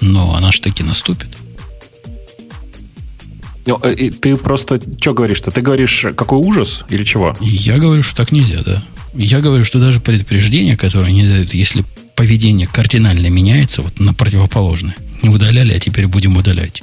но 0.00 0.34
она 0.34 0.52
же 0.52 0.60
таки 0.60 0.82
наступит. 0.82 1.28
Ну, 3.66 3.78
э, 3.82 4.10
ты 4.10 4.36
просто 4.36 4.80
что 5.00 5.14
говоришь-то? 5.14 5.50
Ты 5.50 5.62
говоришь, 5.62 6.06
какой 6.16 6.38
ужас 6.38 6.84
или 6.90 7.04
чего? 7.04 7.36
Я 7.40 7.78
говорю, 7.78 8.02
что 8.02 8.16
так 8.16 8.32
нельзя, 8.32 8.62
да. 8.62 8.84
Я 9.14 9.40
говорю, 9.40 9.64
что 9.64 9.78
даже 9.78 10.00
предупреждение, 10.00 10.76
которое 10.76 11.06
они 11.06 11.26
дают, 11.26 11.54
если 11.54 11.84
поведение 12.16 12.66
кардинально 12.66 13.28
меняется, 13.28 13.82
вот 13.82 13.98
на 14.00 14.12
противоположное, 14.12 14.96
не 15.22 15.28
удаляли, 15.28 15.72
а 15.72 15.78
теперь 15.78 16.06
будем 16.06 16.36
удалять. 16.36 16.82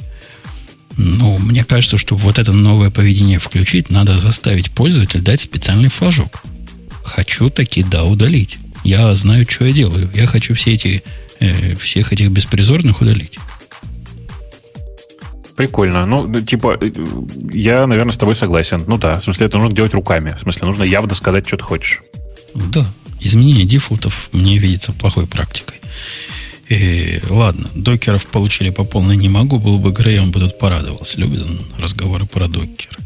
Ну, 0.98 1.38
мне 1.38 1.64
кажется, 1.64 1.98
что 1.98 2.16
вот 2.16 2.38
это 2.38 2.52
новое 2.52 2.90
поведение 2.90 3.40
включить, 3.40 3.90
надо 3.90 4.18
заставить 4.18 4.72
пользователя 4.72 5.22
дать 5.22 5.42
специальный 5.42 5.90
флажок. 5.90 6.44
Хочу 7.04 7.50
таки, 7.50 7.84
да, 7.84 8.04
удалить. 8.04 8.58
Я 8.84 9.14
знаю, 9.16 9.46
что 9.50 9.66
я 9.66 9.74
делаю. 9.74 10.10
Я 10.14 10.28
хочу 10.28 10.54
все 10.54 10.74
эти, 10.74 11.04
э, 11.42 11.76
всех 11.76 12.14
этих 12.14 12.30
беспризорных 12.30 13.02
удалить. 13.02 13.38
Прикольно. 15.56 16.06
Ну, 16.06 16.26
ну, 16.28 16.42
типа, 16.42 16.78
э, 16.80 16.90
я, 17.54 17.86
наверное, 17.86 18.14
с 18.14 18.18
тобой 18.18 18.36
согласен. 18.36 18.84
Ну 18.88 18.98
да, 18.98 19.20
в 19.20 19.24
смысле, 19.24 19.48
это 19.48 19.58
нужно 19.58 19.76
делать 19.76 19.94
руками. 19.94 20.34
В 20.36 20.40
смысле, 20.40 20.68
нужно 20.68 20.84
явно 20.84 21.14
сказать, 21.14 21.48
что 21.48 21.58
ты 21.58 21.64
хочешь. 21.64 22.02
Да. 22.56 22.86
Изменение 23.20 23.66
дефолтов 23.66 24.30
мне 24.32 24.58
видится 24.58 24.94
плохой 24.94 25.28
практикой. 25.28 25.78
И, 26.70 27.22
ладно, 27.30 27.70
докеров 27.76 28.26
получили 28.26 28.70
по 28.70 28.86
полной 28.86 29.18
не 29.18 29.30
могу. 29.30 29.60
Был 29.60 29.78
бы 29.78 29.92
Грей, 29.92 30.20
он 30.20 30.32
бы 30.32 30.40
тут 30.40 30.58
порадовался. 30.58 31.20
Любит 31.20 31.44
он 31.44 31.60
разговоры 31.78 32.26
про 32.26 32.48
докер. 32.48 32.98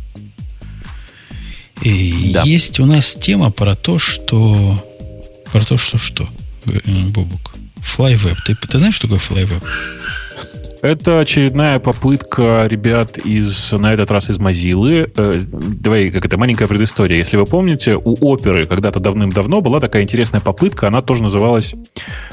И 1.82 2.32
да. 2.34 2.44
есть 2.44 2.80
у 2.80 2.86
нас 2.86 3.16
тема 3.20 3.52
про 3.52 3.76
то, 3.76 4.00
что... 4.00 4.82
Про 5.52 5.64
то, 5.64 5.78
что 5.78 5.98
что, 5.98 6.28
Бобук? 6.66 7.55
FlyWeb. 7.86 8.38
Ты, 8.46 8.56
ты 8.56 8.78
знаешь, 8.78 8.96
что 8.96 9.08
такое 9.08 9.20
FlyWeb? 9.20 9.64
Это 10.86 11.20
очередная 11.20 11.80
попытка 11.80 12.68
ребят 12.70 13.18
из, 13.18 13.72
на 13.72 13.92
этот 13.92 14.12
раз 14.12 14.30
из 14.30 14.38
Mozilla. 14.38 15.12
Э, 15.18 15.40
давай, 15.42 16.10
как 16.10 16.26
это, 16.26 16.38
маленькая 16.38 16.68
предыстория. 16.68 17.18
Если 17.18 17.38
вы 17.38 17.46
помните, 17.46 17.96
у 17.96 18.16
Оперы 18.22 18.68
когда-то 18.68 19.00
давным-давно 19.00 19.62
была 19.62 19.80
такая 19.80 20.04
интересная 20.04 20.42
попытка. 20.42 20.88
Она 20.88 21.02
тоже 21.02 21.24
называлась 21.24 21.74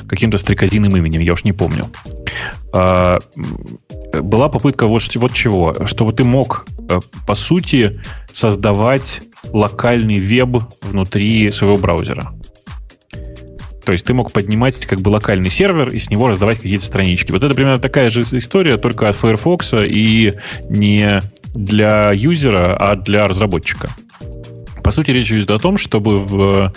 каким-то 0.06 0.36
стрекозиным 0.36 0.94
именем, 0.94 1.20
я 1.22 1.32
уж 1.32 1.44
не 1.44 1.54
помню. 1.54 1.88
А, 2.74 3.20
была 4.12 4.50
попытка 4.50 4.86
вот, 4.86 5.02
вот 5.14 5.32
чего. 5.32 5.74
Чтобы 5.86 6.12
ты 6.12 6.22
мог, 6.22 6.66
э, 6.90 7.00
по 7.26 7.34
сути, 7.34 8.02
создавать 8.32 9.22
локальный 9.50 10.18
веб 10.18 10.58
внутри 10.82 11.50
своего 11.52 11.78
браузера. 11.78 12.34
То 13.84 13.92
есть 13.92 14.04
ты 14.04 14.14
мог 14.14 14.32
поднимать 14.32 14.86
как 14.86 15.00
бы 15.00 15.08
локальный 15.08 15.50
сервер 15.50 15.88
и 15.90 15.98
с 15.98 16.10
него 16.10 16.28
раздавать 16.28 16.58
какие-то 16.58 16.84
странички. 16.84 17.32
Вот 17.32 17.42
это 17.42 17.54
примерно 17.54 17.78
такая 17.78 18.10
же 18.10 18.22
история, 18.22 18.76
только 18.76 19.08
от 19.08 19.16
Firefox 19.16 19.74
и 19.74 20.34
не 20.68 21.22
для 21.54 22.12
юзера, 22.12 22.76
а 22.76 22.96
для 22.96 23.26
разработчика. 23.28 23.90
По 24.82 24.90
сути, 24.90 25.10
речь 25.12 25.30
идет 25.30 25.50
о 25.50 25.58
том, 25.58 25.76
чтобы 25.76 26.18
в, 26.18 26.72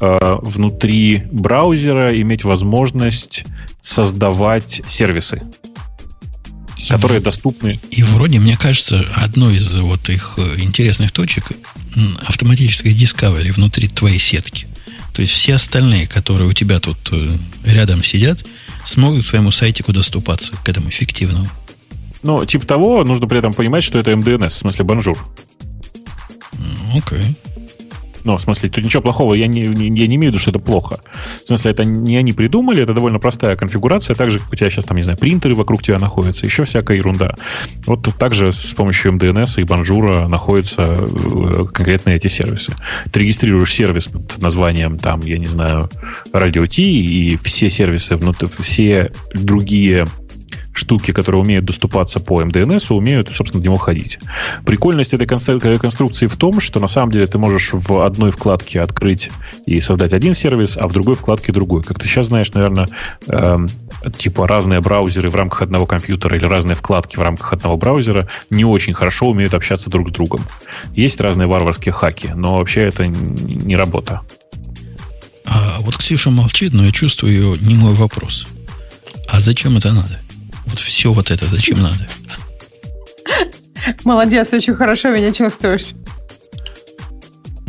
э, 0.00 0.36
внутри 0.40 1.24
браузера 1.30 2.18
иметь 2.20 2.44
возможность 2.44 3.44
создавать 3.82 4.82
сервисы, 4.86 5.42
и, 6.78 6.88
которые 6.88 7.20
доступны. 7.20 7.78
И 7.90 8.02
вроде, 8.02 8.38
мне 8.38 8.56
кажется, 8.56 9.04
одной 9.14 9.56
из 9.56 9.76
вот 9.76 10.08
их 10.08 10.34
э, 10.38 10.60
интересных 10.60 11.12
точек 11.12 11.52
автоматической 12.26 12.94
discovery 12.94 13.52
внутри 13.52 13.88
твоей 13.88 14.18
сетки. 14.18 14.66
То 15.12 15.22
есть 15.22 15.34
все 15.34 15.54
остальные, 15.54 16.06
которые 16.06 16.48
у 16.48 16.52
тебя 16.52 16.80
тут 16.80 16.98
э, 17.12 17.36
рядом 17.64 18.02
сидят, 18.02 18.44
смогут 18.84 19.24
к 19.26 19.28
твоему 19.28 19.50
сайтику 19.50 19.92
доступаться, 19.92 20.52
к 20.64 20.68
этому 20.68 20.88
эффективному. 20.88 21.48
Ну, 22.22 22.44
типа 22.44 22.66
того, 22.66 23.02
нужно 23.04 23.26
при 23.26 23.38
этом 23.38 23.52
понимать, 23.52 23.84
что 23.84 23.98
это 23.98 24.12
mDNS, 24.12 24.48
в 24.48 24.52
смысле 24.52 24.84
Bonjour. 24.84 25.18
Окей. 26.94 27.18
Okay. 27.18 27.36
Ну, 28.24 28.36
в 28.36 28.40
смысле, 28.40 28.68
тут 28.68 28.84
ничего 28.84 29.02
плохого, 29.02 29.34
я 29.34 29.46
не, 29.46 29.62
я 29.62 30.06
не 30.06 30.16
имею 30.16 30.32
в 30.32 30.34
виду, 30.34 30.38
что 30.38 30.50
это 30.50 30.58
плохо. 30.58 31.00
В 31.44 31.46
смысле, 31.46 31.70
это 31.70 31.84
не 31.84 32.16
они 32.16 32.32
придумали, 32.32 32.82
это 32.82 32.94
довольно 32.94 33.18
простая 33.18 33.56
конфигурация, 33.56 34.14
так 34.14 34.30
же, 34.30 34.38
как 34.38 34.52
у 34.52 34.56
тебя 34.56 34.70
сейчас 34.70 34.84
там, 34.84 34.96
не 34.96 35.02
знаю, 35.02 35.18
принтеры 35.18 35.54
вокруг 35.54 35.82
тебя 35.82 35.98
находятся, 35.98 36.46
еще 36.46 36.64
всякая 36.64 36.96
ерунда. 36.96 37.34
Вот 37.86 38.02
также 38.18 38.52
с 38.52 38.74
помощью 38.74 39.12
MDNS 39.12 39.60
и 39.60 39.64
Банжура 39.64 40.28
находятся 40.28 40.82
э, 40.82 41.64
конкретно 41.72 42.10
эти 42.10 42.28
сервисы. 42.28 42.74
Ты 43.10 43.20
регистрируешь 43.20 43.72
сервис 43.72 44.08
под 44.08 44.38
названием, 44.38 44.98
там, 44.98 45.20
я 45.20 45.38
не 45.38 45.46
знаю, 45.46 45.88
Radio 46.32 46.66
T, 46.66 46.82
и 46.82 47.36
все 47.42 47.70
сервисы, 47.70 48.16
внутри, 48.16 48.48
все 48.48 49.12
другие 49.34 50.06
штуки, 50.72 51.12
которые 51.12 51.40
умеют 51.40 51.64
доступаться 51.64 52.20
по 52.20 52.42
MDNS, 52.42 52.92
умеют, 52.92 53.30
собственно, 53.34 53.60
в 53.60 53.64
него 53.64 53.76
ходить. 53.76 54.18
Прикольность 54.64 55.14
этой 55.14 55.26
конструкции 55.26 56.26
в 56.26 56.36
том, 56.36 56.60
что 56.60 56.80
на 56.80 56.86
самом 56.86 57.12
деле 57.12 57.26
ты 57.26 57.38
можешь 57.38 57.70
в 57.72 58.04
одной 58.04 58.30
вкладке 58.30 58.80
открыть 58.80 59.30
и 59.66 59.80
создать 59.80 60.12
один 60.12 60.34
сервис, 60.34 60.76
а 60.76 60.86
в 60.86 60.92
другой 60.92 61.16
вкладке 61.16 61.52
другой. 61.52 61.82
Как 61.82 61.98
ты 61.98 62.06
сейчас 62.06 62.26
знаешь, 62.26 62.52
наверное, 62.52 62.88
э, 63.28 63.56
типа 64.16 64.46
разные 64.46 64.80
браузеры 64.80 65.30
в 65.30 65.34
рамках 65.34 65.62
одного 65.62 65.86
компьютера 65.86 66.36
или 66.36 66.44
разные 66.44 66.76
вкладки 66.76 67.16
в 67.16 67.22
рамках 67.22 67.52
одного 67.52 67.76
браузера 67.76 68.28
не 68.48 68.64
очень 68.64 68.94
хорошо 68.94 69.28
умеют 69.28 69.54
общаться 69.54 69.90
друг 69.90 70.10
с 70.10 70.12
другом. 70.12 70.40
Есть 70.94 71.20
разные 71.20 71.48
варварские 71.48 71.92
хаки, 71.92 72.30
но 72.34 72.56
вообще 72.56 72.82
это 72.82 73.06
не 73.06 73.76
работа. 73.76 74.22
А 75.44 75.78
вот 75.80 75.96
Ксюша 75.96 76.30
молчит, 76.30 76.72
но 76.72 76.84
я 76.84 76.92
чувствую 76.92 77.32
ее 77.32 77.58
немой 77.60 77.94
вопрос. 77.94 78.46
А 79.28 79.40
зачем 79.40 79.76
это 79.76 79.92
надо? 79.92 80.20
Вот 80.70 80.78
все 80.78 81.12
вот 81.12 81.30
это 81.30 81.46
зачем 81.46 81.80
надо? 81.80 82.06
Молодец, 84.04 84.52
очень 84.52 84.74
хорошо 84.74 85.10
меня 85.10 85.32
чувствуешь. 85.32 85.92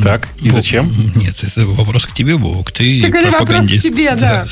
Так, 0.02 0.28
и 0.40 0.46
Бог, 0.48 0.54
зачем? 0.56 0.90
Нет, 1.14 1.36
это 1.44 1.64
вопрос 1.66 2.06
к 2.06 2.12
тебе, 2.12 2.36
Бог. 2.36 2.72
Ты 2.72 3.02
Так 3.02 3.10
это 3.14 3.24
вопрос 3.30 3.34
к 3.34 3.46
пропагандист. 3.46 3.88
тебе, 3.88 4.14
да. 4.16 4.48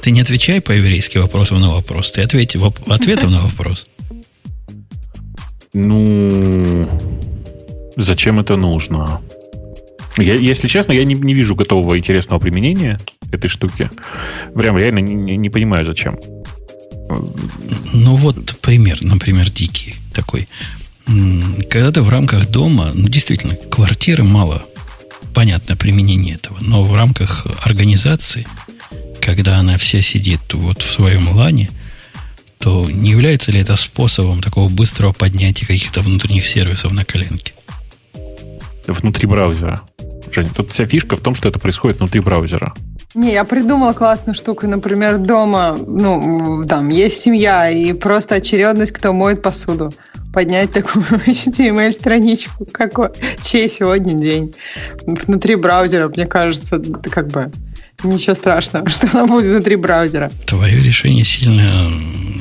Ты 0.00 0.12
не 0.12 0.20
отвечай 0.20 0.60
по-еврейски 0.60 1.18
вопросом 1.18 1.60
на 1.60 1.70
вопрос. 1.70 2.12
Ты 2.12 2.22
ответь 2.22 2.54
воп- 2.54 2.80
ответом 2.92 3.32
на 3.32 3.40
вопрос. 3.40 3.86
Ну, 5.74 6.88
зачем 7.96 8.38
это 8.40 8.56
нужно? 8.56 9.20
Я, 10.16 10.34
если 10.34 10.68
честно, 10.68 10.92
я 10.92 11.04
не, 11.04 11.14
не 11.14 11.34
вижу 11.34 11.54
готового 11.54 11.98
интересного 11.98 12.38
применения 12.40 12.98
этой 13.32 13.48
штуки. 13.48 13.90
Прям 14.54 14.78
реально 14.78 14.98
не, 15.00 15.14
не- 15.14 15.36
не 15.36 15.50
понимаю, 15.50 15.84
зачем. 15.84 16.18
Ну 17.92 18.16
вот 18.16 18.58
пример, 18.60 18.98
например, 19.02 19.50
дикий 19.50 19.96
такой. 20.12 20.48
Когда 21.70 21.90
ты 21.90 22.02
в 22.02 22.08
рамках 22.08 22.48
дома, 22.48 22.90
ну 22.94 23.08
действительно, 23.08 23.56
квартиры 23.56 24.24
мало 24.24 24.64
понятно 25.34 25.76
применение 25.76 26.34
этого, 26.34 26.58
но 26.60 26.82
в 26.82 26.94
рамках 26.94 27.46
организации, 27.62 28.46
когда 29.20 29.58
она 29.58 29.78
вся 29.78 30.02
сидит 30.02 30.40
вот 30.52 30.82
в 30.82 30.92
своем 30.92 31.30
лане, 31.30 31.70
то 32.58 32.90
не 32.90 33.10
является 33.10 33.52
ли 33.52 33.60
это 33.60 33.76
способом 33.76 34.40
такого 34.40 34.68
быстрого 34.68 35.12
поднятия 35.12 35.64
каких-то 35.66 36.00
внутренних 36.00 36.46
сервисов 36.46 36.92
на 36.92 37.04
коленке? 37.04 37.54
Внутри 38.86 39.26
браузера. 39.26 39.82
Женя, 40.32 40.50
тут 40.54 40.72
вся 40.72 40.86
фишка 40.86 41.16
в 41.16 41.20
том, 41.20 41.34
что 41.34 41.48
это 41.48 41.58
происходит 41.58 41.98
внутри 41.98 42.20
браузера. 42.20 42.74
Не, 43.14 43.32
я 43.32 43.44
придумала 43.44 43.94
классную 43.94 44.34
штуку. 44.34 44.66
Например, 44.66 45.16
дома, 45.16 45.76
ну, 45.78 46.64
там 46.68 46.90
есть 46.90 47.22
семья, 47.22 47.70
и 47.70 47.94
просто 47.94 48.34
очередность, 48.34 48.92
кто 48.92 49.14
моет 49.14 49.42
посуду. 49.42 49.92
Поднять 50.32 50.72
такую 50.72 51.04
HTML-страничку, 51.26 52.66
какой, 52.70 53.08
чей 53.42 53.68
сегодня 53.68 54.14
день. 54.14 54.54
Внутри 55.06 55.54
браузера, 55.54 56.08
мне 56.08 56.26
кажется, 56.26 56.82
как 57.10 57.28
бы 57.28 57.50
ничего 58.04 58.34
страшного, 58.34 58.88
что 58.90 59.08
она 59.12 59.26
будет 59.26 59.46
внутри 59.46 59.76
браузера. 59.76 60.30
Твое 60.44 60.78
решение 60.82 61.24
сильно 61.24 61.90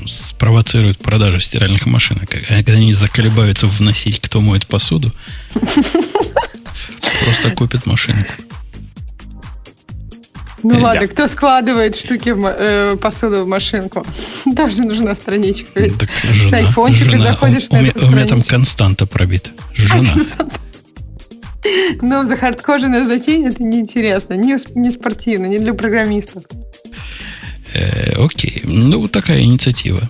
спровоцирует 0.06 0.98
продажу 0.98 1.40
стиральных 1.40 1.86
машинок. 1.86 2.30
А 2.50 2.56
Когда 2.56 2.74
они 2.74 2.92
заколебаются 2.92 3.68
вносить, 3.68 4.20
кто 4.20 4.42
моет 4.42 4.68
посуду, 4.68 5.14
просто 7.24 7.52
купят 7.52 7.86
машинку. 7.86 8.34
Ну 10.64 10.80
ладно, 10.80 11.08
кто 11.08 11.28
складывает 11.28 11.96
штуки 11.96 12.30
в 12.30 12.46
э, 12.46 12.98
посуду 12.98 13.46
в 13.46 13.48
машинку? 13.48 14.06
Тоже 14.56 14.84
нужна 14.84 15.16
страничка. 15.16 15.90
С 15.90 16.54
айфончика 16.54 17.20
заходишь 17.20 17.70
на 17.70 17.82
эту 17.82 18.08
у 18.08 18.12
меня 18.12 18.26
там 18.26 18.42
константа 18.42 19.06
пробита. 19.06 19.52
Жена. 19.74 20.14
Ну, 22.02 22.24
за 22.24 22.38
хардкоженное 22.38 23.04
значение 23.04 23.50
это 23.50 23.62
неинтересно. 23.62 24.36
Не, 24.36 24.58
не 24.76 24.90
спортивно, 24.90 25.48
не 25.48 25.60
для 25.60 25.74
программистов. 25.74 26.44
Э, 27.74 28.14
окей. 28.24 28.62
Ну, 28.64 29.08
такая 29.10 29.42
инициатива. 29.42 30.02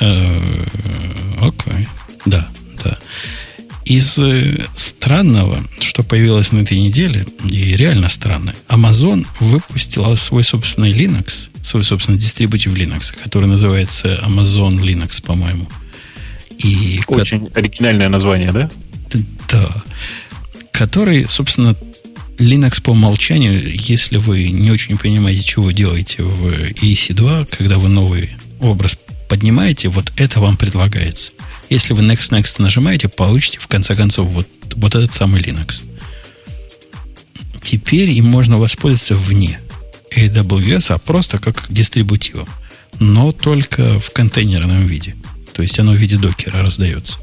Э, 0.00 0.38
окей. 1.40 1.88
Да, 2.24 2.48
да. 2.84 2.98
Из 3.84 4.16
э, 4.18 4.64
странного, 4.76 5.62
что 5.80 6.02
появилось 6.02 6.52
на 6.52 6.60
этой 6.60 6.78
неделе, 6.78 7.26
и 7.48 7.76
реально 7.76 8.08
странно, 8.08 8.54
Amazon 8.68 9.26
выпустила 9.40 10.14
свой 10.14 10.44
собственный 10.44 10.92
Linux, 10.92 11.48
свой 11.62 11.82
собственный 11.82 12.18
дистрибутив 12.18 12.74
Linux, 12.74 13.12
который 13.22 13.48
называется 13.48 14.20
Amazon 14.24 14.78
Linux, 14.78 15.20
по-моему. 15.22 15.68
И 16.58 17.00
ко- 17.06 17.12
Очень 17.14 17.50
оригинальное 17.54 18.08
название, 18.08 18.52
да? 18.52 18.70
да. 19.50 19.82
Который, 20.70 21.26
собственно, 21.28 21.74
Linux 22.38 22.80
по 22.80 22.90
умолчанию, 22.90 23.74
если 23.74 24.16
вы 24.16 24.48
не 24.50 24.70
очень 24.70 24.96
понимаете, 24.96 25.42
чего 25.42 25.64
вы 25.66 25.74
делаете 25.74 26.22
в 26.22 26.46
EC2, 26.46 27.46
когда 27.50 27.78
вы 27.78 27.88
новый 27.88 28.30
образ 28.60 28.96
поднимаете, 29.28 29.88
вот 29.88 30.12
это 30.16 30.40
вам 30.40 30.56
предлагается. 30.56 31.32
Если 31.72 31.94
вы 31.94 32.02
Next 32.02 32.32
Next 32.32 32.60
нажимаете, 32.60 33.08
получите 33.08 33.58
в 33.58 33.66
конце 33.66 33.94
концов 33.94 34.28
вот, 34.28 34.46
вот 34.76 34.94
этот 34.94 35.14
самый 35.14 35.40
Linux. 35.40 35.80
Теперь 37.62 38.10
им 38.10 38.26
можно 38.26 38.58
воспользоваться 38.58 39.14
вне 39.14 39.58
AWS, 40.14 40.92
а 40.92 40.98
просто 40.98 41.38
как 41.38 41.64
дистрибутивом. 41.70 42.46
Но 43.00 43.32
только 43.32 43.98
в 43.98 44.10
контейнерном 44.10 44.86
виде. 44.86 45.16
То 45.54 45.62
есть 45.62 45.80
оно 45.80 45.92
в 45.92 45.96
виде 45.96 46.18
докера 46.18 46.58
раздается. 46.58 47.16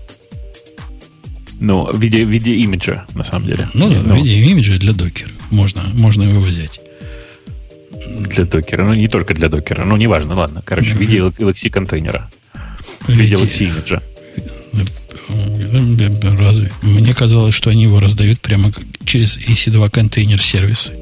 Ну, 1.60 1.86
в 1.86 2.02
виде, 2.02 2.26
в 2.26 2.30
виде 2.30 2.56
имиджа, 2.56 3.06
на 3.14 3.24
самом 3.24 3.46
деле. 3.46 3.70
Ну, 3.76 3.88
да, 3.88 4.00
в 4.00 4.16
виде 4.16 4.34
имиджа 4.46 4.80
для 4.80 4.94
докера. 4.94 5.30
Можно, 5.52 5.84
можно 5.94 6.24
его 6.24 6.42
взять. 6.42 6.80
Для 7.92 8.46
докера. 8.46 8.84
Ну, 8.84 8.96
не 8.96 9.10
только 9.10 9.36
для 9.36 9.48
докера. 9.48 9.86
Ну, 9.86 9.96
неважно, 9.96 10.34
ладно. 10.34 10.64
Короче, 10.66 10.96
в 10.96 10.98
виде 10.98 11.20
LXC 11.20 11.70
контейнера. 11.70 12.28
В 13.02 13.12
виде 13.12 13.36
LXC 13.36 13.66
имиджа. 13.66 14.02
Разве? 16.38 16.72
Мне 16.82 17.14
казалось, 17.14 17.56
что 17.56 17.70
они 17.70 17.84
его 17.84 18.00
раздают 18.00 18.40
прямо 18.40 18.72
через 19.06 19.38
EC2 19.38 19.90
контейнер 19.90 20.42
сервисы. 20.42 20.94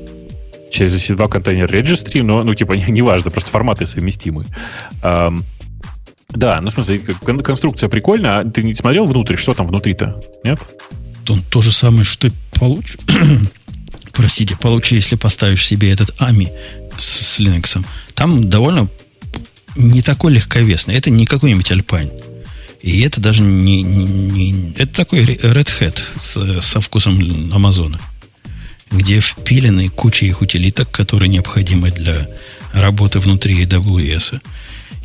Через 0.71 0.93
EC2 0.95 1.29
контейнер 1.29 1.69
registry, 1.71 2.23
но, 2.23 2.43
ну, 2.43 2.53
типа, 2.53 2.73
не- 2.87 2.91
неважно, 2.91 3.31
просто 3.31 3.49
форматы 3.51 3.85
совместимы. 3.85 4.45
Да, 5.01 6.59
ну, 6.61 6.69
в 6.69 6.73
смысле, 6.73 6.99
конструкция 6.99 7.89
прикольная. 7.89 8.39
А 8.39 8.45
ты 8.45 8.63
не 8.63 8.73
смотрел 8.73 9.05
внутрь? 9.05 9.37
Что 9.37 9.53
там 9.53 9.67
внутри-то? 9.67 10.19
Нет? 10.43 10.59
Он 11.29 11.41
то 11.41 11.61
же 11.61 11.71
самое, 11.71 12.03
что 12.03 12.29
ты 12.29 12.35
получишь. 12.53 12.97
Простите, 14.13 14.57
получишь, 14.57 14.91
если 14.91 15.15
поставишь 15.15 15.65
себе 15.65 15.91
этот 15.91 16.09
AMI 16.19 16.49
с, 16.97 17.03
с 17.05 17.39
Linux. 17.39 17.83
Там 18.13 18.49
довольно 18.49 18.87
не 19.75 20.01
такой 20.01 20.33
легковесный. 20.33 20.95
Это 20.95 21.09
не 21.09 21.25
какой-нибудь 21.25 21.71
Alpine. 21.71 22.11
И 22.87 23.01
это 23.01 23.19
даже 23.19 23.41
не, 23.41 23.83
не- 23.83 24.05
не- 24.51 24.73
Это 24.77 24.93
такой 24.93 25.19
Red 25.25 25.69
Hat 25.79 25.99
с- 26.17 26.61
со 26.61 26.79
вкусом 26.79 27.51
Амазона. 27.53 27.99
Где 28.91 29.19
впилены 29.19 29.89
куча 29.89 30.25
их 30.25 30.41
утилиток, 30.41 30.89
которые 30.89 31.27
необходимы 31.27 31.91
для 31.91 32.29
работы 32.71 33.19
внутри 33.19 33.61
AWS. 33.65 34.39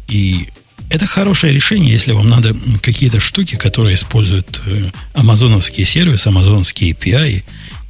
И 0.07 0.49
это 0.91 1.07
хорошее 1.07 1.53
решение, 1.53 1.91
если 1.91 2.13
вам 2.13 2.29
надо 2.29 2.55
какие-то 2.83 3.19
штуки, 3.19 3.57
которые 3.57 3.95
используют 3.95 4.61
э, 4.67 4.91
амазоновские 5.15 5.85
сервисы, 5.85 6.29
амазоновские 6.29 6.93
API, 6.93 7.43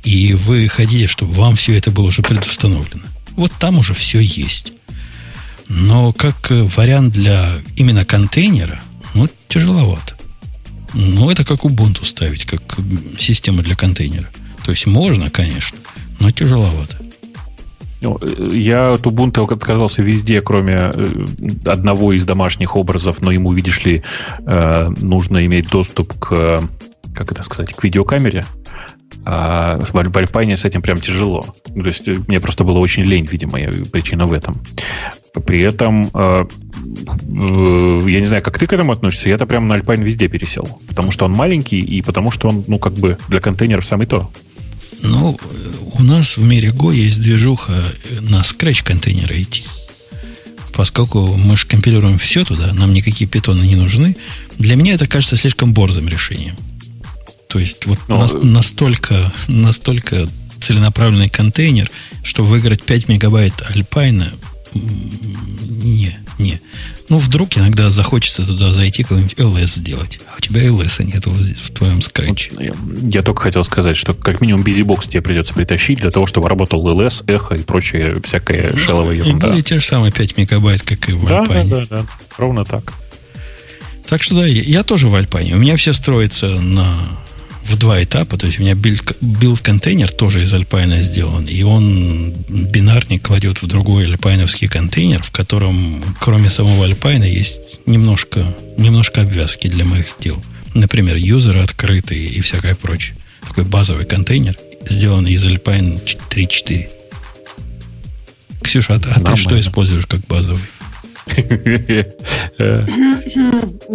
и 0.04 0.32
вы 0.32 0.68
хотите, 0.68 1.06
чтобы 1.06 1.34
вам 1.34 1.54
все 1.56 1.74
это 1.76 1.90
было 1.90 2.06
уже 2.06 2.22
предустановлено. 2.22 3.02
Вот 3.36 3.52
там 3.58 3.76
уже 3.76 3.92
все 3.92 4.20
есть. 4.20 4.72
Но 5.68 6.12
как 6.14 6.50
э, 6.50 6.62
вариант 6.76 7.12
для 7.12 7.58
именно 7.76 8.06
контейнера, 8.06 8.80
ну, 9.14 9.28
тяжеловато. 9.48 10.14
Ну, 10.94 11.30
это 11.30 11.44
как 11.44 11.64
Ubuntu 11.64 12.04
ставить, 12.04 12.44
как 12.44 12.60
система 13.18 13.62
для 13.62 13.74
контейнера. 13.74 14.28
То 14.64 14.72
есть 14.72 14.86
можно, 14.86 15.30
конечно, 15.30 15.78
но 16.20 16.30
тяжеловато. 16.30 16.96
Ну, 18.02 18.18
э, 18.20 18.50
я 18.52 18.92
от 18.94 19.06
Ubuntu 19.06 19.50
отказался 19.50 20.02
везде, 20.02 20.40
кроме 20.42 20.74
э, 20.74 20.92
одного 21.64 22.12
из 22.12 22.24
домашних 22.24 22.76
образов, 22.76 23.22
но 23.22 23.30
ему, 23.30 23.52
видишь 23.52 23.84
ли, 23.84 24.02
э, 24.46 24.88
нужно 25.00 25.46
иметь 25.46 25.68
доступ 25.68 26.12
к, 26.18 26.62
как 27.14 27.32
это 27.32 27.42
сказать, 27.42 27.74
к 27.74 27.84
видеокамере. 27.84 28.44
А 29.24 29.78
в 29.80 29.96
Аль- 29.96 30.08
в 30.08 30.16
Альпайне 30.16 30.56
с 30.56 30.64
этим 30.64 30.82
прям 30.82 31.00
тяжело. 31.00 31.54
То 31.64 31.86
есть 31.86 32.08
э, 32.08 32.18
мне 32.26 32.40
просто 32.40 32.64
было 32.64 32.78
очень 32.78 33.04
лень, 33.04 33.28
видимо, 33.30 33.58
причина 33.90 34.26
в 34.26 34.32
этом. 34.32 34.60
При 35.46 35.60
этом, 35.60 36.10
э, 36.12 36.44
э, 36.44 38.02
я 38.08 38.20
не 38.20 38.26
знаю, 38.26 38.42
как 38.42 38.58
ты 38.58 38.66
к 38.66 38.72
этому 38.72 38.92
относишься, 38.92 39.28
я-то 39.28 39.46
прям 39.46 39.68
на 39.68 39.74
Альпайн 39.74 40.02
везде 40.02 40.28
пересел. 40.28 40.80
Потому 40.88 41.12
что 41.12 41.24
он 41.24 41.32
маленький 41.32 41.80
и 41.80 42.02
потому 42.02 42.30
что 42.30 42.48
он, 42.48 42.64
ну, 42.66 42.78
как 42.78 42.94
бы 42.94 43.16
для 43.28 43.40
контейнеров 43.40 43.86
самый 43.86 44.06
то. 44.06 44.30
Ну, 45.02 45.38
у 45.94 46.02
нас 46.02 46.36
в 46.36 46.44
мире 46.44 46.68
Go 46.68 46.94
есть 46.94 47.20
движуха 47.20 47.82
на 48.20 48.40
Scratch 48.40 48.84
контейнеры 48.84 49.40
идти. 49.40 49.64
Поскольку 50.74 51.36
мы 51.36 51.56
же 51.56 51.66
компилируем 51.66 52.18
все 52.18 52.44
туда, 52.44 52.72
нам 52.72 52.92
никакие 52.92 53.28
питоны 53.28 53.62
не 53.62 53.76
нужны, 53.76 54.16
для 54.58 54.76
меня 54.76 54.94
это 54.94 55.06
кажется 55.06 55.36
слишком 55.36 55.74
борзым 55.74 56.08
решением. 56.08 56.56
То 57.52 57.58
есть 57.58 57.84
вот 57.84 57.98
Ну, 58.08 58.18
нас- 58.18 58.34
э, 58.34 58.38
настолько, 58.38 59.30
настолько 59.46 60.26
целенаправленный 60.58 61.28
контейнер, 61.28 61.90
что 62.24 62.44
выиграть 62.44 62.82
5 62.82 63.08
мегабайт 63.08 63.52
Альпайна 63.68 64.32
Не, 64.74 66.18
не. 66.38 66.62
Ну, 67.10 67.18
вдруг 67.18 67.58
иногда 67.58 67.90
захочется 67.90 68.46
туда 68.46 68.70
зайти, 68.70 69.02
какой-нибудь 69.02 69.34
LS 69.34 69.66
сделать. 69.66 70.18
А 70.32 70.38
у 70.38 70.40
тебя 70.40 70.62
LS 70.62 71.04
нет 71.04 71.26
в 71.26 71.72
твоем 71.72 72.00
скретче. 72.00 72.52
Вот, 72.54 72.62
я, 72.62 72.72
я 73.02 73.22
только 73.22 73.42
хотел 73.42 73.64
сказать, 73.64 73.98
что 73.98 74.14
как 74.14 74.40
минимум 74.40 74.62
BusyBox 74.62 75.10
тебе 75.10 75.20
придется 75.20 75.52
притащить 75.52 75.98
для 76.00 76.10
того, 76.10 76.26
чтобы 76.26 76.48
работал 76.48 76.82
ls, 76.88 77.24
echo 77.26 77.56
и 77.56 77.62
прочее 77.62 78.16
всякая 78.22 78.70
ну, 78.72 78.78
шеловая 78.78 79.16
ерунда. 79.16 79.52
Или 79.52 79.60
те 79.60 79.78
же 79.78 79.84
самые 79.84 80.10
5 80.10 80.38
мегабайт, 80.38 80.80
как 80.80 81.06
и 81.10 81.12
в 81.12 81.26
да, 81.26 81.42
Alpine. 81.42 81.68
Да, 81.68 81.80
да, 81.80 81.86
да. 81.90 82.06
Ровно 82.38 82.64
так. 82.64 82.94
Так 84.08 84.22
что 84.22 84.36
да, 84.36 84.46
я, 84.46 84.62
я 84.62 84.82
тоже 84.82 85.08
в 85.08 85.14
Альпайне. 85.14 85.54
У 85.54 85.58
меня 85.58 85.76
все 85.76 85.92
строится 85.92 86.46
на 86.46 86.86
в 87.64 87.76
два 87.78 88.02
этапа. 88.02 88.36
То 88.36 88.46
есть 88.46 88.58
у 88.58 88.62
меня 88.62 88.74
build, 88.74 89.16
build-контейнер 89.20 90.10
тоже 90.10 90.42
из 90.42 90.52
альпайна 90.52 91.00
сделан. 91.00 91.46
И 91.46 91.62
он 91.62 92.32
бинарник 92.48 93.22
кладет 93.22 93.62
в 93.62 93.66
другой 93.66 94.04
альпайновский 94.06 94.68
контейнер, 94.68 95.22
в 95.22 95.30
котором 95.30 96.02
кроме 96.20 96.50
самого 96.50 96.84
альпайна 96.84 97.24
есть 97.24 97.80
немножко, 97.86 98.44
немножко 98.76 99.22
обвязки 99.22 99.68
для 99.68 99.84
моих 99.84 100.16
дел. 100.20 100.42
Например, 100.74 101.16
юзеры 101.16 101.60
открытые 101.60 102.24
и 102.24 102.40
всякое 102.40 102.74
прочее. 102.74 103.16
Такой 103.46 103.64
базовый 103.64 104.04
контейнер, 104.04 104.56
сделанный 104.88 105.32
из 105.32 105.44
Alpine 105.44 106.02
3.4. 106.30 106.88
Ксюша, 108.62 108.94
а, 108.94 108.96
а 108.96 109.20
ты 109.20 109.36
что 109.36 109.58
используешь 109.58 110.06
как 110.06 110.20
базовый? 110.26 110.62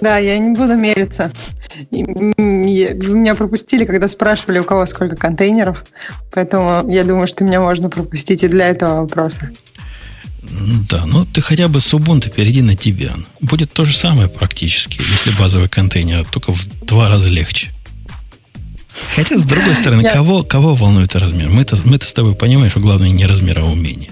Да, 0.01 0.17
я 0.17 0.37
не 0.37 0.55
буду 0.55 0.75
мериться. 0.75 1.31
Вы 1.91 2.33
меня 2.37 3.35
пропустили, 3.35 3.85
когда 3.85 4.07
спрашивали, 4.07 4.59
у 4.59 4.63
кого 4.63 4.85
сколько 4.85 5.15
контейнеров. 5.15 5.83
Поэтому 6.31 6.89
я 6.89 7.03
думаю, 7.03 7.27
что 7.27 7.43
меня 7.43 7.59
можно 7.59 7.89
пропустить 7.89 8.43
и 8.43 8.47
для 8.47 8.69
этого 8.69 9.01
вопроса. 9.01 9.51
Да, 10.89 11.05
ну 11.05 11.25
ты 11.25 11.41
хотя 11.41 11.67
бы 11.67 11.79
с 11.79 11.93
Ubuntu 11.93 12.29
перейди 12.29 12.61
на 12.61 12.71
Debian. 12.71 13.25
Будет 13.41 13.73
то 13.73 13.85
же 13.85 13.95
самое 13.95 14.29
практически, 14.29 14.99
если 14.99 15.37
базовый 15.39 15.67
контейнер, 15.67 16.25
только 16.25 16.53
в 16.53 16.85
два 16.85 17.09
раза 17.09 17.27
легче. 17.27 17.71
Хотя, 19.15 19.37
с 19.37 19.43
другой 19.43 19.75
стороны, 19.75 20.01
Я... 20.01 20.11
кого, 20.11 20.43
кого 20.43 20.73
волнует 20.73 21.15
размер? 21.15 21.49
Мы-то, 21.49 21.77
мы-то 21.83 22.05
с 22.07 22.13
тобой 22.13 22.33
понимаем, 22.33 22.69
что 22.69 22.79
главное 22.79 23.09
не 23.09 23.25
размер, 23.25 23.59
а 23.59 23.65
умение. 23.65 24.11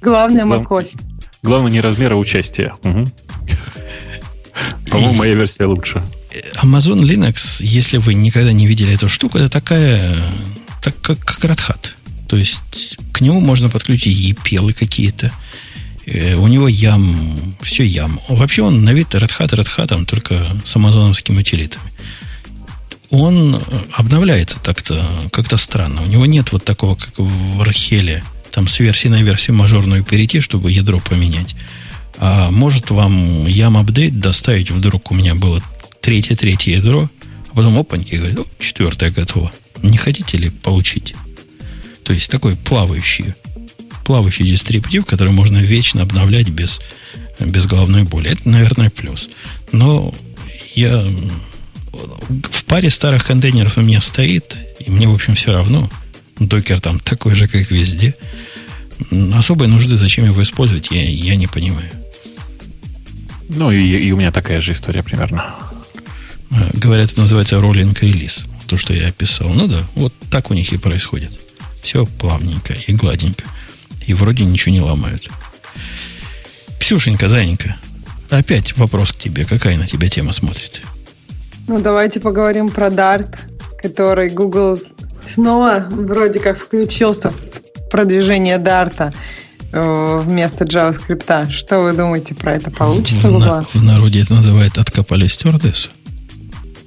Главное 0.00 0.44
macOS. 0.44 0.98
Главное 1.42 1.70
не 1.70 1.80
размер, 1.80 2.12
а 2.12 2.16
участие. 2.16 2.74
Угу. 2.82 3.06
По-моему, 4.90 5.14
моя 5.14 5.34
версия 5.34 5.66
лучше. 5.66 6.02
Amazon 6.62 7.00
Linux, 7.00 7.62
если 7.64 7.98
вы 7.98 8.14
никогда 8.14 8.52
не 8.52 8.66
видели 8.66 8.94
эту 8.94 9.08
штуку, 9.08 9.38
это 9.38 9.48
такая, 9.48 10.22
так 10.80 11.00
как, 11.00 11.18
как 11.18 11.44
Red 11.44 11.60
Hat. 11.68 11.90
То 12.28 12.36
есть 12.36 12.96
к 13.12 13.20
нему 13.20 13.40
можно 13.40 13.68
подключить 13.68 14.16
EPL 14.30 14.72
какие-то. 14.72 15.30
Э, 16.06 16.34
у 16.36 16.46
него 16.46 16.68
ям, 16.68 17.54
все 17.60 17.84
ям. 17.84 18.20
Вообще 18.28 18.62
он 18.62 18.84
на 18.84 18.90
вид 18.90 19.14
Red 19.14 19.30
Hat 19.38 19.50
Red 19.50 19.68
Hat, 19.76 20.04
только 20.06 20.56
с 20.64 20.74
амазоновскими 20.76 21.40
утилитами. 21.40 21.84
Он 23.10 23.62
обновляется 23.92 24.58
так-то 24.58 25.04
как-то 25.30 25.58
странно. 25.58 26.02
У 26.02 26.06
него 26.06 26.24
нет 26.24 26.52
вот 26.52 26.64
такого, 26.64 26.94
как 26.94 27.18
в 27.18 27.62
Рахеле, 27.62 28.24
там 28.50 28.66
с 28.66 28.80
версии 28.80 29.08
на 29.08 29.22
версию 29.22 29.56
мажорную 29.56 30.02
перейти, 30.02 30.40
чтобы 30.40 30.72
ядро 30.72 30.98
поменять. 30.98 31.54
А 32.18 32.50
может 32.50 32.90
вам 32.90 33.46
ям 33.46 33.76
апдейт 33.76 34.18
доставить 34.18 34.70
вдруг 34.70 35.10
у 35.10 35.14
меня 35.14 35.34
было 35.34 35.62
третье-третье 36.02 36.76
ядро, 36.76 37.10
а 37.50 37.56
потом 37.56 37.78
опаньки 37.78 38.16
говорит, 38.16 38.38
о, 38.38 38.46
четвертое 38.58 39.10
готово. 39.10 39.50
Не 39.82 39.96
хотите 39.96 40.36
ли 40.36 40.50
получить? 40.50 41.14
То 42.04 42.12
есть 42.12 42.30
такой 42.30 42.56
плавающий, 42.56 43.34
плавающий 44.04 44.44
дистрибутив, 44.44 45.06
который 45.06 45.32
можно 45.32 45.58
вечно 45.58 46.02
обновлять 46.02 46.48
без, 46.50 46.80
без 47.40 47.66
головной 47.66 48.02
боли. 48.02 48.30
Это, 48.30 48.48
наверное, 48.48 48.90
плюс. 48.90 49.30
Но 49.72 50.14
я 50.74 51.06
в 51.92 52.64
паре 52.64 52.90
старых 52.90 53.24
контейнеров 53.24 53.78
у 53.78 53.82
меня 53.82 54.00
стоит, 54.00 54.58
и 54.80 54.90
мне, 54.90 55.08
в 55.08 55.14
общем, 55.14 55.34
все 55.34 55.52
равно– 55.52 55.90
Докер 56.38 56.80
там 56.80 56.98
такой 56.98 57.34
же, 57.34 57.48
как 57.48 57.70
везде. 57.70 58.14
Особой 59.34 59.68
нужды, 59.68 59.96
зачем 59.96 60.24
его 60.24 60.42
использовать, 60.42 60.90
я, 60.90 61.02
я 61.02 61.36
не 61.36 61.46
понимаю. 61.46 61.90
Ну, 63.48 63.70
и, 63.70 63.80
и 63.80 64.12
у 64.12 64.16
меня 64.16 64.32
такая 64.32 64.60
же 64.60 64.72
история 64.72 65.02
примерно. 65.02 65.54
Э, 66.52 66.70
говорят, 66.74 67.10
это 67.12 67.20
называется 67.20 67.60
роллинг 67.60 68.02
релиз. 68.02 68.44
То, 68.66 68.76
что 68.76 68.94
я 68.94 69.08
описал. 69.08 69.48
Ну 69.48 69.66
да, 69.66 69.78
вот 69.94 70.14
так 70.30 70.50
у 70.50 70.54
них 70.54 70.72
и 70.72 70.78
происходит. 70.78 71.32
Все 71.82 72.06
плавненько 72.06 72.74
и 72.86 72.92
гладенько. 72.92 73.44
И 74.06 74.14
вроде 74.14 74.44
ничего 74.44 74.72
не 74.72 74.80
ломают. 74.80 75.28
Ксюшенька, 76.78 77.28
Заненька, 77.28 77.76
опять 78.30 78.76
вопрос 78.76 79.12
к 79.12 79.18
тебе. 79.18 79.44
Какая 79.44 79.76
на 79.76 79.86
тебя 79.86 80.08
тема 80.08 80.32
смотрит? 80.32 80.82
Ну, 81.68 81.80
давайте 81.80 82.20
поговорим 82.20 82.70
про 82.70 82.88
Dart, 82.88 83.36
который 83.80 84.28
Google 84.30 84.80
снова 85.26 85.86
вроде 85.88 86.40
как 86.40 86.58
включился 86.58 87.30
в 87.30 87.88
продвижение 87.90 88.58
Дарта 88.58 89.12
э, 89.72 90.20
вместо 90.24 90.64
JavaScript. 90.64 91.52
Что 91.52 91.80
вы 91.80 91.92
думаете 91.92 92.34
про 92.34 92.54
это? 92.54 92.70
Получится 92.70 93.28
в, 93.28 93.38
на, 93.38 93.62
в 93.62 93.82
народе 93.84 94.22
это 94.22 94.34
называют 94.34 94.78
«откопали 94.78 95.26
стюардессу». 95.28 95.90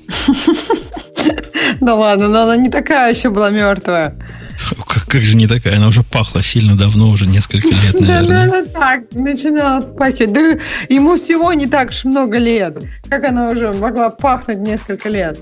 Да 1.82 1.96
ладно, 1.96 2.28
но 2.28 2.44
она 2.44 2.58
не 2.58 2.70
такая 2.70 3.12
еще 3.14 3.30
была 3.30 3.50
мертвая. 3.50 4.16
Как, 4.88 5.06
как 5.06 5.22
же 5.24 5.36
не 5.36 5.48
такая? 5.48 5.78
Она 5.78 5.88
уже 5.88 6.04
пахла 6.04 6.42
сильно 6.42 6.78
давно, 6.78 7.10
уже 7.10 7.28
несколько 7.28 7.68
лет, 7.84 8.00
наверное. 8.00 8.48
Да, 8.48 8.62
да, 8.62 8.66
так, 8.66 9.02
начинала 9.14 9.82
пахнуть. 9.82 10.32
Да 10.32 10.42
ему 10.90 11.18
всего 11.18 11.54
не 11.54 11.68
так 11.68 11.90
уж 11.90 12.06
много 12.06 12.38
лет. 12.38 12.78
Как 13.10 13.26
она 13.26 13.50
уже 13.50 13.74
могла 13.74 14.10
пахнуть 14.10 14.60
несколько 14.60 15.10
лет? 15.10 15.40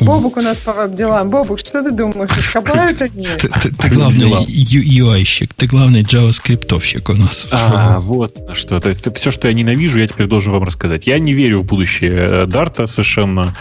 Бобук 0.00 0.36
у 0.36 0.40
нас 0.40 0.58
по 0.58 0.72
веб-делам. 0.72 1.30
Бобук, 1.30 1.58
что 1.60 1.82
ты 1.82 1.90
думаешь, 1.90 2.30
раскопают 2.30 3.02
они? 3.02 3.28
Ты, 3.38 3.48
ты, 3.48 3.74
ты 3.74 3.88
главный 3.88 4.26
UI-щик, 4.26 5.54
ты 5.54 5.66
главный 5.66 6.02
JavaScript-овщик 6.02 7.10
у 7.10 7.14
нас. 7.14 7.48
А, 7.50 8.00
вот 8.00 8.36
что. 8.54 8.80
То 8.80 8.88
есть, 8.88 9.06
все, 9.16 9.30
что 9.30 9.48
я 9.48 9.54
ненавижу, 9.54 9.98
я 9.98 10.06
теперь 10.06 10.26
должен 10.26 10.52
вам 10.52 10.64
рассказать. 10.64 11.06
Я 11.06 11.18
не 11.18 11.34
верю 11.34 11.60
в 11.60 11.64
будущее 11.64 12.46
Дарта 12.46 12.86
совершенно 12.86 13.54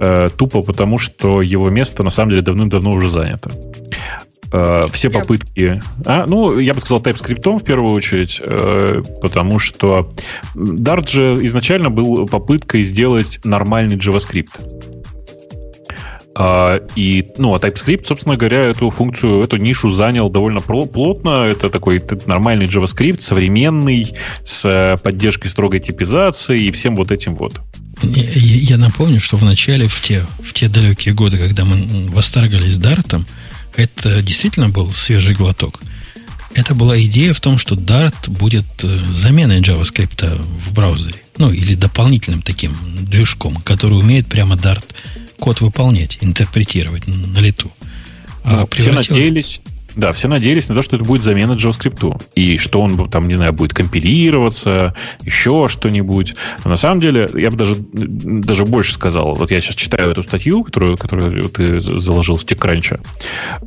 э, 0.00 0.28
тупо, 0.36 0.62
потому 0.62 0.98
что 0.98 1.42
его 1.42 1.70
место 1.70 2.02
на 2.02 2.10
самом 2.10 2.30
деле 2.30 2.42
давным-давно 2.42 2.92
уже 2.92 3.08
занято 3.08 3.50
э, 4.52 4.86
все 4.92 5.10
попытки... 5.10 5.82
А, 6.04 6.26
ну, 6.26 6.58
я 6.58 6.74
бы 6.74 6.80
сказал 6.80 7.00
TypeScript 7.00 7.58
в 7.58 7.64
первую 7.64 7.92
очередь, 7.92 8.40
э, 8.42 9.02
потому 9.22 9.58
что 9.58 10.10
Dart 10.54 11.08
же 11.08 11.44
изначально 11.44 11.90
был 11.90 12.26
попыткой 12.26 12.82
сделать 12.82 13.40
нормальный 13.44 13.96
JavaScript. 13.96 14.87
А, 16.40 16.80
и, 16.94 17.26
ну, 17.36 17.52
а 17.52 17.58
TypeScript, 17.58 18.06
собственно 18.06 18.36
говоря, 18.36 18.60
эту 18.60 18.90
функцию, 18.90 19.42
эту 19.42 19.56
нишу 19.56 19.90
занял 19.90 20.30
довольно 20.30 20.60
плотно. 20.60 21.42
Это 21.42 21.68
такой 21.68 22.00
нормальный 22.26 22.66
JavaScript, 22.66 23.20
современный, 23.20 24.14
с 24.44 24.64
э, 24.64 24.96
поддержкой 25.02 25.48
строгой 25.48 25.80
типизации 25.80 26.62
и 26.62 26.70
всем 26.70 26.94
вот 26.94 27.10
этим 27.10 27.34
вот. 27.34 27.60
Я 28.02 28.76
напомню, 28.76 29.18
что 29.18 29.36
в 29.36 29.42
начале, 29.42 29.88
в 29.88 30.00
те, 30.00 30.24
в 30.40 30.52
те 30.52 30.68
далекие 30.68 31.12
годы, 31.12 31.38
когда 31.38 31.64
мы 31.64 32.04
восторгались 32.08 32.78
Dart, 32.78 33.20
это 33.74 34.22
действительно 34.22 34.68
был 34.68 34.92
свежий 34.92 35.34
глоток. 35.34 35.80
Это 36.54 36.76
была 36.76 37.00
идея 37.02 37.34
в 37.34 37.40
том, 37.40 37.58
что 37.58 37.74
Dart 37.74 38.30
будет 38.30 38.84
э, 38.84 39.00
заменой 39.10 39.60
JavaScript 39.60 40.40
в 40.40 40.72
браузере. 40.72 41.20
Ну, 41.36 41.50
или 41.50 41.74
дополнительным 41.74 42.42
таким 42.42 42.76
движком, 43.00 43.56
который 43.56 43.98
умеет 43.98 44.28
прямо 44.28 44.54
Dart 44.54 44.84
код 45.38 45.60
выполнять, 45.60 46.18
интерпретировать 46.20 47.06
на 47.06 47.38
лету. 47.38 47.70
А 48.44 48.60
ну, 48.60 48.66
превратил... 48.66 49.02
Все 49.02 49.12
надеялись, 49.12 49.60
да, 49.98 50.12
все 50.12 50.28
надеялись 50.28 50.68
на 50.68 50.76
то, 50.76 50.82
что 50.82 50.94
это 50.94 51.04
будет 51.04 51.24
замена 51.24 51.54
JavaScript. 51.54 52.22
И 52.36 52.56
что 52.56 52.80
он 52.80 53.10
там, 53.10 53.26
не 53.26 53.34
знаю, 53.34 53.52
будет 53.52 53.74
компилироваться, 53.74 54.94
еще 55.22 55.66
что-нибудь. 55.68 56.36
Но 56.62 56.70
на 56.70 56.76
самом 56.76 57.00
деле, 57.00 57.28
я 57.34 57.50
бы 57.50 57.56
даже, 57.56 57.74
даже 57.76 58.64
больше 58.64 58.92
сказал. 58.92 59.34
Вот 59.34 59.50
я 59.50 59.60
сейчас 59.60 59.74
читаю 59.74 60.12
эту 60.12 60.22
статью, 60.22 60.62
которую, 60.62 60.96
которую 60.96 61.48
ты 61.48 61.80
заложил 61.80 62.36
в 62.36 62.44
TechCrunch. 62.44 63.00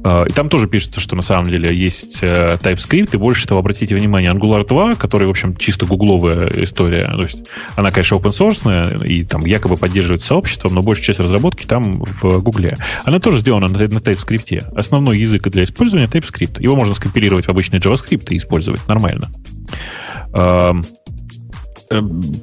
А, 0.05 0.23
и 0.23 0.31
там 0.31 0.47
тоже 0.47 0.69
пишется, 0.69 1.01
что 1.01 1.17
на 1.17 1.21
самом 1.21 1.49
деле 1.49 1.75
есть 1.75 2.19
э, 2.21 2.57
TypeScript. 2.61 3.09
И 3.11 3.17
больше 3.17 3.45
того, 3.45 3.59
обратите 3.59 3.93
внимание, 3.93 4.31
Angular 4.31 4.65
2, 4.65 4.95
который, 4.95 5.27
в 5.27 5.31
общем, 5.31 5.57
чисто 5.57 5.85
гугловая 5.85 6.49
история. 6.63 7.11
То 7.13 7.23
есть 7.23 7.39
она, 7.75 7.91
конечно, 7.91 8.15
open 8.15 8.31
source 8.31 9.05
и 9.05 9.25
там 9.25 9.45
якобы 9.45 9.75
поддерживает 9.75 10.23
сообществом, 10.23 10.75
но 10.75 10.81
большая 10.81 11.07
часть 11.07 11.19
разработки 11.19 11.65
там 11.65 12.01
в 12.05 12.39
Гугле. 12.39 12.77
Она 13.03 13.19
тоже 13.19 13.39
сделана 13.39 13.67
на, 13.67 13.77
на 13.79 13.97
TypeScript. 13.97 14.73
Основной 14.77 15.19
язык 15.19 15.45
для 15.49 15.65
использования 15.65 16.07
TypeScript. 16.21 16.61
Его 16.61 16.75
можно 16.75 16.93
скомпилировать 16.93 17.45
в 17.45 17.49
обычный 17.49 17.79
JavaScript 17.79 18.27
и 18.29 18.37
использовать 18.37 18.87
нормально. 18.87 19.31
Эм, 20.33 20.85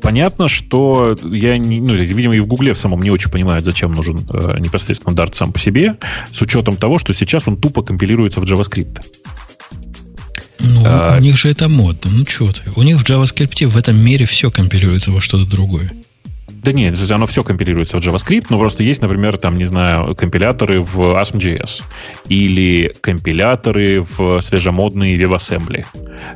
понятно, 0.02 0.48
что 0.48 1.16
я, 1.24 1.56
не, 1.56 1.80
ну, 1.80 1.94
видимо, 1.94 2.36
и 2.36 2.40
в 2.40 2.46
Гугле 2.46 2.72
в 2.74 2.78
самом 2.78 3.02
не 3.02 3.10
очень 3.10 3.30
понимают, 3.30 3.64
зачем 3.64 3.92
нужен 3.92 4.26
э, 4.30 4.59
непосредственно 4.59 5.14
Dart 5.14 5.34
сам 5.34 5.52
по 5.52 5.59
себе, 5.59 5.96
с 6.32 6.42
учетом 6.42 6.76
того, 6.76 6.98
что 6.98 7.14
сейчас 7.14 7.48
он 7.48 7.56
тупо 7.56 7.82
компилируется 7.82 8.40
в 8.40 8.44
JavaScript. 8.44 9.00
Ну, 10.60 10.82
а, 10.84 11.16
у 11.16 11.20
них 11.20 11.36
же 11.36 11.48
это 11.48 11.68
модно. 11.68 12.10
Ну, 12.10 12.26
что 12.26 12.52
ты. 12.52 12.62
У 12.74 12.82
них 12.82 13.00
в 13.00 13.09
JavaScript 13.09 13.66
в 13.66 13.76
этом 13.76 13.96
мире 13.96 14.26
все 14.26 14.50
компилируется 14.50 15.12
во 15.12 15.20
что-то 15.20 15.48
другое. 15.48 15.92
Да 16.62 16.72
нет, 16.72 16.98
оно 17.10 17.26
все 17.26 17.43
компилируется 17.44 17.98
в 17.98 18.01
JavaScript, 18.01 18.47
но 18.51 18.59
просто 18.59 18.82
есть, 18.82 19.01
например, 19.02 19.39
там, 19.39 19.59
не 19.59 19.64
знаю, 19.64 20.14
компиляторы 20.14 20.82
в 20.82 21.01
ASM.js 21.01 21.82
или 22.28 22.93
компиляторы 23.01 24.02
в 24.02 24.40
свежемодные 24.40 25.16
WebAssembly, 25.16 25.85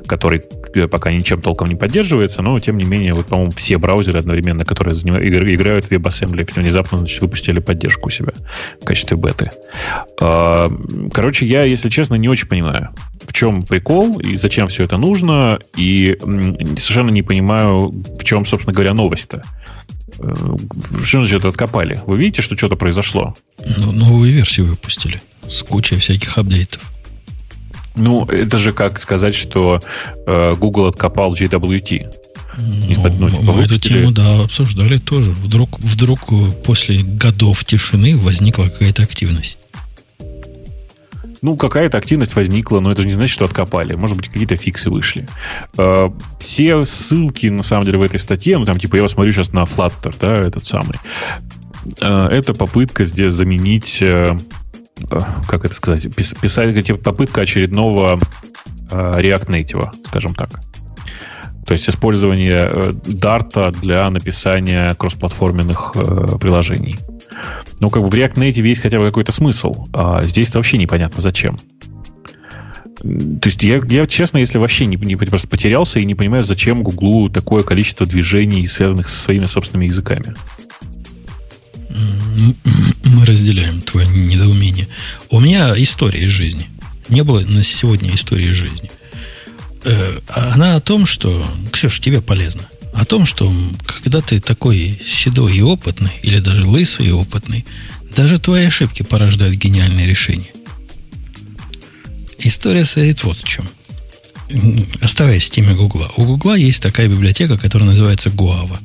который 0.07 0.43
пока 0.89 1.12
ничем 1.12 1.43
толком 1.43 1.69
не 1.69 1.74
поддерживается, 1.74 2.40
но, 2.40 2.59
тем 2.61 2.78
не 2.78 2.85
менее, 2.85 3.15
вот, 3.15 3.27
по-моему, 3.27 3.53
все 3.53 3.78
браузеры 3.78 4.20
одновременно, 4.20 4.65
которые 4.65 4.94
играют 4.94 5.86
в 5.86 5.93
WebAssembly, 5.93 6.49
внезапно, 6.61 6.99
значит, 6.99 7.20
выпустили 7.20 7.59
поддержку 7.59 8.07
у 8.07 8.11
себя 8.11 8.32
в 8.81 8.85
качестве 8.85 9.16
беты. 9.16 9.51
А, 10.20 10.70
короче, 11.12 11.47
я, 11.47 11.65
если 11.65 11.89
честно, 11.90 12.15
не 12.15 12.28
очень 12.28 12.49
понимаю, 12.49 12.90
в 13.27 13.32
чем 13.32 13.62
прикол 13.62 14.19
и 14.19 14.36
зачем 14.36 14.69
все 14.69 14.85
это 14.85 14.97
нужно, 14.97 15.59
и 15.77 16.16
совершенно 16.20 17.11
не 17.11 17.23
понимаю, 17.23 17.93
в 18.19 18.24
чем, 18.24 18.44
собственно 18.44 18.73
говоря, 18.74 18.94
новость-то. 18.94 19.43
Э, 20.18 20.34
что 21.05 21.24
значит 21.24 21.44
откопали? 21.44 22.01
Вы 22.06 22.18
видите, 22.18 22.43
что 22.43 22.56
что-то 22.56 22.76
произошло? 22.76 23.34
Ну, 23.76 23.93
новую 23.93 24.32
версию 24.32 24.66
выпустили 24.66 25.22
с 25.48 25.62
кучей 25.62 25.98
всяких 25.98 26.39
апдейтов. 26.39 26.82
Ну, 27.94 28.24
это 28.24 28.59
же 28.59 28.72
как 28.72 28.98
сказать, 28.98 29.34
что 29.34 29.80
э, 30.26 30.55
Google 30.56 30.86
откопал 30.86 31.34
JWT. 31.34 32.14
Ну, 32.59 32.74
ну, 32.74 32.86
типа, 32.86 33.09
мы 33.10 33.62
эту 33.62 33.78
тему, 33.78 34.10
да, 34.10 34.40
обсуждали 34.40 34.98
тоже. 34.98 35.32
Вдруг, 35.32 35.78
вдруг 35.80 36.20
после 36.64 37.02
годов 37.02 37.64
тишины 37.64 38.16
возникла 38.16 38.64
какая-то 38.64 39.02
активность. 39.02 39.59
Ну, 41.43 41.56
какая-то 41.56 41.98
активность 41.98 42.36
возникла, 42.36 42.78
но 42.78 42.93
это 42.93 43.02
же 43.02 43.09
не 43.09 43.12
значит, 43.14 43.35
что 43.35 43.44
откопали. 43.44 43.94
Может 43.94 44.16
быть, 44.16 44.28
какие-то 44.28 44.55
фиксы 44.55 44.90
вышли. 44.90 45.28
Э, 45.77 46.10
все 46.39 46.85
ссылки, 46.85 47.48
на 47.48 47.64
самом 47.64 47.85
деле, 47.85 47.98
в 47.98 48.02
этой 48.02 48.20
статье, 48.20 48.56
ну, 48.59 48.64
там, 48.64 48.78
типа, 48.78 48.97
я 48.97 49.02
посмотрю 49.02 49.32
сейчас 49.32 49.52
на 49.52 49.64
Flutter, 49.64 50.14
да, 50.20 50.35
этот 50.36 50.64
самый. 50.66 50.94
Э, 52.01 52.28
это 52.28 52.55
попытка 52.55 53.05
здесь 53.06 53.35
заменить, 53.35 54.01
э, 54.01 54.39
как 55.48 55.64
это 55.64 55.74
сказать, 55.74 56.14
писать, 56.14 57.02
попытка 57.02 57.40
очередного 57.40 58.20
React 58.90 59.47
Native, 59.48 59.90
скажем 60.06 60.35
так. 60.35 60.60
То 61.66 61.72
есть 61.72 61.89
использование 61.89 62.93
Dart 62.93 63.80
для 63.80 64.10
написания 64.10 64.94
кроссплатформенных 64.94 65.93
приложений. 66.40 66.97
Ну, 67.80 67.90
как 67.90 68.02
бы 68.02 68.09
в 68.09 68.14
React 68.14 68.34
Native 68.34 68.66
есть 68.66 68.82
хотя 68.82 68.98
бы 68.98 69.06
какой-то 69.06 69.32
смысл, 69.32 69.86
а 69.93 70.24
здесь 70.26 70.55
вообще 70.55 70.78
непонятно 70.78 71.20
зачем. 71.20 71.59
То 73.02 73.48
есть 73.48 73.62
я, 73.64 73.80
я 73.89 74.06
честно, 74.06 74.39
если 74.39 74.59
вообще 74.59 74.86
не, 74.86 74.97
не 74.97 75.16
просто 75.16 75.48
потерялся 75.48 75.98
и 75.98 76.05
не 76.05 76.14
понимаю, 76.14 76.44
зачем 76.44 76.84
Гуглу 76.84 77.28
такое 77.30 77.64
количество 77.64 78.06
движений, 78.06 78.66
связанных 78.68 79.09
со 79.09 79.18
своими 79.18 79.47
собственными 79.47 79.86
языками. 79.86 80.34
Мы 83.05 83.24
разделяем 83.24 83.82
твое 83.82 84.06
недоумение. 84.06 84.89
У 85.30 85.40
меня 85.40 85.74
история 85.76 86.20
из 86.20 86.30
жизни. 86.30 86.66
Не 87.09 87.22
было 87.22 87.40
на 87.40 87.62
сегодня 87.62 88.14
истории 88.14 88.47
из 88.47 88.56
жизни. 88.56 88.90
Э, 89.85 90.19
она 90.29 90.77
о 90.77 90.81
том, 90.81 91.07
что... 91.07 91.47
Ксюша, 91.73 92.01
тебе 92.01 92.21
полезно 92.21 92.63
о 92.93 93.05
том, 93.05 93.25
что 93.25 93.53
когда 93.87 94.21
ты 94.21 94.39
такой 94.39 94.99
седой 95.05 95.57
и 95.57 95.63
опытный, 95.63 96.13
или 96.23 96.39
даже 96.39 96.65
лысый 96.65 97.07
и 97.07 97.11
опытный, 97.11 97.65
даже 98.15 98.39
твои 98.39 98.67
ошибки 98.67 99.03
порождают 99.03 99.57
гениальные 99.57 100.07
решения. 100.07 100.53
История 102.39 102.85
стоит 102.85 103.25
вот 103.25 103.39
в 103.39 103.45
чем. 103.45 103.67
Оставаясь 105.01 105.47
в 105.47 105.51
теме 105.51 105.75
Гугла. 105.75 106.13
У 106.17 106.25
Гугла 106.25 106.55
есть 106.55 106.83
такая 106.83 107.09
библиотека, 107.09 107.57
которая 107.57 107.89
называется 107.89 108.29
Guava. 108.29 108.79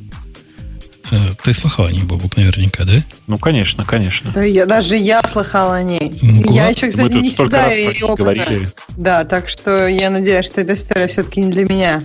Э, 1.11 1.29
ты 1.41 1.53
слыхал 1.53 1.85
о 1.85 1.91
ней, 1.91 2.03
Бабук, 2.03 2.37
наверняка, 2.37 2.83
да? 2.83 3.03
Ну, 3.27 3.37
конечно, 3.37 3.85
конечно. 3.85 4.31
Да, 4.31 4.43
я, 4.43 4.65
даже 4.65 4.95
я 4.95 5.21
слыхал 5.21 5.71
о 5.71 5.81
ней. 5.81 6.19
Гуа... 6.21 6.55
Я 6.55 6.67
еще, 6.69 6.89
кстати, 6.89 7.13
не 7.13 7.29
всегда 7.29 7.67
ее 7.67 8.15
говорили. 8.15 8.69
Да, 8.95 9.23
так 9.25 9.49
что 9.49 9.87
я 9.87 10.09
надеюсь, 10.09 10.45
что 10.45 10.61
эта 10.61 10.73
история 10.73 11.07
все-таки 11.07 11.41
не 11.41 11.51
для 11.51 11.65
меня 11.65 12.03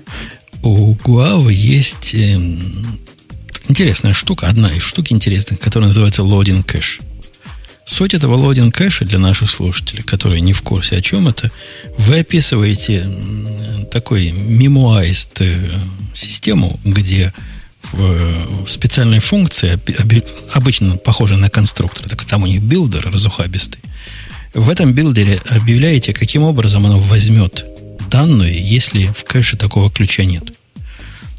у 0.62 0.94
Guava 0.94 1.52
есть 1.52 2.14
э, 2.14 2.34
интересная 3.68 4.12
штука, 4.12 4.48
одна 4.48 4.72
из 4.72 4.82
штук 4.82 5.10
интересных, 5.10 5.58
которая 5.58 5.88
называется 5.88 6.22
loading 6.22 6.62
кэш. 6.62 7.00
Суть 7.84 8.14
этого 8.14 8.36
loading 8.36 8.70
кэша 8.70 9.04
для 9.04 9.18
наших 9.18 9.50
слушателей, 9.50 10.04
которые 10.04 10.40
не 10.40 10.52
в 10.52 10.62
курсе, 10.62 10.96
о 10.96 11.02
чем 11.02 11.28
это, 11.28 11.50
вы 11.98 12.20
описываете 12.20 13.06
такой 13.90 14.28
memoized 14.28 15.40
э, 15.40 15.78
систему, 16.14 16.78
где 16.84 17.32
специальной 18.66 19.18
функции, 19.18 19.78
обычно 20.52 20.96
похожей 20.96 21.38
на 21.38 21.50
конструктор, 21.50 22.09
так 22.09 22.24
там 22.24 22.42
у 22.42 22.46
них 22.46 22.62
билдер 22.62 23.10
разухабистый, 23.10 23.80
в 24.54 24.68
этом 24.68 24.92
билдере 24.92 25.40
объявляете, 25.48 26.12
каким 26.12 26.42
образом 26.42 26.86
оно 26.86 26.98
возьмет 26.98 27.64
данную, 28.10 28.52
если 28.54 29.06
в 29.06 29.24
кэше 29.24 29.56
такого 29.56 29.90
ключа 29.90 30.24
нет. 30.24 30.44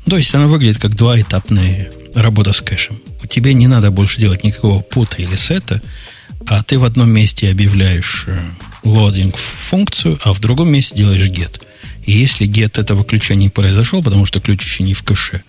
То 0.06 0.18
есть 0.18 0.34
она 0.34 0.48
выглядит 0.48 0.82
как 0.82 0.96
двуэтапная 0.96 1.92
работа 2.16 2.52
с 2.52 2.62
кэшем. 2.62 3.00
У 3.24 3.28
тебя 3.28 3.54
не 3.54 3.68
надо 3.68 3.92
больше 3.92 4.20
делать 4.20 4.44
никакого 4.44 4.82
пута 4.82 5.22
или 5.22 5.36
сета, 5.36 5.82
а 6.48 6.62
ты 6.64 6.78
в 6.78 6.84
одном 6.84 7.10
месте 7.10 7.50
объявляешь 7.50 8.26
loading 8.84 9.38
функцию, 9.38 10.20
а 10.24 10.34
в 10.34 10.40
другом 10.40 10.72
месте 10.72 10.96
делаешь 10.96 11.30
get. 11.30 11.62
И 12.06 12.12
если 12.12 12.48
get 12.48 12.80
этого 12.82 13.06
ключа 13.06 13.36
не 13.36 13.50
произошел, 13.50 14.04
потому 14.04 14.26
что 14.26 14.42
ключ 14.42 14.64
еще 14.64 14.84
не 14.84 14.94
в 14.94 15.04
кэше, 15.04 15.44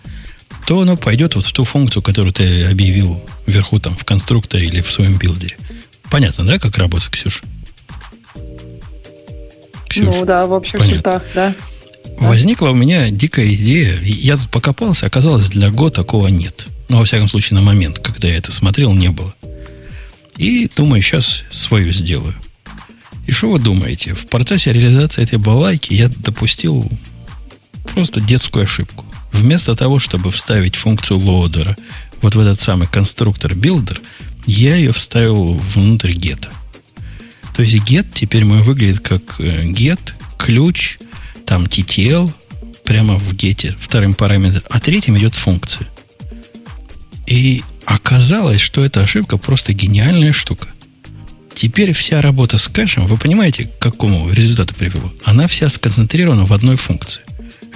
то 0.65 0.81
оно 0.81 0.97
пойдет 0.97 1.35
вот 1.35 1.45
в 1.45 1.51
ту 1.53 1.63
функцию, 1.63 2.01
которую 2.01 2.33
ты 2.33 2.65
объявил 2.65 3.23
вверху 3.45 3.79
там 3.79 3.95
в 3.95 4.03
конструкторе 4.03 4.67
или 4.67 4.81
в 4.81 4.91
своем 4.91 5.17
билдере. 5.17 5.57
Понятно, 6.09 6.45
да, 6.45 6.59
как 6.59 6.77
работает 6.77 7.11
Ксюша? 7.11 7.43
Ксюша? 9.87 10.19
Ну 10.19 10.25
да, 10.25 10.45
в 10.47 10.51
общих 10.51 10.79
Понятно. 10.79 10.95
чертах, 10.95 11.23
да. 11.33 11.55
Возникла 12.17 12.69
у 12.69 12.73
меня 12.73 13.09
дикая 13.09 13.53
идея. 13.53 13.99
Я 14.01 14.37
тут 14.37 14.49
покопался, 14.49 15.05
оказалось, 15.05 15.49
для 15.49 15.67
Go 15.67 15.91
такого 15.91 16.27
нет. 16.27 16.67
Ну, 16.87 16.97
во 16.97 17.05
всяком 17.05 17.27
случае, 17.27 17.55
на 17.59 17.61
момент, 17.61 17.99
когда 17.99 18.27
я 18.27 18.37
это 18.37 18.51
смотрел, 18.51 18.93
не 18.93 19.09
было. 19.09 19.33
И 20.37 20.69
думаю, 20.75 21.01
сейчас 21.01 21.43
свою 21.51 21.91
сделаю. 21.91 22.35
И 23.25 23.31
что 23.31 23.49
вы 23.49 23.59
думаете? 23.59 24.13
В 24.13 24.27
процессе 24.27 24.71
реализации 24.71 25.23
этой 25.23 25.39
балайки 25.39 25.93
я 25.93 26.09
допустил 26.09 26.89
просто 27.93 28.21
детскую 28.21 28.63
ошибку. 28.63 29.05
Вместо 29.35 29.75
того, 29.75 29.99
чтобы 29.99 30.31
вставить 30.31 30.75
функцию 30.77 31.19
лоудера 31.19 31.75
вот 32.21 32.35
в 32.35 32.39
этот 32.39 32.61
самый 32.61 32.87
конструктор 32.87 33.51
builder, 33.51 33.99
я 34.47 34.75
ее 34.75 34.93
вставил 34.93 35.53
внутрь 35.53 36.13
гета. 36.13 36.49
То 37.53 37.61
есть 37.61 37.75
get 37.75 38.07
теперь 38.13 38.45
мой 38.45 38.63
выглядит 38.63 39.01
как 39.01 39.39
э, 39.39 39.65
get, 39.65 40.13
ключ, 40.37 40.97
там 41.45 41.65
TTL, 41.65 42.31
прямо 42.85 43.15
в 43.15 43.33
гете, 43.35 43.75
вторым 43.79 44.13
параметром, 44.13 44.63
а 44.69 44.79
третьим 44.79 45.17
идет 45.17 45.35
функция. 45.35 45.85
И 47.27 47.61
оказалось, 47.85 48.61
что 48.61 48.85
эта 48.85 49.01
ошибка 49.01 49.35
просто 49.37 49.73
гениальная 49.73 50.31
штука. 50.31 50.69
Теперь 51.53 51.91
вся 51.91 52.21
работа 52.21 52.57
с 52.57 52.69
кэшем, 52.69 53.05
вы 53.05 53.17
понимаете, 53.17 53.65
к 53.65 53.79
какому 53.79 54.29
результату 54.31 54.73
привело? 54.75 55.13
Она 55.25 55.47
вся 55.49 55.67
сконцентрирована 55.67 56.45
в 56.45 56.53
одной 56.53 56.77
функции. 56.77 57.24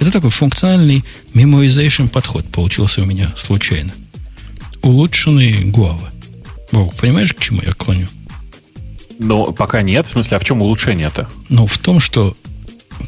Это 0.00 0.10
такой 0.10 0.30
функциональный 0.30 1.04
memoization 1.34 2.08
подход 2.08 2.50
получился 2.50 3.02
у 3.02 3.04
меня 3.04 3.32
случайно. 3.36 3.92
Улучшенный 4.82 5.62
Guava. 5.64 6.08
Бобук, 6.72 6.94
понимаешь, 6.94 7.34
к 7.34 7.40
чему 7.40 7.60
я 7.62 7.74
клоню? 7.74 8.08
Ну, 9.18 9.52
пока 9.52 9.82
нет. 9.82 10.06
В 10.06 10.10
смысле, 10.10 10.38
а 10.38 10.40
в 10.40 10.44
чем 10.44 10.62
улучшение-то? 10.62 11.28
Ну, 11.50 11.66
в 11.66 11.76
том, 11.76 12.00
что 12.00 12.34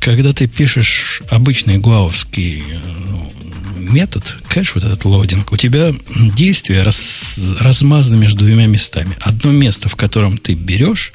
когда 0.00 0.34
ты 0.34 0.46
пишешь 0.46 1.22
обычный 1.30 1.78
гуавовский 1.78 2.62
ну, 3.10 3.32
метод, 3.76 4.36
кэш, 4.48 4.74
вот 4.74 4.84
этот 4.84 5.06
loading, 5.06 5.50
у 5.50 5.56
тебя 5.56 5.94
действие 6.14 6.82
раз, 6.82 7.56
размазано 7.58 8.16
между 8.16 8.44
двумя 8.44 8.66
местами. 8.66 9.16
Одно 9.20 9.50
место, 9.50 9.88
в 9.88 9.96
котором 9.96 10.36
ты 10.36 10.52
берешь, 10.52 11.14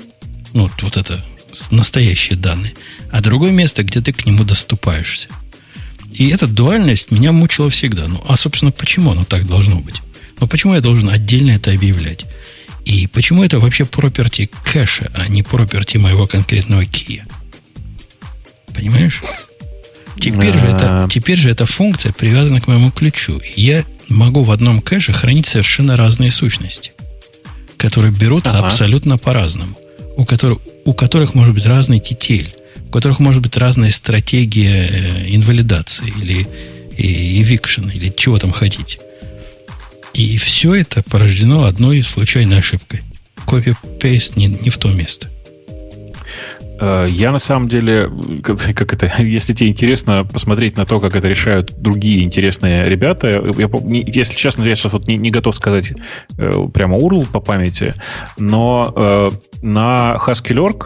ну, 0.54 0.70
вот 0.82 0.98
это 0.98 1.24
настоящие 1.70 2.38
данные, 2.38 2.74
а 3.12 3.22
другое 3.22 3.52
место, 3.52 3.84
где 3.84 4.02
ты 4.02 4.12
к 4.12 4.26
нему 4.26 4.44
доступаешься. 4.44 5.28
И 6.18 6.30
эта 6.30 6.48
дуальность 6.48 7.12
меня 7.12 7.32
мучила 7.32 7.70
всегда. 7.70 8.08
Ну, 8.08 8.22
а, 8.28 8.36
собственно, 8.36 8.72
почему 8.72 9.12
оно 9.12 9.24
так 9.24 9.46
должно 9.46 9.80
быть? 9.80 10.02
Ну, 10.40 10.48
почему 10.48 10.74
я 10.74 10.82
должен 10.82 11.10
отдельно 11.10 11.52
это 11.52 11.72
объявлять? 11.72 12.26
И 12.86 13.06
почему 13.08 13.44
это 13.44 13.60
вообще 13.60 13.86
проперти 13.86 14.50
кэша, 14.64 15.12
а 15.16 15.28
не 15.32 15.44
проперти 15.44 15.98
моего 15.98 16.26
конкретного 16.26 16.86
кия? 16.86 17.28
Понимаешь? 18.74 19.22
Теперь 20.20 20.58
же, 20.58 20.66
это, 20.66 21.04
а. 21.04 21.08
теперь 21.08 21.38
же 21.38 21.52
эта 21.52 21.68
функция 21.68 22.12
привязана 22.12 22.62
к 22.62 22.68
моему 22.68 22.90
ключу. 22.90 23.40
Я 23.56 23.84
могу 24.10 24.44
в 24.44 24.50
одном 24.50 24.82
кэше 24.82 25.14
хранить 25.14 25.46
совершенно 25.46 25.96
разные 25.96 26.32
сущности, 26.32 26.94
которые 27.78 28.12
берутся 28.12 28.58
ага. 28.58 28.68
абсолютно 28.68 29.20
по-разному, 29.20 29.78
у 30.16 30.26
которых, 30.26 30.58
у 30.86 30.94
которых 30.94 31.36
может 31.36 31.54
быть 31.54 31.68
разный 31.68 32.00
тетель. 32.00 32.56
У 32.88 32.92
которых 32.92 33.20
может 33.20 33.42
быть 33.42 33.58
разная 33.58 33.92
стратегия 33.92 34.88
э, 34.90 35.36
инвалидации 35.36 36.12
или 36.22 36.48
eviction, 36.98 37.94
или 37.94 38.10
чего 38.16 38.40
там 38.40 38.52
хотите. 38.52 39.00
И 40.14 40.38
все 40.38 40.74
это 40.74 41.04
порождено 41.04 41.66
одной 41.66 42.02
случайной 42.04 42.60
ошибкой. 42.60 43.02
Копи-пейст 43.46 44.36
не, 44.36 44.48
не 44.48 44.70
в 44.70 44.78
то 44.78 44.90
место. 44.90 45.30
Э, 46.80 47.08
я 47.10 47.32
на 47.32 47.40
самом 47.40 47.68
деле, 47.68 48.10
как, 48.44 48.60
как 48.76 48.94
это, 48.94 49.12
если 49.22 49.54
тебе 49.54 49.70
интересно 49.70 50.24
посмотреть 50.24 50.78
на 50.78 50.86
то, 50.86 51.00
как 51.00 51.16
это 51.16 51.28
решают 51.28 51.74
другие 51.78 52.24
интересные 52.24 52.84
ребята, 52.86 53.28
я, 53.28 53.70
если 53.90 54.36
честно, 54.36 54.64
я 54.64 54.76
сейчас 54.76 54.94
вот 54.94 55.08
не, 55.08 55.18
не 55.18 55.32
готов 55.32 55.56
сказать 55.56 55.94
э, 56.38 56.68
прямо 56.74 56.98
URL 56.98 57.28
по 57.32 57.40
памяти, 57.40 57.94
но 58.38 58.94
э, 58.96 59.30
на 59.62 60.18
Haskell.org 60.20 60.86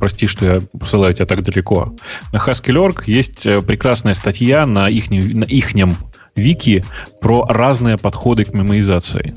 прости, 0.00 0.26
что 0.26 0.46
я 0.46 0.60
посылаю 0.78 1.14
тебя 1.14 1.26
так 1.26 1.44
далеко. 1.44 1.94
На 2.32 2.38
Haskell.org 2.38 3.04
есть 3.06 3.46
э, 3.46 3.60
прекрасная 3.60 4.14
статья 4.14 4.66
на, 4.66 4.88
их, 4.88 5.10
на 5.10 5.44
ихнем 5.44 5.96
вики 6.34 6.84
про 7.20 7.46
разные 7.46 7.98
подходы 7.98 8.44
к 8.44 8.52
мемоизации. 8.52 9.34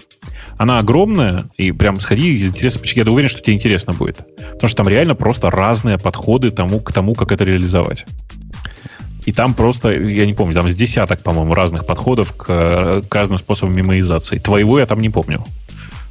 Она 0.58 0.80
огромная, 0.80 1.46
и 1.58 1.72
прям 1.72 2.00
сходи 2.00 2.36
из 2.36 2.50
интереса, 2.50 2.80
я 2.84 3.04
уверен, 3.04 3.30
что 3.30 3.42
тебе 3.42 3.56
интересно 3.56 3.94
будет. 3.94 4.26
Потому 4.38 4.68
что 4.68 4.78
там 4.78 4.88
реально 4.88 5.16
просто 5.16 5.50
разные 5.50 5.98
подходы 5.98 6.52
тому, 6.52 6.80
к 6.80 6.94
тому, 6.94 7.16
как 7.16 7.32
это 7.32 7.44
реализовать. 7.44 8.06
И 9.26 9.32
там 9.32 9.54
просто, 9.54 9.92
я 9.92 10.26
не 10.26 10.34
помню, 10.34 10.54
там 10.54 10.70
с 10.70 10.76
десяток, 10.76 11.22
по-моему, 11.22 11.54
разных 11.54 11.86
подходов 11.86 12.34
к, 12.34 13.04
к 13.08 13.16
разным 13.16 13.38
способам 13.38 13.76
мемоизации. 13.76 14.38
Твоего 14.38 14.80
я 14.80 14.86
там 14.86 15.02
не 15.02 15.10
помню. 15.10 15.46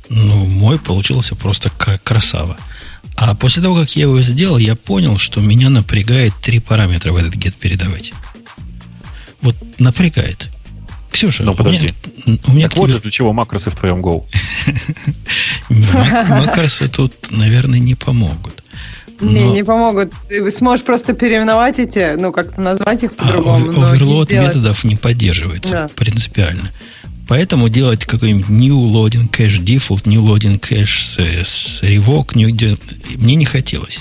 Ну, 0.09 0.45
мой 0.47 0.79
получился 0.79 1.35
просто 1.37 1.71
красава. 2.05 2.57
А 3.17 3.35
после 3.35 3.63
того, 3.63 3.77
как 3.77 3.95
я 3.95 4.03
его 4.03 4.21
сделал, 4.21 4.59
я 4.59 4.75
понял, 4.75 5.19
что 5.19 5.41
меня 5.41 5.71
напрягает 5.71 6.33
три 6.41 6.59
параметра 6.61 7.13
в 7.13 7.17
этот 7.17 7.35
get 7.35 7.55
передавать. 7.59 8.13
Вот 9.41 9.57
напрягает. 9.79 10.49
Ксюша, 11.13 11.45
ну, 11.45 11.55
подожди. 11.55 11.93
У 12.27 12.31
меня, 12.31 12.41
у 12.47 12.53
меня 12.53 12.69
так 12.69 12.79
вот 12.79 12.91
же 12.91 12.99
для 12.99 13.11
чего 13.11 13.33
макросы 13.33 13.71
в 13.71 13.77
твоем 13.77 14.01
Go. 14.01 14.25
Макросы 15.69 16.89
тут, 16.89 17.13
наверное, 17.31 17.79
не 17.79 17.95
помогут. 17.95 18.63
Не, 19.21 19.51
не 19.51 19.63
помогут. 19.63 20.13
Ты 20.29 20.51
сможешь 20.51 20.85
просто 20.85 21.13
переименовать 21.13 21.79
эти, 21.79 22.17
ну, 22.17 22.33
как-то 22.33 22.61
назвать 22.61 23.05
их 23.05 23.15
по-другому. 23.15 23.73
А 23.83 23.91
оверлот 23.91 24.31
методов 24.33 24.85
не 24.85 24.97
поддерживается 24.97 25.89
принципиально. 25.95 26.71
Поэтому 27.29 27.69
делать 27.69 28.05
какой-нибудь 28.05 28.49
new 28.49 28.77
loading 28.77 29.31
cache 29.31 29.63
default, 29.63 30.03
new 30.09 30.21
loading 30.21 30.59
cache 30.61 31.45
с, 31.45 31.83
revoke 31.83 32.35
new, 32.35 32.77
мне 33.17 33.35
не 33.37 33.45
хотелось. 33.45 34.01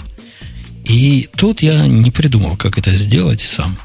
И 0.85 1.29
тут 1.37 1.61
я 1.61 1.87
не 1.87 2.11
придумал, 2.11 2.57
как 2.57 2.77
это 2.77 2.91
сделать 2.91 3.41
сам 3.41 3.77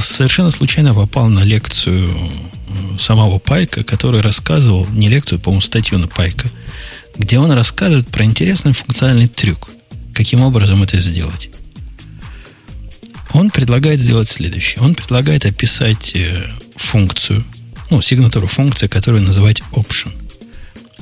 совершенно 0.00 0.50
случайно 0.50 0.94
попал 0.94 1.28
на 1.28 1.40
лекцию 1.40 2.10
самого 2.98 3.38
Пайка, 3.38 3.82
который 3.82 4.20
рассказывал, 4.20 4.86
не 4.90 5.08
лекцию, 5.08 5.40
по-моему, 5.40 5.60
статью 5.60 5.98
на 5.98 6.08
Пайка, 6.08 6.48
где 7.16 7.38
он 7.38 7.50
рассказывает 7.52 8.08
про 8.08 8.24
интересный 8.24 8.72
функциональный 8.72 9.28
трюк, 9.28 9.70
каким 10.12 10.42
образом 10.42 10.82
это 10.82 10.98
сделать. 10.98 11.50
Он 13.32 13.50
предлагает 13.50 13.98
сделать 13.98 14.28
следующее. 14.28 14.80
Он 14.80 14.94
предлагает 14.94 15.44
описать 15.44 16.12
э, 16.14 16.48
функцию, 16.76 17.44
ну, 17.90 18.00
сигнатуру 18.00 18.46
функции, 18.46 18.86
которую 18.86 19.22
называть 19.22 19.62
option. 19.72 20.12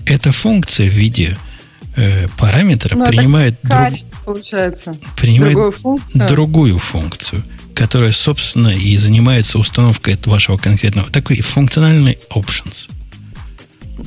Эта 0.07 0.33
функция 0.33 0.89
в 0.89 0.93
виде 0.93 1.37
э, 1.97 2.29
параметра 2.39 2.97
ну, 2.97 3.07
принимает, 3.07 3.59
друг, 3.63 3.99
получается. 4.25 4.97
принимает 5.17 5.55
другую 5.55 5.73
функцию. 5.73 6.29
другую 6.29 6.79
функцию– 6.79 7.43
которая, 7.75 8.13
собственно, 8.13 8.69
и 8.69 8.97
занимается 8.97 9.59
установкой 9.59 10.19
вашего 10.27 10.57
конкретного. 10.57 11.11
Такой 11.11 11.41
функциональный 11.41 12.19
options. 12.31 12.89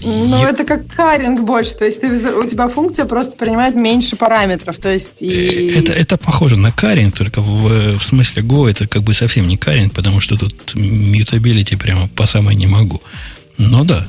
Ну, 0.03 0.37
Я... 0.37 0.49
это 0.49 0.63
как 0.63 0.87
каринг 0.87 1.41
больше. 1.41 1.75
То 1.75 1.85
есть 1.85 2.01
ты, 2.01 2.09
у 2.09 2.47
тебя 2.47 2.67
функция 2.67 3.05
просто 3.05 3.37
принимает 3.37 3.75
меньше 3.75 4.15
параметров. 4.15 4.77
То 4.77 4.91
есть 4.91 5.21
и... 5.21 5.69
Э, 5.69 5.79
это, 5.79 5.93
это 5.93 6.17
похоже 6.17 6.59
на 6.59 6.71
currying, 6.71 7.15
только 7.15 7.41
в, 7.41 7.97
в 7.97 8.03
смысле 8.03 8.43
Go 8.43 8.69
это 8.69 8.87
как 8.87 9.03
бы 9.03 9.13
совсем 9.13 9.47
не 9.47 9.57
currying, 9.57 9.93
потому 9.93 10.19
что 10.19 10.37
тут 10.37 10.75
mutability 10.75 11.75
прямо 11.75 12.07
по 12.07 12.25
самой 12.25 12.55
не 12.55 12.67
могу. 12.67 13.01
Но 13.57 13.83
да, 13.83 14.07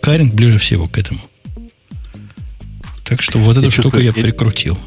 currying 0.00 0.34
ближе 0.34 0.58
всего 0.58 0.86
к 0.86 0.98
этому. 0.98 1.20
Так 3.04 3.20
что 3.20 3.38
вот 3.38 3.56
эту 3.56 3.66
я 3.66 3.70
штуку 3.70 3.82
чувствую, 3.82 4.04
я 4.04 4.12
прикрутил. 4.12 4.78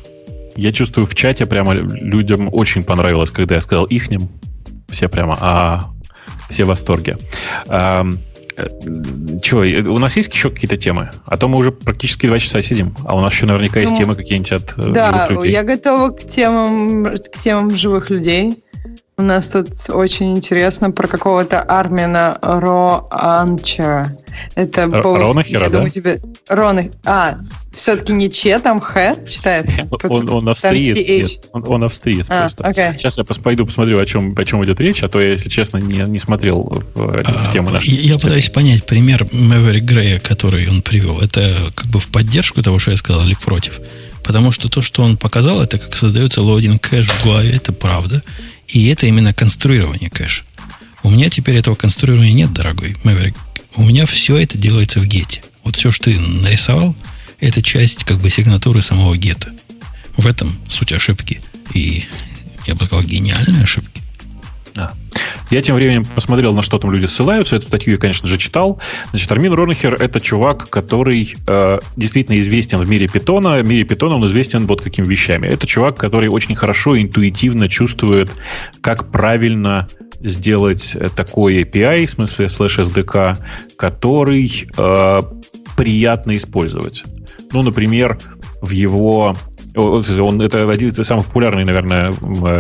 Я 0.55 0.71
чувствую, 0.73 1.05
в 1.05 1.13
чате 1.13 1.45
прямо 1.45 1.73
людям 1.73 2.49
очень 2.51 2.81
понравилось, 2.83 3.29
когда 3.29 3.55
я 3.55 3.61
сказал 3.61 3.85
ихним. 3.85 4.29
Все 4.89 5.07
прямо, 5.07 5.37
а 5.39 5.91
все 6.49 6.63
в 6.63 6.67
восторге. 6.67 7.17
А, 7.67 8.07
Че, 9.41 9.83
у 9.87 9.99
нас 9.99 10.17
есть 10.17 10.33
еще 10.33 10.49
какие-то 10.49 10.77
темы? 10.77 11.11
А 11.25 11.37
то 11.37 11.47
мы 11.47 11.57
уже 11.57 11.71
практически 11.71 12.25
два 12.25 12.39
часа 12.39 12.61
сидим, 12.61 12.95
а 13.03 13.15
у 13.15 13.21
нас 13.21 13.33
еще 13.33 13.45
наверняка 13.45 13.79
есть 13.79 13.91
ну, 13.91 13.97
темы 13.97 14.15
какие-нибудь 14.15 14.51
от 14.51 14.77
э, 14.77 14.91
да, 14.91 15.27
живых 15.27 15.29
людей. 15.31 15.51
Да, 15.53 15.57
я 15.59 15.63
готова 15.63 16.09
к 16.09 16.27
темам, 16.27 17.05
к 17.05 17.39
темам 17.39 17.75
живых 17.75 18.09
людей. 18.09 18.63
У 19.19 19.23
нас 19.23 19.47
тут 19.47 19.69
очень 19.89 20.35
интересно 20.35 20.91
про 20.91 21.07
какого-то 21.07 21.59
Армина 21.59 22.37
Роанча. 22.39 24.15
Это 24.53 24.81
Р- 24.81 25.01
по... 25.01 25.17
Ронахера, 25.17 25.63
я 25.63 25.69
да? 25.69 25.77
думаю, 25.77 25.89
тебе... 25.89 26.21
Рона... 26.47 26.91
А, 27.03 27.39
все-таки 27.73 28.13
не 28.13 28.29
Че, 28.29 28.59
там 28.59 28.79
Х 28.79 29.15
читается? 29.25 29.87
Он, 30.03 30.29
он 30.29 30.49
австриец. 30.49 31.39
он, 31.51 31.63
он 31.67 31.83
австриец 31.85 32.27
а, 32.29 32.41
просто. 32.41 32.63
Okay. 32.63 32.95
Сейчас 32.95 33.17
я 33.17 33.23
пойду 33.23 33.65
посмотрю, 33.65 33.97
о 33.97 34.05
чем, 34.05 34.35
о 34.37 34.45
чем 34.45 34.63
идет 34.63 34.79
речь, 34.79 35.01
а 35.01 35.09
то 35.09 35.19
я, 35.19 35.31
если 35.31 35.49
честно, 35.49 35.77
не, 35.77 35.97
не 36.01 36.19
смотрел 36.19 36.61
в, 36.61 36.95
в 36.95 37.23
а, 37.25 37.51
тему 37.51 37.71
нашей. 37.71 37.95
Я, 37.95 38.13
я 38.13 38.19
пытаюсь 38.19 38.49
понять 38.49 38.85
пример 38.85 39.25
Мэвери 39.31 39.79
Грея, 39.79 40.19
который 40.19 40.69
он 40.69 40.83
привел. 40.83 41.19
Это 41.21 41.71
как 41.73 41.87
бы 41.87 41.99
в 41.99 42.09
поддержку 42.09 42.61
того, 42.61 42.77
что 42.77 42.91
я 42.91 42.97
сказал, 42.97 43.25
или 43.25 43.33
против? 43.33 43.79
Потому 44.23 44.51
что 44.51 44.69
то, 44.69 44.81
что 44.81 45.01
он 45.01 45.17
показал, 45.17 45.63
это 45.63 45.79
как 45.79 45.95
создается 45.95 46.43
loading 46.43 46.81
cache 46.87 47.07
в 47.07 47.23
голове, 47.23 47.55
это 47.55 47.73
правда. 47.73 48.21
И 48.67 48.87
это 48.87 49.07
именно 49.07 49.33
конструирование 49.33 50.09
кэша. 50.09 50.43
У 51.03 51.09
меня 51.09 51.29
теперь 51.29 51.55
этого 51.55 51.75
конструирования 51.75 52.33
нет, 52.33 52.53
дорогой 52.53 52.97
Мэверик. 53.03 53.35
У 53.75 53.83
меня 53.83 54.05
все 54.05 54.37
это 54.37 54.57
делается 54.57 54.99
в 54.99 55.05
get 55.05 55.27
е. 55.27 55.41
Вот 55.63 55.75
все, 55.75 55.91
что 55.91 56.05
ты 56.05 56.19
нарисовал, 56.19 56.95
это 57.39 57.61
часть 57.61 58.03
как 58.03 58.19
бы 58.19 58.29
сигнатуры 58.29 58.81
самого 58.81 59.15
get 59.15 59.38
а. 59.38 59.53
В 60.17 60.25
этом 60.25 60.57
суть 60.67 60.91
ошибки. 60.91 61.41
И, 61.73 62.05
я 62.65 62.75
бы 62.75 62.85
сказал, 62.85 63.05
гениальной 63.05 63.63
ошибки. 63.63 63.96
Я 65.49 65.61
тем 65.61 65.75
временем 65.75 66.05
посмотрел, 66.05 66.53
на 66.53 66.61
что 66.61 66.77
там 66.77 66.91
люди 66.91 67.05
ссылаются. 67.05 67.55
Эту 67.55 67.67
статью 67.67 67.93
я, 67.93 67.97
конечно 67.97 68.27
же, 68.27 68.37
читал. 68.37 68.81
Значит, 69.11 69.31
Армин 69.31 69.53
Ронахер– 69.53 69.93
это 69.99 70.19
чувак, 70.19 70.69
который 70.69 71.35
э, 71.47 71.79
действительно 71.95 72.39
известен 72.39 72.79
в 72.79 72.89
мире 72.89 73.07
питона. 73.07 73.59
В 73.59 73.67
мире 73.67 73.83
питона 73.83 74.15
он 74.15 74.25
известен 74.25 74.67
вот 74.67 74.81
какими 74.81 75.05
вещами. 75.05 75.47
Это 75.47 75.65
чувак, 75.65 75.97
который 75.97 76.27
очень 76.27 76.55
хорошо, 76.55 76.99
интуитивно 76.99 77.69
чувствует, 77.69 78.29
как 78.81 79.11
правильно 79.11 79.87
сделать 80.21 80.97
такой 81.15 81.61
API, 81.61 82.07
в 82.07 82.11
смысле 82.11 82.49
слэш 82.49 82.79
SDK, 82.79 83.37
который 83.77 84.67
э, 84.75 85.21
приятно 85.77 86.35
использовать. 86.35 87.03
Ну, 87.51 87.61
например, 87.61 88.19
в 88.61 88.71
его 88.71 89.35
он, 89.77 90.41
это 90.41 90.69
один 90.69 90.89
из 90.89 91.07
самых 91.07 91.27
популярных, 91.27 91.65
наверное, 91.65 92.11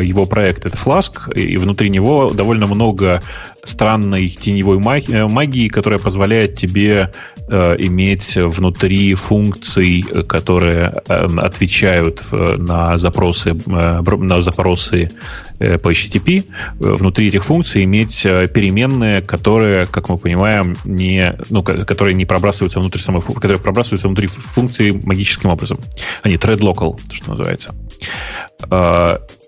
его 0.01 0.25
проект, 0.25 0.65
это 0.65 0.77
Flask, 0.77 1.33
и 1.33 1.57
внутри 1.57 1.89
него 1.89 2.31
довольно 2.31 2.67
много 2.67 3.21
странной 3.63 4.29
теневой 4.29 4.77
э, 4.77 5.27
магии, 5.27 5.67
которая 5.67 5.99
позволяет 5.99 6.55
тебе 6.55 7.11
э, 7.49 7.75
иметь 7.79 8.35
внутри 8.37 9.13
функций, 9.13 10.03
которые 10.27 11.01
э, 11.07 11.27
отвечают 11.37 12.23
на 12.31 12.97
запросы, 12.97 13.55
на 13.65 14.41
запросы 14.41 15.11
по 15.57 15.91
HTTP, 15.91 16.45
внутри 16.79 17.27
этих 17.27 17.45
функций 17.45 17.83
иметь 17.83 18.23
переменные, 18.23 19.21
которые, 19.21 19.87
как 19.87 20.09
мы 20.09 20.17
понимаем, 20.17 20.75
не, 20.83 21.33
ну, 21.49 21.63
которые 21.63 22.15
не 22.15 22.25
пробрасываются 22.25 22.79
внутрь 22.79 22.99
самой, 22.99 23.21
которые 23.21 23.59
пробрасываются 23.59 24.07
внутри 24.07 24.27
функции 24.27 24.91
магическим 24.91 25.49
образом. 25.49 25.79
Они 26.23 26.35
thread 26.35 26.59
local, 26.59 26.99
что 27.11 27.29
называется. 27.29 27.73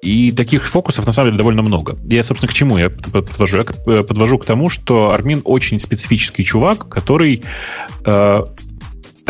И 0.02 0.32
таких 0.32 0.68
фокусов, 0.68 1.06
на 1.06 1.12
самом 1.12 1.30
деле, 1.30 1.38
довольно 1.40 1.62
много. 1.62 1.98
Я, 2.06 2.24
собственно, 2.24 2.50
к 2.50 2.54
чему 2.54 2.78
я 2.78 2.90
подвожу? 2.90 3.58
Я 3.58 3.66
э, 3.88 4.04
подвожу 4.04 4.38
к 4.38 4.46
тому, 4.46 4.70
что 4.70 5.12
Армин 5.12 5.42
очень 5.44 5.80
специфический 5.80 6.46
чувак, 6.46 6.88
который 6.88 7.44
э, 8.06 8.42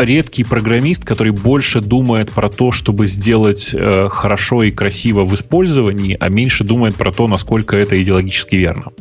редкий 0.04 0.44
программист, 0.44 1.04
который 1.04 1.32
больше 1.32 1.80
думает 1.80 2.32
про 2.32 2.48
то, 2.48 2.72
чтобы 2.72 3.06
сделать 3.06 3.70
э, 3.72 4.08
хорошо 4.10 4.62
и 4.62 4.70
красиво 4.70 5.24
в 5.24 5.34
использовании, 5.34 6.16
а 6.18 6.28
меньше 6.28 6.64
думает 6.64 6.94
про 6.94 7.12
то, 7.12 7.26
насколько 7.28 7.76
это 7.76 8.00
идеологически 8.02 8.56
верно. 8.56 8.92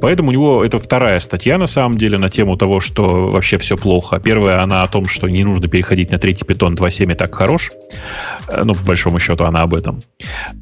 Поэтому 0.00 0.30
у 0.30 0.32
него 0.32 0.64
это 0.64 0.78
вторая 0.78 1.20
статья, 1.20 1.58
на 1.58 1.66
самом 1.66 1.98
деле, 1.98 2.18
на 2.18 2.30
тему 2.30 2.56
того, 2.56 2.80
что 2.80 3.30
вообще 3.30 3.58
все 3.58 3.76
плохо. 3.76 4.20
Первая, 4.20 4.62
она 4.62 4.82
о 4.82 4.88
том, 4.88 5.06
что 5.06 5.28
не 5.28 5.44
нужно 5.44 5.68
переходить 5.68 6.10
на 6.10 6.18
третий 6.18 6.44
питон 6.44 6.74
2.7 6.74 7.12
и 7.12 7.14
так 7.14 7.34
хорош. 7.34 7.70
Э, 8.48 8.62
ну, 8.64 8.74
по 8.74 8.82
большому 8.82 9.18
счету, 9.18 9.44
она 9.44 9.62
об 9.62 9.74
этом. 9.74 10.02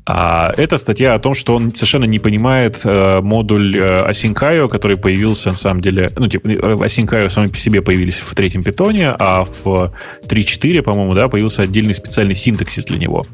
А 0.06 0.52
эта 0.56 0.78
статья 0.78 1.14
о 1.14 1.18
том, 1.18 1.34
что 1.34 1.54
он 1.54 1.74
совершенно 1.74 2.04
не 2.04 2.18
понимает 2.18 2.80
э, 2.84 3.20
модуль 3.20 3.76
э, 3.76 4.08
Async.io, 4.08 4.68
который 4.68 4.96
появился, 4.96 5.50
на 5.50 5.56
самом 5.56 5.80
деле, 5.80 6.10
ну, 6.16 6.28
типа, 6.28 6.48
э, 6.48 6.52
Async.io 6.52 7.30
сами 7.30 7.46
по 7.46 7.56
себе 7.56 7.82
появились 7.82 8.18
в 8.18 8.34
третьем 8.34 8.62
питоне, 8.62 9.10
а 9.10 9.44
в 9.44 9.66
3.4, 9.66 10.82
по-моему, 10.82 11.14
да, 11.14 11.28
появился 11.28 11.62
отдельный 11.62 11.94
специальный 11.94 12.34
синтаксис 12.34 12.84
для 12.84 12.98
него. 12.98 13.24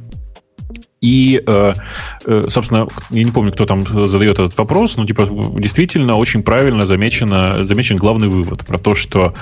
И, 1.03 1.43
э, 1.45 1.75
э, 2.27 2.45
собственно, 2.49 2.87
я 3.11 3.25
не 3.25 3.33
помню, 3.33 3.53
кто 3.53 3.67
там 3.67 3.85
задает 4.07 4.39
этот 4.39 4.57
вопрос, 4.57 4.97
но 4.97 5.05
типа 5.05 5.29
действительно 5.59 6.17
очень 6.17 6.45
правильно 6.45 6.87
замечено, 6.87 7.67
замечен 7.67 7.97
главный 7.97 8.29
вывод 8.29 8.65
про 8.65 8.79
то, 8.79 8.95
что 8.95 9.35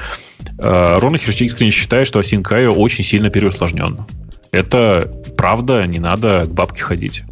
э, 0.58 0.98
Ронахер 0.98 1.34
искренне 1.38 1.70
считает, 1.70 2.06
что 2.06 2.18
Async.io 2.18 2.70
очень 2.70 3.04
сильно 3.04 3.28
переусложнен. 3.28 4.06
Это 4.52 5.12
правда, 5.36 5.86
не 5.86 5.98
надо 5.98 6.46
к 6.46 6.50
бабке 6.50 6.82
ходить. 6.82 7.24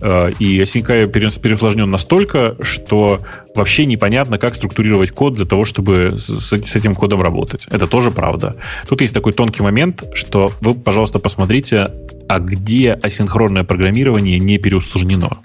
Э, 0.00 0.30
и 0.38 0.60
Async.io 0.60 1.06
переусложнен 1.08 1.90
настолько, 1.90 2.56
что 2.60 3.20
вообще 3.54 3.86
непонятно, 3.86 4.38
как 4.38 4.54
структурировать 4.54 5.10
код 5.10 5.34
для 5.34 5.44
того, 5.44 5.64
чтобы 5.64 6.12
с, 6.16 6.52
с 6.52 6.76
этим 6.76 6.94
кодом 6.94 7.22
работать. 7.22 7.66
Это 7.70 7.86
тоже 7.86 8.10
правда. 8.10 8.56
Тут 8.88 9.00
есть 9.00 9.14
такой 9.14 9.32
тонкий 9.32 9.62
момент, 9.62 10.04
что 10.14 10.52
вы, 10.60 10.74
пожалуйста, 10.74 11.18
посмотрите, 11.18 11.90
а 12.28 12.38
где 12.38 12.92
асинхронное 12.92 13.64
программирование 13.64 14.38
не 14.38 14.58
переусложнено. 14.58 15.38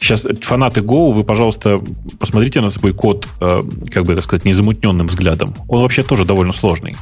Сейчас 0.00 0.26
фанаты 0.40 0.80
Go, 0.80 1.12
вы, 1.12 1.22
пожалуйста, 1.22 1.80
посмотрите 2.18 2.60
на 2.60 2.70
свой 2.70 2.92
код, 2.92 3.28
э, 3.40 3.62
как 3.92 4.04
бы 4.04 4.14
это 4.14 4.22
сказать, 4.22 4.44
незамутненным 4.44 5.06
взглядом. 5.06 5.54
Он 5.68 5.82
вообще 5.82 6.02
тоже 6.02 6.24
довольно 6.24 6.52
сложный. 6.52 6.96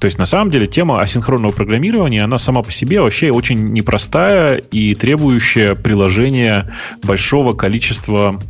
То 0.00 0.06
есть, 0.06 0.18
на 0.18 0.24
самом 0.24 0.50
деле, 0.50 0.66
тема 0.66 1.00
асинхронного 1.00 1.52
программирования, 1.52 2.24
она 2.24 2.38
сама 2.38 2.62
по 2.62 2.72
себе 2.72 3.02
вообще 3.02 3.30
очень 3.30 3.66
непростая 3.68 4.56
и 4.56 4.94
требующая 4.94 5.74
приложения 5.74 6.74
большого 7.02 7.52
количества, 7.52 8.40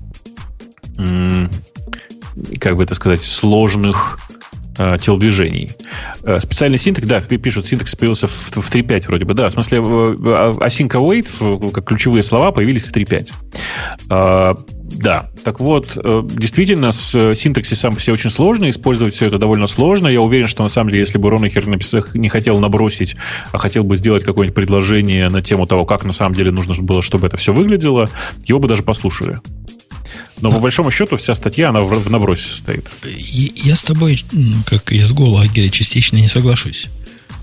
как 0.97 2.77
бы 2.77 2.85
это 2.85 2.94
сказать, 2.94 3.24
сложных 3.24 4.20
э, 4.78 4.97
телодвижений. 5.01 5.72
Э, 6.22 6.39
специальный 6.39 6.78
синтекс, 6.78 7.09
да, 7.09 7.20
пишут, 7.20 7.66
синтекс 7.66 7.97
появился 7.97 8.28
в, 8.28 8.31
в 8.31 8.72
3.5 8.72 9.09
вроде 9.09 9.24
бы, 9.24 9.35
да, 9.35 9.48
в 9.48 9.52
смысле, 9.52 9.78
async 9.78 10.90
await, 10.90 11.72
как 11.72 11.85
ключевые 11.85 12.22
слова, 12.22 12.52
появились 12.52 12.86
в 12.86 12.93
3.5. 12.93 14.80
Да, 14.92 15.30
так 15.44 15.60
вот, 15.60 15.92
э, 15.96 16.22
действительно, 16.24 16.92
с 16.92 17.14
э, 17.14 17.34
синтаксис 17.34 17.78
сам 17.78 17.94
по 17.94 18.00
себе 18.00 18.14
очень 18.14 18.30
сложно, 18.30 18.68
использовать 18.68 19.14
все 19.14 19.26
это 19.26 19.38
довольно 19.38 19.66
сложно. 19.66 20.08
Я 20.08 20.20
уверен, 20.20 20.46
что 20.46 20.62
на 20.62 20.68
самом 20.68 20.90
деле, 20.90 21.02
если 21.02 21.18
бы 21.18 21.30
Ронахер 21.30 21.66
не 22.14 22.28
хотел 22.28 22.58
набросить, 22.58 23.16
а 23.52 23.58
хотел 23.58 23.84
бы 23.84 23.96
сделать 23.96 24.24
какое-нибудь 24.24 24.54
предложение 24.54 25.28
на 25.28 25.42
тему 25.42 25.66
того, 25.66 25.86
как 25.86 26.04
на 26.04 26.12
самом 26.12 26.34
деле 26.34 26.50
нужно 26.50 26.74
было, 26.82 27.02
чтобы 27.02 27.28
это 27.28 27.36
все 27.36 27.52
выглядело, 27.52 28.10
его 28.44 28.58
бы 28.58 28.68
даже 28.68 28.82
послушали. 28.82 29.38
Но 30.40 30.48
а. 30.48 30.52
по 30.52 30.58
большому 30.58 30.90
счету 30.90 31.16
вся 31.16 31.34
статья, 31.34 31.70
она 31.70 31.82
в, 31.82 32.10
набросе 32.10 32.48
состоит. 32.48 32.90
Я 33.04 33.76
с 33.76 33.84
тобой, 33.84 34.24
как 34.66 34.92
из 34.92 35.12
Голагера, 35.12 35.68
частично 35.68 36.16
не 36.16 36.28
соглашусь. 36.28 36.88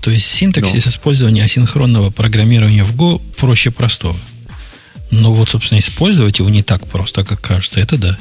То 0.00 0.10
есть 0.10 0.26
синтаксис 0.26 0.84
ну. 0.84 0.90
использования 0.90 1.44
асинхронного 1.44 2.10
программирования 2.10 2.84
в 2.84 2.94
Go 2.94 3.20
проще 3.36 3.70
простого. 3.70 4.16
Но 5.10 5.32
вот, 5.32 5.48
собственно, 5.48 5.78
использовать 5.78 6.38
его 6.38 6.50
не 6.50 6.62
так 6.62 6.86
просто, 6.86 7.24
как 7.24 7.40
кажется, 7.40 7.80
это 7.80 7.96
да. 7.96 8.18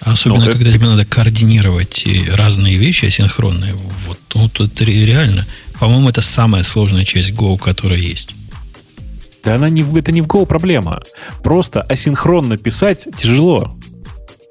Особенно, 0.00 0.44
ну, 0.44 0.52
когда 0.52 0.72
тебе 0.72 0.86
надо 0.86 1.04
координировать 1.04 2.06
разные 2.32 2.76
вещи 2.76 3.06
асинхронные. 3.06 3.74
Вот, 4.06 4.18
ну, 4.34 4.48
тут 4.48 4.80
реально. 4.80 5.46
По-моему, 5.78 6.08
это 6.08 6.22
самая 6.22 6.62
сложная 6.62 7.04
часть 7.04 7.30
Go, 7.30 7.58
которая 7.58 7.98
есть. 7.98 8.30
Да 9.44 9.54
она 9.54 9.68
не, 9.68 9.82
это 9.98 10.12
не 10.12 10.22
в 10.22 10.26
Go 10.26 10.46
проблема. 10.46 11.02
Просто 11.42 11.82
асинхронно 11.82 12.56
писать 12.56 13.06
тяжело. 13.18 13.76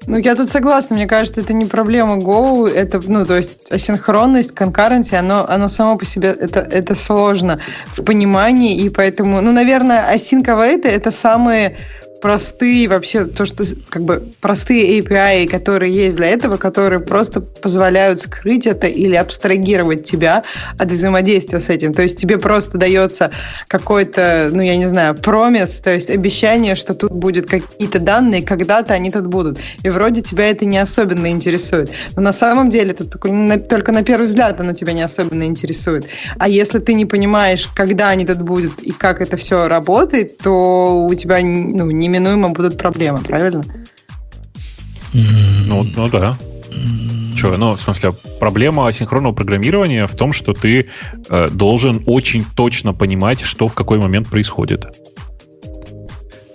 Ну, 0.08 0.16
я 0.16 0.34
тут 0.34 0.48
согласна. 0.48 0.96
Мне 0.96 1.06
кажется, 1.06 1.42
это 1.42 1.52
не 1.52 1.66
проблема 1.66 2.16
Go. 2.16 2.66
Это, 2.66 2.98
ну, 3.06 3.26
то 3.26 3.36
есть 3.36 3.70
асинхронность, 3.70 4.54
конкуренция, 4.54 5.18
оно, 5.18 5.44
оно 5.46 5.68
само 5.68 5.98
по 5.98 6.06
себе, 6.06 6.28
это, 6.30 6.60
это 6.60 6.94
сложно 6.94 7.60
в 7.86 8.02
понимании, 8.02 8.74
и 8.74 8.88
поэтому, 8.88 9.42
ну, 9.42 9.52
наверное, 9.52 10.14
async 10.14 10.44
await 10.44 10.88
это 10.88 11.10
самые 11.10 11.76
простые 12.20 12.88
вообще, 12.88 13.24
то, 13.24 13.46
что 13.46 13.64
как 13.88 14.02
бы 14.02 14.22
простые 14.40 14.98
API, 14.98 15.48
которые 15.48 15.94
есть 15.94 16.16
для 16.16 16.28
этого, 16.28 16.56
которые 16.56 17.00
просто 17.00 17.40
позволяют 17.40 18.20
скрыть 18.20 18.66
это 18.66 18.86
или 18.86 19.14
абстрагировать 19.14 20.04
тебя 20.04 20.44
от 20.78 20.90
взаимодействия 20.90 21.60
с 21.60 21.68
этим. 21.68 21.94
То 21.94 22.02
есть 22.02 22.18
тебе 22.18 22.38
просто 22.38 22.78
дается 22.78 23.30
какой-то, 23.68 24.50
ну 24.52 24.62
я 24.62 24.76
не 24.76 24.86
знаю, 24.86 25.14
промис, 25.14 25.80
то 25.80 25.92
есть 25.92 26.10
обещание, 26.10 26.74
что 26.74 26.94
тут 26.94 27.12
будет 27.12 27.46
какие-то 27.46 27.98
данные, 27.98 28.42
когда-то 28.42 28.94
они 28.94 29.10
тут 29.10 29.26
будут. 29.26 29.58
И 29.82 29.88
вроде 29.88 30.22
тебя 30.22 30.48
это 30.48 30.64
не 30.64 30.78
особенно 30.78 31.30
интересует. 31.30 31.90
Но 32.16 32.22
на 32.22 32.32
самом 32.32 32.68
деле 32.68 32.90
это 32.90 33.04
только 33.04 33.28
только 33.68 33.92
на 33.92 34.02
первый 34.02 34.26
взгляд 34.26 34.60
оно 34.60 34.72
тебя 34.72 34.92
не 34.92 35.02
особенно 35.02 35.44
интересует. 35.44 36.06
А 36.38 36.48
если 36.48 36.78
ты 36.78 36.94
не 36.94 37.06
понимаешь, 37.06 37.68
когда 37.74 38.08
они 38.08 38.26
тут 38.26 38.42
будут 38.42 38.80
и 38.82 38.90
как 38.90 39.20
это 39.20 39.36
все 39.36 39.68
работает, 39.68 40.38
то 40.38 41.06
у 41.08 41.14
тебя 41.14 41.38
ну, 41.40 41.90
не 41.90 42.07
неминуемо 42.08 42.50
будут 42.50 42.78
проблемы, 42.78 43.18
правильно? 43.20 43.64
Ну, 45.12 45.84
ну 45.96 46.08
да. 46.08 46.36
Что, 47.36 47.56
ну, 47.56 47.76
в 47.76 47.80
смысле, 47.80 48.14
проблема 48.40 48.88
асинхронного 48.88 49.32
программирования 49.32 50.06
в 50.06 50.14
том, 50.16 50.32
что 50.32 50.54
ты 50.54 50.88
э, 51.28 51.50
должен 51.52 52.02
очень 52.06 52.44
точно 52.56 52.92
понимать, 52.92 53.42
что 53.42 53.68
в 53.68 53.74
какой 53.74 53.98
момент 53.98 54.28
происходит. 54.28 54.86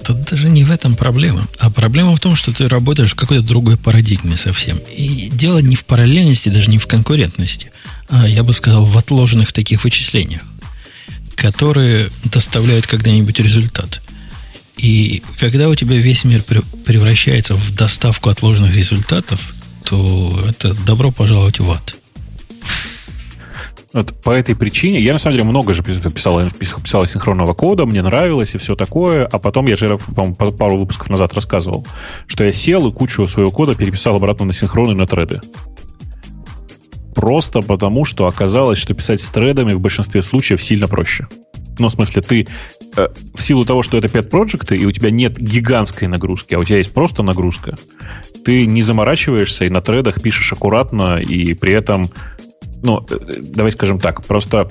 Тут 0.03 0.23
даже 0.23 0.49
не 0.49 0.65
в 0.65 0.71
этом 0.71 0.95
проблема. 0.95 1.47
А 1.59 1.69
проблема 1.69 2.13
в 2.15 2.19
том, 2.19 2.35
что 2.35 2.51
ты 2.51 2.67
работаешь 2.67 3.13
в 3.13 3.15
какой-то 3.15 3.47
другой 3.47 3.77
парадигме 3.77 4.35
совсем. 4.35 4.77
И 4.91 5.30
дело 5.31 5.59
не 5.59 5.77
в 5.77 5.85
параллельности, 5.85 6.49
даже 6.49 6.69
не 6.69 6.77
в 6.77 6.88
конкурентности, 6.88 7.71
а, 8.09 8.27
я 8.27 8.43
бы 8.43 8.51
сказал, 8.51 8.84
в 8.84 8.97
отложенных 8.97 9.53
таких 9.53 9.85
вычислениях, 9.85 10.41
которые 11.35 12.09
доставляют 12.25 12.88
когда-нибудь 12.88 13.39
результат. 13.39 14.01
И 14.77 15.21
когда 15.39 15.69
у 15.69 15.75
тебя 15.75 15.95
весь 15.97 16.23
мир 16.23 16.43
превращается 16.43 17.55
в 17.55 17.75
доставку 17.75 18.29
отложенных 18.29 18.75
результатов, 18.75 19.39
то 19.87 20.39
это 20.49 20.73
добро 20.85 21.11
пожаловать 21.11 21.59
в 21.59 21.71
ад. 21.71 21.95
Вот 23.93 24.11
по 24.23 24.31
этой 24.31 24.55
причине 24.55 24.99
я 24.99 25.13
на 25.13 25.19
самом 25.19 25.35
деле 25.35 25.47
много 25.47 25.71
же 25.71 25.83
писал, 25.83 26.41
писал 26.49 27.05
синхронного 27.05 27.53
кода, 27.53 27.85
мне 27.85 28.01
нравилось 28.01 28.55
и 28.55 28.57
все 28.57 28.73
такое, 28.73 29.25
а 29.25 29.37
потом 29.37 29.67
я 29.67 29.75
же, 29.75 29.99
пару 30.57 30.77
выпусков 30.77 31.11
назад 31.11 31.33
рассказывал, 31.35 31.85
что 32.25 32.43
я 32.43 32.51
сел 32.51 32.87
и 32.87 32.91
кучу 32.91 33.27
своего 33.27 33.51
кода 33.51 33.75
переписал 33.75 34.15
обратно 34.15 34.45
на 34.45 34.53
синхрон 34.53 34.91
и 34.91 34.95
на 34.95 35.05
треды. 35.05 35.41
Просто 37.13 37.61
потому, 37.61 38.03
что 38.03 38.25
оказалось, 38.25 38.79
что 38.79 38.95
писать 38.95 39.21
с 39.21 39.29
тредами 39.29 39.73
в 39.73 39.79
большинстве 39.79 40.23
случаев 40.23 40.63
сильно 40.63 40.87
проще. 40.87 41.27
Ну, 41.79 41.89
в 41.89 41.91
смысле, 41.91 42.21
ты 42.21 42.47
э, 42.95 43.07
в 43.33 43.41
силу 43.41 43.65
того, 43.65 43.83
что 43.83 43.97
это 43.97 44.07
pet 44.07 44.23
проекты 44.23 44.77
и 44.77 44.85
у 44.85 44.91
тебя 44.91 45.09
нет 45.09 45.37
гигантской 45.37 46.07
нагрузки, 46.07 46.53
а 46.53 46.59
у 46.59 46.63
тебя 46.63 46.77
есть 46.77 46.93
просто 46.93 47.23
нагрузка, 47.23 47.75
ты 48.45 48.65
не 48.65 48.81
заморачиваешься 48.81 49.65
и 49.65 49.69
на 49.69 49.81
тредах 49.81 50.21
пишешь 50.21 50.51
аккуратно, 50.53 51.19
и 51.19 51.53
при 51.53 51.73
этом, 51.73 52.11
ну, 52.81 53.05
э, 53.09 53.17
давай 53.39 53.71
скажем 53.71 53.99
так, 53.99 54.23
просто 54.25 54.67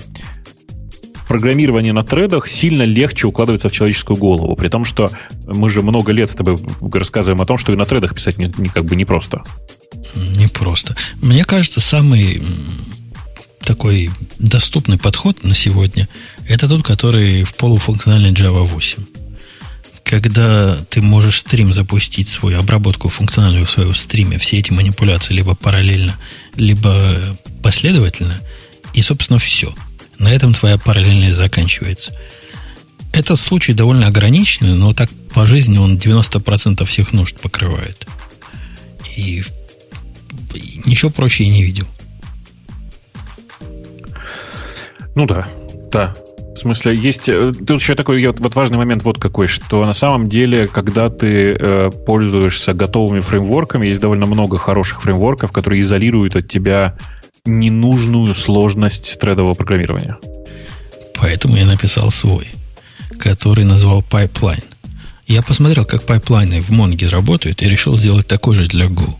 программирование 1.27 1.93
на 1.93 2.03
тредах 2.03 2.47
сильно 2.47 2.83
легче 2.83 3.27
укладывается 3.27 3.69
в 3.69 3.71
человеческую 3.71 4.17
голову, 4.17 4.55
при 4.55 4.67
том, 4.67 4.85
что 4.85 5.11
мы 5.47 5.69
же 5.69 5.81
много 5.81 6.11
лет 6.11 6.29
с 6.29 6.35
тобой 6.35 6.57
рассказываем 6.93 7.41
о 7.41 7.45
том, 7.45 7.57
что 7.57 7.73
и 7.73 7.75
на 7.75 7.85
тредах 7.85 8.13
писать 8.13 8.37
не, 8.37 8.53
не 8.57 8.69
как 8.69 8.85
бы 8.85 8.95
непросто. 8.95 9.43
Непросто. 10.15 10.95
Мне 11.21 11.43
кажется, 11.43 11.79
самый 11.79 12.43
такой 13.63 14.09
доступный 14.39 14.97
подход 14.97 15.43
на 15.43 15.55
сегодня– 15.55 16.07
это 16.47 16.67
тот, 16.67 16.83
который 16.83 17.43
в 17.43 17.55
полуфункциональной 17.55 18.31
Java 18.31 18.63
8. 18.63 19.03
Когда 20.03 20.75
ты 20.89 21.01
можешь 21.01 21.39
стрим 21.39 21.71
запустить 21.71 22.27
свою 22.27 22.59
обработку 22.59 23.09
функциональную 23.09 23.65
в 23.65 23.69
своем 23.69 23.95
стриме, 23.95 24.37
все 24.37 24.57
эти 24.57 24.71
манипуляции 24.71 25.33
либо 25.33 25.55
параллельно, 25.55 26.17
либо 26.55 27.17
последовательно, 27.61 28.39
и, 28.93 29.01
собственно, 29.01 29.39
все. 29.39 29.73
На 30.19 30.31
этом 30.31 30.53
твоя 30.53 30.77
параллельность 30.77 31.37
заканчивается. 31.37 32.13
Этот 33.13 33.39
случай 33.39 33.73
довольно 33.73 34.07
ограниченный, 34.07 34.73
но 34.73 34.93
так 34.93 35.09
по 35.33 35.45
жизни 35.45 35.77
он 35.77 35.97
90% 35.97 36.85
всех 36.85 37.13
нужд 37.13 37.39
покрывает. 37.39 38.07
И 39.15 39.43
ничего 40.85 41.09
проще 41.11 41.45
я 41.45 41.49
не 41.51 41.63
видел. 41.63 41.87
Ну 45.15 45.25
да, 45.25 45.47
да. 45.91 46.13
смысле, 46.63 46.95
есть... 46.95 47.29
э, 47.29 47.51
Тут 47.51 47.81
еще 47.81 47.95
такой 47.95 48.25
вот 48.25 48.55
важный 48.55 48.77
момент 48.77 49.03
вот 49.03 49.19
какой, 49.19 49.47
что 49.47 49.83
на 49.85 49.93
самом 49.93 50.29
деле, 50.29 50.67
когда 50.67 51.09
ты 51.09 51.55
э, 51.59 51.91
пользуешься 52.05 52.73
готовыми 52.73 53.19
фреймворками, 53.19 53.87
есть 53.87 54.01
довольно 54.01 54.25
много 54.25 54.57
хороших 54.57 55.01
фреймворков, 55.01 55.51
которые 55.51 55.81
изолируют 55.81 56.35
от 56.35 56.47
тебя 56.47 56.95
ненужную 57.45 58.33
сложность 58.33 59.19
тредового 59.19 59.53
программирования. 59.53 60.17
Поэтому 61.15 61.57
я 61.57 61.65
написал 61.65 62.11
свой, 62.11 62.47
который 63.19 63.65
назвал 63.65 64.01
Pipeline. 64.01 64.63
Я 65.27 65.41
посмотрел, 65.41 65.85
как 65.85 66.03
пайплайны 66.03 66.61
в 66.61 66.69
Монге 66.69 67.07
работают, 67.07 67.61
и 67.61 67.69
решил 67.69 67.97
сделать 67.97 68.27
такой 68.27 68.55
же 68.55 68.67
для 68.67 68.87
Go, 68.87 69.15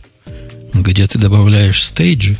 где 0.74 1.06
ты 1.06 1.18
добавляешь 1.18 1.82
стейджи, 1.82 2.36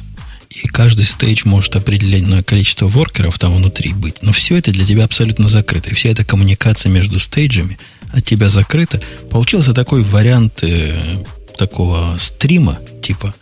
и 0.55 0.68
каждый 0.68 1.05
стейдж 1.05 1.43
может 1.44 1.74
определенное 1.74 2.43
количество 2.43 2.86
воркеров 2.86 3.39
там 3.39 3.55
внутри 3.55 3.93
быть. 3.93 4.22
Но 4.22 4.32
все 4.32 4.56
это 4.56 4.70
для 4.70 4.85
тебя 4.86 5.05
абсолютно 5.05 5.48
закрыто. 5.48 5.90
И 5.90 5.94
вся 5.94 6.10
эта 6.10 6.24
коммуникация 6.24 6.90
между 6.90 7.18
стейджами 7.18 7.78
от 8.12 8.24
тебя 8.24 8.48
закрыта. 8.48 9.01
Получился 9.31 9.74
такой 9.74 10.02
вариант 10.02 10.62
э, 10.62 11.18
такого 11.59 12.16
стрима, 12.18 12.78
типа 13.02 13.35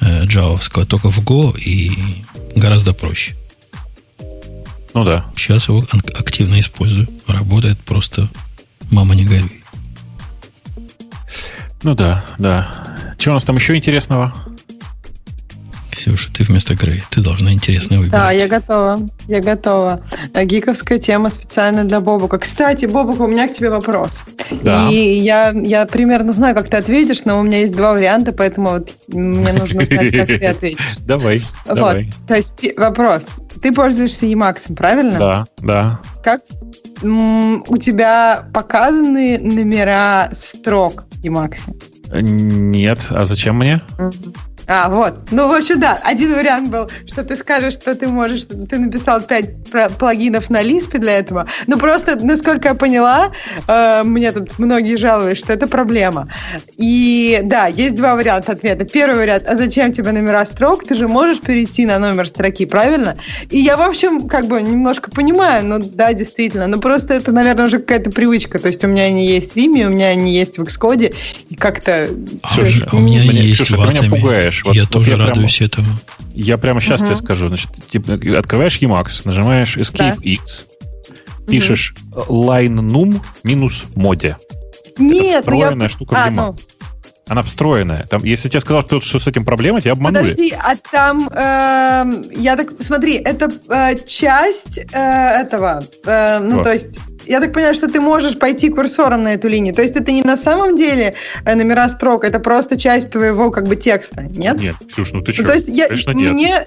э, 0.00 0.24
джавовского, 0.24 0.86
только 0.86 1.10
в 1.10 1.18
Go 1.22 1.58
и 1.58 1.92
гораздо 2.54 2.94
проще. 2.94 3.36
Ну 4.94 5.04
да. 5.04 5.26
Сейчас 5.36 5.68
его 5.68 5.84
ак- 5.90 6.18
активно 6.18 6.58
использую. 6.58 7.06
Работает 7.26 7.78
просто 7.80 8.30
мама 8.90 9.14
не 9.14 9.26
горюй. 9.26 9.62
Ну 11.82 11.94
да, 11.94 12.24
да. 12.38 12.96
Что 13.18 13.32
у 13.32 13.34
нас 13.34 13.44
там 13.44 13.56
еще 13.56 13.76
интересного? 13.76 14.34
Ксюша, 15.96 16.30
ты 16.30 16.44
вместо 16.44 16.74
Грея. 16.74 17.02
Ты 17.10 17.22
должна 17.22 17.52
интересно 17.52 17.96
выбирать. 17.98 18.12
Да, 18.12 18.30
я 18.30 18.48
готова. 18.48 19.00
Я 19.28 19.40
готова. 19.40 20.02
Э, 20.34 20.44
Гиковская 20.44 20.98
тема 20.98 21.30
специально 21.30 21.84
для 21.84 22.00
Бобука. 22.02 22.38
Кстати, 22.38 22.84
Бобука, 22.84 23.22
у 23.22 23.28
меня 23.28 23.48
к 23.48 23.52
тебе 23.52 23.70
вопрос. 23.70 24.24
Да. 24.62 24.90
И 24.90 24.94
я, 25.18 25.52
я 25.52 25.86
примерно 25.86 26.34
знаю, 26.34 26.54
как 26.54 26.68
ты 26.68 26.76
ответишь, 26.76 27.24
но 27.24 27.40
у 27.40 27.42
меня 27.42 27.60
есть 27.60 27.72
два 27.74 27.92
варианта, 27.92 28.32
поэтому 28.32 28.70
вот 28.72 28.94
мне 29.08 29.54
нужно 29.54 29.86
знать, 29.86 30.12
как 30.12 30.26
ты 30.26 30.46
ответишь. 30.46 30.98
Давай, 31.00 31.40
Вот, 31.64 31.76
давай. 31.76 32.12
то 32.28 32.34
есть 32.36 32.52
вопрос. 32.76 33.28
Ты 33.62 33.72
пользуешься 33.72 34.26
Emacs, 34.26 34.74
правильно? 34.74 35.18
Да, 35.18 35.46
да. 35.58 36.00
Как 36.22 36.42
у 37.02 37.76
тебя 37.78 38.44
показаны 38.52 39.38
номера 39.38 40.28
строк 40.32 41.04
Emacs? 41.22 41.74
Нет, 42.12 42.98
а 43.08 43.24
зачем 43.24 43.56
мне? 43.56 43.80
А, 44.68 44.88
вот. 44.88 45.30
Ну, 45.30 45.48
в 45.48 45.52
общем, 45.52 45.78
да, 45.78 45.98
один 46.02 46.34
вариант 46.34 46.70
был, 46.70 46.90
что 47.06 47.24
ты 47.24 47.36
скажешь, 47.36 47.74
что 47.74 47.94
ты 47.94 48.08
можешь, 48.08 48.44
ты 48.44 48.78
написал 48.78 49.20
5 49.20 49.98
плагинов 49.98 50.50
на 50.50 50.62
Лиспе 50.62 50.98
для 50.98 51.18
этого. 51.18 51.46
Ну, 51.66 51.78
просто, 51.78 52.16
насколько 52.16 52.68
я 52.68 52.74
поняла, 52.74 53.32
э, 53.68 54.02
мне 54.04 54.32
тут 54.32 54.58
многие 54.58 54.96
жаловались, 54.96 55.38
что 55.38 55.52
это 55.52 55.66
проблема. 55.66 56.28
И 56.76 57.40
да, 57.44 57.66
есть 57.66 57.94
два 57.94 58.14
варианта 58.16 58.52
ответа. 58.52 58.84
Первый 58.84 59.16
вариант, 59.18 59.44
а 59.46 59.56
зачем 59.56 59.92
тебе 59.92 60.12
номера 60.12 60.44
строк? 60.46 60.84
Ты 60.86 60.96
же 60.96 61.06
можешь 61.06 61.40
перейти 61.40 61.86
на 61.86 61.98
номер 61.98 62.26
строки, 62.26 62.66
правильно? 62.66 63.16
И 63.50 63.58
я, 63.58 63.76
в 63.76 63.82
общем, 63.82 64.28
как 64.28 64.46
бы 64.46 64.60
немножко 64.62 65.10
понимаю, 65.10 65.64
ну 65.64 65.78
да, 65.78 66.12
действительно, 66.12 66.66
но 66.66 66.78
просто 66.78 67.14
это, 67.14 67.32
наверное, 67.32 67.66
уже 67.66 67.78
какая-то 67.78 68.10
привычка. 68.10 68.58
То 68.58 68.68
есть 68.68 68.84
у 68.84 68.88
меня 68.88 69.04
они 69.04 69.26
есть 69.26 69.52
в 69.52 69.56
Vime, 69.56 69.86
у 69.86 69.90
меня 69.90 70.08
они 70.08 70.34
есть 70.34 70.58
в 70.58 70.62
Xcode, 70.62 71.14
и 71.48 71.54
как-то... 71.54 72.08
А 72.42 72.60
у 72.92 72.98
меня 72.98 73.22
есть 73.22 73.60
Ксюша, 73.60 73.76
в 73.76 73.86
ты 73.86 73.92
меня 73.92 74.00
Атоме. 74.00 74.20
Вот- 74.64 74.74
я 74.74 74.82
вот 74.82 74.90
тоже 74.90 75.10
я 75.12 75.16
прямо- 75.16 75.28
радуюсь 75.30 75.60
этому. 75.60 75.88
Я 76.34 76.58
прямо 76.58 76.80
сейчас 76.80 77.00
Мгм. 77.00 77.06
тебе 77.08 77.16
скажу. 77.16 77.48
Значит, 77.48 77.70
типа, 77.90 78.14
открываешь 78.38 78.78
Emacs, 78.80 79.22
нажимаешь 79.24 79.76
Escape 79.76 80.20
X, 80.22 80.66
пишешь 81.48 81.94
line 82.12 82.76
num 82.80 83.20
минус 83.44 83.84
моде. 83.94 84.36
Нет, 84.98 85.44
ну 85.46 85.54
я... 85.54 85.60
встроенная 85.66 85.88
штука 85.88 86.14
в 86.14 86.16
А, 86.16 86.28
Emacs. 86.28 86.34
ну, 86.34 86.56
Она 87.28 87.42
встроенная. 87.42 88.06
Там, 88.08 88.22
если 88.22 88.48
тебе 88.48 88.60
сказал 88.60 88.84
кто-то, 88.84 89.04
что 89.04 89.18
с 89.18 89.26
этим 89.26 89.44
проблема, 89.44 89.80
тебя 89.80 89.92
обманули. 89.92 90.30
Подожди, 90.30 90.52
а 90.52 90.76
там, 90.76 91.28
эм, 91.28 92.30
я 92.40 92.54
так, 92.56 92.68
смотри, 92.78 93.14
это 93.16 93.50
э, 93.68 93.96
часть 94.06 94.78
э, 94.78 94.82
этого, 94.92 95.82
э, 96.04 96.38
ну 96.38 96.54
Что? 96.54 96.62
то 96.62 96.72
есть, 96.72 97.00
я 97.26 97.40
так 97.40 97.52
понимаю, 97.52 97.74
что 97.74 97.88
ты 97.88 98.00
можешь 98.00 98.38
пойти 98.38 98.68
курсором 98.68 99.22
на 99.24 99.34
эту 99.34 99.48
линию. 99.48 99.74
То 99.74 99.82
есть 99.82 99.96
это 99.96 100.12
не 100.12 100.22
на 100.22 100.36
самом 100.36 100.76
деле 100.76 101.14
э, 101.44 101.54
номера 101.54 101.88
строк, 101.88 102.24
это 102.24 102.38
просто 102.40 102.78
часть 102.78 103.10
твоего 103.10 103.50
как 103.50 103.64
бы 103.64 103.76
текста, 103.76 104.22
нет? 104.22 104.60
Нет, 104.60 104.74
Ксюш, 104.88 105.12
ну 105.12 105.22
ты 105.22 105.32
Ну, 105.32 105.34
что? 105.34 105.44
то 105.48 105.54
есть 105.54 105.68
я, 105.68 105.88
Конечно, 105.88 106.12
нет. 106.12 106.32
мне... 106.32 106.66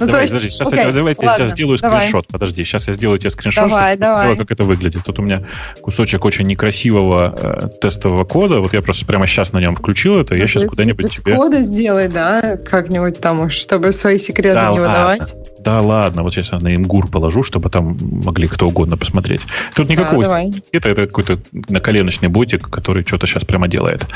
Ну, 0.00 0.06
давай, 0.06 0.22
есть, 0.22 0.32
подожди, 0.32 0.50
сейчас 0.50 0.68
окей, 0.68 0.78
я, 0.86 0.92
давай 0.92 1.16
я 1.18 1.28
ладно, 1.28 1.44
сейчас 1.44 1.50
сделаю 1.50 1.78
давай. 1.78 2.00
скриншот. 2.00 2.26
Подожди, 2.28 2.64
сейчас 2.64 2.88
я 2.88 2.94
сделаю 2.94 3.18
тебе 3.18 3.30
скриншот, 3.30 3.68
Давай, 3.68 3.70
чтобы 3.70 3.90
ты 3.90 3.98
посмотрела, 4.00 4.24
давай. 4.24 4.36
как 4.38 4.50
это 4.50 4.64
выглядит. 4.64 5.04
Тут 5.04 5.18
у 5.18 5.22
меня 5.22 5.44
кусочек 5.82 6.24
очень 6.24 6.46
некрасивого 6.46 7.34
э, 7.38 7.68
тестового 7.80 8.24
кода. 8.24 8.60
Вот 8.60 8.72
я 8.72 8.82
просто 8.82 9.06
прямо 9.06 9.26
сейчас 9.26 9.52
на 9.52 9.58
нем 9.58 9.76
включил 9.76 10.18
это. 10.18 10.34
Я 10.34 10.46
сейчас 10.46 10.64
куда-нибудь 10.64 11.14
тебе... 11.14 11.34
кода 11.34 11.62
сделай, 11.62 12.08
да, 12.08 12.56
как-нибудь 12.56 13.20
там, 13.20 13.40
уж, 13.40 13.54
чтобы 13.54 13.92
свои 13.92 14.18
секреты 14.18 14.54
Да 14.54 14.70
не 14.72 14.80
выдавать. 14.80 15.34
Да 15.60 15.82
ладно, 15.82 16.22
вот 16.22 16.32
сейчас 16.32 16.52
я 16.52 16.58
на 16.58 16.74
имгур 16.74 17.08
положу, 17.08 17.42
чтобы 17.42 17.68
там 17.68 17.98
могли 18.00 18.48
кто 18.48 18.66
угодно 18.66 18.96
посмотреть. 18.96 19.42
Тут 19.74 19.88
никакого 19.90 20.24
давай. 20.24 20.52
это, 20.72 20.88
это 20.88 21.06
какой-то 21.06 21.38
наколеночный 21.68 22.28
ботик, 22.28 22.70
который 22.70 23.04
что-то 23.06 23.26
сейчас 23.26 23.44
прямо 23.44 23.68
делает. 23.68 24.06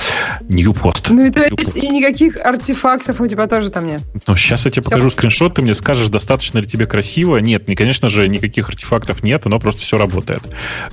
Newpost. 0.48 1.06
Ну 1.10 1.26
и 1.26 1.30
то 1.30 1.42
есть 1.42 1.76
и 1.76 1.88
никаких 1.88 2.40
артефактов 2.40 3.20
у 3.20 3.26
тебя 3.26 3.46
тоже 3.46 3.70
там 3.70 3.86
нет. 3.86 4.00
Ну, 4.26 4.36
сейчас 4.36 4.64
я 4.64 4.70
тебе 4.70 4.82
Всё. 4.82 4.90
покажу 4.90 5.10
скриншот, 5.10 5.54
ты 5.54 5.62
мне 5.62 5.73
скажешь, 5.74 6.08
достаточно 6.08 6.58
ли 6.58 6.66
тебе 6.66 6.86
красиво. 6.86 7.36
Нет, 7.38 7.68
не, 7.68 7.74
конечно 7.76 8.08
же, 8.08 8.28
никаких 8.28 8.68
артефактов 8.68 9.22
нет, 9.22 9.46
оно 9.46 9.58
просто 9.58 9.82
все 9.82 9.98
работает. 9.98 10.42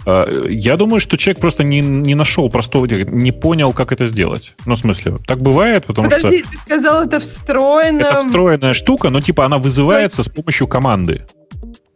Э, 0.05 0.45
Я 0.49 0.77
думаю, 0.77 0.99
что 0.99 1.17
человек 1.17 1.39
просто 1.39 1.63
не, 1.63 1.79
не 1.81 2.15
нашел 2.15 2.49
простого, 2.49 2.85
не 2.85 3.31
понял, 3.31 3.73
как 3.73 3.91
это 3.91 4.05
сделать. 4.05 4.55
Ну, 4.65 4.75
в 4.75 4.79
смысле, 4.79 5.17
так 5.25 5.41
бывает, 5.41 5.85
потому 5.85 6.09
Подожди, 6.09 6.39
что 6.39 6.51
ты 6.51 6.57
сказал, 6.57 7.03
это 7.05 7.19
встроено... 7.19 8.01
это 8.01 8.17
встроенная 8.17 8.73
штука, 8.73 9.09
но 9.09 9.21
типа 9.21 9.45
она 9.45 9.57
вызывается 9.57 10.23
с 10.23 10.29
помощью 10.29 10.67
команды 10.67 11.25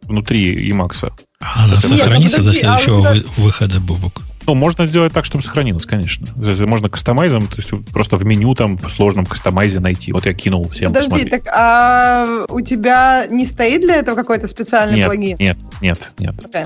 внутри 0.02 0.70
Emacs. 0.70 1.10
А 1.40 1.64
она 1.64 1.74
Нет, 1.74 1.84
ну 1.90 1.96
сохранится 1.96 2.36
до 2.38 2.42
подожди, 2.44 2.66
а 2.66 2.78
следующего 2.78 3.00
тебя- 3.02 3.28
вы- 3.36 3.42
выхода, 3.44 3.80
Бубук. 3.80 4.22
Ну, 4.46 4.54
можно 4.54 4.86
сделать 4.86 5.12
так, 5.12 5.24
чтобы 5.24 5.42
сохранилось, 5.42 5.86
конечно. 5.86 6.26
Можно 6.66 6.88
кастомайзом, 6.88 7.46
то 7.48 7.56
есть 7.56 7.70
просто 7.92 8.16
в 8.16 8.24
меню 8.24 8.54
там 8.54 8.76
в 8.78 8.88
сложном 8.90 9.26
кастомайзе 9.26 9.80
найти. 9.80 10.12
Вот 10.12 10.24
я 10.26 10.32
кинул 10.34 10.68
всем 10.68 10.88
Подожди, 10.88 11.10
посмотреть. 11.10 11.44
так 11.44 11.52
а 11.54 12.44
у 12.48 12.60
тебя 12.60 13.26
не 13.28 13.44
стоит 13.46 13.80
для 13.82 13.96
этого 13.96 14.14
какой-то 14.16 14.46
специальный 14.48 14.96
Нет, 14.98 15.06
плагин? 15.06 15.36
нет, 15.38 15.56
нет, 15.80 16.12
нет. 16.18 16.34
Окей. 16.44 16.64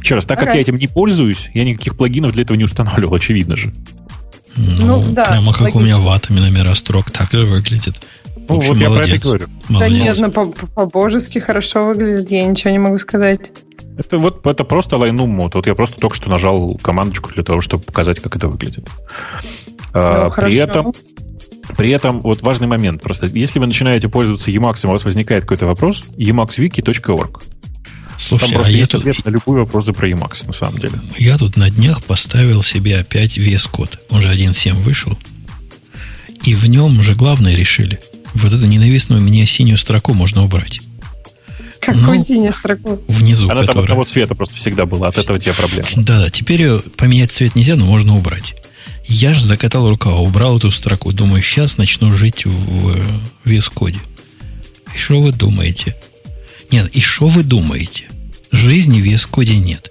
Еще 0.00 0.14
раз, 0.16 0.24
так 0.26 0.38
как 0.38 0.48
Окей. 0.48 0.58
я 0.58 0.62
этим 0.62 0.76
не 0.76 0.86
пользуюсь, 0.88 1.50
я 1.54 1.64
никаких 1.64 1.96
плагинов 1.96 2.32
для 2.32 2.42
этого 2.42 2.56
не 2.56 2.64
устанавливал, 2.64 3.14
очевидно 3.16 3.56
же. 3.56 3.72
Ну, 4.56 4.98
Ну, 5.00 5.12
да, 5.12 5.26
прямо 5.26 5.52
как 5.52 5.74
у 5.74 5.78
меня 5.80 5.94
логично. 5.96 6.02
в 6.04 6.08
атоме 6.14 6.40
номера 6.40 6.74
строк 6.74 7.10
так 7.10 7.30
же 7.30 7.44
выглядит. 7.46 8.00
В 8.48 8.52
Ну, 8.52 8.56
общем, 8.58 8.68
вот 8.74 8.78
я 8.78 8.90
про 8.90 8.96
это 8.98 9.06
и 9.06 9.10
молодец. 9.10 9.24
говорю. 9.24 9.46
Да 9.46 9.52
Молодец. 9.74 10.02
нет, 10.04 10.18
ну 10.18 10.30
по- 10.32 10.46
по- 10.46 10.66
по-божески 10.66 11.38
хорошо 11.38 11.86
выглядит, 11.86 12.30
я 12.32 12.44
ничего 12.44 12.70
не 12.72 12.78
могу 12.80 12.98
сказать. 12.98 13.52
Это 13.96 14.18
вот 14.18 14.46
это 14.46 14.64
просто 14.64 14.96
лайнум 14.96 15.30
мод. 15.30 15.54
Вот 15.54 15.66
я 15.66 15.74
просто 15.74 16.00
только 16.00 16.16
что 16.16 16.30
нажал 16.30 16.78
командочку 16.82 17.30
для 17.32 17.42
того, 17.42 17.60
чтобы 17.60 17.82
показать, 17.84 18.20
как 18.20 18.36
это 18.36 18.48
выглядит. 18.48 18.88
А, 19.92 20.24
Ну, 20.24 20.30
при 20.30 20.34
хорошо. 20.34 20.54
этом, 20.54 20.94
при 21.76 21.90
этом, 21.90 22.20
вот 22.20 22.42
важный 22.42 22.66
момент. 22.66 23.02
Просто 23.02 23.26
если 23.26 23.58
вы 23.58 23.66
начинаете 23.66 24.08
пользоваться 24.08 24.50
Emacs, 24.50 24.86
у 24.86 24.90
вас 24.90 25.04
возникает 25.04 25.42
какой-то 25.44 25.66
вопрос, 25.66 26.04
emacswiki.org. 26.16 27.40
Там 27.40 28.18
Слушайте, 28.18 28.54
а 28.54 28.58
просто 28.58 28.72
я 28.72 28.78
есть 28.78 28.90
тут, 28.92 29.00
ответ 29.00 29.24
на 29.24 29.30
любой 29.30 29.60
вопрос 29.60 29.86
про 29.86 30.08
Emacs, 30.08 30.46
на 30.46 30.52
самом 30.52 30.78
деле. 30.78 30.94
я 31.18 31.38
тут 31.38 31.56
на 31.56 31.70
днях 31.70 32.04
поставил 32.04 32.62
себе 32.62 32.98
опять 32.98 33.38
VS 33.38 33.70
Code. 33.70 33.98
Он 34.10 34.20
же 34.20 34.28
1.7 34.28 34.74
вышел. 34.74 35.18
И 36.44 36.54
в 36.54 36.66
нем 36.66 36.98
уже 36.98 37.14
главное 37.14 37.54
решили. 37.54 37.98
Вот 38.34 38.52
эту 38.52 38.66
ненавистную 38.66 39.20
мне 39.22 39.46
синюю 39.46 39.76
строку 39.78 40.14
можно 40.14 40.44
убрать. 40.44 40.80
Какую 41.80 42.18
Ну, 42.18 42.24
синюю 42.24 42.52
строку? 42.52 43.00
Внизу, 43.08 43.46
Она 43.46 43.56
там 43.56 43.66
которая... 43.66 43.84
одного 43.84 44.04
цвета 44.04 44.34
просто 44.34 44.56
всегда 44.56 44.86
была, 44.86 45.08
от 45.08 45.18
этого 45.18 45.38
тебе 45.38 45.54
проблема. 45.54 45.88
Да, 45.96 46.20
да, 46.20 46.30
теперь 46.30 46.60
ее 46.62 46.80
поменять 46.96 47.32
цвет 47.32 47.54
нельзя, 47.54 47.76
но 47.76 47.86
можно 47.86 48.16
убрать. 48.16 48.54
Я 49.06 49.34
же 49.34 49.44
закатал 49.44 49.88
рукава, 49.88 50.18
убрал 50.20 50.58
эту 50.58 50.70
строку. 50.70 51.12
Думаю, 51.12 51.42
сейчас 51.42 51.78
начну 51.78 52.12
жить 52.12 52.44
в, 52.44 52.52
в 53.44 53.48
Code. 53.48 53.98
И 54.94 54.98
что 54.98 55.20
вы 55.20 55.32
думаете? 55.32 55.96
Нет, 56.70 56.88
и 56.92 57.00
что 57.00 57.26
вы 57.28 57.42
думаете? 57.42 58.08
Жизни 58.52 59.00
в 59.00 59.06
Code 59.06 59.56
нет. 59.56 59.90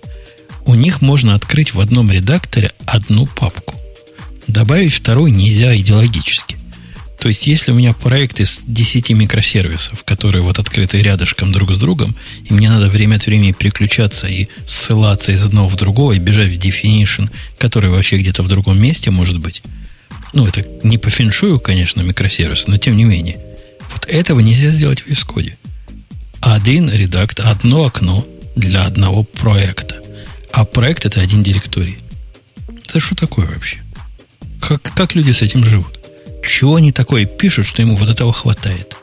У 0.65 0.75
них 0.75 1.01
можно 1.01 1.33
открыть 1.35 1.73
в 1.73 1.79
одном 1.79 2.11
редакторе 2.11 2.71
одну 2.85 3.25
папку. 3.25 3.75
Добавить 4.47 4.93
второй 4.93 5.31
нельзя 5.31 5.75
идеологически. 5.75 6.57
То 7.19 7.27
есть, 7.27 7.47
если 7.47 7.71
у 7.71 7.75
меня 7.75 7.93
проект 7.93 8.39
из 8.39 8.61
10 8.65 9.11
микросервисов, 9.11 10.05
которые 10.05 10.41
вот 10.41 10.57
открыты 10.57 11.01
рядышком 11.01 11.51
друг 11.51 11.71
с 11.73 11.77
другом, 11.77 12.15
и 12.45 12.53
мне 12.53 12.69
надо 12.69 12.89
время 12.89 13.17
от 13.17 13.25
времени 13.25 13.51
переключаться 13.51 14.27
и 14.27 14.47
ссылаться 14.65 15.33
из 15.33 15.43
одного 15.43 15.67
в 15.67 15.75
другого, 15.75 16.13
и 16.13 16.19
бежать 16.19 16.49
в 16.49 16.53
definition, 16.53 17.29
который 17.57 17.89
вообще 17.89 18.17
где-то 18.17 18.41
в 18.41 18.47
другом 18.47 18.81
месте 18.81 19.11
может 19.11 19.37
быть. 19.39 19.61
Ну, 20.31 20.47
это 20.47 20.63
не 20.83 20.97
по 20.97 21.09
феншую, 21.09 21.59
конечно, 21.59 22.01
микросервисы, 22.01 22.65
но 22.67 22.77
тем 22.77 22.95
не 22.95 23.03
менее. 23.03 23.37
Вот 23.93 24.05
этого 24.05 24.39
нельзя 24.39 24.71
сделать 24.71 25.01
в 25.01 25.09
Code. 25.09 25.55
Один 26.39 26.89
редактор, 26.89 27.47
одно 27.47 27.85
окно, 27.85 28.25
для 28.55 28.85
одного 28.85 29.23
проекта. 29.23 30.01
А 30.53 30.63
проект 30.63 31.05
это 31.05 31.19
один 31.19 31.43
директорий. 31.43 31.97
Это 32.87 33.01
что 33.01 33.15
такое 33.15 33.47
вообще? 33.47 33.79
Как, 34.61 34.81
как 34.81 35.15
люди 35.15 35.31
с 35.31 35.41
этим 35.41 35.65
живут? 35.65 35.98
Чего 36.45 36.75
они 36.75 36.91
такое 36.91 37.25
пишут, 37.25 37.67
что 37.67 37.81
ему 37.81 37.95
вот 37.95 38.09
этого 38.09 38.33
хватает? 38.33 38.95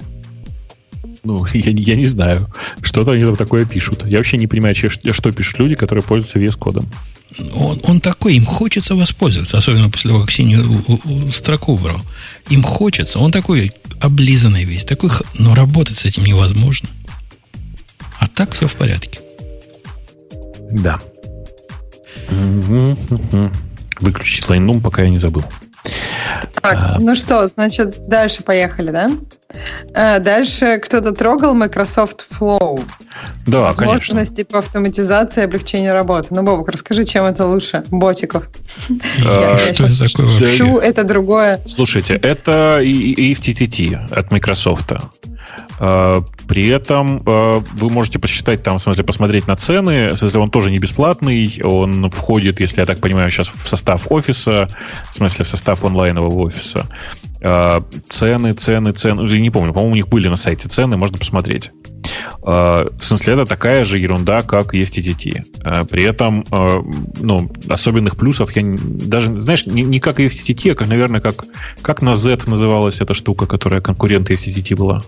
Ну, 1.27 1.45
я, 1.55 1.71
я 1.73 1.97
не 1.97 2.07
знаю. 2.07 2.49
Что-то 2.83 3.13
они 3.13 3.25
там 3.25 3.37
такое 3.37 3.65
пишут. 3.65 4.05
Я 4.07 4.19
вообще 4.19 4.37
не 4.37 4.47
понимаю, 4.47 4.75
что, 4.75 5.13
что 5.13 5.33
пишут 5.33 5.59
люди, 5.59 5.75
которые 5.75 6.03
пользуются 6.03 6.39
VS 6.39 6.59
кодом. 6.59 6.89
Он, 7.55 7.81
он 7.83 8.01
такой, 8.01 8.37
им 8.37 8.47
хочется 8.47 8.95
воспользоваться, 8.95 9.59
особенно 9.59 9.91
после 9.91 10.11
того, 10.11 10.23
как 10.23 10.31
синюю 10.31 10.65
строку 11.29 11.73
убрал. 11.73 12.01
Им 12.49 12.63
хочется, 12.63 13.19
он 13.19 13.33
такой 13.33 13.73
облизанный 14.01 14.65
весь, 14.65 14.85
такой, 14.85 15.11
но 15.35 15.55
работать 15.55 15.99
с 15.99 16.05
этим 16.05 16.23
невозможно. 16.25 16.89
А 18.19 18.29
так 18.29 18.55
все 18.55 18.69
в 18.69 18.75
порядке. 18.75 19.19
Да. 20.71 20.99
Выключить 24.01 24.49
лайнум, 24.49 24.81
пока 24.81 25.03
я 25.03 25.11
не 25.11 25.19
забыл. 25.19 25.45
Так, 26.61 26.79
а... 26.79 26.97
ну 27.01 27.15
что, 27.15 27.47
значит, 27.49 28.07
дальше 28.09 28.43
поехали, 28.43 28.91
да? 28.91 29.11
А, 29.95 30.19
дальше 30.19 30.79
кто-то 30.79 31.13
трогал 31.13 31.55
Microsoft 31.55 32.25
Flow. 32.31 32.83
Да, 33.47 33.61
Возможности 33.61 34.35
конечно. 34.35 34.53
по 34.53 34.59
автоматизации 34.59 35.41
и 35.41 35.45
облегчению 35.45 35.95
работы. 35.95 36.29
Ну, 36.31 36.43
Бобок, 36.43 36.69
расскажи, 36.69 37.05
чем 37.05 37.25
это 37.25 37.47
лучше 37.47 37.85
ботиков. 37.89 38.49
А, 39.25 39.57
что 39.59 39.87
это 39.87 40.09
такое 40.09 40.27
вообще? 40.27 40.79
это 40.83 41.05
другое. 41.05 41.61
Слушайте, 41.65 42.15
это 42.15 42.81
и 42.83 43.33
FTTT 43.33 44.13
от 44.13 44.31
Microsoft. 44.31 44.93
А, 45.79 46.23
при 46.47 46.69
этом 46.69 47.23
а, 47.27 47.63
вы 47.75 47.91
можете 47.91 48.19
посчитать 48.19 48.63
там, 48.63 48.79
в 48.79 48.83
смысле, 48.83 49.05
посмотреть 49.05 49.47
на 49.47 49.57
цены. 49.57 50.13
В 50.13 50.17
смысле, 50.17 50.41
он 50.41 50.51
тоже 50.51 50.71
не 50.71 50.79
бесплатный. 50.79 51.61
Он 51.63 52.11
входит, 52.11 52.61
если 52.61 52.81
я 52.81 52.87
так 52.87 53.01
понимаю, 53.01 53.31
сейчас 53.31 53.49
в 53.49 53.69
состав 53.69 54.11
офиса, 54.11 54.69
в 55.11 55.15
смысле, 55.15 55.45
в 55.45 55.49
состав 55.49 55.85
онлайнового 55.85 56.43
офиса. 56.43 56.87
А, 57.43 57.83
цены, 58.09 58.53
цены, 58.53 58.93
цены. 58.93 59.27
Я 59.27 59.41
не 59.41 59.51
помню, 59.51 59.73
по-моему, 59.73 59.93
у 59.93 59.97
них 59.97 60.09
были 60.09 60.29
на 60.29 60.37
сайте 60.37 60.69
цены, 60.69 60.97
можно 60.97 61.19
посмотреть. 61.19 61.71
В 62.43 63.01
смысле, 63.01 63.35
это 63.35 63.47
такая 63.47 63.85
же 63.85 63.99
ерунда, 63.99 64.43
как 64.43 64.75
и 64.75 64.83
FTTT. 64.83 65.87
При 65.87 66.05
этом, 66.05 66.47
ну, 67.21 67.51
особенных 67.69 68.17
плюсов 68.17 68.55
я 68.55 68.63
даже, 68.65 69.37
знаешь, 69.37 69.67
не, 69.67 69.83
не 69.83 69.99
как 69.99 70.21
FTTT, 70.21 70.71
а, 70.71 70.75
как, 70.77 70.89
наверное, 70.89 71.21
как, 71.21 71.45
как 71.83 72.03
на 72.03 72.15
Z 72.15 72.47
называлась 72.47 73.01
эта 73.01 73.15
штука, 73.15 73.47
которая 73.47 73.81
конкурент 73.81 74.31
FTTT 74.31 74.77
была. 74.77 75.03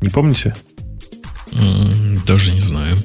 Не 0.00 0.08
помните? 0.08 0.54
Даже 2.26 2.52
не 2.52 2.60
знаю. 2.60 2.96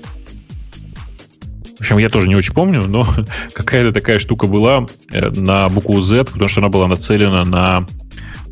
В 1.77 1.81
общем, 1.81 1.99
я 1.99 2.09
тоже 2.09 2.27
не 2.27 2.35
очень 2.35 2.53
помню, 2.53 2.85
но 2.87 3.07
какая-то 3.53 3.91
такая 3.91 4.17
штука 4.17 4.47
была 4.47 4.87
э, 5.11 5.29
на 5.29 5.69
букву 5.69 6.01
Z, 6.01 6.25
потому 6.25 6.47
что 6.47 6.61
она 6.61 6.69
была 6.69 6.87
нацелена 6.87 7.45
на, 7.45 7.85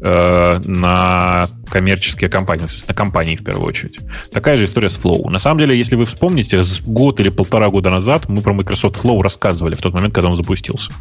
э, 0.05 0.59
на 0.63 1.47
коммерческие 1.69 2.29
компании, 2.29 2.67
на 2.87 2.93
компании 2.93 3.35
в 3.35 3.43
первую 3.43 3.67
очередь. 3.67 3.99
Такая 4.31 4.55
же 4.55 4.65
история 4.65 4.89
с 4.89 4.97
Flow. 4.97 5.29
На 5.29 5.39
самом 5.39 5.59
деле, 5.59 5.77
если 5.77 5.95
вы 5.95 6.05
вспомните, 6.05 6.61
год 6.85 7.19
или 7.19 7.29
полтора 7.29 7.69
года 7.69 7.89
назад 7.89 8.29
мы 8.29 8.41
про 8.41 8.53
Microsoft 8.53 9.03
Flow 9.03 9.21
рассказывали 9.21 9.73
в 9.75 9.81
тот 9.81 9.93
момент, 9.93 10.13
когда 10.13 10.29
он 10.29 10.37
запустился. 10.37 10.91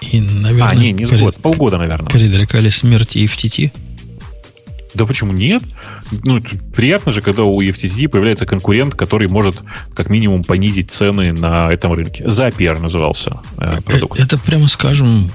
И, 0.00 0.20
наверное, 0.20 0.68
а, 0.68 0.74
не, 0.74 0.92
не 0.92 1.06
с 1.06 1.10
перед, 1.10 1.22
год, 1.22 1.36
полгода, 1.36 1.78
наверное. 1.78 2.10
Предрекали 2.10 2.68
смерти 2.70 3.18
FTT? 3.18 3.72
Да 4.94 5.06
почему 5.06 5.32
нет? 5.32 5.62
Ну, 6.24 6.40
приятно 6.74 7.12
же, 7.12 7.22
когда 7.22 7.44
у 7.44 7.62
EFTTT 7.62 8.08
появляется 8.08 8.44
конкурент, 8.44 8.94
который 8.94 9.28
может 9.28 9.56
как 9.94 10.10
минимум 10.10 10.44
понизить 10.44 10.90
цены 10.90 11.32
на 11.32 11.72
этом 11.72 11.92
рынке. 11.92 12.28
Запер 12.28 12.78
назывался 12.78 13.38
э, 13.58 13.80
продукт. 13.82 14.20
Это, 14.20 14.38
прямо 14.38 14.68
скажем, 14.68 15.30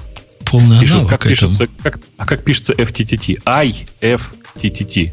полный 0.50 0.80
Пишут, 0.80 0.94
аналог 0.96 1.10
как 1.10 1.22
пишется, 1.24 1.68
как, 1.82 2.00
А 2.16 2.26
как 2.26 2.44
пишется 2.44 2.72
FTTT? 2.72 3.42
IFTTT. 3.44 5.12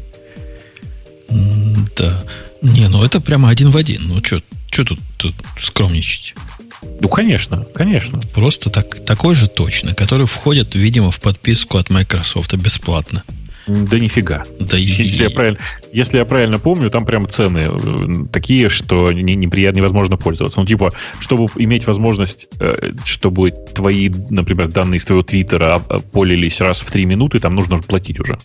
Да. 1.96 2.24
Не, 2.62 2.88
ну 2.88 3.02
это 3.02 3.20
прямо 3.20 3.50
один 3.50 3.70
в 3.70 3.76
один. 3.76 4.08
Ну, 4.08 4.22
что 4.24 4.40
тут, 4.70 4.98
тут 5.16 5.34
скромничать? 5.58 6.34
Ну, 7.00 7.08
конечно, 7.08 7.66
конечно. 7.74 8.20
Просто 8.34 8.70
так, 8.70 9.04
такой 9.04 9.34
же 9.34 9.48
точно, 9.48 9.94
который 9.94 10.26
входит, 10.26 10.74
видимо, 10.74 11.10
в 11.10 11.20
подписку 11.20 11.78
от 11.78 11.90
Microsoft 11.90 12.54
бесплатно. 12.54 13.22
Да 13.66 13.98
нифига. 13.98 14.44
Да 14.60 14.76
если, 14.76 15.24
я 15.24 15.30
правильно, 15.30 15.58
если 15.92 16.18
я 16.18 16.24
правильно 16.24 16.58
помню, 16.58 16.88
там 16.88 17.04
прям 17.04 17.28
цены 17.28 17.68
э, 17.68 18.26
такие, 18.32 18.68
что 18.68 19.10
не, 19.10 19.34
неприятно, 19.34 19.78
невозможно 19.78 20.16
пользоваться. 20.16 20.60
Ну, 20.60 20.66
типа, 20.66 20.92
чтобы 21.18 21.48
иметь 21.56 21.86
возможность, 21.86 22.46
э, 22.60 22.92
чтобы 23.04 23.50
твои, 23.50 24.08
например, 24.30 24.68
данные 24.68 24.98
из 24.98 25.04
твоего 25.04 25.24
твиттера 25.24 25.80
полились 26.12 26.60
раз 26.60 26.80
в 26.80 26.90
3 26.90 27.06
минуты, 27.06 27.40
там 27.40 27.56
нужно 27.56 27.78
платить 27.78 28.20
уже. 28.20 28.38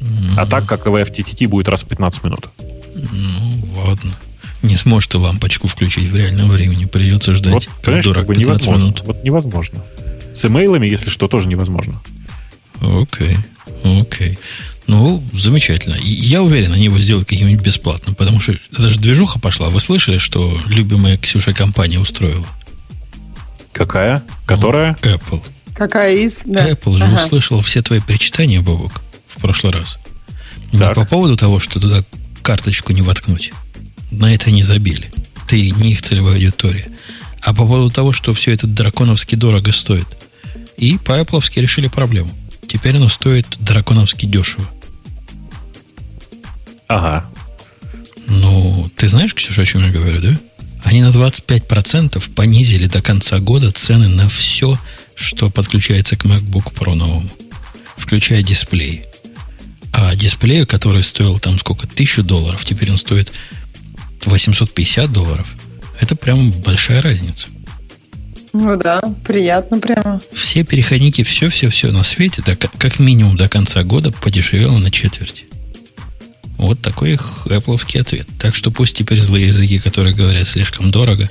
Mm-hmm. 0.00 0.34
А 0.36 0.46
так, 0.46 0.66
как 0.66 0.86
в 0.86 0.94
FTTT, 0.94 1.48
будет 1.48 1.68
раз 1.68 1.82
в 1.82 1.88
15 1.88 2.24
минут. 2.24 2.48
Ну, 2.94 3.64
ладно. 3.76 4.14
Не 4.62 4.76
сможешь 4.76 5.08
ты 5.08 5.18
лампочку 5.18 5.66
включить 5.66 6.08
в 6.08 6.16
реальном 6.16 6.50
времени. 6.50 6.84
Придется 6.84 7.32
ждать, 7.32 7.54
вот, 7.54 7.68
как 7.82 8.02
дурак, 8.02 8.26
как 8.26 8.26
бы 8.28 8.34
15 8.34 8.66
невозможно. 8.66 8.84
минут. 8.84 9.02
Вот 9.04 9.24
невозможно. 9.24 9.84
С 10.32 10.44
имейлами, 10.44 10.86
если 10.86 11.10
что, 11.10 11.26
тоже 11.26 11.48
невозможно. 11.48 12.00
Окей, 12.80 13.36
окей. 13.82 14.38
Ну, 14.86 15.22
замечательно. 15.34 15.94
И 15.96 16.08
я 16.08 16.42
уверен, 16.42 16.72
они 16.72 16.84
его 16.84 16.98
сделают 16.98 17.28
каким-нибудь 17.28 17.62
бесплатным, 17.62 18.14
потому 18.14 18.40
что 18.40 18.54
это 18.72 18.88
же 18.88 18.98
движуха 18.98 19.38
пошла. 19.38 19.68
Вы 19.68 19.80
слышали, 19.80 20.16
что 20.16 20.58
любимая 20.66 21.18
Ксюша 21.18 21.52
компания 21.52 21.98
устроила? 21.98 22.46
Какая? 23.72 24.24
Которая? 24.46 24.96
Ну, 25.04 25.10
Apple. 25.10 25.42
Какая 25.74 26.16
из? 26.16 26.38
Да. 26.44 26.70
Apple 26.70 26.96
же 26.96 27.04
ага. 27.04 27.14
услышала 27.14 27.60
все 27.62 27.82
твои 27.82 28.00
причитания, 28.00 28.62
Бобок, 28.62 29.02
в 29.28 29.40
прошлый 29.40 29.72
раз. 29.72 29.98
Так. 30.72 30.88
Не 30.88 30.94
по 30.94 31.04
поводу 31.04 31.36
того, 31.36 31.60
что 31.60 31.78
туда 31.78 32.02
карточку 32.42 32.92
не 32.92 33.02
воткнуть. 33.02 33.52
На 34.10 34.34
это 34.34 34.50
не 34.50 34.62
забили. 34.62 35.10
Ты 35.46 35.70
не 35.70 35.92
их 35.92 36.02
целевая 36.02 36.34
аудитория. 36.34 36.88
А 37.42 37.52
по 37.52 37.66
поводу 37.66 37.90
того, 37.90 38.12
что 38.12 38.32
все 38.32 38.52
это 38.52 38.66
драконовски 38.66 39.34
дорого 39.34 39.70
стоит. 39.72 40.06
И 40.78 40.96
по 40.98 41.12
Apple 41.12 41.42
решили 41.60 41.88
проблему. 41.88 42.34
Теперь 42.68 42.96
оно 42.96 43.08
стоит 43.08 43.46
драконовски 43.58 44.26
дешево. 44.26 44.68
Ага. 46.86 47.28
Ну, 48.26 48.90
ты 48.96 49.08
знаешь, 49.08 49.34
Ксюша, 49.34 49.62
о 49.62 49.64
чем 49.64 49.84
я 49.84 49.90
говорю, 49.90 50.20
да? 50.20 50.38
Они 50.84 51.02
на 51.02 51.10
25% 51.10 52.34
понизили 52.34 52.86
до 52.86 53.02
конца 53.02 53.38
года 53.38 53.72
цены 53.72 54.08
на 54.08 54.28
все, 54.28 54.78
что 55.14 55.50
подключается 55.50 56.16
к 56.16 56.24
MacBook 56.24 56.72
Pro 56.74 56.94
новому. 56.94 57.28
Включая 57.96 58.42
дисплей. 58.42 59.04
А 59.92 60.14
дисплею, 60.14 60.66
который 60.66 61.02
стоил 61.02 61.38
там 61.38 61.58
сколько? 61.58 61.86
Тысячу 61.86 62.22
долларов, 62.22 62.64
теперь 62.64 62.90
он 62.90 62.98
стоит 62.98 63.32
850 64.24 65.10
долларов. 65.10 65.48
Это 66.00 66.14
прям 66.14 66.52
большая 66.52 67.02
разница. 67.02 67.48
Ну 68.60 68.76
да, 68.76 69.00
приятно 69.24 69.78
прямо. 69.78 70.20
Все 70.32 70.64
переходники, 70.64 71.22
все-все-все 71.22 71.92
на 71.92 72.02
свете, 72.02 72.42
да, 72.44 72.56
как 72.56 72.98
минимум 72.98 73.36
до 73.36 73.48
конца 73.48 73.84
года 73.84 74.10
подешевело 74.10 74.78
на 74.78 74.90
четверть. 74.90 75.44
Вот 76.56 76.80
такой 76.80 77.12
их 77.12 77.46
Apple 77.46 78.00
ответ. 78.00 78.26
Так 78.40 78.56
что 78.56 78.72
пусть 78.72 78.96
теперь 78.96 79.20
злые 79.20 79.46
языки, 79.46 79.78
которые 79.78 80.12
говорят 80.12 80.48
слишком 80.48 80.90
дорого, 80.90 81.30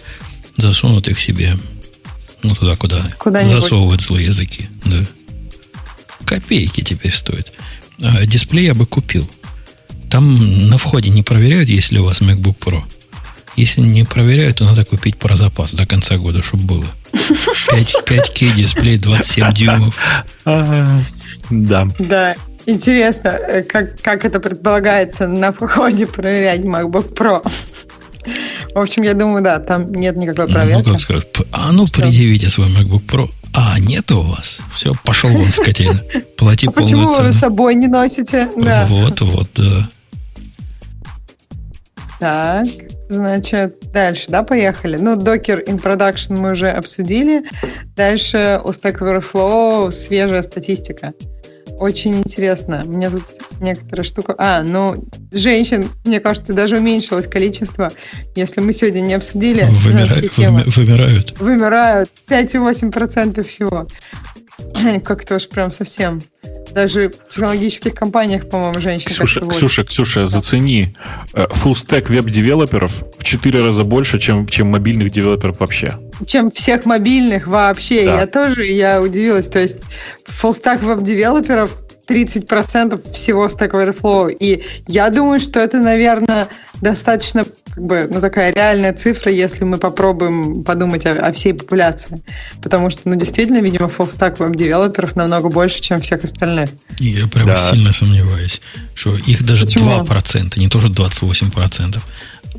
засунут 0.56 1.10
их 1.10 1.20
себе 1.20 1.58
ну 2.44 2.56
туда, 2.56 2.78
куда 2.78 3.14
куда 3.18 3.44
засовывают 3.44 4.02
злые 4.02 4.28
языки. 4.28 4.70
Да. 4.86 5.04
Копейки 6.24 6.82
теперь 6.82 7.14
стоит. 7.14 7.52
А 8.02 8.26
дисплей 8.26 8.68
я 8.68 8.74
бы 8.74 8.86
купил. 8.86 9.30
Там 10.10 10.70
на 10.70 10.78
входе 10.78 11.10
не 11.10 11.24
проверяют, 11.24 11.68
есть 11.68 11.92
ли 11.92 12.00
у 12.00 12.06
вас 12.06 12.22
MacBook 12.22 12.58
Pro. 12.58 12.84
Если 13.58 13.82
не 13.82 14.04
проверяют, 14.04 14.58
то 14.58 14.66
надо 14.66 14.86
купить 14.86 15.18
про 15.18 15.36
запас 15.36 15.74
до 15.74 15.86
конца 15.86 16.18
года, 16.18 16.44
чтобы 16.44 16.64
было. 16.64 16.86
5, 17.72 17.96
5К 18.06 18.54
дисплей, 18.56 18.98
27 18.98 19.54
дюймов. 19.54 19.96
Да. 21.50 21.88
Да. 22.00 22.36
Интересно, 22.68 23.30
э, 23.30 23.64
как, 23.64 24.00
как 24.02 24.26
это 24.26 24.40
предполагается 24.40 25.26
на 25.28 25.52
входе 25.54 26.06
проверять 26.06 26.60
MacBook 26.60 27.14
Pro. 27.14 27.42
В 28.76 28.80
общем, 28.80 29.04
я 29.04 29.14
думаю, 29.14 29.42
да, 29.42 29.60
там 29.60 29.92
нет 29.94 30.18
никакой 30.18 30.48
проверки. 30.48 30.86
Ну, 30.86 30.94
как 30.94 31.02
скажешь, 31.02 31.28
а 31.54 31.72
ну, 31.72 31.88
Что? 31.88 32.02
предъявите 32.02 32.50
свой 32.50 32.68
MacBook 32.68 33.06
Pro. 33.06 33.30
А, 33.54 33.80
нет 33.80 34.12
у 34.12 34.22
вас. 34.22 34.60
Все, 34.76 34.94
пошел 35.04 35.32
вон, 35.32 35.50
скотина. 35.50 36.00
Плати 36.36 36.68
а 36.68 36.72
полную 36.72 37.08
почему 37.08 37.16
цену. 37.16 37.28
вы 37.28 37.34
с 37.34 37.40
собой 37.40 37.76
не 37.76 37.88
носите? 37.88 38.50
Да. 38.56 38.86
Вот, 38.88 39.22
вот, 39.22 39.50
да. 39.56 39.90
Так. 42.20 42.68
Значит, 43.10 43.92
дальше, 43.94 44.26
да, 44.30 44.44
поехали. 44.44 44.98
Ну, 44.98 45.16
Docker 45.16 45.66
in 45.66 45.82
Production 45.82 46.38
мы 46.38 46.52
уже 46.52 46.70
обсудили. 46.70 47.44
Дальше 47.96 48.60
у 48.64 48.70
Stack 48.70 49.00
Overflow 49.00 49.92
свежая 49.92 50.42
статистика. 50.42 51.14
очень 51.80 52.20
интересно. 52.20 52.84
У 52.86 52.90
меня 52.90 53.10
тут 53.10 53.24
некоторая 53.62 54.04
штука... 54.04 54.36
А, 54.38 54.62
ну, 54.64 55.06
женщин, 55.32 55.90
мне 56.06 56.20
кажется, 56.20 56.54
даже 56.54 56.78
уменьшилось 56.78 57.28
количество, 57.28 57.92
если 58.36 58.62
мы 58.62 58.74
сегодня 58.74 59.02
не 59.02 59.14
обсудили 59.14 59.66
Вымира... 59.70 60.16
Вымирают. 60.66 61.40
Вымирают 61.40 62.10
5,8% 62.28 63.44
всего. 63.44 63.88
Как-то 65.04 65.36
уж 65.36 65.48
прям 65.48 65.72
совсем. 65.72 66.22
Даже 66.72 67.10
в 67.10 67.30
технологических 67.30 67.94
компаниях, 67.94 68.50
по-моему, 68.50 68.80
женщин 68.80 69.08
Ксюша, 69.08 69.42
Ксюша, 69.42 69.84
Ксюша, 69.84 70.26
зацени. 70.28 70.96
Full 71.34 71.74
stack 71.74 72.10
веб-девелоперов 72.10 72.94
в 73.18 73.24
4 73.24 73.62
раза 73.62 73.84
больше, 73.84 74.20
чем, 74.20 74.48
чем 74.48 74.68
мобильных 74.68 75.12
девелоперов 75.12 75.60
вообще. 75.60 75.94
Чем 76.26 76.52
всех 76.52 76.86
мобильных 76.86 77.48
вообще. 77.48 78.06
Да. 78.06 78.22
Я 78.22 78.28
тоже, 78.28 78.66
я 78.66 79.02
удивилась. 79.02 79.48
То 79.48 79.60
есть 79.60 79.80
stack 80.42 80.86
веб-девелоперов 80.86 81.72
30% 82.08 83.14
всего 83.14 83.46
Stack 83.48 83.72
Overflow. 83.72 84.32
И 84.32 84.64
я 84.88 85.10
думаю, 85.10 85.40
что 85.40 85.60
это, 85.60 85.78
наверное, 85.80 86.48
достаточно 86.82 87.46
как 87.78 87.86
бы, 87.86 88.08
ну, 88.12 88.22
такая 88.22 88.52
реальная 88.52 88.92
цифра, 88.92 89.32
если 89.32 89.64
мы 89.64 89.78
попробуем 89.78 90.64
подумать 90.64 91.06
о, 91.06 91.12
о 91.12 91.32
всей 91.32 91.54
популяции. 91.54 92.24
Потому 92.60 92.90
что, 92.90 93.02
ну, 93.06 93.14
действительно, 93.14 93.62
видимо, 93.62 93.88
фуллстак 93.88 94.40
веб-девелоперов 94.40 95.16
намного 95.16 95.50
больше, 95.50 95.80
чем 95.80 96.02
всех 96.02 96.24
остальных. 96.24 96.72
Я 96.98 97.28
прямо 97.28 97.52
да. 97.52 97.58
сильно 97.58 97.94
сомневаюсь, 97.94 98.62
что 98.96 99.16
их 99.16 99.46
даже 99.46 99.66
Почему? 99.66 99.92
2%, 99.92 100.58
не 100.58 100.70
тоже 100.70 100.88
28%. 100.88 102.00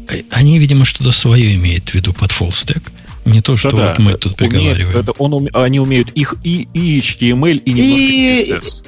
Э, 0.09 0.23
они, 0.31 0.57
видимо, 0.61 0.85
что-то 0.85 1.11
свое 1.11 1.57
имеют 1.57 1.89
в 1.89 1.95
виду 1.95 2.12
под 2.12 2.31
фуллстек. 2.31 2.85
Не 3.24 3.40
то, 3.40 3.57
что 3.57 3.73
да, 3.73 3.89
вот 3.89 3.99
мы 3.99 4.12
тут 4.12 4.40
умеет, 4.40 4.53
приговариваем. 4.53 5.01
Это 5.01 5.11
он, 5.19 5.49
они 5.53 5.81
умеют 5.81 6.11
их 6.11 6.36
и, 6.45 6.69
и 6.74 7.01
HTML, 7.01 7.57
и 7.57 7.73
немножко 7.73 8.05
и, 8.05 8.53
CSS. 8.53 8.85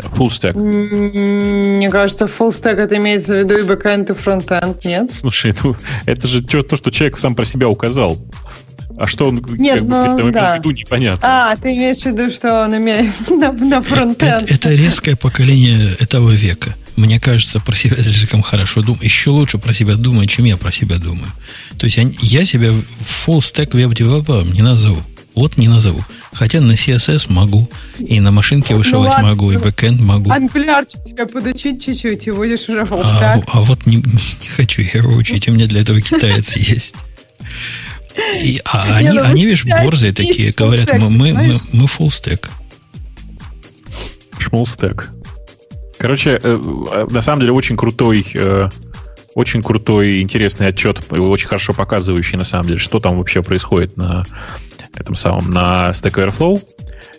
Full 0.00 0.28
stack. 0.28 0.56
Мне 0.56 1.90
кажется, 1.90 2.24
full 2.24 2.50
stack 2.50 2.76
это 2.76 2.96
имеется 2.96 3.34
в 3.34 3.38
виду 3.38 3.58
и 3.58 3.62
бэкэнд, 3.62 4.10
и 4.10 4.14
фронтенд, 4.14 4.84
нет? 4.84 5.12
Слушай, 5.12 5.54
ну 5.62 5.76
это 6.06 6.26
же 6.26 6.42
то, 6.42 6.76
что 6.76 6.90
человек 6.90 7.18
сам 7.18 7.34
про 7.34 7.44
себя 7.44 7.68
указал. 7.68 8.18
А 8.98 9.06
что 9.06 9.28
он 9.28 9.44
Нет, 9.58 9.80
как 9.80 9.84
ну, 9.84 10.22
бы, 10.24 10.32
да. 10.32 10.54
в 10.54 10.58
виду, 10.58 10.70
непонятно. 10.70 11.20
А, 11.22 11.56
ты 11.56 11.76
имеешь 11.76 11.98
в 11.98 12.06
виду, 12.06 12.32
что 12.32 12.64
он 12.64 12.76
имеет 12.76 13.12
на, 13.28 13.52
на 13.52 13.82
фронтенд. 13.82 14.44
Это, 14.44 14.54
это 14.54 14.74
резкое 14.74 15.16
поколение 15.16 15.94
этого 16.00 16.30
века. 16.30 16.74
Мне 16.96 17.20
кажется, 17.20 17.60
про 17.60 17.76
себя 17.76 17.96
слишком 17.96 18.40
хорошо 18.40 18.80
думаю. 18.80 19.04
Еще 19.04 19.28
лучше 19.28 19.58
про 19.58 19.74
себя 19.74 19.96
думаю, 19.96 20.26
чем 20.28 20.46
я 20.46 20.56
про 20.56 20.72
себя 20.72 20.96
думаю. 20.96 21.30
То 21.78 21.84
есть 21.84 21.98
я 22.22 22.44
себя 22.46 22.68
full 22.68 23.40
stack 23.40 23.76
веб-девелопером 23.76 24.50
не 24.52 24.62
назову. 24.62 25.02
Вот 25.36 25.58
не 25.58 25.68
назову. 25.68 26.02
Хотя 26.32 26.60
на 26.60 26.72
CSS 26.72 27.30
могу, 27.30 27.68
и 27.98 28.20
на 28.20 28.30
машинке 28.30 28.72
ну 28.72 28.78
вышивать 28.78 29.10
ладно, 29.10 29.28
могу, 29.28 29.52
и 29.52 29.58
бэкэнд 29.58 30.00
могу. 30.00 30.30
Ангулярчик 30.30 31.04
тебя 31.04 31.26
подучить 31.26 31.84
чуть-чуть, 31.84 32.26
и 32.26 32.30
будешь 32.32 32.68
уже 32.68 32.86
а, 32.90 33.42
а 33.46 33.60
вот 33.60 33.84
не, 33.86 33.96
не 33.96 34.48
хочу 34.56 34.80
я 34.80 35.00
его 35.00 35.14
учить, 35.14 35.46
у 35.48 35.52
меня 35.52 35.66
для 35.66 35.82
этого 35.82 36.00
китаец 36.00 36.56
есть. 36.56 36.94
И, 38.42 38.62
а 38.64 38.96
они, 38.96 39.10
ну, 39.10 39.24
они, 39.24 39.44
видишь, 39.44 39.66
борзые 39.66 40.14
такие, 40.14 40.52
говорят, 40.52 40.90
мы, 40.98 41.10
мы, 41.10 41.34
мы, 41.34 41.56
мы 41.72 41.84
full 41.84 42.08
stack. 42.08 42.48
Шмулстек. 44.38 45.10
Короче, 45.98 46.40
э, 46.42 47.06
на 47.10 47.20
самом 47.20 47.40
деле 47.40 47.52
очень 47.52 47.76
крутой, 47.76 48.26
э, 48.32 48.68
очень 49.34 49.62
крутой, 49.62 50.22
интересный 50.22 50.68
отчет, 50.68 51.12
очень 51.12 51.48
хорошо 51.48 51.74
показывающий, 51.74 52.38
на 52.38 52.44
самом 52.44 52.68
деле, 52.68 52.78
что 52.78 53.00
там 53.00 53.18
вообще 53.18 53.42
происходит 53.42 53.96
на 53.98 54.24
этом 54.96 55.14
самом, 55.14 55.50
на 55.50 55.90
Stack 55.90 56.14
Overflow. 56.14 56.62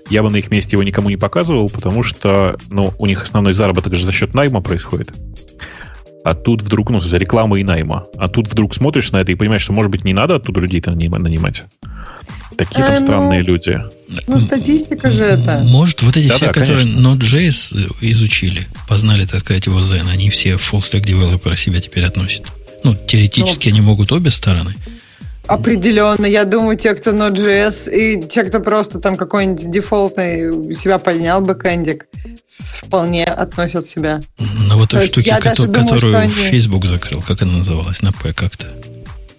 Я 0.09 0.23
бы 0.23 0.29
на 0.29 0.37
их 0.37 0.51
месте 0.51 0.71
его 0.73 0.83
никому 0.83 1.09
не 1.09 1.17
показывал, 1.17 1.69
потому 1.69 2.03
что 2.03 2.57
ну, 2.69 2.93
у 2.97 3.05
них 3.05 3.23
основной 3.23 3.53
заработок 3.53 3.93
же 3.95 4.05
за 4.05 4.11
счет 4.11 4.33
найма 4.33 4.61
происходит. 4.61 5.11
А 6.23 6.33
тут 6.33 6.61
вдруг, 6.61 6.89
ну, 6.89 6.99
за 6.99 7.17
рекламы 7.17 7.61
и 7.61 7.63
найма. 7.63 8.05
А 8.17 8.27
тут 8.27 8.47
вдруг 8.49 8.75
смотришь 8.75 9.11
на 9.11 9.17
это 9.17 9.31
и 9.31 9.35
понимаешь, 9.35 9.61
что, 9.61 9.71
может 9.71 9.91
быть, 9.91 10.03
не 10.03 10.13
надо 10.13 10.35
оттуда 10.35 10.59
людей-то 10.59 10.91
нанимать. 10.91 11.63
Такие 12.57 12.83
там 12.83 12.95
э, 12.95 12.99
странные 12.99 13.41
ну, 13.41 13.45
люди. 13.45 13.81
Ну, 14.25 14.39
статистика 14.39 15.09
же 15.09 15.23
это. 15.23 15.61
Может, 15.63 16.01
вот 16.01 16.17
эти 16.17 16.27
да, 16.27 16.35
все, 16.35 16.47
да, 16.47 16.53
которые 16.53 16.85
Node.js 16.85 17.95
изучили, 18.01 18.67
познали, 18.89 19.25
так 19.25 19.39
сказать, 19.39 19.67
его 19.67 19.79
Zen, 19.79 20.09
они 20.09 20.29
все 20.29 20.55
full 20.55 20.79
stack 20.79 21.05
developer 21.05 21.55
себя 21.55 21.79
теперь 21.79 22.03
относят. 22.03 22.47
Ну, 22.83 22.95
теоретически 22.95 23.69
ну, 23.69 23.75
они 23.75 23.81
могут 23.81 24.11
обе 24.11 24.31
стороны. 24.31 24.75
Определенно. 25.47 26.25
Я 26.25 26.43
думаю, 26.43 26.77
те, 26.77 26.93
кто 26.93 27.11
Node.js, 27.11 27.91
и 27.91 28.27
те, 28.27 28.43
кто 28.43 28.59
просто 28.59 28.99
там 28.99 29.15
какой-нибудь 29.15 29.71
дефолтный 29.71 30.73
себя 30.73 30.97
поднял 30.99 31.41
бэкэндик, 31.41 32.07
вполне 32.45 33.23
относят 33.23 33.85
себя. 33.85 34.21
На 34.37 34.75
вот 34.75 34.89
той 34.89 35.07
которую, 35.07 35.67
думаю, 35.67 35.89
которую 35.89 36.17
они... 36.17 36.33
Facebook 36.33 36.85
закрыл, 36.85 37.21
как 37.21 37.41
она 37.41 37.57
называлась, 37.59 38.01
на 38.01 38.11
P 38.11 38.33
как-то? 38.33 38.67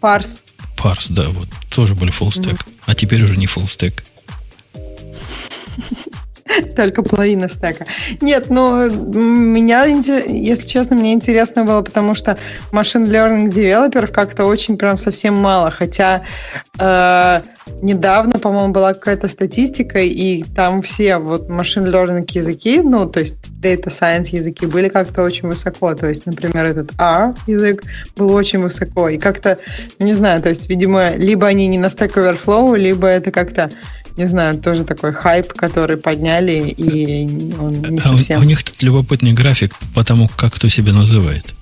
Парс. 0.01 0.41
Парс, 0.77 1.09
да, 1.09 1.29
вот. 1.29 1.49
Тоже 1.71 1.95
были 1.95 2.11
stack. 2.31 2.53
Mm-hmm. 2.53 2.73
А 2.87 2.95
теперь 2.95 3.23
уже 3.23 3.37
не 3.37 3.47
stack. 3.65 3.95
Только 6.77 7.03
половина 7.03 7.49
стека. 7.49 7.87
Нет, 8.21 8.51
ну, 8.51 8.89
меня, 8.91 9.85
если 9.85 10.67
честно, 10.67 10.97
мне 10.97 11.13
интересно 11.13 11.65
было, 11.65 11.83
потому 11.83 12.15
что 12.15 12.39
машин 12.73 13.05
learning 13.05 13.51
девелоперов 13.51 14.13
как-то 14.13 14.45
очень 14.45 14.77
прям 14.77 14.99
совсем 14.99 15.35
мало. 15.35 15.71
Хотя 15.71 16.25
э, 16.79 17.41
недавно, 17.83 18.39
по-моему, 18.39 18.73
была 18.73 18.95
какая-то 18.95 19.29
статистика, 19.29 20.01
и 20.01 20.43
там 20.43 20.83
все 20.83 21.19
вот 21.19 21.49
машин 21.49 21.87
learning 21.87 22.27
языки, 22.33 22.81
ну, 22.83 23.07
то 23.07 23.21
есть 23.21 23.37
data 23.61 23.87
science 23.87 24.29
языки 24.31 24.67
были 24.67 24.89
как-то 24.89 25.23
очень 25.23 25.49
высоко. 25.49 25.95
То 25.95 26.09
есть, 26.09 26.27
например, 26.27 26.65
этот 26.65 26.93
R 26.99 27.35
язык 27.47 27.83
был 28.17 28.33
очень 28.33 28.61
высоко. 28.61 29.09
И 29.09 29.19
как-то, 29.19 29.59
ну, 29.99 30.07
не 30.07 30.13
знаю, 30.13 30.43
то 30.43 30.49
есть, 30.49 30.69
видимо, 30.69 31.15
либо 31.17 31.47
они 31.47 31.67
не 31.69 31.79
на 31.79 31.87
Stack 31.87 32.15
Overflow, 32.15 32.77
либо 32.77 33.07
это 33.07 33.31
как-то 33.31 33.71
не 34.19 34.29
знаю, 34.29 34.59
тоже 34.59 34.85
такой 34.85 35.13
хайп, 35.13 35.53
который 35.53 35.97
подняли, 35.97 36.75
и 36.77 37.55
он 37.59 37.73
не 37.89 38.01
совсем... 38.01 38.39
А 38.39 38.41
у, 38.41 38.45
у 38.45 38.47
них 38.47 38.63
тут 38.65 38.83
любопытный 38.83 39.33
график 39.33 39.75
по 39.95 40.03
тому, 40.05 40.29
как 40.29 40.55
кто 40.55 40.69
себя 40.69 40.93
называет. 40.93 41.55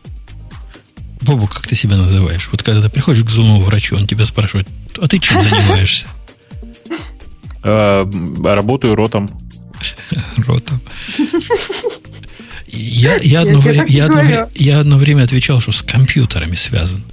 Бобу, 1.20 1.46
как 1.46 1.66
ты 1.66 1.74
себя 1.74 1.96
называешь? 1.96 2.48
Вот 2.50 2.62
когда 2.62 2.80
ты 2.80 2.88
приходишь 2.88 3.24
к 3.24 3.28
зубному 3.28 3.60
врачу, 3.60 3.96
он 3.96 4.06
тебя 4.06 4.24
спрашивает, 4.24 4.66
а 4.98 5.06
ты 5.06 5.18
чем 5.18 5.42
занимаешься? 5.42 6.06
А, 7.62 8.08
работаю 8.42 8.94
ротом. 8.94 9.28
Ротом. 10.38 10.80
Я, 12.68 13.16
я, 13.16 13.42
одно 13.42 13.60
время, 13.60 13.86
я, 13.86 14.06
одно, 14.06 14.48
я 14.54 14.80
одно 14.80 14.96
время 14.96 15.24
отвечал, 15.24 15.60
что 15.60 15.72
с 15.72 15.82
компьютерами 15.82 16.54
связан. 16.54 17.04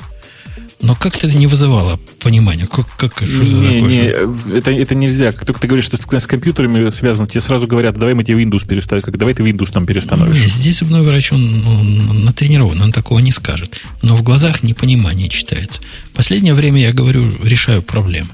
Но 0.84 0.96
как-то 0.96 1.28
это 1.28 1.38
не 1.38 1.48
вызывало 1.48 1.98
понимания. 2.22 2.68
Как, 2.68 2.86
как, 2.98 3.14
что 3.14 3.26
не, 3.26 3.78
это, 3.78 3.88
не, 3.88 4.58
это, 4.58 4.72
это 4.72 4.96
нельзя. 4.96 5.32
Как 5.32 5.46
только 5.46 5.62
ты 5.62 5.68
говоришь, 5.68 5.86
что 5.86 5.96
с, 5.96 6.02
с 6.06 6.28
компьютерами 6.28 6.90
связано, 6.90 7.26
тебе 7.26 7.40
сразу 7.40 7.68
говорят, 7.68 7.98
давай 7.98 8.14
мы 8.14 8.26
тебе 8.26 8.44
Windows 8.44 8.68
переставим. 8.68 9.02
Как, 9.02 9.18
давай 9.18 9.34
ты 9.34 9.44
Windows 9.44 9.72
там 9.72 9.86
перестановишь. 9.86 10.36
Нет, 10.36 10.50
здесь 10.50 10.80
зубной 10.80 11.02
врач, 11.02 11.32
он, 11.32 11.66
он 11.66 12.26
натренирован, 12.26 12.82
он 12.82 12.92
такого 12.92 13.20
не 13.20 13.32
скажет. 13.32 13.82
Но 14.02 14.18
в 14.18 14.24
глазах 14.24 14.62
непонимание 14.62 15.30
читается. 15.30 15.80
Последнее 16.14 16.54
время 16.54 16.82
я 16.82 16.92
говорю, 16.92 17.32
решаю 17.42 17.82
проблемы. 17.82 18.30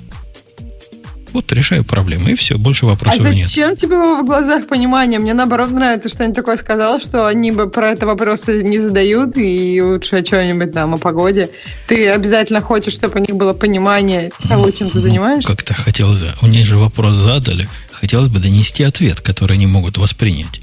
Вот 1.34 1.52
решаю 1.52 1.84
проблемы, 1.84 2.32
и 2.32 2.36
все, 2.36 2.58
больше 2.58 2.86
вопросов 2.86 3.26
а 3.26 3.34
нет. 3.34 3.48
зачем 3.48 3.76
тебе 3.76 3.98
в 3.98 4.26
глазах 4.26 4.68
понимание? 4.68 5.20
Мне 5.20 5.34
наоборот 5.34 5.72
нравится, 5.72 6.10
что 6.10 6.24
они 6.24 6.34
такое 6.34 6.58
сказал, 6.58 7.00
что 7.00 7.28
они 7.28 7.52
бы 7.52 7.70
про 7.70 7.92
это 7.92 8.06
вопросы 8.06 8.64
не 8.64 8.80
задают, 8.80 9.38
и 9.38 9.82
лучше 9.82 10.18
о 10.18 10.24
чем-нибудь 10.24 10.74
там, 10.74 10.96
о 10.96 10.98
погоде. 10.98 11.50
Ты 11.88 12.10
обязательно 12.10 12.62
хочешь, 12.62 12.94
чтобы 12.94 13.20
у 13.20 13.24
них 13.24 13.36
было 13.36 13.54
понимание 13.54 14.32
того, 14.48 14.72
чем 14.72 14.90
ты 14.90 15.02
занимаешься? 15.02 15.50
Как-то 15.50 15.74
хотелось, 15.74 16.24
у 16.42 16.48
них 16.48 16.66
же 16.66 16.78
вопрос 16.78 17.16
задали, 17.16 17.68
хотелось 17.92 18.30
бы 18.30 18.40
донести 18.40 18.84
ответ, 18.84 19.22
который 19.22 19.54
они 19.54 19.68
могут 19.68 19.98
воспринять. 19.98 20.62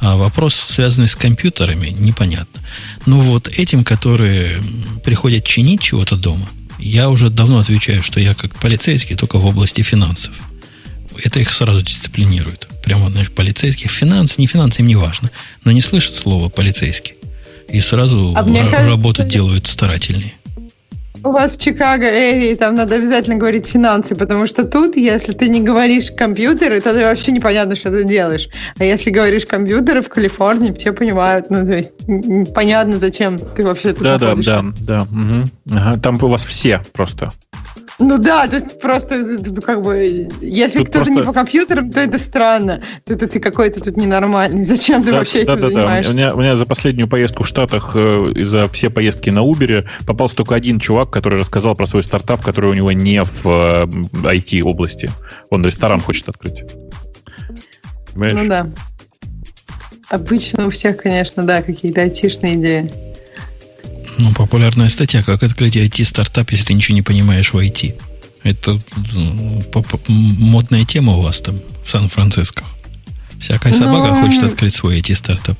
А 0.00 0.16
вопрос, 0.16 0.54
связанный 0.54 1.08
с 1.08 1.16
компьютерами, 1.16 1.88
непонятно. 1.88 2.62
Но 3.06 3.20
вот 3.20 3.48
этим, 3.48 3.82
которые 3.82 4.62
приходят 5.04 5.44
чинить 5.44 5.80
чего-то 5.80 6.16
дома, 6.16 6.48
я 6.78 7.10
уже 7.10 7.30
давно 7.30 7.58
отвечаю, 7.58 8.02
что 8.02 8.20
я 8.20 8.34
как 8.34 8.54
полицейский 8.54 9.16
только 9.16 9.38
в 9.38 9.46
области 9.46 9.82
финансов. 9.82 10.34
Это 11.24 11.40
их 11.40 11.52
сразу 11.52 11.82
дисциплинирует. 11.82 12.68
Прямо, 12.82 13.10
знаешь, 13.10 13.30
полицейских. 13.30 13.90
Финансы, 13.90 14.36
не 14.38 14.46
финансы, 14.46 14.82
им 14.82 14.86
не 14.86 14.96
важно. 14.96 15.30
Но 15.64 15.72
не 15.72 15.80
слышат 15.80 16.14
слова 16.14 16.48
полицейский. 16.48 17.14
И 17.68 17.80
сразу 17.80 18.32
а 18.36 18.48
р- 18.48 18.86
работу 18.86 19.24
делают 19.24 19.66
старательнее 19.66 20.34
у 21.24 21.30
вас 21.30 21.56
в 21.56 21.60
Чикаго, 21.60 22.06
Эри, 22.06 22.54
там 22.54 22.74
надо 22.74 22.96
обязательно 22.96 23.36
говорить 23.36 23.66
финансы, 23.66 24.14
потому 24.14 24.46
что 24.46 24.64
тут, 24.64 24.96
если 24.96 25.32
ты 25.32 25.48
не 25.48 25.60
говоришь 25.60 26.10
компьютеры, 26.10 26.80
то 26.80 26.92
вообще 26.92 27.32
непонятно, 27.32 27.76
что 27.76 27.90
ты 27.90 28.04
делаешь. 28.04 28.48
А 28.78 28.84
если 28.84 29.10
говоришь 29.10 29.46
компьютеры 29.46 30.02
в 30.02 30.08
Калифорнии, 30.08 30.72
все 30.72 30.92
понимают, 30.92 31.50
ну, 31.50 31.66
то 31.66 31.76
есть 31.76 31.92
понятно, 32.54 32.98
зачем 32.98 33.38
ты 33.38 33.64
вообще 33.64 33.92
тут 33.92 34.02
да, 34.02 34.18
находишься. 34.18 34.62
Да, 34.62 34.72
да, 34.80 35.06
да. 35.10 35.20
Угу. 35.20 35.50
Ага, 35.70 35.98
там 36.00 36.18
у 36.22 36.28
вас 36.28 36.44
все 36.44 36.80
просто. 36.92 37.30
Ну 38.00 38.16
да, 38.18 38.46
то 38.46 38.54
есть 38.54 38.80
просто 38.80 39.16
ну, 39.16 39.60
как 39.60 39.82
бы, 39.82 40.28
если 40.40 40.84
кто-то 40.84 40.98
просто... 40.98 41.14
не 41.14 41.22
по 41.22 41.32
компьютерам, 41.32 41.90
то 41.90 41.98
это 41.98 42.16
странно. 42.18 42.80
Это 43.06 43.26
ты 43.26 43.40
какой-то 43.40 43.80
тут 43.80 43.96
ненормальный. 43.96 44.62
Зачем 44.62 45.02
ты 45.02 45.10
да, 45.10 45.18
вообще 45.18 45.44
да, 45.44 45.54
этим 45.54 45.62
да, 45.62 45.68
занимаешься? 45.68 46.12
Да. 46.12 46.14
У, 46.14 46.16
меня, 46.16 46.34
у 46.34 46.38
меня 46.38 46.56
за 46.56 46.64
последнюю 46.64 47.08
поездку 47.08 47.42
в 47.42 47.48
Штатах 47.48 47.92
э, 47.96 48.32
и 48.36 48.44
за 48.44 48.68
все 48.68 48.88
поездки 48.88 49.30
на 49.30 49.40
Uber 49.40 49.84
попался 50.06 50.36
только 50.36 50.54
один 50.54 50.78
чувак, 50.78 51.10
который 51.10 51.40
рассказал 51.40 51.74
про 51.74 51.86
свой 51.86 52.04
стартап, 52.04 52.40
который 52.44 52.70
у 52.70 52.74
него 52.74 52.92
не 52.92 53.24
в 53.24 53.44
э, 53.46 53.86
IT-области. 53.86 55.10
Он 55.50 55.66
ресторан 55.66 56.00
хочет 56.00 56.28
открыть. 56.28 56.62
Понимаешь? 58.12 58.38
Ну 58.38 58.48
да. 58.48 58.70
Обычно 60.08 60.68
у 60.68 60.70
всех, 60.70 60.98
конечно, 60.98 61.42
да, 61.42 61.62
какие-то 61.62 62.02
айтишные 62.02 62.54
идеи. 62.54 63.07
Ну, 64.18 64.32
популярная 64.32 64.88
статья, 64.88 65.22
как 65.22 65.42
открыть 65.42 65.76
IT-стартап, 65.76 66.50
если 66.50 66.66
ты 66.66 66.74
ничего 66.74 66.96
не 66.96 67.02
понимаешь 67.02 67.52
в 67.52 67.58
IT. 67.58 67.94
Это 68.42 68.80
ну, 69.14 69.62
модная 70.08 70.84
тема 70.84 71.16
у 71.16 71.22
вас 71.22 71.40
там, 71.40 71.60
в 71.84 71.90
Сан-Франциско. 71.90 72.64
Всякая 73.40 73.72
собака 73.72 74.14
Но... 74.14 74.22
хочет 74.22 74.42
открыть 74.42 74.74
свой 74.74 74.98
IT-стартап. 74.98 75.56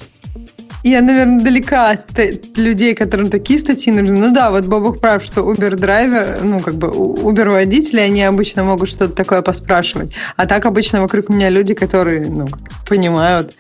Я, 0.85 1.03
наверное, 1.03 1.41
далека 1.41 1.91
от 1.91 2.19
людей, 2.57 2.95
которым 2.95 3.31
такие 3.31 3.59
статьи 3.59 3.93
нужны. 3.93 4.17
Ну 4.17 4.33
да, 4.33 4.51
вот 4.51 4.67
Бобух 4.67 5.01
прав, 5.01 5.25
что 5.25 5.41
Uber-драйвер, 5.41 6.43
ну 6.45 6.61
как 6.61 6.75
бы 6.77 6.89
Uber-водители, 6.89 7.99
они 7.99 8.23
обычно 8.23 8.63
могут 8.63 8.89
что-то 8.89 9.13
такое 9.13 9.43
поспрашивать. 9.43 10.13
А 10.37 10.47
так 10.47 10.67
обычно 10.67 11.03
вокруг 11.03 11.29
меня 11.29 11.49
люди, 11.51 11.75
которые 11.75 12.27
ну, 12.31 12.49
понимают, 12.87 13.57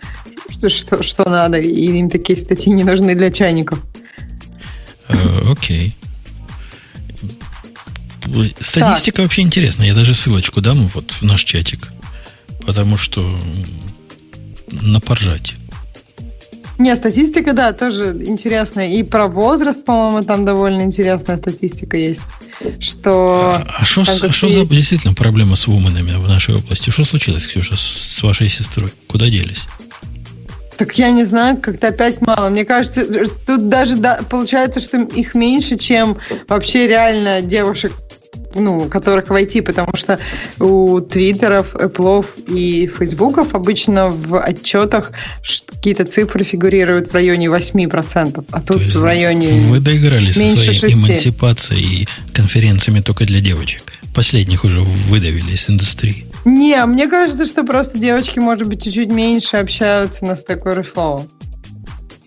что, 0.48 0.68
что, 0.68 1.02
что 1.02 1.28
надо, 1.28 1.58
и 1.58 1.98
им 1.98 2.08
такие 2.08 2.36
статьи 2.38 2.72
не 2.72 2.84
нужны 2.84 3.14
для 3.16 3.30
чайников. 3.32 3.80
Э, 5.08 5.50
окей. 5.50 5.96
Статистика 8.60 9.18
так. 9.18 9.24
вообще 9.24 9.42
интересная. 9.42 9.86
Я 9.86 9.94
даже 9.94 10.14
ссылочку 10.14 10.60
дам 10.60 10.86
вот 10.88 11.10
в 11.10 11.22
наш 11.22 11.44
чатик. 11.44 11.88
Потому 12.66 12.96
что 12.96 13.40
на 14.70 15.00
поржать. 15.00 15.54
Не, 16.78 16.94
статистика, 16.94 17.54
да, 17.54 17.72
тоже 17.72 18.16
интересная. 18.24 18.88
И 18.94 19.02
про 19.02 19.26
возраст, 19.26 19.84
по-моему, 19.84 20.24
там 20.24 20.44
довольно 20.44 20.82
интересная 20.82 21.36
статистика 21.36 21.96
есть. 21.96 22.22
Что... 22.78 23.64
А 23.66 23.84
что 23.84 24.02
а 24.02 24.12
есть... 24.12 24.40
за 24.40 24.64
действительно 24.66 25.14
проблема 25.14 25.56
с 25.56 25.66
вуменами 25.66 26.12
в 26.12 26.28
нашей 26.28 26.54
области? 26.54 26.90
Что 26.90 27.02
случилось, 27.02 27.46
Ксюша, 27.46 27.76
с 27.76 28.22
вашей 28.22 28.48
сестрой? 28.48 28.92
Куда 29.08 29.28
делись? 29.28 29.64
Так 30.78 30.96
я 30.96 31.10
не 31.10 31.24
знаю, 31.24 31.58
как-то 31.60 31.88
опять 31.88 32.20
мало. 32.20 32.50
Мне 32.50 32.64
кажется, 32.64 33.04
тут 33.46 33.68
даже 33.68 33.96
да, 33.96 34.20
получается, 34.30 34.78
что 34.78 34.98
их 34.98 35.34
меньше, 35.34 35.76
чем 35.76 36.16
вообще 36.46 36.86
реально 36.86 37.42
девушек, 37.42 37.92
ну, 38.54 38.88
которых 38.88 39.28
в 39.28 39.32
IT, 39.32 39.62
потому 39.62 39.90
что 39.96 40.20
у 40.60 41.00
твиттеров, 41.00 41.74
эплов 41.74 42.38
и 42.46 42.86
фейсбуков 42.96 43.56
обычно 43.56 44.08
в 44.08 44.40
отчетах 44.40 45.10
какие-то 45.66 46.04
цифры 46.04 46.44
фигурируют 46.44 47.10
в 47.10 47.14
районе 47.14 47.46
8%, 47.46 48.44
а 48.48 48.60
тут 48.60 48.82
в 48.82 49.02
районе 49.02 49.48
Вы 49.68 49.80
доиграли 49.80 50.30
со 50.30 50.46
своей 50.46 50.74
6. 50.74 50.96
эмансипацией 50.96 52.02
и 52.02 52.08
конференциями 52.32 53.00
только 53.00 53.24
для 53.24 53.40
девочек. 53.40 53.82
Последних 54.14 54.64
уже 54.64 54.80
выдавили 54.80 55.52
из 55.52 55.68
индустрии. 55.68 56.27
Не, 56.48 56.84
мне 56.86 57.08
кажется, 57.08 57.44
что 57.44 57.62
просто 57.62 57.98
девочки, 57.98 58.38
может 58.38 58.66
быть, 58.66 58.82
чуть-чуть 58.82 59.10
меньше 59.10 59.58
общаются 59.58 60.24
на 60.24 60.32
Stack 60.32 60.62
Overflow. 60.62 61.28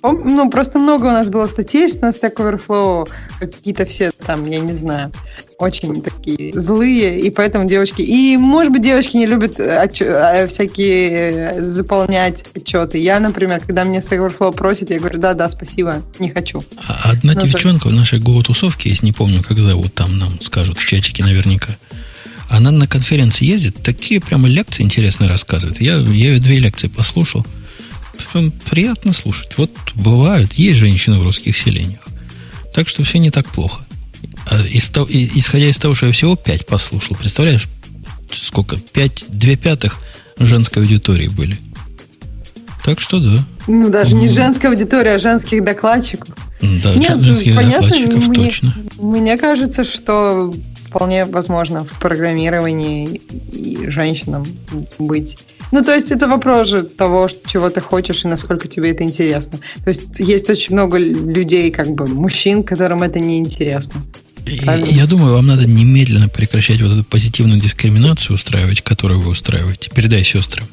Ну, 0.04 0.50
просто 0.50 0.80
много 0.80 1.06
у 1.06 1.12
нас 1.12 1.30
было 1.30 1.46
статей, 1.46 1.88
что 1.90 2.02
на 2.02 2.10
Stack 2.10 2.36
Overflow 2.36 3.10
какие-то 3.40 3.86
все 3.86 4.12
там, 4.26 4.46
я 4.46 4.60
не 4.60 4.74
знаю, 4.74 5.12
очень 5.58 6.02
такие 6.02 6.60
злые, 6.60 7.20
и 7.20 7.30
поэтому 7.30 7.66
девочки... 7.66 8.02
И, 8.02 8.38
может 8.38 8.72
быть, 8.72 8.82
девочки 8.82 9.18
не 9.18 9.26
любят 9.26 9.60
отч... 9.60 10.02
Э, 10.02 10.48
всякие 10.48 11.62
заполнять 11.62 12.46
отчеты. 12.56 13.00
Я, 13.00 13.20
например, 13.20 13.62
когда 13.66 13.84
мне 13.84 14.00
Stack 14.00 14.28
Overflow 14.28 14.56
просит, 14.56 14.90
я 14.90 15.00
говорю, 15.00 15.20
да-да, 15.20 15.50
спасибо, 15.50 16.02
не 16.20 16.30
хочу. 16.30 16.64
А 16.88 17.12
одна 17.12 17.34
ну, 17.34 17.42
девчонка 17.42 17.86
так... 17.86 17.94
в 17.94 17.96
нашей 17.96 18.20
Go-тусовке, 18.20 18.90
если 18.90 19.06
не 19.06 19.14
помню, 19.14 19.44
как 19.44 19.60
зовут, 19.60 19.94
там 19.94 20.18
нам 20.18 20.40
скажут 20.42 20.78
в 20.78 20.86
чатике 20.86 21.24
наверняка, 21.24 21.78
она 22.52 22.72
на 22.72 22.86
конференции 22.86 23.46
ездит, 23.46 23.82
такие 23.82 24.20
прямо 24.20 24.48
лекции 24.50 24.84
интересные 24.84 25.30
рассказывает. 25.30 25.80
Я, 25.80 25.96
я 25.96 26.34
ее 26.34 26.40
две 26.40 26.60
лекции 26.60 26.88
послушал. 26.88 27.46
Прям 28.34 28.52
приятно 28.52 29.14
слушать. 29.14 29.54
Вот 29.58 29.72
бывают, 29.96 30.54
есть 30.54 30.80
женщины 30.80 31.18
в 31.18 31.24
русских 31.24 31.58
селениях. 31.58 32.02
Так 32.74 32.90
что 32.90 33.04
все 33.04 33.20
не 33.20 33.32
так 33.32 33.48
плохо. 33.48 33.86
А 34.48 34.62
из, 34.68 34.92
исходя 34.92 35.70
из 35.70 35.78
того, 35.78 35.94
что 35.96 36.08
я 36.08 36.12
всего 36.12 36.36
пять 36.36 36.68
послушал, 36.68 37.16
представляешь, 37.16 37.70
сколько? 38.32 38.76
Пять, 38.76 39.26
две 39.30 39.56
пятых 39.56 40.00
женской 40.38 40.84
аудитории 40.84 41.30
были. 41.30 41.58
Так 42.84 43.00
что 43.00 43.20
да. 43.20 43.44
Ну, 43.68 43.90
даже 43.90 44.14
не 44.14 44.28
женская 44.28 44.70
аудитория, 44.70 45.16
а 45.16 45.20
женских 45.20 45.64
докладчиков. 45.64 46.36
Да, 46.62 46.96
Нет, 46.96 47.22
женских 47.22 47.56
понятно, 47.56 47.88
докладчиков 47.88 48.28
мне, 48.28 48.36
точно. 48.36 48.76
Мне 48.98 49.38
кажется, 49.38 49.84
что 49.84 50.54
вполне 50.92 51.26
возможно 51.26 51.86
в 51.86 52.00
программировании 52.00 53.22
и 53.52 53.90
женщинам 53.90 54.46
быть. 55.00 55.38
Ну, 55.72 55.82
то 55.84 55.96
есть 55.96 56.12
это 56.12 56.28
вопрос 56.28 56.68
же 56.68 56.84
того, 56.84 57.30
чего 57.46 57.70
ты 57.70 57.80
хочешь 57.80 58.26
и 58.26 58.28
насколько 58.28 58.68
тебе 58.68 58.92
это 58.92 59.04
интересно. 59.04 59.60
То 59.86 59.90
есть 59.90 60.20
есть 60.20 60.50
очень 60.50 60.74
много 60.74 60.98
людей, 60.98 61.72
как 61.72 61.92
бы 61.92 62.08
мужчин, 62.08 62.64
которым 62.64 63.04
это 63.04 63.20
не 63.20 63.38
интересно. 63.38 64.02
Я 64.46 65.06
думаю, 65.06 65.36
вам 65.36 65.48
надо 65.48 65.66
немедленно 65.66 66.28
прекращать 66.28 66.82
вот 66.82 66.92
эту 66.92 67.04
позитивную 67.06 67.62
дискриминацию 67.62 68.36
устраивать, 68.36 68.82
которую 68.82 69.22
вы 69.22 69.32
устраиваете. 69.32 69.90
Передай 69.92 70.24
сестрам 70.24 70.68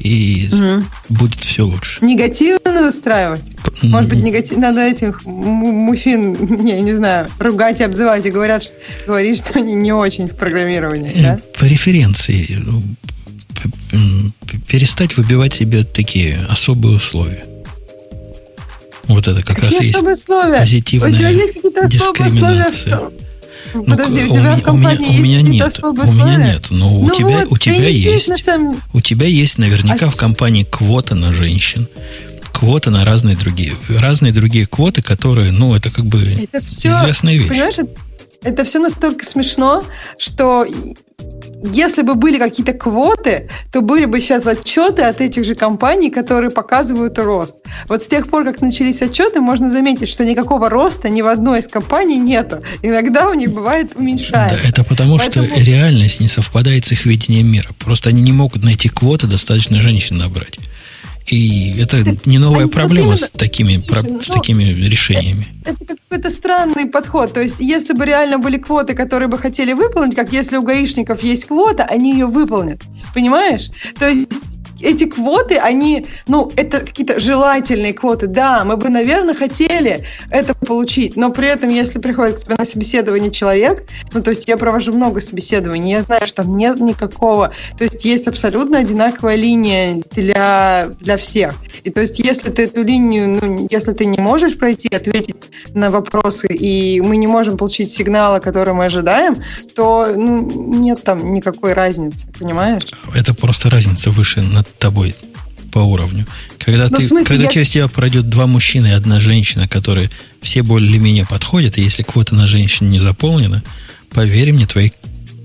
и 0.00 0.48
угу. 0.50 0.84
будет 1.10 1.40
все 1.40 1.64
лучше. 1.64 2.04
Негативно 2.04 2.88
устраивать? 2.88 3.52
Может 3.82 4.10
быть, 4.10 4.22
негатив... 4.22 4.56
надо 4.56 4.80
этих 4.80 5.24
мужчин, 5.24 6.36
я 6.66 6.80
не 6.80 6.94
знаю, 6.94 7.28
ругать 7.38 7.80
и 7.80 7.84
обзывать, 7.84 8.24
и 8.26 8.30
говорят, 8.30 8.62
что, 8.62 8.74
говорить, 9.06 9.38
что 9.38 9.58
они 9.58 9.74
не 9.74 9.92
очень 9.92 10.28
в 10.28 10.36
программировании, 10.36 11.12
э, 11.14 11.22
да? 11.22 11.40
Преференции. 11.58 12.58
Перестать 14.66 15.16
выбивать 15.16 15.54
себе 15.54 15.84
такие 15.84 16.46
особые 16.48 16.96
условия. 16.96 17.44
Вот 19.04 19.26
это 19.26 19.42
как 19.42 19.58
Какие 19.58 19.78
раз 19.78 19.80
есть 19.80 20.02
условия? 20.02 20.58
позитивная 20.58 21.10
У 21.10 21.12
тебя 21.12 21.28
есть 21.28 21.54
какие-то 21.54 21.86
дискриминация. 21.88 22.96
Условия? 22.96 23.29
Ну, 23.74 23.84
Подожди, 23.84 24.24
у, 24.24 24.30
у 24.30 24.32
тебя 24.32 24.56
в 24.56 24.62
компании 24.62 25.18
у 25.18 25.22
меня, 25.22 25.38
есть 25.38 25.44
у 25.44 25.48
меня 25.48 25.64
нет, 25.64 25.80
у 25.82 25.92
меня 25.92 26.36
нет, 26.36 26.66
но 26.70 26.90
ну, 26.90 27.00
у 27.00 27.10
тебя 27.10 27.40
вот, 27.40 27.52
у 27.52 27.56
тебя 27.56 27.88
есть, 27.88 28.44
самом... 28.44 28.80
у 28.92 29.00
тебя 29.00 29.26
есть 29.26 29.58
наверняка 29.58 30.06
а 30.06 30.10
в 30.10 30.16
компании 30.16 30.64
квота 30.64 31.14
на 31.14 31.32
женщин, 31.32 31.88
квота 32.52 32.90
на 32.90 33.04
разные 33.04 33.36
другие, 33.36 33.74
разные 33.88 34.32
другие 34.32 34.66
квоты, 34.66 35.02
которые, 35.02 35.52
ну, 35.52 35.74
это 35.74 35.90
как 35.90 36.04
бы 36.04 36.48
это 36.52 36.60
все, 36.60 36.90
известная 36.90 37.36
вещь. 37.36 37.48
Понимаешь, 37.48 37.76
это 38.42 38.64
все 38.64 38.78
настолько 38.78 39.24
смешно, 39.24 39.84
что 40.18 40.66
если 41.62 42.02
бы 42.02 42.14
были 42.14 42.38
какие-то 42.38 42.72
квоты, 42.72 43.50
то 43.70 43.82
были 43.82 44.06
бы 44.06 44.20
сейчас 44.20 44.46
отчеты 44.46 45.02
от 45.02 45.20
этих 45.20 45.44
же 45.44 45.54
компаний, 45.54 46.10
которые 46.10 46.50
показывают 46.50 47.18
рост. 47.18 47.56
Вот 47.88 48.02
с 48.02 48.06
тех 48.06 48.28
пор, 48.28 48.44
как 48.44 48.62
начались 48.62 49.02
отчеты, 49.02 49.40
можно 49.40 49.68
заметить, 49.68 50.08
что 50.08 50.24
никакого 50.24 50.70
роста 50.70 51.10
ни 51.10 51.20
в 51.20 51.26
одной 51.26 51.60
из 51.60 51.68
компаний 51.68 52.16
нету. 52.16 52.62
Иногда 52.82 53.28
у 53.28 53.34
них 53.34 53.52
бывает 53.52 53.92
уменьшается. 53.94 54.58
Да, 54.62 54.68
это 54.68 54.84
потому, 54.84 55.18
Поэтому... 55.18 55.46
что 55.46 55.60
реальность 55.60 56.20
не 56.20 56.28
совпадает 56.28 56.86
с 56.86 56.92
их 56.92 57.04
видением 57.04 57.48
мира. 57.48 57.68
Просто 57.78 58.08
они 58.08 58.22
не 58.22 58.32
могут 58.32 58.64
найти 58.64 58.88
квоты 58.88 59.26
достаточно 59.26 59.80
женщин 59.82 60.16
набрать. 60.16 60.58
И 61.30 61.78
это 61.78 62.04
не 62.24 62.38
новая 62.38 62.62
Они 62.62 62.70
проблема 62.70 63.16
с 63.16 63.30
такими, 63.30 63.76
про, 63.76 64.00
с 64.00 64.28
ну, 64.28 64.34
такими 64.34 64.64
решениями. 64.64 65.46
Это, 65.64 65.76
это 65.84 65.96
какой-то 65.96 66.30
странный 66.30 66.86
подход. 66.86 67.32
То 67.32 67.40
есть, 67.40 67.60
если 67.60 67.92
бы 67.92 68.04
реально 68.04 68.38
были 68.38 68.58
квоты, 68.58 68.94
которые 68.94 69.28
бы 69.28 69.38
хотели 69.38 69.72
выполнить, 69.72 70.16
как 70.16 70.32
если 70.32 70.56
у 70.56 70.62
гаишников 70.62 71.22
есть 71.22 71.46
квота, 71.46 71.84
они 71.84 72.12
ее 72.12 72.26
выполнят. 72.26 72.82
Понимаешь? 73.14 73.70
То 73.98 74.08
есть 74.08 74.28
эти 74.82 75.04
квоты, 75.04 75.56
они, 75.56 76.06
ну, 76.26 76.50
это 76.56 76.80
какие-то 76.80 77.18
желательные 77.20 77.92
квоты. 77.92 78.26
Да, 78.26 78.64
мы 78.64 78.76
бы, 78.76 78.88
наверное, 78.88 79.34
хотели 79.34 80.04
это 80.30 80.54
получить, 80.54 81.16
но 81.16 81.30
при 81.30 81.48
этом, 81.48 81.70
если 81.70 81.98
приходит 81.98 82.36
к 82.36 82.44
тебе 82.44 82.56
на 82.56 82.64
собеседование 82.64 83.30
человек, 83.30 83.84
ну, 84.12 84.22
то 84.22 84.30
есть 84.30 84.48
я 84.48 84.56
провожу 84.56 84.92
много 84.92 85.20
собеседований, 85.20 85.92
я 85.92 86.02
знаю, 86.02 86.26
что 86.26 86.42
там 86.42 86.56
нет 86.56 86.80
никакого, 86.80 87.52
то 87.76 87.84
есть 87.84 88.04
есть 88.04 88.26
абсолютно 88.26 88.78
одинаковая 88.78 89.36
линия 89.36 90.02
для, 90.12 90.88
для 91.00 91.16
всех. 91.16 91.54
И 91.84 91.90
то 91.90 92.00
есть 92.00 92.18
если 92.18 92.50
ты 92.50 92.64
эту 92.64 92.82
линию, 92.82 93.40
ну, 93.40 93.66
если 93.70 93.92
ты 93.92 94.04
не 94.06 94.18
можешь 94.18 94.56
пройти, 94.56 94.88
ответить 94.94 95.36
на 95.74 95.90
вопросы, 95.90 96.48
и 96.48 97.00
мы 97.00 97.16
не 97.16 97.26
можем 97.26 97.56
получить 97.56 97.92
сигнала, 97.92 98.38
который 98.38 98.74
мы 98.74 98.86
ожидаем, 98.86 99.36
то 99.74 100.08
ну, 100.16 100.50
нет 100.80 101.02
там 101.02 101.32
никакой 101.32 101.72
разницы, 101.72 102.26
понимаешь? 102.38 102.84
Это 103.14 103.34
просто 103.34 103.70
разница 103.70 104.10
выше 104.10 104.40
над 104.40 104.66
тобой 104.78 105.14
по 105.72 105.78
уровню. 105.80 106.26
Когда, 106.58 106.88
ну, 106.88 106.98
ты, 106.98 107.06
смысле, 107.06 107.26
когда 107.26 107.44
я... 107.44 107.50
через 107.50 107.70
тебя 107.70 107.88
пройдет 107.88 108.28
два 108.28 108.46
мужчины 108.46 108.88
и 108.88 108.92
одна 108.92 109.20
женщина, 109.20 109.68
которые 109.68 110.10
все 110.42 110.62
более-менее 110.62 111.26
подходят, 111.26 111.78
и 111.78 111.82
если 111.82 112.02
квота 112.02 112.34
на 112.34 112.46
женщин 112.46 112.90
не 112.90 112.98
заполнена, 112.98 113.62
поверь 114.10 114.52
мне, 114.52 114.66
твои 114.66 114.90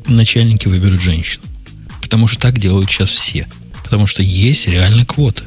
начальники 0.07 0.67
выберут 0.67 1.01
женщину. 1.01 1.43
Потому 2.01 2.27
что 2.27 2.39
так 2.39 2.59
делают 2.59 2.89
сейчас 2.89 3.09
все. 3.09 3.47
Потому 3.83 4.07
что 4.07 4.23
есть 4.23 4.67
реально 4.67 5.05
квота. 5.05 5.43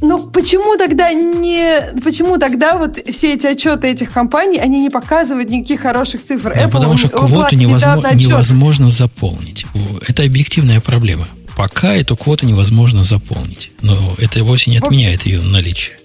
Ну, 0.00 0.26
почему 0.26 0.76
тогда 0.76 1.12
не... 1.12 1.92
Почему 2.02 2.36
тогда 2.36 2.76
вот 2.76 2.98
все 3.08 3.34
эти 3.34 3.46
отчеты 3.46 3.86
этих 3.86 4.12
компаний, 4.12 4.58
они 4.58 4.80
не 4.80 4.90
показывают 4.90 5.48
никаких 5.48 5.80
хороших 5.80 6.24
цифр? 6.24 6.54
Да, 6.58 6.64
Apple, 6.64 6.70
потому 6.70 6.96
что 6.96 7.08
квоту 7.08 7.54
невозможно, 7.54 8.12
невозможно 8.14 8.90
заполнить. 8.90 9.64
Это 10.08 10.24
объективная 10.24 10.80
проблема. 10.80 11.28
Пока 11.56 11.94
эту 11.94 12.16
квоту 12.16 12.46
невозможно 12.46 13.04
заполнить. 13.04 13.70
Но 13.82 14.14
это 14.18 14.42
вовсе 14.44 14.70
не 14.70 14.78
отменяет 14.78 15.22
ее 15.22 15.40
наличие. 15.42 15.96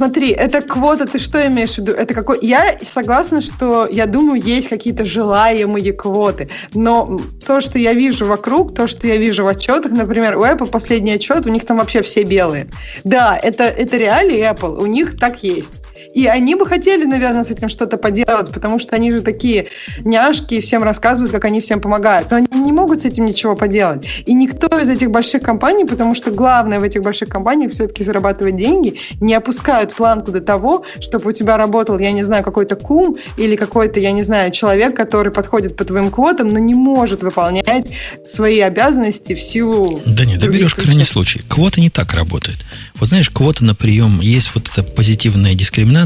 Смотри, 0.00 0.30
это 0.30 0.62
квота, 0.62 1.06
ты 1.06 1.18
что 1.18 1.46
имеешь 1.46 1.74
в 1.74 1.78
виду? 1.78 1.92
Это 1.92 2.14
какой? 2.14 2.38
Я 2.40 2.78
согласна, 2.80 3.42
что 3.42 3.86
я 3.86 4.06
думаю, 4.06 4.40
есть 4.40 4.70
какие-то 4.70 5.04
желаемые 5.04 5.92
квоты, 5.92 6.48
но 6.72 7.20
то, 7.46 7.60
что 7.60 7.78
я 7.78 7.92
вижу 7.92 8.24
вокруг, 8.24 8.74
то, 8.74 8.88
что 8.88 9.06
я 9.06 9.18
вижу 9.18 9.44
в 9.44 9.48
отчетах, 9.48 9.92
например, 9.92 10.38
у 10.38 10.42
Apple 10.42 10.70
последний 10.70 11.12
отчет, 11.12 11.44
у 11.44 11.50
них 11.50 11.66
там 11.66 11.76
вообще 11.76 12.00
все 12.00 12.22
белые. 12.22 12.68
Да, 13.04 13.38
это, 13.42 13.64
это 13.64 13.98
реалии 13.98 14.40
Apple, 14.40 14.80
у 14.80 14.86
них 14.86 15.18
так 15.18 15.42
есть. 15.42 15.74
И 16.14 16.26
они 16.26 16.54
бы 16.54 16.66
хотели, 16.66 17.04
наверное, 17.04 17.44
с 17.44 17.50
этим 17.50 17.68
что-то 17.68 17.96
поделать, 17.96 18.52
потому 18.52 18.78
что 18.78 18.96
они 18.96 19.12
же 19.12 19.20
такие 19.20 19.68
няшки 20.00 20.54
и 20.54 20.60
всем 20.60 20.82
рассказывают, 20.82 21.32
как 21.32 21.44
они 21.44 21.60
всем 21.60 21.80
помогают. 21.80 22.30
Но 22.30 22.38
они 22.38 22.48
не 22.60 22.72
могут 22.72 23.00
с 23.00 23.04
этим 23.04 23.26
ничего 23.26 23.54
поделать. 23.54 24.06
И 24.26 24.34
никто 24.34 24.66
из 24.78 24.88
этих 24.88 25.10
больших 25.10 25.42
компаний, 25.42 25.84
потому 25.84 26.14
что 26.14 26.30
главное 26.30 26.80
в 26.80 26.82
этих 26.82 27.02
больших 27.02 27.28
компаниях 27.28 27.72
все-таки 27.72 28.02
зарабатывать 28.02 28.56
деньги, 28.56 28.98
не 29.20 29.34
опускают 29.34 29.94
планку 29.94 30.32
до 30.32 30.40
того, 30.40 30.84
чтобы 31.00 31.30
у 31.30 31.32
тебя 31.32 31.56
работал, 31.56 31.98
я 31.98 32.12
не 32.12 32.24
знаю, 32.24 32.42
какой-то 32.42 32.76
кум 32.76 33.16
или 33.36 33.56
какой-то, 33.56 34.00
я 34.00 34.12
не 34.12 34.22
знаю, 34.22 34.50
человек, 34.50 34.96
который 34.96 35.32
подходит 35.32 35.76
по 35.76 35.84
твоим 35.84 36.10
квотам, 36.10 36.48
но 36.48 36.58
не 36.58 36.74
может 36.74 37.22
выполнять 37.22 37.90
свои 38.26 38.60
обязанности 38.60 39.34
в 39.34 39.40
силу... 39.40 40.02
Да 40.06 40.24
нет, 40.24 40.40
да 40.40 40.48
берешь 40.48 40.74
крайний 40.74 41.04
случай. 41.04 41.42
Квота 41.48 41.80
не 41.80 41.90
так 41.90 42.14
работает. 42.14 42.58
Вот 42.96 43.08
знаешь, 43.08 43.30
квота 43.30 43.64
на 43.64 43.74
прием, 43.74 44.20
есть 44.20 44.50
вот 44.54 44.68
эта 44.72 44.82
позитивная 44.82 45.54
дискриминация 45.54 45.99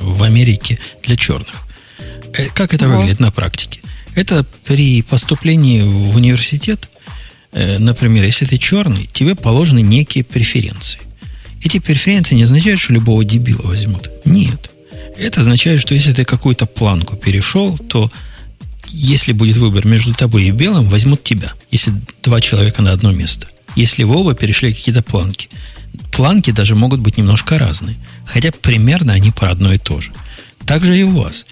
в 0.00 0.22
Америке 0.22 0.78
для 1.02 1.16
черных. 1.16 1.66
Э, 2.36 2.46
как 2.54 2.74
это 2.74 2.88
выглядит 2.88 3.20
на 3.20 3.30
практике? 3.30 3.80
Это 4.14 4.44
при 4.64 5.02
поступлении 5.02 5.82
в 5.82 6.16
университет, 6.16 6.90
э, 7.52 7.78
например, 7.78 8.24
если 8.24 8.46
ты 8.46 8.58
черный, 8.58 9.08
тебе 9.12 9.34
положены 9.34 9.80
некие 9.80 10.24
преференции. 10.24 11.00
Эти 11.62 11.78
преференции 11.78 12.34
не 12.34 12.44
означают, 12.44 12.80
что 12.80 12.92
любого 12.92 13.24
дебила 13.24 13.62
возьмут. 13.62 14.10
Нет. 14.24 14.70
Это 15.16 15.40
означает, 15.40 15.80
что 15.80 15.94
если 15.94 16.12
ты 16.12 16.24
какую-то 16.24 16.66
планку 16.66 17.16
перешел, 17.16 17.76
то 17.76 18.10
если 18.88 19.32
будет 19.32 19.58
выбор 19.58 19.86
между 19.86 20.14
тобой 20.14 20.44
и 20.44 20.50
белым, 20.50 20.88
возьмут 20.88 21.22
тебя. 21.22 21.52
Если 21.70 21.92
два 22.22 22.40
человека 22.40 22.82
на 22.82 22.92
одно 22.92 23.12
место. 23.12 23.46
Если 23.76 24.04
вы 24.04 24.16
оба 24.16 24.34
перешли 24.34 24.72
какие-то 24.72 25.02
планки– 25.02 25.48
планки 26.12 26.50
даже 26.50 26.74
могут 26.74 27.00
быть 27.00 27.18
немножко 27.18 27.58
разные. 27.58 27.96
Хотя 28.24 28.52
примерно 28.52 29.12
они 29.12 29.30
про 29.30 29.50
одно 29.50 29.72
и 29.72 29.78
то 29.78 30.00
же. 30.00 30.12
Так 30.66 30.84
же 30.84 30.96
и 30.96 31.02
у 31.02 31.20
вас. 31.20 31.46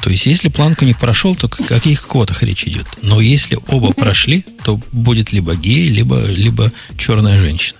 То 0.00 0.10
есть, 0.10 0.26
если 0.26 0.48
планку 0.48 0.84
не 0.84 0.94
прошел, 0.94 1.34
то 1.34 1.46
о 1.48 1.62
каких 1.64 2.06
квотах 2.06 2.42
речь 2.42 2.64
идет? 2.64 2.86
Но 3.02 3.20
если 3.20 3.58
оба 3.68 3.92
прошли, 3.92 4.44
то 4.64 4.80
будет 4.92 5.32
либо 5.32 5.56
гей, 5.56 5.88
либо, 5.88 6.24
либо 6.24 6.72
черная 6.96 7.38
женщина. 7.38 7.78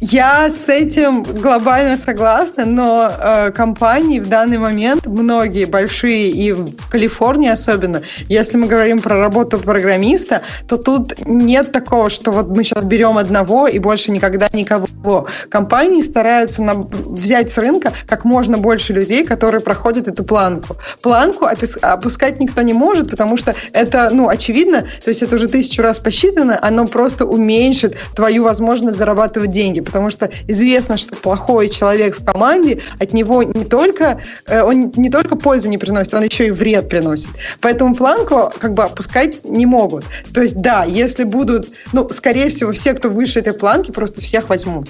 Я 0.00 0.48
с 0.48 0.70
этим 0.70 1.22
глобально 1.22 1.98
согласна, 1.98 2.64
но 2.64 3.10
э, 3.10 3.50
компании 3.50 4.18
в 4.18 4.30
данный 4.30 4.56
момент, 4.56 5.04
многие 5.04 5.66
большие 5.66 6.30
и 6.30 6.52
в 6.52 6.88
Калифорнии 6.88 7.50
особенно, 7.50 8.00
если 8.26 8.56
мы 8.56 8.66
говорим 8.66 9.02
про 9.02 9.20
работу 9.20 9.58
программиста, 9.58 10.40
то 10.66 10.78
тут 10.78 11.26
нет 11.26 11.72
такого, 11.72 12.08
что 12.08 12.32
вот 12.32 12.48
мы 12.48 12.64
сейчас 12.64 12.82
берем 12.84 13.18
одного 13.18 13.68
и 13.68 13.78
больше 13.78 14.10
никогда 14.10 14.48
никого. 14.54 15.26
Компании 15.50 16.00
стараются 16.00 16.62
на, 16.62 16.76
взять 16.76 17.52
с 17.52 17.58
рынка 17.58 17.92
как 18.06 18.24
можно 18.24 18.56
больше 18.56 18.94
людей, 18.94 19.26
которые 19.26 19.60
проходят 19.60 20.08
эту 20.08 20.24
планку. 20.24 20.76
Планку 21.02 21.46
опускать 21.82 22.40
никто 22.40 22.62
не 22.62 22.72
может, 22.72 23.10
потому 23.10 23.36
что 23.36 23.54
это, 23.74 24.08
ну, 24.10 24.30
очевидно, 24.30 24.80
то 25.04 25.08
есть 25.10 25.22
это 25.22 25.34
уже 25.34 25.46
тысячу 25.46 25.82
раз 25.82 25.98
посчитано, 25.98 26.58
оно 26.62 26.86
просто 26.86 27.26
уменьшит 27.26 27.96
твою 28.16 28.44
возможность 28.44 28.96
зарабатывать 28.96 29.50
деньги 29.50 29.80
потому 29.90 30.08
что 30.08 30.30
известно, 30.46 30.96
что 30.96 31.16
плохой 31.16 31.68
человек 31.68 32.20
в 32.20 32.24
команде, 32.24 32.80
от 33.00 33.12
него 33.12 33.42
не 33.42 33.64
только, 33.64 34.20
э, 34.46 34.62
он 34.62 34.92
не 34.96 35.10
только 35.10 35.34
пользу 35.34 35.68
не 35.68 35.78
приносит, 35.78 36.14
он 36.14 36.22
еще 36.22 36.46
и 36.46 36.50
вред 36.50 36.88
приносит. 36.88 37.28
Поэтому 37.60 37.96
планку 37.96 38.52
как 38.58 38.72
бы 38.72 38.84
опускать 38.84 39.44
не 39.44 39.66
могут. 39.66 40.04
То 40.32 40.42
есть, 40.42 40.60
да, 40.60 40.84
если 40.84 41.24
будут, 41.24 41.68
ну, 41.92 42.08
скорее 42.10 42.50
всего, 42.50 42.70
все, 42.70 42.94
кто 42.94 43.10
выше 43.10 43.40
этой 43.40 43.52
планки, 43.52 43.90
просто 43.90 44.20
всех 44.20 44.48
возьмут. 44.48 44.88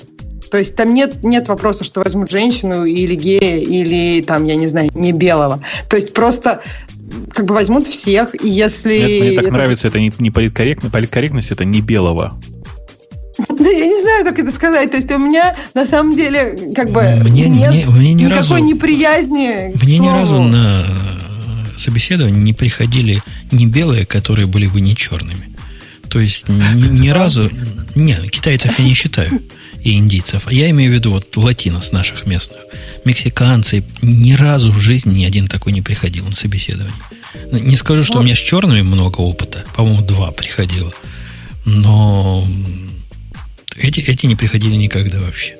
То 0.50 0.58
есть 0.58 0.76
там 0.76 0.92
нет, 0.92 1.22
нет 1.22 1.48
вопроса, 1.48 1.84
что 1.84 2.02
возьмут 2.02 2.30
женщину 2.30 2.84
или 2.84 3.14
гея, 3.14 3.58
или 3.58 4.20
там, 4.22 4.44
я 4.44 4.56
не 4.56 4.66
знаю, 4.66 4.90
не 4.94 5.12
белого. 5.12 5.62
То 5.88 5.96
есть 5.96 6.12
просто 6.12 6.60
как 7.32 7.46
бы 7.46 7.54
возьмут 7.54 7.86
всех, 7.86 8.34
и 8.34 8.48
если... 8.48 8.98
Нет, 8.98 9.22
мне 9.22 9.36
так 9.36 9.44
это... 9.44 9.52
нравится, 9.52 9.88
это 9.88 9.98
не, 9.98 10.12
не 10.18 10.30
политкорректность, 10.30 10.92
политкорректность, 10.92 11.50
это 11.52 11.64
не 11.64 11.80
белого. 11.80 12.38
Да 13.48 13.68
я 13.68 13.86
не 13.86 14.02
знаю, 14.02 14.24
как 14.24 14.38
это 14.38 14.52
сказать. 14.52 14.90
То 14.90 14.96
есть 14.96 15.10
у 15.10 15.18
меня 15.18 15.54
на 15.74 15.86
самом 15.86 16.16
деле 16.16 16.72
как 16.74 16.90
бы 16.90 17.02
мне, 17.28 17.48
нет 17.48 17.70
мне, 17.70 17.86
мне 17.86 18.14
ни 18.14 18.24
никакой 18.24 18.36
разу, 18.36 18.58
неприязни. 18.58 19.72
Мне 19.82 19.98
ни 19.98 20.08
разу 20.08 20.42
на 20.42 20.84
собеседование 21.76 22.40
не 22.40 22.52
приходили 22.52 23.22
не 23.50 23.66
белые, 23.66 24.06
которые 24.06 24.46
были 24.46 24.66
бы 24.66 24.80
не 24.80 24.94
черными. 24.94 25.56
То 26.08 26.20
есть 26.20 26.48
ни, 26.48 26.88
ни 26.88 27.08
разу... 27.08 27.50
Не, 27.94 28.16
китайцев 28.28 28.78
я 28.78 28.84
не 28.84 28.94
считаю 28.94 29.40
и 29.82 29.96
индийцев. 29.96 30.50
Я 30.50 30.70
имею 30.70 30.90
в 30.90 30.94
виду 30.94 31.12
вот 31.12 31.36
латинос 31.36 31.92
наших 31.92 32.26
местных. 32.26 32.60
Мексиканцы. 33.04 33.84
Ни 34.02 34.32
разу 34.32 34.72
в 34.72 34.80
жизни 34.80 35.20
ни 35.20 35.24
один 35.24 35.48
такой 35.48 35.72
не 35.72 35.82
приходил 35.82 36.26
на 36.26 36.34
собеседование. 36.34 36.94
Не 37.52 37.76
скажу, 37.76 38.04
что 38.04 38.14
вот. 38.14 38.20
у 38.20 38.24
меня 38.24 38.34
с 38.34 38.38
черными 38.38 38.82
много 38.82 39.20
опыта. 39.20 39.64
По-моему, 39.74 40.02
два 40.02 40.32
приходило. 40.32 40.92
Но 41.64 42.46
эти, 43.82 44.00
эти 44.10 44.26
не 44.26 44.36
приходили 44.36 44.74
никогда 44.74 45.18
вообще. 45.18 45.56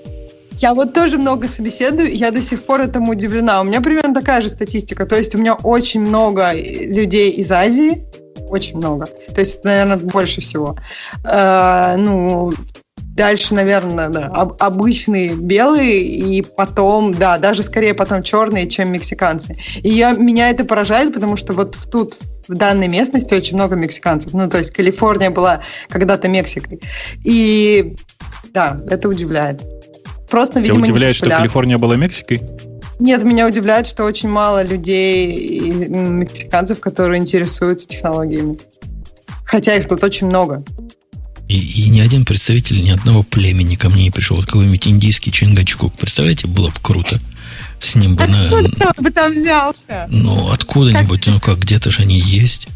Я 0.59 0.75
вот 0.75 0.93
тоже 0.93 1.17
много 1.17 1.49
собеседую, 1.49 2.15
я 2.15 2.31
до 2.31 2.43
сих 2.43 2.65
пор 2.65 2.83
этому 2.83 3.13
удивлена. 3.13 3.63
У 3.63 3.65
меня 3.65 3.81
примерно 3.81 4.15
такая 4.15 4.43
же 4.43 4.51
статистика. 4.51 5.07
То 5.07 5.17
есть 5.17 5.35
у 5.35 5.39
меня 5.39 5.55
очень 5.55 6.01
много 6.01 6.53
людей 6.53 7.31
из 7.31 7.51
Азии, 7.51 8.05
очень 8.49 8.77
много. 8.77 9.07
То 9.07 9.41
есть, 9.41 9.65
наверное, 9.65 9.97
больше 9.97 10.43
всего. 10.43 10.77
Э, 11.25 11.97
ну, 11.97 12.53
дальше, 13.21 13.55
наверное, 13.55 14.09
да, 14.09 14.29
об, 14.29 14.55
обычные 14.63 15.35
белые, 15.35 16.01
и 16.01 16.41
потом, 16.41 17.13
да, 17.13 17.37
даже 17.37 17.63
скорее 17.63 17.93
потом 17.93 18.23
черные, 18.23 18.67
чем 18.67 18.91
мексиканцы. 18.91 19.59
И 19.83 19.91
я, 19.91 20.13
меня 20.13 20.49
это 20.49 20.65
поражает, 20.65 21.13
потому 21.13 21.37
что 21.37 21.53
вот 21.53 21.77
тут, 21.93 22.15
в 22.49 22.55
данной 22.55 22.89
местности 22.89 23.35
очень 23.35 23.57
много 23.57 23.77
мексиканцев. 23.77 24.33
Ну, 24.33 24.49
то 24.49 24.57
есть 24.57 24.71
Калифорния 24.71 25.29
была 25.29 25.61
когда-то 25.91 26.29
Мексикой. 26.29 26.81
И 27.23 27.95
да, 28.55 28.81
это 28.89 29.07
удивляет. 29.07 29.61
Просто, 30.31 30.55
Тебя 30.55 30.73
видимо, 30.73 30.87
удивляет, 30.87 31.15
что 31.15 31.29
Калифорния 31.29 31.77
была 31.77 31.97
Мексикой? 31.97 32.41
Нет, 32.99 33.23
меня 33.23 33.47
удивляет, 33.47 33.87
что 33.87 34.05
очень 34.05 34.31
мало 34.31 34.63
людей, 34.63 35.61
мексиканцев, 35.89 36.81
которые 36.81 37.19
интересуются 37.19 37.87
технологиями. 37.87 38.59
Хотя 39.45 39.75
их 39.75 39.89
тут 39.89 40.03
очень 40.03 40.27
много. 40.27 40.65
И, 41.51 41.59
и 41.59 41.89
ни 41.89 41.99
один 41.99 42.25
представитель 42.25 42.81
ни 42.81 42.91
одного 42.91 43.25
племени 43.25 43.75
ко 43.75 43.91
мне 43.91 44.05
не 44.05 44.11
пришел. 44.13 44.37
Вот 44.37 44.47
какой-нибудь 44.47 44.87
индийский 44.87 45.33
Чингачгук. 45.33 45.93
Представляете, 45.95 46.47
было 46.47 46.69
бы 46.69 46.77
круто. 46.81 47.19
С 47.81 47.97
ним 47.97 48.15
бы 48.15 48.23
откуда 48.23 48.71
на... 48.79 49.03
бы 49.03 49.11
там 49.11 49.33
взялся? 49.33 50.07
Ну, 50.11 50.51
откуда-нибудь, 50.51 51.27
ну 51.27 51.41
как, 51.41 51.59
где-то 51.59 51.91
же 51.91 52.03
они 52.03 52.21
есть. 52.21 52.69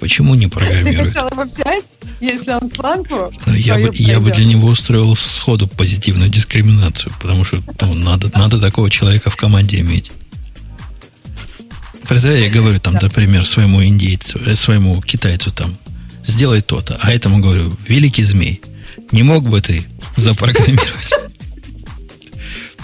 Почему 0.00 0.34
не 0.36 0.46
программируют? 0.46 1.12
Ты 1.12 1.20
хотела 1.20 1.36
бы 1.36 1.44
взять, 1.44 1.84
если 2.20 2.52
он 2.52 2.70
планку? 2.70 3.30
Ну, 3.44 3.52
я, 3.52 3.76
бы, 3.76 3.90
я 3.92 4.20
бы 4.20 4.30
для 4.30 4.46
него 4.46 4.68
устроил 4.68 5.14
сходу 5.14 5.68
позитивную 5.68 6.30
дискриминацию, 6.30 7.12
потому 7.20 7.44
что 7.44 7.62
ну, 7.82 7.92
надо, 7.92 8.30
надо 8.34 8.58
такого 8.58 8.90
человека 8.90 9.28
в 9.28 9.36
команде 9.36 9.80
иметь. 9.80 10.12
Представляете, 12.08 12.46
я 12.46 12.50
говорю 12.50 12.80
там, 12.80 12.94
например, 12.94 13.44
своему 13.44 13.84
индейцу, 13.84 14.40
э, 14.46 14.54
своему 14.54 15.02
китайцу 15.02 15.50
там, 15.50 15.76
сделай 16.28 16.60
то-то. 16.60 16.98
А 17.02 17.12
этому 17.12 17.40
говорю, 17.40 17.72
великий 17.88 18.22
змей, 18.22 18.60
не 19.10 19.22
мог 19.22 19.48
бы 19.48 19.60
ты 19.60 19.84
запрограммировать? 20.16 21.12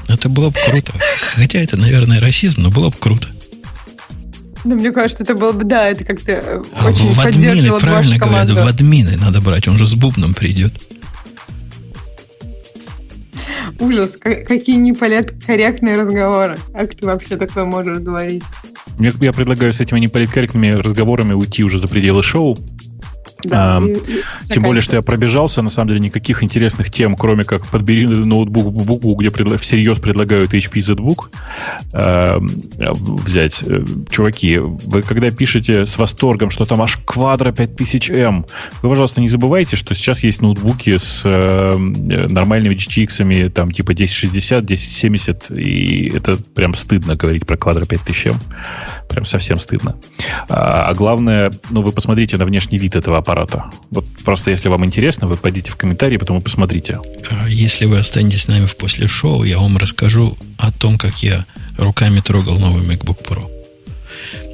Это 0.09 0.29
было 0.29 0.51
бы 0.51 0.57
круто. 0.67 0.93
Хотя 1.35 1.59
это, 1.59 1.77
наверное, 1.77 2.21
расизм, 2.21 2.63
но 2.63 2.71
было 2.71 2.91
бы 2.91 2.97
круто. 2.99 3.29
Ну, 4.65 4.77
мне 4.77 4.93
кажется, 4.93 5.23
это 5.23 5.35
было 5.35 5.53
бы, 5.53 5.65
да, 5.65 5.89
это 5.89 6.05
как-то 6.05 6.33
э, 6.33 6.63
а 6.73 6.89
очень 6.89 7.13
в 7.13 7.21
админы, 7.21 7.79
правильно 7.79 8.17
говорят, 8.17 8.49
в 8.49 8.67
админы 8.67 9.17
надо 9.19 9.43
брать, 9.43 9.69
он 9.69 9.77
же 9.77 9.85
с 9.85 9.95
бубном 9.95 10.33
придет. 10.33 10.73
Ужас, 13.79 14.17
какие 14.21 14.77
неполиткорректные 14.77 15.97
разговоры. 15.97 16.59
Как 16.73 16.95
ты 16.95 17.05
вообще 17.05 17.37
такое 17.37 17.67
можешь 17.67 17.99
говорить? 17.99 18.43
Я 18.99 19.33
предлагаю 19.33 19.73
с 19.73 19.81
этими 19.81 20.01
неполиткорректными 20.01 20.73
разговорами 20.73 21.35
уйти 21.35 21.63
уже 21.63 21.79
за 21.79 21.89
пределы 21.89 22.23
шоу. 22.23 22.59
Да, 23.45 23.79
а, 23.79 23.83
и, 23.83 23.93
и 23.93 24.23
тем 24.49 24.63
более, 24.63 24.81
что 24.81 24.97
я 24.97 25.03
пробежался, 25.03 25.63
на 25.63 25.71
самом 25.71 25.89
деле, 25.89 26.01
никаких 26.01 26.43
интересных 26.43 26.91
тем, 26.91 27.17
кроме 27.17 27.45
как 27.45 27.67
подбери 27.67 28.07
ноутбук 28.07 28.67
в 28.67 28.87
букву, 28.87 29.15
где 29.15 29.29
предла- 29.29 29.59
всерьез 29.59 29.99
предлагают 29.99 30.55
HP 30.55 30.81
ZBook 30.81 31.27
э, 31.93 32.39
взять. 33.25 33.63
Чуваки, 34.11 34.59
вы 34.59 35.03
когда 35.03 35.31
пишете 35.31 35.87
с 35.87 35.99
восторгом, 35.99 36.51
что 36.51 36.65
там 36.65 36.83
аж 36.83 36.99
квадро 37.05 37.51
5000M, 37.53 38.47
вы, 38.83 38.89
пожалуйста, 38.89 39.21
не 39.21 39.29
забывайте, 39.29 39.77
что 39.77 39.95
сейчас 39.95 40.25
есть 40.25 40.41
ноутбуки 40.41 40.97
с 40.97 41.23
э, 41.25 41.77
нормальными 41.77 42.75
GTX, 42.75 43.51
там 43.51 43.71
типа 43.71 43.93
1060, 43.93 44.65
1070, 44.65 45.51
и 45.51 46.13
это 46.15 46.37
прям 46.55 46.75
стыдно 46.75 47.17
говорить 47.17 47.47
про 47.47 47.57
квадро 47.57 47.85
5000M. 47.85 48.37
Прям 49.09 49.25
совсем 49.25 49.59
стыдно. 49.59 49.97
А, 50.49 50.89
а 50.89 50.95
главное, 50.95 51.53
ну, 51.71 51.83
вы 51.83 51.93
посмотрите 51.93 52.37
на 52.37 52.45
внешний 52.45 52.79
вид 52.79 52.97
этого 52.97 53.19
аппарата. 53.19 53.34
Вот 53.91 54.07
просто 54.25 54.51
если 54.51 54.69
вам 54.69 54.85
интересно, 54.85 55.27
вы 55.29 55.37
пойдите 55.37 55.71
в 55.71 55.77
комментарии, 55.77 56.17
потом 56.17 56.39
и 56.39 56.41
посмотрите. 56.41 57.01
А 57.31 57.49
если 57.49 57.87
вы 57.87 57.99
останетесь 57.99 58.43
с 58.43 58.49
нами 58.49 58.67
в 58.67 58.77
после 58.77 59.09
шоу, 59.09 59.45
я 59.45 59.59
вам 59.59 59.77
расскажу 59.77 60.37
о 60.59 60.73
том, 60.73 60.99
как 60.99 61.23
я 61.23 61.45
руками 61.77 62.21
трогал 62.21 62.59
новый 62.59 62.83
MacBook 62.83 63.25
Pro. 63.25 63.51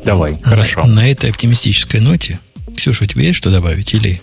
Давай, 0.05 0.33
на, 0.33 0.43
хорошо. 0.43 0.87
На 0.87 1.09
этой 1.11 1.31
оптимистической 1.31 2.01
ноте, 2.01 2.41
Ксюша, 2.77 3.05
у 3.05 3.07
тебя 3.07 3.25
есть 3.25 3.37
что 3.37 3.51
добавить? 3.51 3.93
Или 3.95 4.23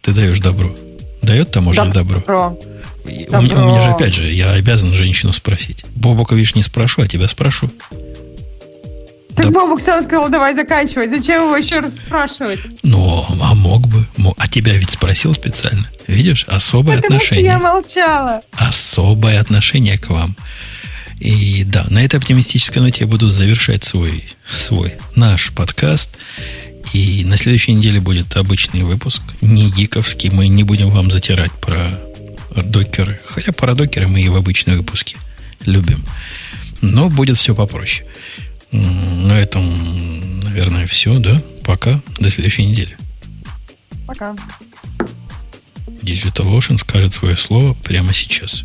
ты 0.00 0.12
даешь 0.12 0.38
добро? 0.38 0.74
Дает 1.22 1.50
таможня 1.50 1.86
добро? 1.86 2.20
добро. 2.20 2.58
У, 3.04 3.30
добро. 3.30 3.38
у 3.38 3.68
меня 3.68 3.82
же, 3.82 3.90
опять 3.90 4.14
же, 4.14 4.30
я 4.30 4.52
обязан 4.52 4.92
женщину 4.92 5.32
спросить. 5.32 5.84
Бобока, 5.94 6.34
видишь, 6.34 6.54
не 6.54 6.62
спрошу, 6.62 7.02
а 7.02 7.08
тебя 7.08 7.28
спрошу. 7.28 7.70
Так 9.40 9.52
да. 9.52 9.60
Бобук 9.60 9.80
сам 9.80 10.02
сказал, 10.02 10.28
давай 10.28 10.54
заканчивать. 10.54 11.10
Зачем 11.10 11.46
его 11.46 11.56
еще 11.56 11.80
раз 11.80 11.96
спрашивать? 11.96 12.60
Ну, 12.82 13.24
а 13.42 13.54
мог 13.54 13.86
бы. 13.88 14.06
А 14.36 14.48
тебя 14.48 14.74
ведь 14.74 14.90
спросил 14.90 15.32
специально. 15.32 15.88
Видишь, 16.06 16.44
особое 16.44 16.96
Потому 16.96 17.16
отношение. 17.16 17.46
я 17.46 17.58
молчала. 17.58 18.42
Особое 18.52 19.40
отношение 19.40 19.96
к 19.98 20.10
вам. 20.10 20.36
И 21.18 21.64
да, 21.64 21.86
на 21.88 22.02
этой 22.02 22.16
оптимистической 22.16 22.82
ноте 22.82 23.04
я 23.04 23.06
буду 23.06 23.28
завершать 23.28 23.84
свой, 23.84 24.24
свой 24.56 24.94
наш 25.14 25.52
подкаст. 25.52 26.10
И 26.92 27.24
на 27.24 27.36
следующей 27.36 27.72
неделе 27.72 28.00
будет 28.00 28.36
обычный 28.36 28.82
выпуск, 28.82 29.22
не 29.40 29.70
гиковский. 29.70 30.30
Мы 30.30 30.48
не 30.48 30.64
будем 30.64 30.90
вам 30.90 31.10
затирать 31.10 31.52
про 31.52 31.98
докеры. 32.54 33.20
Хотя 33.24 33.52
про 33.52 33.74
докеры 33.74 34.08
мы 34.08 34.20
и 34.20 34.28
в 34.28 34.36
обычные 34.36 34.76
выпуске 34.76 35.16
любим. 35.64 36.04
Но 36.82 37.08
будет 37.08 37.36
все 37.38 37.54
попроще. 37.54 38.06
На 38.72 39.38
этом, 39.38 40.40
наверное, 40.40 40.86
все, 40.86 41.18
да? 41.18 41.42
Пока. 41.64 42.00
До 42.18 42.30
следующей 42.30 42.66
недели. 42.66 42.96
Пока. 44.06 44.36
Digital 46.02 46.56
Ocean 46.56 46.78
скажет 46.78 47.12
свое 47.12 47.36
слово 47.36 47.74
прямо 47.74 48.12
сейчас. 48.12 48.64